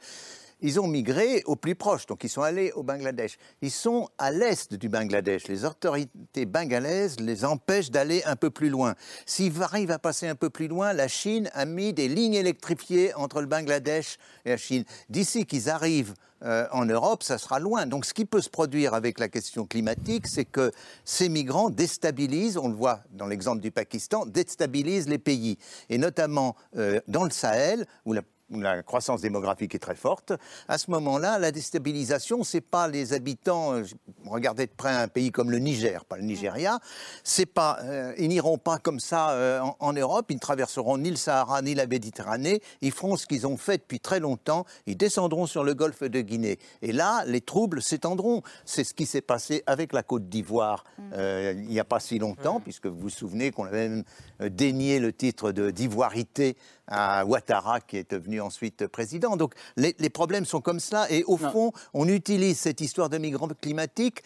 Ils 0.63 0.81
ont 0.81 0.87
migré 0.87 1.43
au 1.47 1.57
plus 1.57 1.75
proche, 1.75 2.07
donc 2.07 2.25
ils 2.25 2.29
sont 2.29 2.43
allés 2.43 2.73
au 2.73 2.83
Bangladesh. 2.83 3.37
Ils 3.61 3.71
sont 3.71 4.09
à 4.17 4.31
l'est 4.31 4.73
du 4.75 4.89
Bangladesh. 4.89 5.49
Les 5.49 5.65
autorités 5.65 6.47
bengalaises 6.47 7.19
les 7.21 7.45
empêchent 7.45 7.91
d'aller 7.91 8.23
un 8.25 8.37
peu 8.37 8.51
plus 8.51 8.71
loin. 8.71 8.95
S'ils 9.27 9.63
arrivent 9.63 9.91
à 9.91 9.99
passer 9.99 10.29
un 10.29 10.37
peu 10.37 10.51
plus 10.51 10.69
loin, 10.69 10.93
la 10.93 11.09
Chine 11.09 11.51
a 11.53 11.65
mis 11.65 11.93
des 11.93 12.09
lignes 12.09 12.35
électrifiées 12.35 13.13
entre 13.15 13.41
le 13.41 13.47
Bangladesh 13.47 14.19
et 14.45 14.51
la 14.51 14.57
Chine. 14.57 14.85
D'ici 15.09 15.47
qu'ils 15.47 15.69
arrivent 15.69 16.15
euh, 16.45 16.67
en 16.73 16.85
Europe, 16.85 17.23
ça 17.23 17.39
sera 17.39 17.59
loin. 17.61 17.87
Donc 17.87 18.05
ce 18.05 18.15
qui 18.15 18.25
peut 18.25 18.41
se 18.41 18.51
produire 18.51 18.95
avec 18.95 19.19
la 19.19 19.29
question 19.29 19.67
climatique, 19.67 20.27
c'est 20.27 20.45
que 20.45 20.73
ces 21.05 21.29
migrants 21.29 21.71
déstabilisent, 21.71 22.57
on 22.57 22.69
le 22.69 22.75
voit 22.75 23.01
dans 23.13 23.27
l'exemple 23.27 23.61
du 23.61 23.71
Pakistan, 23.71 24.27
déstabilisent 24.27 25.09
les 25.09 25.19
pays. 25.19 25.59
Et 25.89 25.99
notamment 25.99 26.57
euh, 26.77 27.01
dans 27.07 27.25
le 27.25 27.31
Sahel, 27.31 27.87
où 28.05 28.13
la 28.13 28.23
la 28.61 28.83
croissance 28.83 29.21
démographique 29.21 29.75
est 29.75 29.79
très 29.79 29.95
forte, 29.95 30.33
à 30.69 30.79
ce 30.79 30.91
moment-là, 30.91 31.39
la 31.39 31.51
déstabilisation, 31.53 32.45
c'est 32.45 32.61
pas 32.61 32.89
les 32.89 33.13
habitants. 33.13 33.75
euh, 33.75 33.85
Regardez 34.27 34.67
de 34.67 34.73
près 34.77 34.91
un 34.93 35.09
pays 35.09 35.31
comme 35.31 35.51
le 35.51 35.59
Niger, 35.59 36.05
pas 36.05 36.17
le 36.17 36.23
Nigeria. 36.23 36.79
C'est 37.25 37.47
pas, 37.47 37.79
euh, 37.83 38.15
ils 38.19 38.29
n'iront 38.29 38.59
pas 38.59 38.79
comme 38.79 39.01
ça 39.01 39.31
euh, 39.31 39.61
en, 39.61 39.77
en 39.81 39.93
Europe. 39.93 40.27
Ils 40.31 40.35
ne 40.37 40.41
traverseront 40.41 40.99
ni 40.99 41.11
le 41.11 41.17
Sahara 41.17 41.61
ni 41.63 41.75
la 41.75 41.87
Méditerranée. 41.87 42.63
Ils 42.81 42.93
feront 42.93 43.17
ce 43.17 43.27
qu'ils 43.27 43.47
ont 43.47 43.57
fait 43.57 43.79
depuis 43.79 44.01
très 44.01 44.21
longtemps. 44.21 44.65
Ils 44.87 44.97
descendront 44.97 45.47
sur 45.47 45.65
le 45.65 45.75
golfe 45.75 46.03
de 46.03 46.21
Guinée. 46.21 46.59
Et 46.83 46.93
là, 46.93 47.25
les 47.27 47.41
troubles 47.41 47.83
s'étendront. 47.83 48.43
C'est 48.65 48.85
ce 48.85 48.95
qui 48.95 49.07
s'est 49.07 49.21
passé 49.21 49.63
avec 49.67 49.93
la 49.93 50.03
Côte 50.03 50.29
d'Ivoire 50.29 50.85
euh, 51.15 51.53
il 51.57 51.69
n'y 51.69 51.81
a 51.81 51.85
pas 51.85 52.01
si 52.01 52.19
longtemps, 52.19 52.61
puisque 52.61 52.87
vous 52.87 52.99
vous 52.99 53.11
souvenez 53.11 53.51
qu'on 53.51 53.65
avait 53.65 53.89
même 53.89 54.05
dénié 54.41 54.99
le 54.99 55.13
titre 55.13 55.53
de 55.53 55.71
d'ivoirité 55.71 56.57
à 56.89 57.25
Ouattara, 57.25 57.81
qui 57.81 57.97
est 57.97 58.11
devenu 58.11 58.41
ensuite 58.41 58.87
président. 58.87 59.37
Donc 59.37 59.55
les, 59.77 59.95
les 59.99 60.11
problèmes 60.11 60.45
sont 60.45 60.61
comme 60.61 60.81
cela. 60.81 61.11
Et 61.11 61.25
au 61.25 61.37
fond, 61.37 61.73
on 61.95 62.09
utilise 62.09 62.59
cette 62.59 62.81
histoire 62.81 63.09
de 63.09 63.19
migrants 63.19 63.49
climatiques 63.61 64.23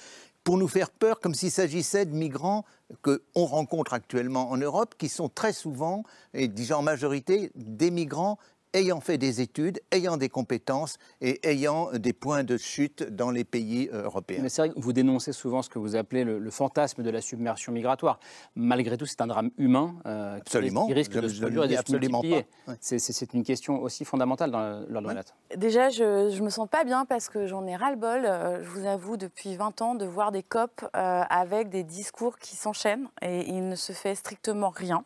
pour 0.47 0.59
nous 0.59 0.69
faire 0.69 0.91
peur, 0.91 1.19
comme 1.19 1.35
s'il 1.35 1.51
s'agissait 1.51 2.07
de 2.07 2.15
migrants 2.15 2.65
qu'on 3.03 3.45
rencontre 3.47 3.95
actuellement 3.95 4.49
en 4.51 4.57
Europe, 4.57 4.95
qui 4.97 5.09
sont 5.09 5.29
très 5.29 5.53
souvent, 5.53 6.05
et 6.35 6.47
déjà 6.47 6.79
en 6.79 6.83
majorité, 6.83 7.51
des 7.57 7.91
migrants 7.91 8.39
ayant 8.77 9.01
fait 9.01 9.19
des 9.19 9.41
études, 9.41 9.81
ayant 9.91 10.17
des 10.17 10.29
compétences 10.29 10.99
et 11.21 11.41
ayant 11.49 11.91
des 11.93 12.13
points 12.13 12.45
de 12.45 12.57
chute 12.57 13.03
dans 13.03 13.31
les 13.31 13.43
pays 13.45 13.89
euh, 13.93 14.05
européens. 14.05 14.41
Mais 14.43 14.49
c'est 14.49 14.63
vrai 14.63 14.71
que 14.71 14.79
vous 14.81 14.93
dénoncez 14.93 15.33
souvent 15.33 15.63
ce 15.63 15.69
que 15.71 15.79
vous 15.79 15.97
appelez 15.97 16.23
le, 16.25 16.39
le 16.39 16.51
fantasme 16.51 17.03
de 17.03 17.11
la 17.11 17.21
submersion 17.21 17.73
migratoire. 17.73 18.21
Malgré 18.55 18.97
tout, 18.97 19.07
c'est 19.07 19.21
un 19.23 19.27
drame 19.27 19.51
humain 19.59 19.97
euh, 20.07 20.35
qui 20.37 20.41
Absolument. 20.43 20.87
risque- 20.87 20.89
qui 20.89 20.95
risque 20.95 21.13
Je- 21.13 21.21
de 21.21 21.29
je 21.29 21.35
se 21.35 21.41
ne 21.41 21.47
produire 21.47 21.65
et 21.65 21.75
se 21.75 21.81
absolument 21.81 22.21
multiplier. 22.23 22.47
Ouais. 22.69 22.75
C'est- 22.81 23.33
une 23.35 23.43
question 23.45 23.83
aussi 23.83 24.05
fondamentale 24.05 24.51
dans 24.53 24.61
l'ordre 24.89 25.09
de 25.09 25.15
la 25.15 25.15
lettre. 25.15 25.35
Déjà, 25.57 25.89
je, 25.89 26.31
je 26.31 26.43
me 26.43 26.51
sens 26.51 26.69
pas 26.69 26.85
bien 26.85 27.05
parce 27.07 27.29
que 27.29 27.47
j'en 27.47 27.67
ai 27.67 27.75
ras-le-bol, 27.75 28.25
euh, 28.25 28.63
je 28.63 28.69
vous 28.69 28.87
avoue, 28.87 29.17
depuis 29.17 29.57
20 29.57 29.81
ans, 29.83 29.95
de 29.95 30.05
voir 30.07 30.31
des 30.33 30.43
COP 30.43 30.83
euh, 30.85 31.23
avec 31.29 31.71
des 31.71 31.83
discours 31.83 32.39
qui 32.39 32.55
s'enchaînent 32.57 33.09
et 33.23 33.49
il 33.49 33.69
ne 33.69 33.75
se 33.75 33.93
fait 33.93 34.15
strictement 34.15 34.69
rien. 34.69 35.03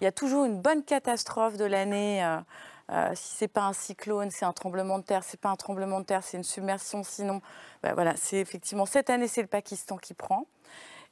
Il 0.00 0.04
y 0.04 0.06
a 0.06 0.12
toujours 0.12 0.44
une 0.44 0.60
bonne 0.60 0.82
catastrophe 0.84 1.56
de 1.56 1.64
l'année. 1.64 2.22
Euh, 2.92 3.10
si 3.14 3.36
c'est 3.36 3.48
pas 3.48 3.62
un 3.62 3.72
cyclone, 3.72 4.30
c'est 4.30 4.44
un 4.44 4.52
tremblement 4.52 4.98
de 4.98 5.04
terre. 5.04 5.24
C'est 5.24 5.40
pas 5.40 5.50
un 5.50 5.56
tremblement 5.56 6.00
de 6.00 6.04
terre, 6.04 6.22
c'est 6.22 6.36
une 6.36 6.44
submersion. 6.44 7.02
Sinon, 7.02 7.40
ben 7.82 7.94
voilà, 7.94 8.14
c'est 8.16 8.38
effectivement 8.38 8.86
cette 8.86 9.10
année, 9.10 9.28
c'est 9.28 9.42
le 9.42 9.48
Pakistan 9.48 9.96
qui 9.96 10.14
prend. 10.14 10.46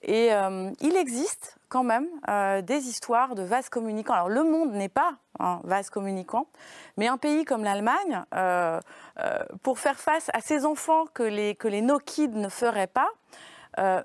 Et 0.06 0.32
euh, 0.32 0.70
il 0.80 0.96
existe 0.96 1.56
quand 1.68 1.82
même 1.82 2.06
euh, 2.28 2.60
des 2.60 2.88
histoires 2.88 3.34
de 3.34 3.42
vases 3.42 3.70
communicants. 3.70 4.12
Alors 4.12 4.28
le 4.28 4.44
monde 4.44 4.72
n'est 4.72 4.90
pas 4.90 5.14
un 5.38 5.60
vase 5.64 5.88
communicant, 5.88 6.46
mais 6.98 7.08
un 7.08 7.16
pays 7.16 7.44
comme 7.44 7.64
l'Allemagne, 7.64 8.22
euh, 8.34 8.80
pour 9.62 9.78
faire 9.78 9.98
face 9.98 10.30
à 10.34 10.40
ces 10.40 10.66
enfants 10.66 11.06
que 11.14 11.22
les, 11.22 11.54
que 11.54 11.68
les 11.68 11.80
no-kids 11.80 12.28
ne 12.28 12.48
feraient 12.48 12.86
pas, 12.86 13.08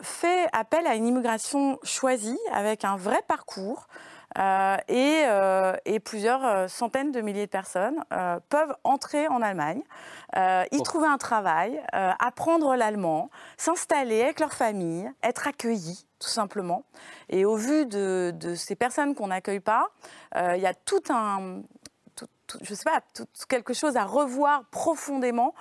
fait 0.01 0.47
appel 0.51 0.87
à 0.87 0.95
une 0.95 1.05
immigration 1.05 1.77
choisie 1.83 2.39
avec 2.51 2.85
un 2.85 2.95
vrai 2.95 3.21
parcours. 3.27 3.87
Euh, 4.37 4.77
et, 4.87 5.23
euh, 5.25 5.73
et 5.85 5.99
plusieurs 5.99 6.45
euh, 6.45 6.67
centaines 6.67 7.11
de 7.11 7.21
milliers 7.21 7.47
de 7.47 7.51
personnes 7.51 8.03
peuvent 8.49 8.75
entrer 8.83 9.27
en 9.27 9.41
Allemagne, 9.41 9.81
y 10.35 10.81
trouver 10.83 11.07
un 11.07 11.17
travail, 11.17 11.81
apprendre 11.91 12.75
l'allemand, 12.75 13.29
s'installer 13.57 14.21
avec 14.21 14.39
leur 14.39 14.53
famille, 14.53 15.11
être 15.23 15.47
accueillis 15.47 16.05
tout 16.19 16.27
simplement. 16.27 16.83
Et 17.29 17.45
au 17.45 17.55
vu 17.55 17.85
de, 17.85 18.33
de 18.35 18.53
ces 18.53 18.75
personnes 18.75 19.15
qu'on 19.15 19.27
n'accueille 19.27 19.61
pas, 19.61 19.87
euh, 20.35 20.53
il 20.57 20.61
y 20.61 20.67
a 20.67 20.73
tout 20.73 21.01
un, 21.09 21.61
tout- 22.15 22.27
tout- 22.45 22.59
je 22.61 22.73
sais 22.73 22.83
pas, 22.83 22.99
tout- 23.13 23.25
quelque 23.47 23.73
chose 23.73 23.95
à 23.95 24.03
revoir 24.03 24.65
profondément 24.65 25.53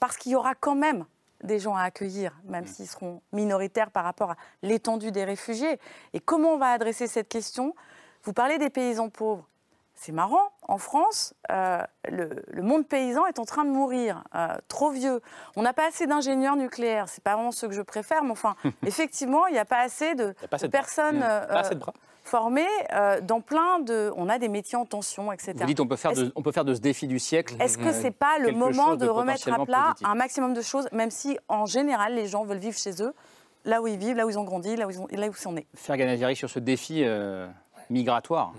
parce 0.00 0.16
qu'il 0.16 0.32
y 0.32 0.34
aura 0.34 0.54
quand 0.54 0.74
même 0.74 1.04
des 1.42 1.58
gens 1.58 1.76
à 1.76 1.82
accueillir, 1.82 2.32
même 2.44 2.66
s'ils 2.66 2.88
seront 2.88 3.20
minoritaires 3.32 3.90
par 3.90 4.04
rapport 4.04 4.30
à 4.30 4.36
l'étendue 4.62 5.12
des 5.12 5.24
réfugiés. 5.24 5.78
Et 6.14 6.20
comment 6.20 6.54
on 6.54 6.58
va 6.58 6.70
adresser 6.70 7.06
cette 7.06 7.28
question? 7.28 7.74
Vous 8.26 8.32
parlez 8.32 8.58
des 8.58 8.70
paysans 8.70 9.08
pauvres. 9.08 9.46
C'est 9.94 10.12
marrant, 10.12 10.50
en 10.62 10.76
France, 10.76 11.32
euh, 11.50 11.80
le, 12.10 12.28
le 12.48 12.62
monde 12.62 12.86
paysan 12.86 13.24
est 13.26 13.38
en 13.38 13.46
train 13.46 13.64
de 13.64 13.70
mourir, 13.70 14.24
euh, 14.34 14.48
trop 14.68 14.90
vieux. 14.90 15.22
On 15.56 15.62
n'a 15.62 15.72
pas 15.72 15.88
assez 15.88 16.06
d'ingénieurs 16.06 16.56
nucléaires, 16.56 17.08
c'est 17.08 17.24
pas 17.24 17.34
vraiment 17.34 17.50
ce 17.50 17.64
que 17.64 17.72
je 17.72 17.80
préfère, 17.80 18.22
mais 18.22 18.32
enfin, 18.32 18.56
effectivement, 18.86 19.46
il 19.46 19.52
n'y 19.52 19.58
a 19.58 19.64
pas 19.64 19.80
assez 19.80 20.14
de, 20.14 20.34
pas 20.50 20.56
assez 20.56 20.66
de 20.66 20.66
de 20.66 20.72
bras. 20.72 20.80
personnes 20.82 21.22
euh, 21.22 21.46
Pas 21.46 21.60
assez 21.60 21.74
de 21.76 21.80
bras. 21.80 21.94
formées 22.24 22.66
euh, 22.92 23.22
dans 23.22 23.40
plein 23.40 23.78
de. 23.78 24.12
On 24.16 24.28
a 24.28 24.38
des 24.38 24.48
métiers 24.48 24.76
en 24.76 24.84
tension, 24.84 25.32
etc. 25.32 25.54
Vous 25.56 25.64
dites 25.64 25.80
on 25.80 25.86
peut 25.86 25.96
faire, 25.96 26.12
de, 26.12 26.30
on 26.36 26.42
peut 26.42 26.52
faire 26.52 26.66
de 26.66 26.74
ce 26.74 26.80
défi 26.80 27.06
du 27.06 27.18
siècle. 27.18 27.54
est-ce 27.58 27.78
que 27.78 27.84
euh, 27.88 27.92
c'est 27.98 28.10
pas 28.10 28.38
le 28.38 28.52
moment 28.52 28.96
de, 28.96 29.06
remettre 29.06 29.48
à 29.48 29.64
plat 29.64 29.82
positif 29.92 30.06
un 30.06 30.14
maximum 30.14 30.52
de 30.52 30.60
choses, 30.60 30.88
même 30.92 31.10
si 31.10 31.38
en 31.48 31.64
général 31.64 32.14
les 32.14 32.26
gens 32.26 32.44
veulent 32.44 32.58
vivre 32.58 32.76
chez 32.76 33.02
eux, 33.02 33.14
là 33.64 33.80
où 33.80 33.86
ils 33.86 33.98
vivent, 33.98 34.16
là 34.16 34.26
où 34.26 34.30
ils 34.30 34.38
ont 34.38 34.44
grandi, 34.44 34.76
là 34.76 34.86
où 34.86 34.90
ils, 34.90 35.00
ont, 35.00 35.08
là 35.10 35.26
où 35.26 35.30
ils 35.30 35.36
sont 35.36 35.52
nés. 35.52 35.66
Faire 35.74 35.96
Ganaziri 35.96 36.36
sur 36.36 36.50
ce 36.50 36.58
défi 36.58 37.02
euh, 37.02 37.48
migratoire 37.90 38.52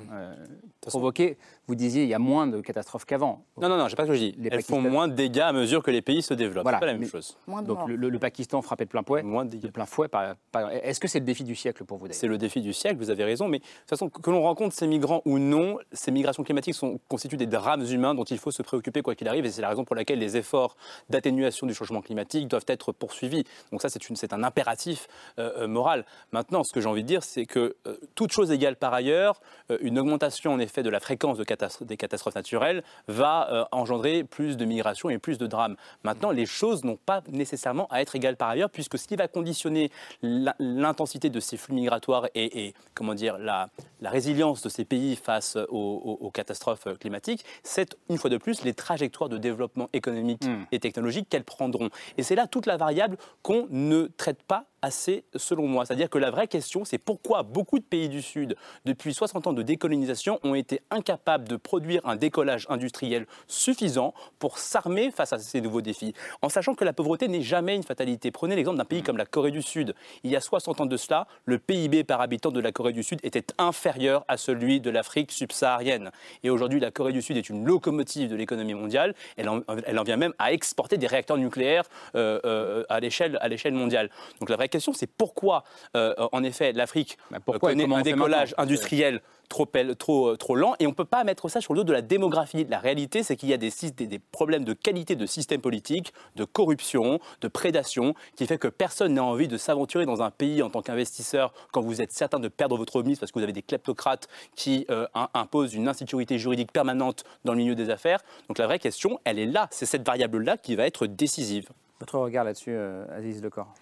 provoqué, 0.88 1.38
vous 1.68 1.76
disiez 1.76 2.04
il 2.04 2.10
y 2.10 2.14
a 2.14 2.20
moins 2.20 2.48
de 2.48 2.62
catastrophes 2.62 3.06
qu'avant. 3.06 3.44
Non, 3.62 3.70
non, 3.70 3.78
non, 3.78 3.88
j'ai 3.88 3.96
pas 3.96 4.04
ce 4.04 4.10
que 4.10 4.14
je 4.16 4.20
dis. 4.20 4.36
Les 4.38 4.50
Elles 4.52 4.64
font 4.64 4.82
moins 4.82 5.08
de 5.08 5.14
dégâts 5.14 5.40
à 5.42 5.54
mesure 5.54 5.84
que 5.84 5.92
les 5.92 6.02
pays 6.02 6.22
se 6.22 6.34
développent. 6.34 6.64
Voilà, 6.64 6.78
c'est 6.78 6.82
pas 6.82 6.86
la 6.88 6.94
même 6.94 7.02
mais- 7.02 7.08
chose. 7.08 7.38
Moins 7.48 7.62
de 7.62 7.68
Donc 7.68 7.88
le, 7.88 7.96
le- 7.96 8.10
le 8.10 8.20
Pakistan 8.20 8.62
frappé 8.62 8.86
de 8.86 8.90
plein 8.90 9.04
fouet. 9.04 9.24
Moins 9.24 9.46
de 9.46 9.50
dégâts. 9.52 9.64
De 9.64 9.70
plein 9.70 9.86
fouet. 9.86 10.08
par- 10.08 10.36
par- 10.52 10.72
Est-ce 10.72 11.00
que 11.00 11.08
c'est 11.08 11.20
le 11.20 11.26
défi 11.26 11.44
du 11.44 11.56
siècle 11.56 11.84
pour 11.86 11.98
vous 11.98 12.08
d'ailleurs? 12.08 12.20
C'est 12.20 12.28
le 12.28 12.38
défi 12.38 12.62
du 12.62 12.74
siècle, 12.74 12.98
vous 12.98 13.10
avez 13.10 13.24
raison, 13.24 13.48
mais 13.48 13.60
de 13.60 13.64
toute 13.64 13.90
façon, 13.90 14.10
que 14.10 14.30
l'on 14.32 14.42
rencontre 14.42 14.76
ces 14.76 14.88
migrants 14.88 15.22
ou 15.26 15.40
non, 15.40 15.78
ces 15.92 16.12
migrations 16.12 16.44
climatiques 16.44 16.76
sont, 16.76 17.00
constituent 17.08 17.38
des 17.38 17.48
drames 17.48 17.84
humains 17.86 18.16
dont 18.16 18.24
il 18.24 18.38
faut 18.38 18.52
se 18.52 18.62
préoccuper 18.64 19.02
quoi 19.02 19.16
qu'il 19.16 19.28
arrive, 19.28 19.46
et 19.46 19.50
c'est 19.52 19.62
la 19.62 19.70
raison 19.70 19.84
pour 19.86 19.96
laquelle 19.96 20.20
les 20.20 20.38
efforts 20.38 20.76
d'atténuation 21.10 21.68
du 21.68 21.74
changement 21.74 22.02
climatique 22.02 22.48
doivent 22.48 22.66
être 22.68 22.92
poursuivis. 22.92 23.44
Donc 23.72 23.82
ça, 23.82 23.90
c'est 23.90 24.10
une- 24.10 24.16
c'est 24.16 24.34
un 24.34 24.44
impératif 24.44 25.08
euh, 25.40 25.52
euh, 25.64 25.68
moral. 25.68 26.06
Maintenant, 26.32 26.64
ce 26.64 26.74
que 26.74 26.82
j'ai 26.82 26.88
envie 26.90 27.04
de 27.04 27.08
dire, 27.08 27.24
c'est 27.24 27.46
que 27.46 27.76
euh, 27.88 27.98
toute 28.16 28.32
chose 28.32 28.52
égale 28.52 28.76
par 28.76 28.94
ailleurs, 28.94 29.42
euh, 29.72 29.78
une 29.82 30.00
augmentation 30.00 30.54
en 30.54 30.60
effet 30.60 30.77
l'effet 30.78 30.84
de 30.84 30.90
la 30.90 31.00
fréquence 31.00 31.38
de 31.38 31.46
des 31.86 31.98
catastrophes 31.98 32.36
naturelles 32.36 32.84
va 33.08 33.50
euh, 33.52 33.66
engendrer 33.72 34.24
plus 34.24 34.58
de 34.58 34.66
migration 34.66 35.10
et 35.10 35.18
plus 35.18 35.38
de 35.38 35.48
drames. 35.48 35.76
Maintenant, 36.04 36.32
les 36.32 36.46
choses 36.46 36.84
n'ont 36.84 36.98
pas 36.98 37.24
nécessairement 37.30 37.88
à 37.90 38.02
être 38.02 38.16
égales 38.16 38.36
par 38.36 38.50
ailleurs, 38.50 38.70
puisque 38.70 38.98
ce 38.98 39.08
qui 39.08 39.16
va 39.16 39.28
conditionner 39.28 39.90
l'intensité 40.22 41.30
de 41.30 41.40
ces 41.40 41.58
flux 41.58 41.74
migratoires 41.74 42.28
et, 42.36 42.74
comment 42.94 43.16
dire, 43.16 43.38
la, 43.38 43.70
résilience 44.04 44.62
de 44.62 44.70
ces 44.70 44.86
pays 44.86 45.16
face 45.16 45.58
aux, 45.70 46.32
catastrophes 46.34 46.88
climatiques, 47.00 47.44
c'est 47.64 47.98
une 48.10 48.18
fois 48.18 48.30
de 48.30 48.38
plus 48.38 48.64
les 48.64 48.74
trajectoires 48.74 49.30
de 49.30 49.38
développement 49.38 49.90
économique 49.94 50.46
hmm. 50.46 50.66
et 50.72 50.80
technologique 50.80 51.28
qu'elles 51.30 51.44
prendront. 51.44 51.90
Et 52.18 52.24
c'est 52.24 52.36
là 52.36 52.48
toute 52.48 52.66
la 52.66 52.78
variable 52.78 53.18
qu'on 53.42 53.68
ne 53.70 54.08
traite 54.18 54.44
pas 54.44 54.66
assez, 54.82 55.24
selon 55.36 55.68
moi. 55.68 55.86
C'est-à-dire 55.86 56.10
que 56.10 56.18
la 56.18 56.32
vraie 56.32 56.48
question, 56.48 56.86
c'est 56.86 56.98
pourquoi 56.98 57.44
beaucoup 57.44 57.80
de 57.80 57.84
pays 57.84 58.10
du 58.10 58.22
Sud, 58.22 58.56
depuis 58.86 59.14
60 59.14 59.48
ans 59.48 59.54
de 59.54 59.62
décolonisation, 59.62 60.40
ont 60.44 60.56
été 60.56 60.82
incapables 60.92 61.48
de 61.48 61.56
produire 61.56 62.02
un 62.06 62.16
décollage 62.16 62.66
industriel 62.70 63.26
suffisant 63.48 64.14
pour 64.40 64.58
s'armer 64.58 65.12
face 65.12 65.34
à 65.34 65.40
ces 65.40 65.62
nouveaux 65.62 65.82
défis. 65.82 66.14
En 66.42 66.50
sachant 66.50 66.76
que 66.76 66.86
la 66.86 66.94
pauvreté 66.94 67.28
n'est 67.28 67.42
jamais 67.42 67.76
une 67.76 67.84
fatalité. 67.84 68.32
Prenez 68.32 68.56
l'exemple 68.56 68.78
d'un 68.78 68.86
pays 68.86 69.04
comme 69.04 69.18
la 69.18 69.26
Corée 69.26 69.52
du 69.52 69.62
Sud. 69.62 69.96
Il 70.24 70.32
y 70.32 70.36
a 70.36 70.42
60 70.42 70.82
ans 70.82 70.86
de 70.86 70.98
cela, 70.98 71.28
le 71.46 71.60
PIB 71.60 72.04
par 72.04 72.22
habitant 72.22 72.52
de 72.52 72.60
la 72.60 72.72
Corée 72.72 72.94
du 72.94 73.04
Sud 73.04 73.20
était 73.24 73.46
inférieur 73.58 74.26
à 74.28 74.38
celui 74.38 74.80
de 74.80 74.90
l'Afrique 74.90 75.32
subsaharienne. 75.32 76.12
Et 76.44 76.50
aujourd'hui, 76.50 76.80
la 76.80 76.92
Corée 76.92 77.14
du 77.14 77.22
Sud 77.22 77.38
est 77.38 77.50
une 77.50 77.66
locomotive 77.66 78.30
de 78.30 78.36
l'économie 78.36 78.74
mondiale. 78.74 79.14
Elle 79.38 79.50
en, 79.50 80.04
vient 80.04 80.18
même 80.18 80.34
à 80.40 80.54
exporter 80.54 80.98
des 80.98 81.08
réacteurs 81.08 81.38
nucléaires 81.38 81.86
euh, 82.16 82.40
euh, 82.46 82.84
à 82.90 83.00
l'échelle 83.00 83.74
mondiale. 83.74 84.10
Donc 84.40 84.50
la 84.50 84.56
vraie 84.56 84.67
question, 84.68 84.94
c'est 84.94 85.08
pourquoi, 85.08 85.64
euh, 85.96 86.14
en 86.32 86.44
effet, 86.44 86.74
l'Afrique 86.74 87.18
bah, 87.32 87.40
connaît 87.60 87.92
un 87.92 88.02
décollage 88.02 88.54
industriel 88.58 89.22
trop, 89.50 89.66
trop, 89.98 90.36
trop 90.36 90.56
lent 90.56 90.76
et 90.80 90.88
on 90.88 90.90
ne 90.90 90.96
peut 90.96 91.06
pas 91.06 91.24
mettre 91.24 91.50
ça 91.50 91.62
sur 91.62 91.74
le 91.74 91.80
dos 91.80 91.84
de 91.86 91.94
la 91.94 92.02
démographie. 92.02 92.66
La 92.70 92.80
réalité, 92.80 93.24
c'est 93.24 93.36
qu'il 93.36 93.50
y 93.50 93.54
a 93.54 93.58
des, 93.58 93.72
des, 93.92 94.20
problèmes 94.20 94.64
de 94.64 94.74
qualité 94.74 95.16
de 95.16 95.26
système 95.26 95.62
politique, 95.62 96.14
de 96.36 96.44
corruption, 96.44 97.20
de 97.42 97.48
prédation, 97.48 98.14
qui 98.36 98.46
fait 98.46 98.58
que 98.58 98.68
personne 98.68 99.14
n'a 99.14 99.24
envie 99.24 99.48
de 99.48 99.58
s'aventurer 99.58 100.06
dans 100.06 100.22
un 100.22 100.32
pays 100.32 100.62
en 100.62 100.70
tant 100.70 100.82
qu'investisseur 100.82 101.54
quand 101.72 101.82
vous 101.82 102.02
êtes 102.02 102.12
certain 102.12 102.40
de 102.40 102.48
perdre 102.48 102.78
votre 102.78 103.02
mise 103.04 103.20
parce 103.20 103.32
que 103.32 103.40
vous 103.40 103.44
avez 103.44 103.54
des 103.54 103.62
kleptocrates 103.62 104.28
qui 104.56 104.86
euh, 104.90 105.08
imposent 105.34 105.74
une 105.74 105.88
insécurité 105.88 106.38
juridique 106.38 106.72
permanente 106.72 107.24
dans 107.46 107.54
le 107.54 107.60
milieu 107.60 107.76
des 107.76 107.90
affaires. 107.90 108.20
Donc 108.48 108.58
la 108.58 108.68
vraie 108.68 108.80
question, 108.80 109.20
elle 109.24 109.40
est 109.40 109.46
là. 109.46 109.68
C'est 109.72 109.86
cette 109.86 110.06
variable-là 110.06 110.58
qui 110.58 110.76
va 110.76 110.86
être 110.86 111.08
décisive. 111.08 111.70
Votre 112.00 112.20
regard 112.20 112.44
là-dessus, 112.44 112.70
euh, 112.74 113.06
Aziz 113.12 113.42
Lecor 113.42 113.74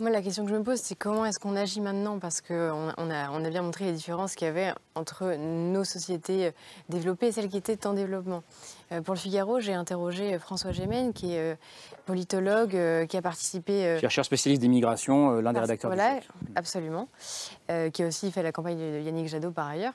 Moi, 0.00 0.10
la 0.10 0.22
question 0.22 0.44
que 0.44 0.50
je 0.50 0.56
me 0.56 0.64
pose, 0.64 0.80
c'est 0.80 0.96
comment 0.96 1.24
est-ce 1.24 1.38
qu'on 1.38 1.54
agit 1.54 1.80
maintenant? 1.80 2.18
Parce 2.18 2.40
qu'on 2.40 2.92
on 2.96 3.10
a, 3.10 3.30
on 3.30 3.44
a 3.44 3.48
bien 3.48 3.62
montré 3.62 3.84
les 3.84 3.92
différences 3.92 4.34
qu'il 4.34 4.48
y 4.48 4.50
avait 4.50 4.72
entre 4.96 5.36
nos 5.36 5.84
sociétés 5.84 6.46
euh, 6.46 6.50
développées 6.88 7.28
et 7.28 7.32
celles 7.32 7.48
qui 7.48 7.56
étaient 7.56 7.86
en 7.86 7.92
développement. 7.92 8.42
Euh, 8.90 9.02
pour 9.02 9.14
le 9.14 9.20
Figaro, 9.20 9.60
j'ai 9.60 9.74
interrogé 9.74 10.36
François 10.40 10.72
Gémen, 10.72 11.12
qui 11.12 11.34
est 11.34 11.56
politologue, 12.06 13.06
qui 13.06 13.16
a 13.16 13.22
participé. 13.22 13.98
Chercheur 14.00 14.24
spécialiste 14.24 14.60
des 14.62 14.68
migrations, 14.68 15.40
l'un 15.40 15.52
des 15.52 15.60
rédacteurs 15.60 15.92
voilà, 15.92 16.18
absolument. 16.56 17.08
qui 17.92 18.02
a 18.02 18.06
aussi 18.06 18.32
fait 18.32 18.42
la 18.42 18.50
campagne 18.50 18.78
de 18.78 19.00
Yannick 19.00 19.28
Jadot 19.28 19.52
par 19.52 19.68
ailleurs. 19.68 19.94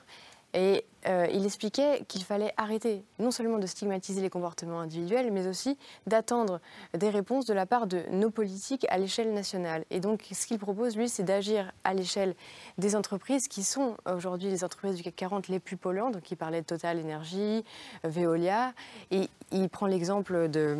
Et 0.54 0.84
euh, 1.06 1.26
il 1.32 1.44
expliquait 1.44 2.04
qu'il 2.08 2.24
fallait 2.24 2.52
arrêter 2.56 3.04
non 3.18 3.30
seulement 3.30 3.58
de 3.58 3.66
stigmatiser 3.66 4.20
les 4.20 4.30
comportements 4.30 4.80
individuels, 4.80 5.30
mais 5.30 5.46
aussi 5.46 5.78
d'attendre 6.06 6.60
des 6.94 7.10
réponses 7.10 7.44
de 7.46 7.54
la 7.54 7.66
part 7.66 7.86
de 7.86 8.02
nos 8.10 8.30
politiques 8.30 8.86
à 8.88 8.98
l'échelle 8.98 9.32
nationale. 9.32 9.84
Et 9.90 10.00
donc, 10.00 10.24
ce 10.32 10.46
qu'il 10.46 10.58
propose, 10.58 10.96
lui, 10.96 11.08
c'est 11.08 11.22
d'agir 11.22 11.72
à 11.84 11.94
l'échelle 11.94 12.34
des 12.78 12.96
entreprises 12.96 13.48
qui 13.48 13.62
sont 13.62 13.96
aujourd'hui 14.06 14.48
les 14.48 14.64
entreprises 14.64 14.96
du 14.96 15.02
CAC 15.02 15.14
40 15.16 15.48
les 15.48 15.60
plus 15.60 15.76
polluantes. 15.76 16.14
Donc, 16.14 16.30
il 16.30 16.36
parlait 16.36 16.62
de 16.62 16.66
Total 16.66 16.98
Energy, 16.98 17.64
Veolia, 18.02 18.72
et 19.10 19.28
il 19.52 19.68
prend 19.68 19.86
l'exemple 19.86 20.48
de 20.48 20.76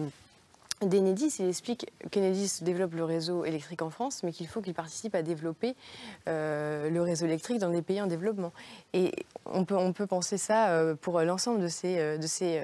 d'Enedis, 0.83 1.37
il 1.39 1.49
explique 1.49 1.87
qu'Enedis 2.11 2.59
développe 2.61 2.95
le 2.95 3.05
réseau 3.05 3.45
électrique 3.45 3.81
en 3.81 3.89
France, 3.89 4.23
mais 4.23 4.33
qu'il 4.33 4.47
faut 4.47 4.61
qu'il 4.61 4.75
participe 4.75 5.15
à 5.15 5.23
développer 5.23 5.75
euh, 6.29 6.91
le 6.91 7.01
réseau 7.01 7.25
électrique 7.25 7.59
dans 7.59 7.71
des 7.71 7.81
pays 7.81 8.01
en 8.01 8.07
développement. 8.07 8.53
Et 8.93 9.13
on 9.47 9.65
peut, 9.65 9.77
on 9.77 9.93
peut 9.95 10.07
penser 10.07 10.37
ça 10.37 10.69
euh, 10.69 10.95
pour 10.95 11.21
l'ensemble 11.21 11.61
de 11.61 11.69
ces, 11.69 11.99
euh, 11.99 12.19
de 12.19 12.27
ces, 12.27 12.63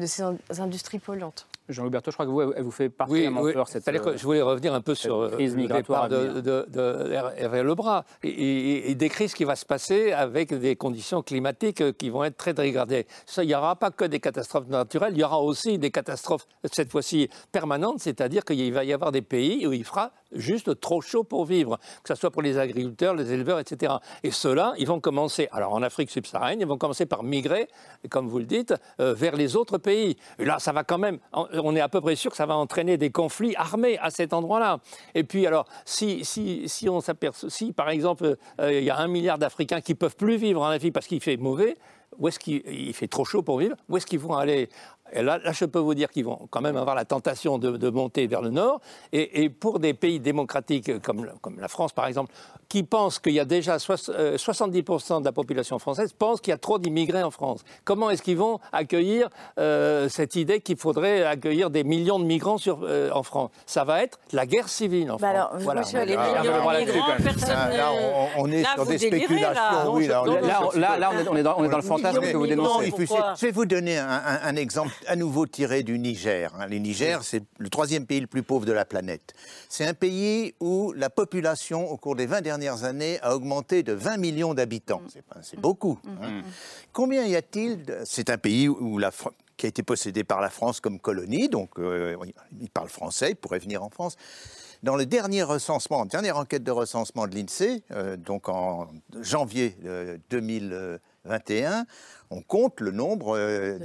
de 0.00 0.06
ces 0.06 0.22
industries 0.58 0.98
polluantes. 0.98 1.46
Jean-Louis 1.68 1.92
je 2.04 2.10
crois 2.12 2.24
que 2.24 2.30
vous, 2.30 2.40
elle 2.40 2.62
vous 2.62 2.70
fait 2.70 2.88
particulièrement 2.88 3.42
oui, 3.42 3.52
peur 3.52 3.68
cette 3.68 3.84
Je 3.86 4.22
voulais 4.22 4.40
revenir 4.40 4.72
un 4.72 4.80
peu 4.80 4.94
sur 4.94 5.30
crise 5.32 5.54
migratoire 5.54 6.08
de, 6.08 6.40
de, 6.40 6.66
de, 6.66 7.12
Hervé 7.36 7.62
Lebras 7.62 8.04
et, 8.22 8.90
et, 8.90 8.94
décrire 8.94 9.28
ce 9.28 9.34
qui 9.34 9.44
va 9.44 9.54
se 9.54 9.66
passer 9.66 10.12
avec 10.12 10.54
des 10.54 10.76
conditions 10.76 11.22
climatiques 11.22 11.98
qui 11.98 12.08
vont 12.08 12.24
être 12.24 12.38
très 12.38 12.54
dégradées. 12.54 13.06
Ça, 13.26 13.44
il 13.44 13.48
n'y 13.48 13.54
aura 13.54 13.76
pas 13.76 13.90
que 13.90 14.06
des 14.06 14.18
catastrophes 14.18 14.68
naturelles, 14.68 15.12
il 15.12 15.18
y 15.18 15.24
aura 15.24 15.42
aussi 15.42 15.78
des 15.78 15.90
catastrophes, 15.90 16.46
cette 16.72 16.90
fois-ci 16.90 17.27
permanentes, 17.52 18.00
c'est-à-dire 18.00 18.44
qu'il 18.44 18.72
va 18.72 18.84
y 18.84 18.92
avoir 18.92 19.12
des 19.12 19.22
pays 19.22 19.66
où 19.66 19.72
il 19.72 19.84
fera 19.84 20.12
juste 20.32 20.80
trop 20.80 21.00
chaud 21.00 21.24
pour 21.24 21.44
vivre, 21.44 21.78
que 22.02 22.14
ce 22.14 22.14
soit 22.14 22.30
pour 22.30 22.42
les 22.42 22.58
agriculteurs, 22.58 23.14
les 23.14 23.32
éleveurs, 23.32 23.58
etc. 23.58 23.94
Et 24.22 24.30
ceux-là, 24.30 24.74
ils 24.78 24.86
vont 24.86 25.00
commencer, 25.00 25.48
alors 25.52 25.72
en 25.72 25.82
Afrique 25.82 26.10
subsaharienne, 26.10 26.60
ils 26.60 26.66
vont 26.66 26.78
commencer 26.78 27.06
par 27.06 27.22
migrer, 27.22 27.68
comme 28.10 28.28
vous 28.28 28.38
le 28.38 28.44
dites, 28.44 28.74
euh, 29.00 29.14
vers 29.14 29.36
les 29.36 29.56
autres 29.56 29.78
pays. 29.78 30.16
Là, 30.38 30.58
ça 30.58 30.72
va 30.72 30.84
quand 30.84 30.98
même, 30.98 31.18
on 31.32 31.74
est 31.74 31.80
à 31.80 31.88
peu 31.88 32.00
près 32.00 32.16
sûr 32.16 32.30
que 32.30 32.36
ça 32.36 32.46
va 32.46 32.56
entraîner 32.56 32.96
des 32.96 33.10
conflits 33.10 33.54
armés 33.56 33.98
à 33.98 34.10
cet 34.10 34.32
endroit-là. 34.32 34.78
Et 35.14 35.24
puis, 35.24 35.46
alors, 35.46 35.66
si, 35.84 36.24
si, 36.24 36.68
si 36.68 36.88
on 36.88 37.00
s'aperçoit, 37.00 37.50
si 37.50 37.72
par 37.72 37.90
exemple, 37.90 38.36
euh, 38.60 38.72
il 38.72 38.84
y 38.84 38.90
a 38.90 38.98
un 38.98 39.08
milliard 39.08 39.38
d'Africains 39.38 39.80
qui 39.80 39.94
peuvent 39.94 40.16
plus 40.16 40.36
vivre 40.36 40.62
en 40.62 40.68
Afrique 40.68 40.92
parce 40.92 41.06
qu'il 41.06 41.20
fait 41.20 41.36
mauvais, 41.36 41.76
où 42.18 42.26
est-ce 42.26 42.38
qu'il 42.38 42.92
fait 42.94 43.06
trop 43.06 43.24
chaud 43.24 43.42
pour 43.42 43.58
vivre 43.58 43.76
Où 43.88 43.96
est-ce 43.96 44.06
qu'ils 44.06 44.18
vont 44.18 44.34
aller 44.34 44.68
et 45.12 45.22
là, 45.22 45.38
là, 45.38 45.52
je 45.52 45.64
peux 45.64 45.78
vous 45.78 45.94
dire 45.94 46.10
qu'ils 46.10 46.24
vont 46.24 46.48
quand 46.50 46.60
même 46.60 46.76
avoir 46.76 46.94
la 46.94 47.04
tentation 47.04 47.58
de, 47.58 47.88
monter 47.90 48.26
vers 48.26 48.42
le 48.42 48.50
nord. 48.50 48.80
Et, 49.12 49.48
pour 49.48 49.78
des 49.78 49.94
pays 49.94 50.20
démocratiques 50.20 51.00
comme, 51.02 51.26
comme, 51.40 51.58
la 51.58 51.68
France, 51.68 51.92
par 51.92 52.06
exemple, 52.06 52.32
qui 52.68 52.82
pensent 52.82 53.18
qu'il 53.18 53.32
y 53.32 53.40
a 53.40 53.44
déjà 53.44 53.76
70% 53.76 54.12
euh, 54.12 55.20
de 55.20 55.24
la 55.24 55.32
population 55.32 55.78
française 55.78 56.12
pense 56.12 56.40
qu'il 56.40 56.50
y 56.50 56.54
a 56.54 56.58
trop 56.58 56.78
d'immigrés 56.78 57.22
en 57.22 57.30
France. 57.30 57.64
Comment 57.84 58.10
est-ce 58.10 58.22
qu'ils 58.22 58.36
vont 58.36 58.60
accueillir 58.72 59.28
euh, 59.58 60.08
cette 60.08 60.36
idée 60.36 60.60
qu'il 60.60 60.76
faudrait 60.76 61.24
accueillir 61.24 61.70
des 61.70 61.84
millions 61.84 62.18
de 62.18 62.24
migrants 62.24 62.58
sur, 62.58 62.80
euh, 62.82 63.10
en 63.12 63.22
France? 63.22 63.50
Ça 63.66 63.84
va 63.84 64.02
être 64.02 64.18
la 64.32 64.46
guerre 64.46 64.68
civile 64.68 65.10
en 65.10 65.16
bah 65.16 65.28
France. 65.28 65.30
Alors, 65.30 65.50
voilà. 65.60 65.80
Monsieur, 65.80 66.04
les 66.04 66.16
migrants, 66.16 67.16
personne 67.22 67.48
Là, 67.48 67.90
on, 68.36 68.50
est 68.50 68.64
sur 68.64 68.86
des 68.86 68.98
spéculations. 68.98 69.52
Là, 69.54 69.90
oui, 69.90 70.06
là, 70.06 70.22
là, 70.98 71.10
on, 71.30 71.36
est, 71.36 71.42
dans, 71.42 71.58
le 71.60 71.82
fantasme 71.82 72.20
que 72.20 72.36
vous 72.36 72.46
dénoncez. 72.46 72.92
je 72.96 73.46
vais 73.46 73.52
vous 73.52 73.66
donner 73.66 73.98
un 73.98 74.56
exemple 74.56 74.92
à 75.06 75.16
nouveau 75.16 75.46
tiré 75.46 75.82
du 75.82 75.98
Niger. 75.98 76.54
Hein. 76.58 76.66
Le 76.66 76.76
Niger, 76.78 77.22
c'est 77.22 77.42
le 77.58 77.68
troisième 77.68 78.06
pays 78.06 78.20
le 78.20 78.26
plus 78.26 78.42
pauvre 78.42 78.66
de 78.66 78.72
la 78.72 78.84
planète. 78.84 79.34
C'est 79.68 79.86
un 79.86 79.94
pays 79.94 80.54
où 80.60 80.92
la 80.96 81.10
population, 81.10 81.90
au 81.90 81.96
cours 81.96 82.16
des 82.16 82.26
20 82.26 82.40
dernières 82.42 82.84
années, 82.84 83.18
a 83.22 83.34
augmenté 83.34 83.82
de 83.82 83.92
20 83.92 84.16
millions 84.16 84.54
d'habitants. 84.54 85.00
Mm. 85.00 85.40
C'est 85.42 85.60
beaucoup. 85.60 85.98
Mm. 86.04 86.08
Hein. 86.22 86.30
Mm. 86.30 86.42
Combien 86.92 87.24
y 87.24 87.36
a-t-il 87.36 87.84
C'est 88.04 88.30
un 88.30 88.38
pays 88.38 88.68
où 88.68 88.98
la 88.98 89.10
qui 89.58 89.66
a 89.66 89.68
été 89.68 89.82
possédé 89.82 90.24
par 90.24 90.40
la 90.40 90.48
France 90.48 90.80
comme 90.80 90.98
colonie, 91.00 91.48
donc 91.48 91.78
euh, 91.78 92.16
il 92.60 92.70
parle 92.70 92.88
français, 92.88 93.30
il 93.30 93.36
pourrait 93.36 93.58
venir 93.58 93.82
en 93.82 93.90
France. 93.90 94.16
Dans 94.84 94.94
le 94.94 95.04
dernier 95.04 95.42
recensement, 95.42 96.06
dernière 96.06 96.38
enquête 96.38 96.62
de 96.62 96.70
recensement 96.70 97.26
de 97.26 97.34
l'INSEE, 97.34 97.82
euh, 97.90 98.16
donc 98.16 98.48
en 98.48 98.88
janvier 99.20 99.76
2021, 100.30 101.72
euh, 101.72 101.84
on 102.30 102.42
compte 102.42 102.80
le 102.80 102.90
nombre 102.90 103.36
euh, 103.38 103.78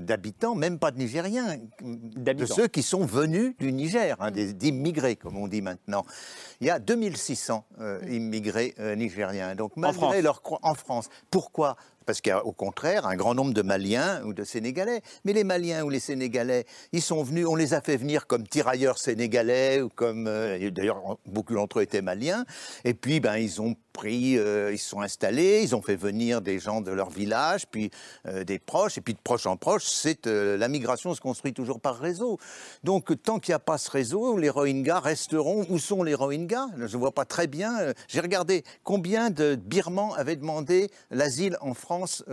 d'habitants, 0.00 0.54
même 0.54 0.78
pas 0.78 0.90
de 0.90 0.98
Nigériens, 0.98 1.56
de 1.82 2.46
ceux 2.46 2.68
qui 2.68 2.82
sont 2.82 3.04
venus 3.04 3.56
du 3.58 3.72
Niger, 3.72 4.16
hein, 4.20 4.30
des 4.30 4.50
immigrés, 4.68 5.16
comme 5.16 5.36
on 5.36 5.48
dit 5.48 5.62
maintenant. 5.62 6.04
Il 6.60 6.66
y 6.66 6.70
a 6.70 6.78
2600 6.78 7.64
euh, 7.80 8.00
mm. 8.02 8.12
immigrés 8.12 8.74
euh, 8.78 8.94
nigériens. 8.94 9.54
Donc, 9.54 9.72
malgré 9.76 10.18
en 10.18 10.22
leur 10.22 10.42
en 10.62 10.74
France, 10.74 11.08
pourquoi? 11.30 11.76
Parce 12.04 12.20
qu'il 12.20 12.30
y 12.30 12.32
a 12.32 12.44
au 12.44 12.52
contraire 12.52 13.06
un 13.06 13.14
grand 13.14 13.34
nombre 13.34 13.54
de 13.54 13.62
Maliens 13.62 14.22
ou 14.24 14.34
de 14.34 14.42
Sénégalais. 14.42 15.02
Mais 15.24 15.32
les 15.32 15.44
Maliens 15.44 15.84
ou 15.84 15.88
les 15.88 16.00
Sénégalais, 16.00 16.66
ils 16.92 17.00
sont 17.00 17.22
venus, 17.22 17.46
on 17.46 17.54
les 17.54 17.74
a 17.74 17.80
fait 17.80 17.96
venir 17.96 18.26
comme 18.26 18.46
tirailleurs 18.46 18.98
sénégalais 18.98 19.80
ou 19.80 19.88
comme. 19.88 20.24
D'ailleurs, 20.24 21.18
beaucoup 21.26 21.54
d'entre 21.54 21.78
eux 21.78 21.82
étaient 21.82 22.02
Maliens. 22.02 22.44
Et 22.84 22.94
puis, 22.94 23.20
ben, 23.20 23.36
ils 23.36 23.62
ont 23.62 23.76
pris, 23.92 24.32
ils 24.32 24.78
se 24.78 24.88
sont 24.88 25.00
installés, 25.00 25.60
ils 25.62 25.76
ont 25.76 25.82
fait 25.82 25.94
venir 25.94 26.42
des 26.42 26.58
gens 26.58 26.80
de 26.82 26.92
leur 26.92 27.10
village, 27.10 27.66
puis 27.70 27.90
euh, 28.26 28.44
des 28.44 28.58
proches, 28.58 28.98
et 28.98 29.00
puis 29.00 29.14
de 29.14 29.18
proche 29.18 29.46
en 29.46 29.56
proche, 29.56 29.84
c'est 29.84 30.26
euh, 30.26 30.56
la 30.56 30.68
migration 30.68 31.14
se 31.14 31.20
construit 31.20 31.52
toujours 31.52 31.80
par 31.80 31.98
réseau. 31.98 32.38
Donc 32.84 33.22
tant 33.22 33.38
qu'il 33.38 33.52
n'y 33.52 33.56
a 33.56 33.60
pas 33.60 33.78
ce 33.78 33.90
réseau, 33.90 34.36
les 34.36 34.50
Rohingyas 34.50 35.00
resteront. 35.00 35.66
Où 35.68 35.78
sont 35.78 36.02
les 36.02 36.14
Rohingyas? 36.14 36.68
Je 36.76 36.84
ne 36.84 37.00
vois 37.00 37.12
pas 37.12 37.24
très 37.24 37.46
bien. 37.46 37.78
Euh, 37.80 37.92
j'ai 38.08 38.20
regardé 38.20 38.64
combien 38.84 39.30
de 39.30 39.54
Birmans 39.54 40.14
avaient 40.14 40.36
demandé 40.36 40.90
l'asile 41.10 41.56
en 41.60 41.74
France 41.74 42.24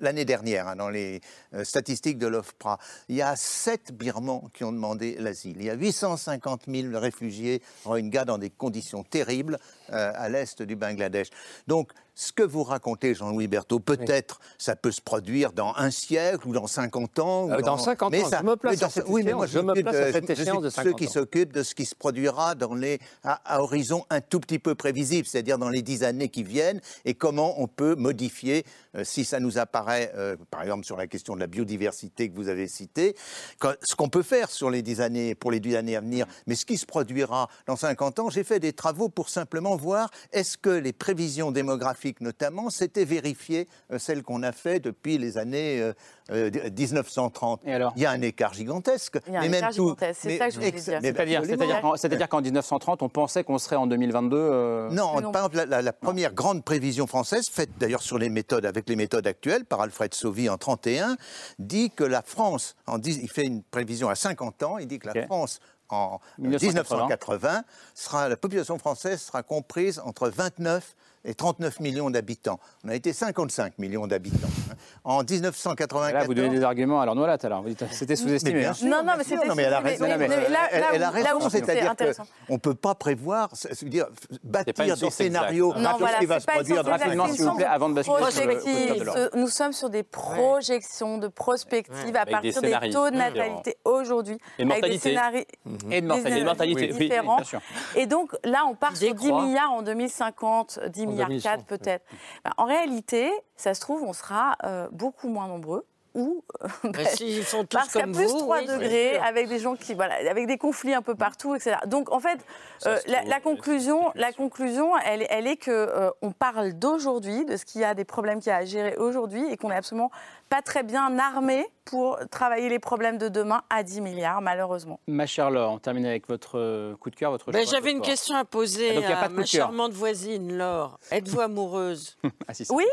l'année 0.00 0.24
dernière, 0.24 0.68
hein, 0.68 0.76
dans 0.76 0.88
les 0.88 1.20
statistiques 1.62 2.18
de 2.18 2.26
l'OFPRA. 2.26 2.78
Il 3.08 3.16
y 3.16 3.22
a 3.22 3.36
7 3.36 3.92
Birmans 3.92 4.50
qui 4.52 4.64
ont 4.64 4.72
demandé 4.72 5.16
l'asile. 5.18 5.56
Il 5.58 5.64
y 5.64 5.70
a 5.70 5.74
850 5.74 6.62
000 6.68 6.98
réfugiés 6.98 7.62
Rohingyas 7.84 8.24
dans 8.24 8.38
des 8.38 8.50
conditions 8.50 9.02
terribles 9.02 9.58
à 9.88 10.28
l'est 10.28 10.62
du 10.62 10.76
Bangladesh. 10.76 11.28
Donc 11.66 11.92
ce 12.20 12.32
que 12.32 12.42
vous 12.42 12.64
racontez, 12.64 13.14
Jean-Louis 13.14 13.46
Berthaud, 13.46 13.78
peut-être 13.78 14.40
ça 14.58 14.74
peut 14.74 14.90
se 14.90 15.00
produire 15.00 15.52
dans 15.52 15.72
un 15.76 15.92
siècle 15.92 16.48
ou 16.48 16.52
dans 16.52 16.66
50 16.66 17.20
ans. 17.20 17.48
Euh, 17.48 17.60
dans 17.60 17.78
50 17.78 18.10
mais 18.10 18.24
ans, 18.24 18.30
je 18.40 18.44
me 18.44 18.56
place 18.56 18.72
mais 18.74 18.80
dans 18.80 18.86
à 18.88 18.90
cette 18.90 19.04
oui, 19.06 19.22
mais 19.24 19.34
moi, 19.34 19.46
je 19.46 19.60
me 19.60 19.72
place 19.80 19.94
à 19.94 20.06
de- 20.08 20.12
cette 20.12 20.28
je 20.28 20.34
suis 20.34 20.42
échéance 20.42 20.58
de 20.58 20.64
de 20.64 20.70
ceux 20.70 20.82
50 20.82 20.98
qui 20.98 21.06
s'occupent 21.06 21.52
de 21.52 21.62
ce 21.62 21.76
qui 21.76 21.84
se 21.84 21.94
produira 21.94 22.56
dans 22.56 22.74
les, 22.74 22.98
à, 23.22 23.34
à 23.44 23.62
horizon 23.62 24.04
un 24.10 24.20
tout 24.20 24.40
petit 24.40 24.58
peu 24.58 24.74
prévisible, 24.74 25.28
c'est-à-dire 25.28 25.58
dans 25.58 25.68
les 25.68 25.80
10 25.82 26.02
années 26.02 26.28
qui 26.28 26.42
viennent, 26.42 26.80
et 27.04 27.14
comment 27.14 27.62
on 27.62 27.68
peut 27.68 27.94
modifier, 27.94 28.64
si 29.04 29.24
ça 29.24 29.40
nous 29.40 29.58
apparaît, 29.58 30.12
euh, 30.16 30.36
par 30.50 30.62
exemple 30.62 30.84
sur 30.84 30.96
la 30.96 31.06
question 31.06 31.34
de 31.34 31.40
la 31.40 31.46
biodiversité 31.46 32.28
que 32.30 32.34
vous 32.36 32.48
avez 32.48 32.68
citée, 32.68 33.14
quand- 33.58 33.74
ce 33.82 33.94
qu'on 33.96 34.08
peut 34.08 34.22
faire 34.22 34.50
sur 34.50 34.70
les 34.70 34.82
10 34.82 35.00
années, 35.00 35.34
pour 35.34 35.50
les 35.50 35.60
10 35.60 35.76
années 35.76 35.96
à 35.96 36.00
venir, 36.00 36.26
mais 36.46 36.54
ce 36.54 36.64
qui 36.66 36.76
se 36.78 36.86
produira 36.86 37.48
dans 37.66 37.76
50 37.76 38.18
ans, 38.18 38.30
j'ai 38.30 38.44
fait 38.44 38.60
des 38.60 38.72
travaux 38.72 39.08
pour 39.08 39.28
simplement 39.28 39.76
voir 39.76 40.10
est-ce 40.32 40.56
que 40.58 40.70
les 40.70 40.92
prévisions 40.92 41.50
démographiques 41.52 42.20
notamment 42.20 42.70
s'étaient 42.70 43.04
vérifiées, 43.04 43.68
euh, 43.92 43.98
celles 43.98 44.22
qu'on 44.22 44.42
a 44.42 44.52
fait 44.52 44.80
depuis 44.80 45.18
les 45.18 45.38
années 45.38 45.80
euh, 45.80 45.92
euh, 46.30 46.50
1930. 46.76 47.60
Et 47.66 47.72
alors? 47.72 47.92
Il 47.96 48.02
y 48.02 48.06
a 48.06 48.10
un 48.10 48.20
écart 48.22 48.54
gigantesque. 48.54 49.18
Il 49.26 49.32
y 49.32 49.36
a 49.36 49.40
un 49.40 49.42
mais 49.42 49.48
même 49.48 49.58
écart 49.58 49.70
tout- 49.70 49.82
gigantesque, 49.88 50.20
c'est 50.22 50.38
ça 50.38 50.46
que 50.48 50.54
je 50.54 50.58
voulais 50.58 50.72
dire. 50.72 51.00
C'est-à-dire 51.44 51.80
qu'en 51.80 51.96
c'est-à-dire 51.96 52.28
qu'en 52.28 52.40
1930, 52.42 53.02
on 53.02 53.08
pensait 53.08 53.44
qu'on 53.44 53.58
serait 53.58 53.76
en 53.76 53.86
2022. 53.86 54.36
euh, 54.36 54.90
Non, 54.90 55.12
par 55.32 55.42
exemple, 55.46 55.56
la, 55.56 55.66
la- 55.66 55.82
la 55.82 55.92
première 55.92 56.32
grande 56.34 56.64
prévision 56.64 57.06
française, 57.06 57.48
faite 57.48 57.70
d'ailleurs 57.78 58.02
sur 58.02 58.18
les 58.18 58.28
méthodes, 58.28 58.66
avec 58.66 58.87
les 58.88 58.96
méthodes 58.96 59.26
actuelles, 59.26 59.64
par 59.64 59.80
Alfred 59.80 60.14
Sauvy 60.14 60.48
en 60.48 60.58
31, 60.58 61.16
dit 61.58 61.90
que 61.90 62.04
la 62.04 62.22
France, 62.22 62.76
en 62.86 63.00
il 63.00 63.30
fait 63.30 63.44
une 63.44 63.62
prévision 63.62 64.08
à 64.08 64.14
50 64.14 64.62
ans, 64.62 64.78
il 64.78 64.86
dit 64.86 64.98
que 64.98 65.08
la. 65.08 65.26
France, 65.26 65.60
en 65.90 66.20
1980, 66.38 66.96
1980, 66.96 67.64
sera, 67.94 68.28
la 68.28 68.36
population 68.36 68.78
française 68.78 69.22
sera 69.22 69.42
comprise 69.42 70.00
entre 70.04 70.28
29 70.28 70.94
et 71.28 71.34
39 71.34 71.80
millions 71.80 72.08
d'habitants. 72.10 72.58
On 72.84 72.88
a 72.88 72.94
été 72.94 73.12
55 73.12 73.78
millions 73.78 74.06
d'habitants. 74.06 74.48
hein. 74.70 74.74
En 75.04 75.22
1994... 75.22 76.12
Là, 76.12 76.24
vous 76.24 76.34
donnez 76.34 76.48
des 76.58 76.62
arguments 76.64 77.00
à 77.02 77.04
alors. 77.44 77.62
Vous 77.62 77.68
dites 77.68 77.84
c'était 77.92 78.12
Mais 78.12 78.16
sous-estimé. 78.16 78.64
hein. 78.64 78.72
Non, 78.82 79.02
non, 79.04 79.12
mais 79.16 79.24
c'était 79.24 79.46
Non, 79.46 79.54
mais 79.54 79.64
elle 79.64 79.74
a 79.74 79.80
raison. 79.80 80.06
mais- 80.08 80.16
mais 80.16 80.28
là- 80.28 80.36
Elle- 80.72 80.80
là 80.80 80.86
elle 80.94 81.00
où- 81.00 81.04
a 81.04 81.10
raison, 81.10 81.26
je 81.26 81.30
trouve 81.38 81.44
que 81.44 81.50
c'est 81.58 81.64
c'est-à-dire 81.64 81.90
intéressant. 81.90 82.24
qu'on 82.46 82.54
ne 82.54 82.58
peut 82.58 82.74
pas 82.74 82.94
prévoir, 82.94 83.50
dire, 83.82 84.06
bâtir 84.42 84.96
des 84.96 85.10
scénarios. 85.10 85.74
Non, 85.76 85.90
voilà, 85.98 86.18
qui 86.18 86.26
va 86.26 86.40
se 86.40 86.46
produire 86.46 86.84
Rapidement, 86.84 87.28
s'il 87.28 87.44
vous 87.44 87.56
plaît, 87.56 87.64
avant 87.66 87.88
de 87.90 87.94
basculer 87.94 88.16
prospective. 88.18 89.12
Nous 89.34 89.48
sommes 89.48 89.72
sur 89.74 89.90
des 89.90 90.02
projections 90.02 91.18
de 91.18 91.28
prospectives 91.28 92.16
à 92.16 92.24
partir 92.26 92.60
des, 92.62 92.70
taux 92.92 93.06
de 93.06 93.10
différents. 93.10 93.12
natalité 93.12 93.76
aujourd'hui. 93.84 94.38
Et 94.58 94.64
de 94.64 94.70
avec 94.70 94.82
des 94.84 94.88
mortalité. 94.88 94.98
scénarios 95.10 95.44
Et 95.90 96.00
de 96.00 96.06
mortalité. 96.06 96.36
Et 96.36 96.40
de 96.40 96.44
mortalité, 96.44 96.80
scénarios 96.80 96.98
oui, 96.98 97.08
différents. 97.08 97.36
bien 97.36 97.44
sûr. 97.44 97.60
Et 97.96 98.06
donc 98.06 98.36
là, 98.44 98.64
on 98.68 98.74
part 98.74 98.96
sur 98.96 99.14
10 99.14 99.22
décroît. 99.22 99.42
milliards 99.44 99.72
en 99.72 99.82
2050, 99.82 100.78
10 100.88 101.02
En 101.04 101.06
milliards 101.10 101.17
2100, 101.18 101.48
4 101.50 101.64
peut-être. 101.64 102.04
Ben, 102.44 102.52
en 102.56 102.64
réalité, 102.66 103.30
ça 103.56 103.74
se 103.74 103.80
trouve, 103.80 104.02
on 104.02 104.12
sera 104.12 104.56
euh, 104.64 104.88
beaucoup 104.92 105.28
moins 105.28 105.48
nombreux. 105.48 105.86
Ou 106.14 106.42
Bah, 106.84 107.04
s'ils 107.04 107.42
font 107.44 107.64
tous 107.64 107.76
parce 107.76 107.92
qu'à 107.92 108.02
comme 108.02 108.12
plus 108.12 108.26
vous, 108.26 108.38
3 108.38 108.58
oui, 108.58 108.64
c'est 108.66 108.72
degrés, 108.78 109.16
avec 109.18 109.48
des 109.48 109.58
gens 109.58 109.76
qui, 109.76 109.94
voilà, 109.94 110.14
avec 110.30 110.46
des 110.46 110.58
conflits 110.58 110.94
un 110.94 111.02
peu 111.02 111.14
partout, 111.14 111.54
etc. 111.54 111.76
Donc 111.86 112.10
en 112.12 112.20
fait, 112.20 112.38
euh, 112.86 112.98
la, 113.06 113.22
la 113.24 113.40
conclusion, 113.40 114.10
la 114.14 114.32
conclusion, 114.32 114.96
elle, 114.98 115.26
elle 115.30 115.46
est 115.46 115.56
que 115.56 115.70
euh, 115.70 116.10
on 116.22 116.32
parle 116.32 116.72
d'aujourd'hui, 116.72 117.44
de 117.44 117.56
ce 117.56 117.64
qu'il 117.64 117.80
y 117.80 117.84
a 117.84 117.94
des 117.94 118.04
problèmes 118.04 118.40
qu'il 118.40 118.50
y 118.50 118.52
a 118.52 118.56
à 118.56 118.64
gérer 118.64 118.96
aujourd'hui, 118.96 119.44
et 119.50 119.56
qu'on 119.56 119.68
n'est 119.68 119.76
absolument 119.76 120.10
pas 120.48 120.62
très 120.62 120.82
bien 120.82 121.18
armé 121.18 121.66
pour 121.84 122.18
travailler 122.30 122.68
les 122.68 122.78
problèmes 122.78 123.18
de 123.18 123.28
demain 123.28 123.62
à 123.70 123.82
10 123.82 124.00
milliards, 124.00 124.40
malheureusement. 124.40 125.00
Ma 125.06 125.26
chère 125.26 125.50
Laure, 125.50 125.72
on 125.72 125.78
termine 125.78 126.06
avec 126.06 126.28
votre 126.28 126.58
euh, 126.58 126.96
coup 126.96 127.10
de 127.10 127.16
cœur, 127.16 127.30
votre 127.30 127.50
Ben, 127.52 127.66
J'avais 127.66 127.92
une 127.92 128.00
question 128.00 128.34
à 128.36 128.44
poser 128.44 128.90
Ah, 128.90 128.94
donc, 128.94 129.04
à 129.04 129.28
coup 129.28 129.34
ma 129.34 129.44
charmante 129.44 129.92
voisine, 129.92 130.56
Laure. 130.56 130.98
Êtes-vous 131.10 131.40
amoureuse? 131.40 132.16
Ah, 132.46 132.54
si, 132.54 132.64
si. 132.64 132.72
Oui, 132.72 132.86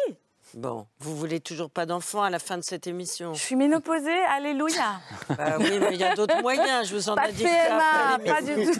Bon, 0.55 0.87
vous 0.99 1.17
voulez 1.17 1.41
toujours 1.41 1.69
pas 1.69 1.85
d'enfant 1.85 2.23
à 2.23 2.29
la 2.29 2.39
fin 2.39 2.57
de 2.57 2.63
cette 2.63 2.87
émission 2.87 3.33
je 3.33 3.41
suis 3.41 3.57
ménopausée, 3.57 4.23
alléluia. 4.29 5.01
Bah 5.37 5.57
oui, 5.59 5.79
mais 5.81 5.89
il 5.91 5.99
y 5.99 6.03
a 6.05 6.15
d'autres 6.15 6.41
moyens, 6.41 6.87
je 6.87 6.95
vous 6.95 7.09
en 7.09 7.15
Pas 7.15 7.27
ai 7.27 7.33
dit 7.33 7.43
PMA, 7.43 8.19
pas 8.25 8.41
du 8.41 8.71
tout. 8.71 8.79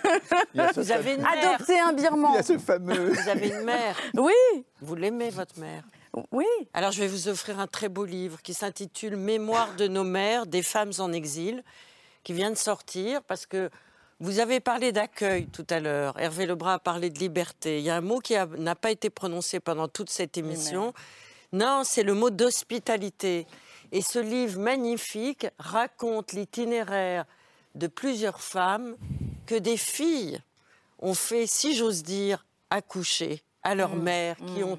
Vous 0.77 0.91
avez 0.93 1.15
une 1.15 1.21
mère. 1.21 1.53
Adopter 1.53 1.77
un 1.77 1.91
birman. 1.91 2.31
Il 2.31 2.35
y 2.35 2.39
a 2.39 2.43
ce 2.43 2.57
fameux... 2.57 3.09
Vous 3.09 3.29
avez 3.29 3.49
une 3.49 3.63
mère. 3.63 3.97
Oui, 4.13 4.33
Vous 4.79 4.95
l'aimez, 4.95 5.29
votre 5.29 5.59
mère 5.59 5.83
oui. 6.31 6.45
Alors, 6.73 6.93
je 6.93 7.01
vais 7.01 7.09
vous 7.09 7.27
offrir 7.27 7.59
un 7.59 7.67
très 7.67 7.89
beau 7.89 8.05
livre 8.05 8.41
qui 8.41 8.53
s'intitule 8.53 9.17
Mémoire 9.17 9.75
de 9.75 9.89
nos 9.89 10.05
mères, 10.05 10.45
des 10.45 10.61
femmes 10.61 10.93
en 10.99 11.11
exil, 11.11 11.61
qui 12.23 12.31
vient 12.31 12.51
de 12.51 12.55
sortir 12.55 13.21
parce 13.23 13.45
que 13.45 13.69
vous 14.21 14.39
avez 14.39 14.61
parlé 14.61 14.93
d'accueil 14.93 15.47
tout 15.47 15.67
à 15.69 15.81
l'heure. 15.81 16.17
Hervé 16.17 16.45
Lebras 16.45 16.75
a 16.75 16.79
parlé 16.79 17.09
de 17.09 17.19
liberté. 17.19 17.79
Il 17.79 17.83
y 17.83 17.89
a 17.89 17.97
un 17.97 18.01
mot 18.01 18.19
qui 18.19 18.33
n'a 18.33 18.75
pas 18.75 18.91
été 18.91 19.09
prononcé 19.09 19.59
pendant 19.59 19.89
toute 19.89 20.09
cette 20.09 20.37
émission. 20.37 20.93
Non, 21.55 21.83
c'est 21.85 22.03
le 22.03 22.13
mot 22.13 22.31
d'hospitalité. 22.31 23.47
Et 23.93 24.01
ce 24.01 24.19
livre 24.19 24.59
magnifique 24.59 25.47
raconte 25.57 26.33
l'itinéraire 26.33 27.23
de 27.75 27.87
plusieurs 27.87 28.41
femmes 28.41 28.97
que 29.45 29.55
des 29.55 29.77
filles 29.77 30.41
ont 30.99 31.13
fait, 31.13 31.47
si 31.47 31.73
j'ose 31.73 32.03
dire, 32.03 32.45
accoucher 32.69 33.41
à 33.63 33.73
leur 33.73 33.95
mère, 33.95 34.35
qui 34.53 34.65
ont 34.65 34.77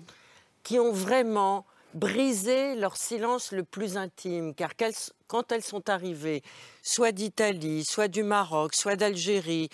qui 0.64 0.79
ont 0.79 0.93
vraiment 0.93 1.64
brisé 1.95 2.74
leur 2.74 2.99
silence 2.99 3.53
le 3.53 3.62
plus 3.62 3.97
intime, 3.97 4.53
car 4.53 4.72
quand 5.29 5.53
elles 5.53 5.64
sont 5.64 5.89
arrivées, 5.89 6.43
soit 6.83 7.12
d'Italie, 7.12 7.87
soit 7.87 8.09
du 8.09 8.22
Maroc, 8.22 8.74
soit 8.74 8.97
d'Algérie, 8.97 9.70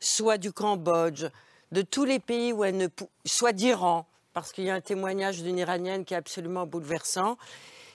soit 0.00 0.38
du 0.38 0.52
Cambodge, 0.52 1.26
de 1.72 1.82
tous 1.82 2.06
les 2.06 2.18
pays 2.18 2.54
où 2.54 2.64
elles 2.64 2.78
ne 2.78 2.88
soit 3.26 3.52
d'Iran, 3.52 4.06
parce 4.36 4.52
qu'il 4.52 4.64
y 4.64 4.70
a 4.70 4.74
un 4.74 4.82
témoignage 4.82 5.42
d'une 5.42 5.56
Iranienne 5.56 6.04
qui 6.04 6.12
est 6.12 6.16
absolument 6.18 6.66
bouleversant, 6.66 7.38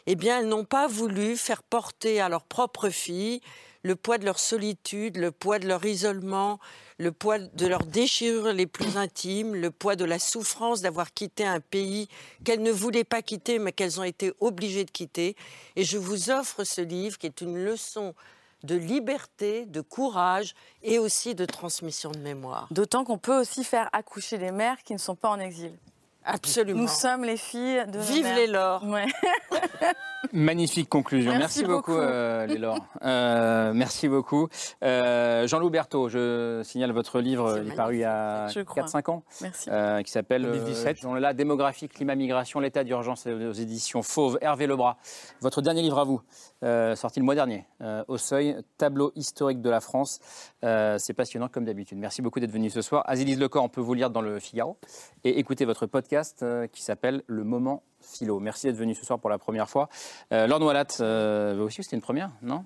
eh 0.08 0.16
bien, 0.16 0.40
elles 0.40 0.48
n'ont 0.48 0.66
pas 0.66 0.88
voulu 0.88 1.38
faire 1.38 1.62
porter 1.62 2.20
à 2.20 2.30
leurs 2.30 2.46
propres 2.46 2.90
filles 2.90 3.42
le 3.84 3.96
poids 3.96 4.18
de 4.18 4.26
leur 4.26 4.40
solitude, 4.40 5.18
le 5.18 5.32
poids 5.32 5.60
de 5.60 5.68
leur 5.68 5.86
isolement, 5.86 6.60
le 6.98 7.12
poids 7.12 7.38
de 7.38 7.68
leurs 7.68 7.86
déchirures 7.86 8.54
les 8.54 8.66
plus 8.66 8.98
intimes, 8.98 9.54
le 9.54 9.70
poids 9.70 9.96
de 9.96 10.04
la 10.04 10.18
souffrance 10.18 10.82
d'avoir 10.82 11.14
quitté 11.14 11.46
un 11.46 11.60
pays 11.60 12.08
qu'elles 12.44 12.64
ne 12.64 12.72
voulaient 12.72 13.04
pas 13.04 13.22
quitter, 13.22 13.60
mais 13.60 13.72
qu'elles 13.72 14.00
ont 14.00 14.04
été 14.04 14.34
obligées 14.40 14.86
de 14.86 14.92
quitter. 14.92 15.36
Et 15.76 15.84
je 15.84 16.00
vous 16.00 16.32
offre 16.32 16.64
ce 16.64 16.82
livre 16.82 17.20
qui 17.20 17.28
est 17.28 17.42
une 17.42 17.64
leçon 17.64 18.16
de 18.64 18.74
liberté, 18.74 19.68
de 19.68 19.82
courage 19.82 20.56
et 20.82 20.98
aussi 20.98 21.36
de 21.36 21.46
transmission 21.46 22.10
de 22.10 22.18
mémoire. 22.18 22.68
D'autant 22.72 23.04
qu'on 23.04 23.20
peut 23.20 23.40
aussi 23.40 23.64
faire 23.64 23.90
accoucher 23.94 24.40
des 24.40 24.52
mères 24.52 24.82
qui 24.82 24.94
ne 24.94 25.00
sont 25.00 25.16
pas 25.16 25.30
en 25.30 25.40
exil. 25.40 25.78
Absolument. 26.24 26.82
Nous 26.84 26.88
sommes 26.88 27.24
les 27.24 27.38
filles 27.38 27.84
de 27.92 27.98
Vive 28.00 28.28
les 28.36 28.48
Laure. 28.48 28.84
Ouais. 28.86 29.06
Magnifique 30.34 30.88
conclusion. 30.88 31.32
Merci, 31.32 31.60
Merci 31.60 31.64
beaucoup, 31.64 31.92
beaucoup. 31.92 32.02
euh, 32.04 32.46
les 32.46 32.58
Laure. 32.60 32.78
Euh, 33.04 33.72
merci 33.74 34.08
beaucoup. 34.08 34.48
Euh, 34.84 35.48
Jean-Loup 35.48 35.72
Berthaud, 35.72 36.10
je 36.10 36.62
signale 36.64 36.92
votre 36.92 37.20
livre, 37.20 37.60
il 37.64 37.72
est 37.72 37.76
paru 37.76 37.96
il 37.96 38.00
y 38.02 38.04
a 38.04 38.48
Je 38.50 38.60
crois. 38.62 38.84
4-5 38.84 39.10
ans, 39.10 39.24
Merci. 39.42 39.70
euh, 39.72 40.04
qui 40.04 40.12
s'appelle 40.12 40.44
2017. 40.44 41.04
euh, 41.06 41.20
là, 41.20 41.34
Démographie, 41.34 41.90
climat, 41.90 42.14
migration, 42.16 42.60
l'état 42.60 42.84
d'urgence 42.84 43.26
aux 43.26 43.52
éditions 43.54 44.04
Fauve. 44.04 44.38
Hervé 44.42 44.68
Lebras, 44.68 44.98
votre 45.42 45.62
dernier 45.64 45.82
livre 45.82 45.98
à 46.00 46.04
vous, 46.04 46.22
euh, 46.64 46.96
sorti 46.96 47.20
le 47.20 47.26
mois 47.26 47.36
dernier, 47.36 47.66
euh, 47.82 48.04
au 48.08 48.18
seuil, 48.18 48.56
tableau 48.78 49.12
historique 49.16 49.62
de 49.62 49.70
la 49.70 49.82
France. 49.82 50.20
Euh, 50.64 50.98
C'est 51.00 51.14
passionnant 51.14 51.48
comme 51.48 51.66
d'habitude. 51.66 51.98
Merci 51.98 52.22
beaucoup 52.22 52.40
d'être 52.40 52.52
venu 52.52 52.70
ce 52.70 52.82
soir. 52.82 53.04
Azilise 53.08 53.40
Lecor, 53.40 53.64
on 53.64 53.70
peut 53.70 53.82
vous 53.82 53.94
lire 53.94 54.10
dans 54.10 54.22
le 54.22 54.40
Figaro 54.40 54.78
et 55.24 55.40
écouter 55.40 55.66
votre 55.66 55.86
podcast 55.86 56.46
qui 56.72 56.82
s'appelle 56.82 57.24
Le 57.28 57.44
Moment 57.44 57.84
Philo. 58.00 58.40
Merci 58.40 58.68
d'être 58.68 58.78
venu 58.78 58.96
ce 58.96 59.06
soir 59.06 59.20
pour 59.20 59.30
la 59.30 59.38
première 59.38 59.70
fois. 59.70 59.90
Noilat, 60.32 60.86
euh, 61.00 61.56
vous 61.58 61.64
aussi, 61.64 61.84
c'était 61.84 61.96
une 61.96 62.02
première, 62.02 62.32
non? 62.42 62.64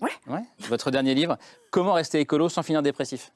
Ouais. 0.00 0.10
ouais. 0.26 0.42
Votre 0.68 0.90
dernier 0.90 1.14
livre, 1.14 1.38
Comment 1.70 1.92
rester 1.92 2.18
écolo 2.20 2.48
sans 2.48 2.62
finir 2.62 2.82
dépressif? 2.82 3.32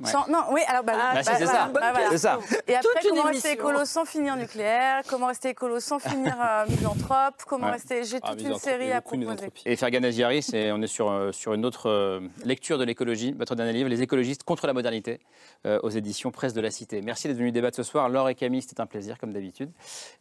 Ouais. 0.00 0.10
Sans- 0.10 0.26
non, 0.28 0.40
oui, 0.50 0.60
alors 0.66 0.82
bah, 0.82 0.92
Bah, 1.14 1.22
c'est- 1.22 1.34
c'est 1.36 1.46
ça. 1.46 1.70
C'est 2.10 2.18
ça. 2.18 2.38
Et 2.66 2.74
après, 2.74 2.88
Toute 3.00 3.10
comment 3.10 3.22
rester 3.22 3.52
écolo 3.52 3.84
sans 3.84 4.04
finir 4.04 4.34
nucléaire 4.36 5.02
Comment 5.08 5.28
rester 5.28 5.50
écolo 5.50 5.78
sans 5.78 6.00
finir 6.00 6.34
euh, 6.44 6.64
misanthrope 6.68 7.34
Comment 7.46 7.66
Ouais. 7.66 7.72
rester 7.74 8.02
J'ai 8.02 8.18
Ah, 8.22 8.30
toute 8.30 8.42
une 8.42 8.58
série 8.58 8.90
à 8.90 9.00
proposer. 9.00 9.50
Et 9.66 9.76
Fergan 9.76 10.02
Aziari, 10.02 10.42
c'est- 10.42 10.72
on 10.72 10.82
est 10.82 10.88
sur, 10.88 11.10
euh, 11.10 11.30
sur 11.30 11.54
une 11.54 11.64
autre 11.64 11.88
euh, 11.88 12.20
lecture 12.44 12.76
de 12.76 12.84
l'écologie, 12.84 13.32
votre 13.38 13.54
dernier 13.54 13.72
livre, 13.72 13.88
Les 13.88 14.02
écologistes 14.02 14.42
contre 14.42 14.66
la 14.66 14.72
modernité, 14.72 15.20
euh, 15.64 15.78
aux 15.84 15.90
éditions 15.90 16.32
Presse 16.32 16.54
de 16.54 16.60
la 16.60 16.72
Cité. 16.72 17.00
Merci 17.00 17.28
d'être 17.28 17.36
venu 17.36 17.52
débattre 17.52 17.76
ce 17.76 17.84
soir. 17.84 18.08
Laure 18.08 18.28
et 18.28 18.34
Camille, 18.34 18.62
c'était 18.62 18.80
un 18.80 18.86
plaisir, 18.86 19.16
comme 19.18 19.32
d'habitude. 19.32 19.70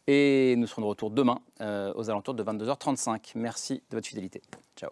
Et 0.05 0.53
nous 0.57 0.67
serons 0.67 0.83
de 0.83 0.87
retour 0.87 1.09
demain, 1.09 1.39
euh, 1.61 1.91
aux 1.95 2.11
alentours 2.11 2.35
de 2.35 2.43
22h35. 2.43 3.31
Merci 3.35 3.81
de 3.89 3.95
votre 3.97 4.07
fidélité. 4.07 4.41
Ciao. 4.77 4.91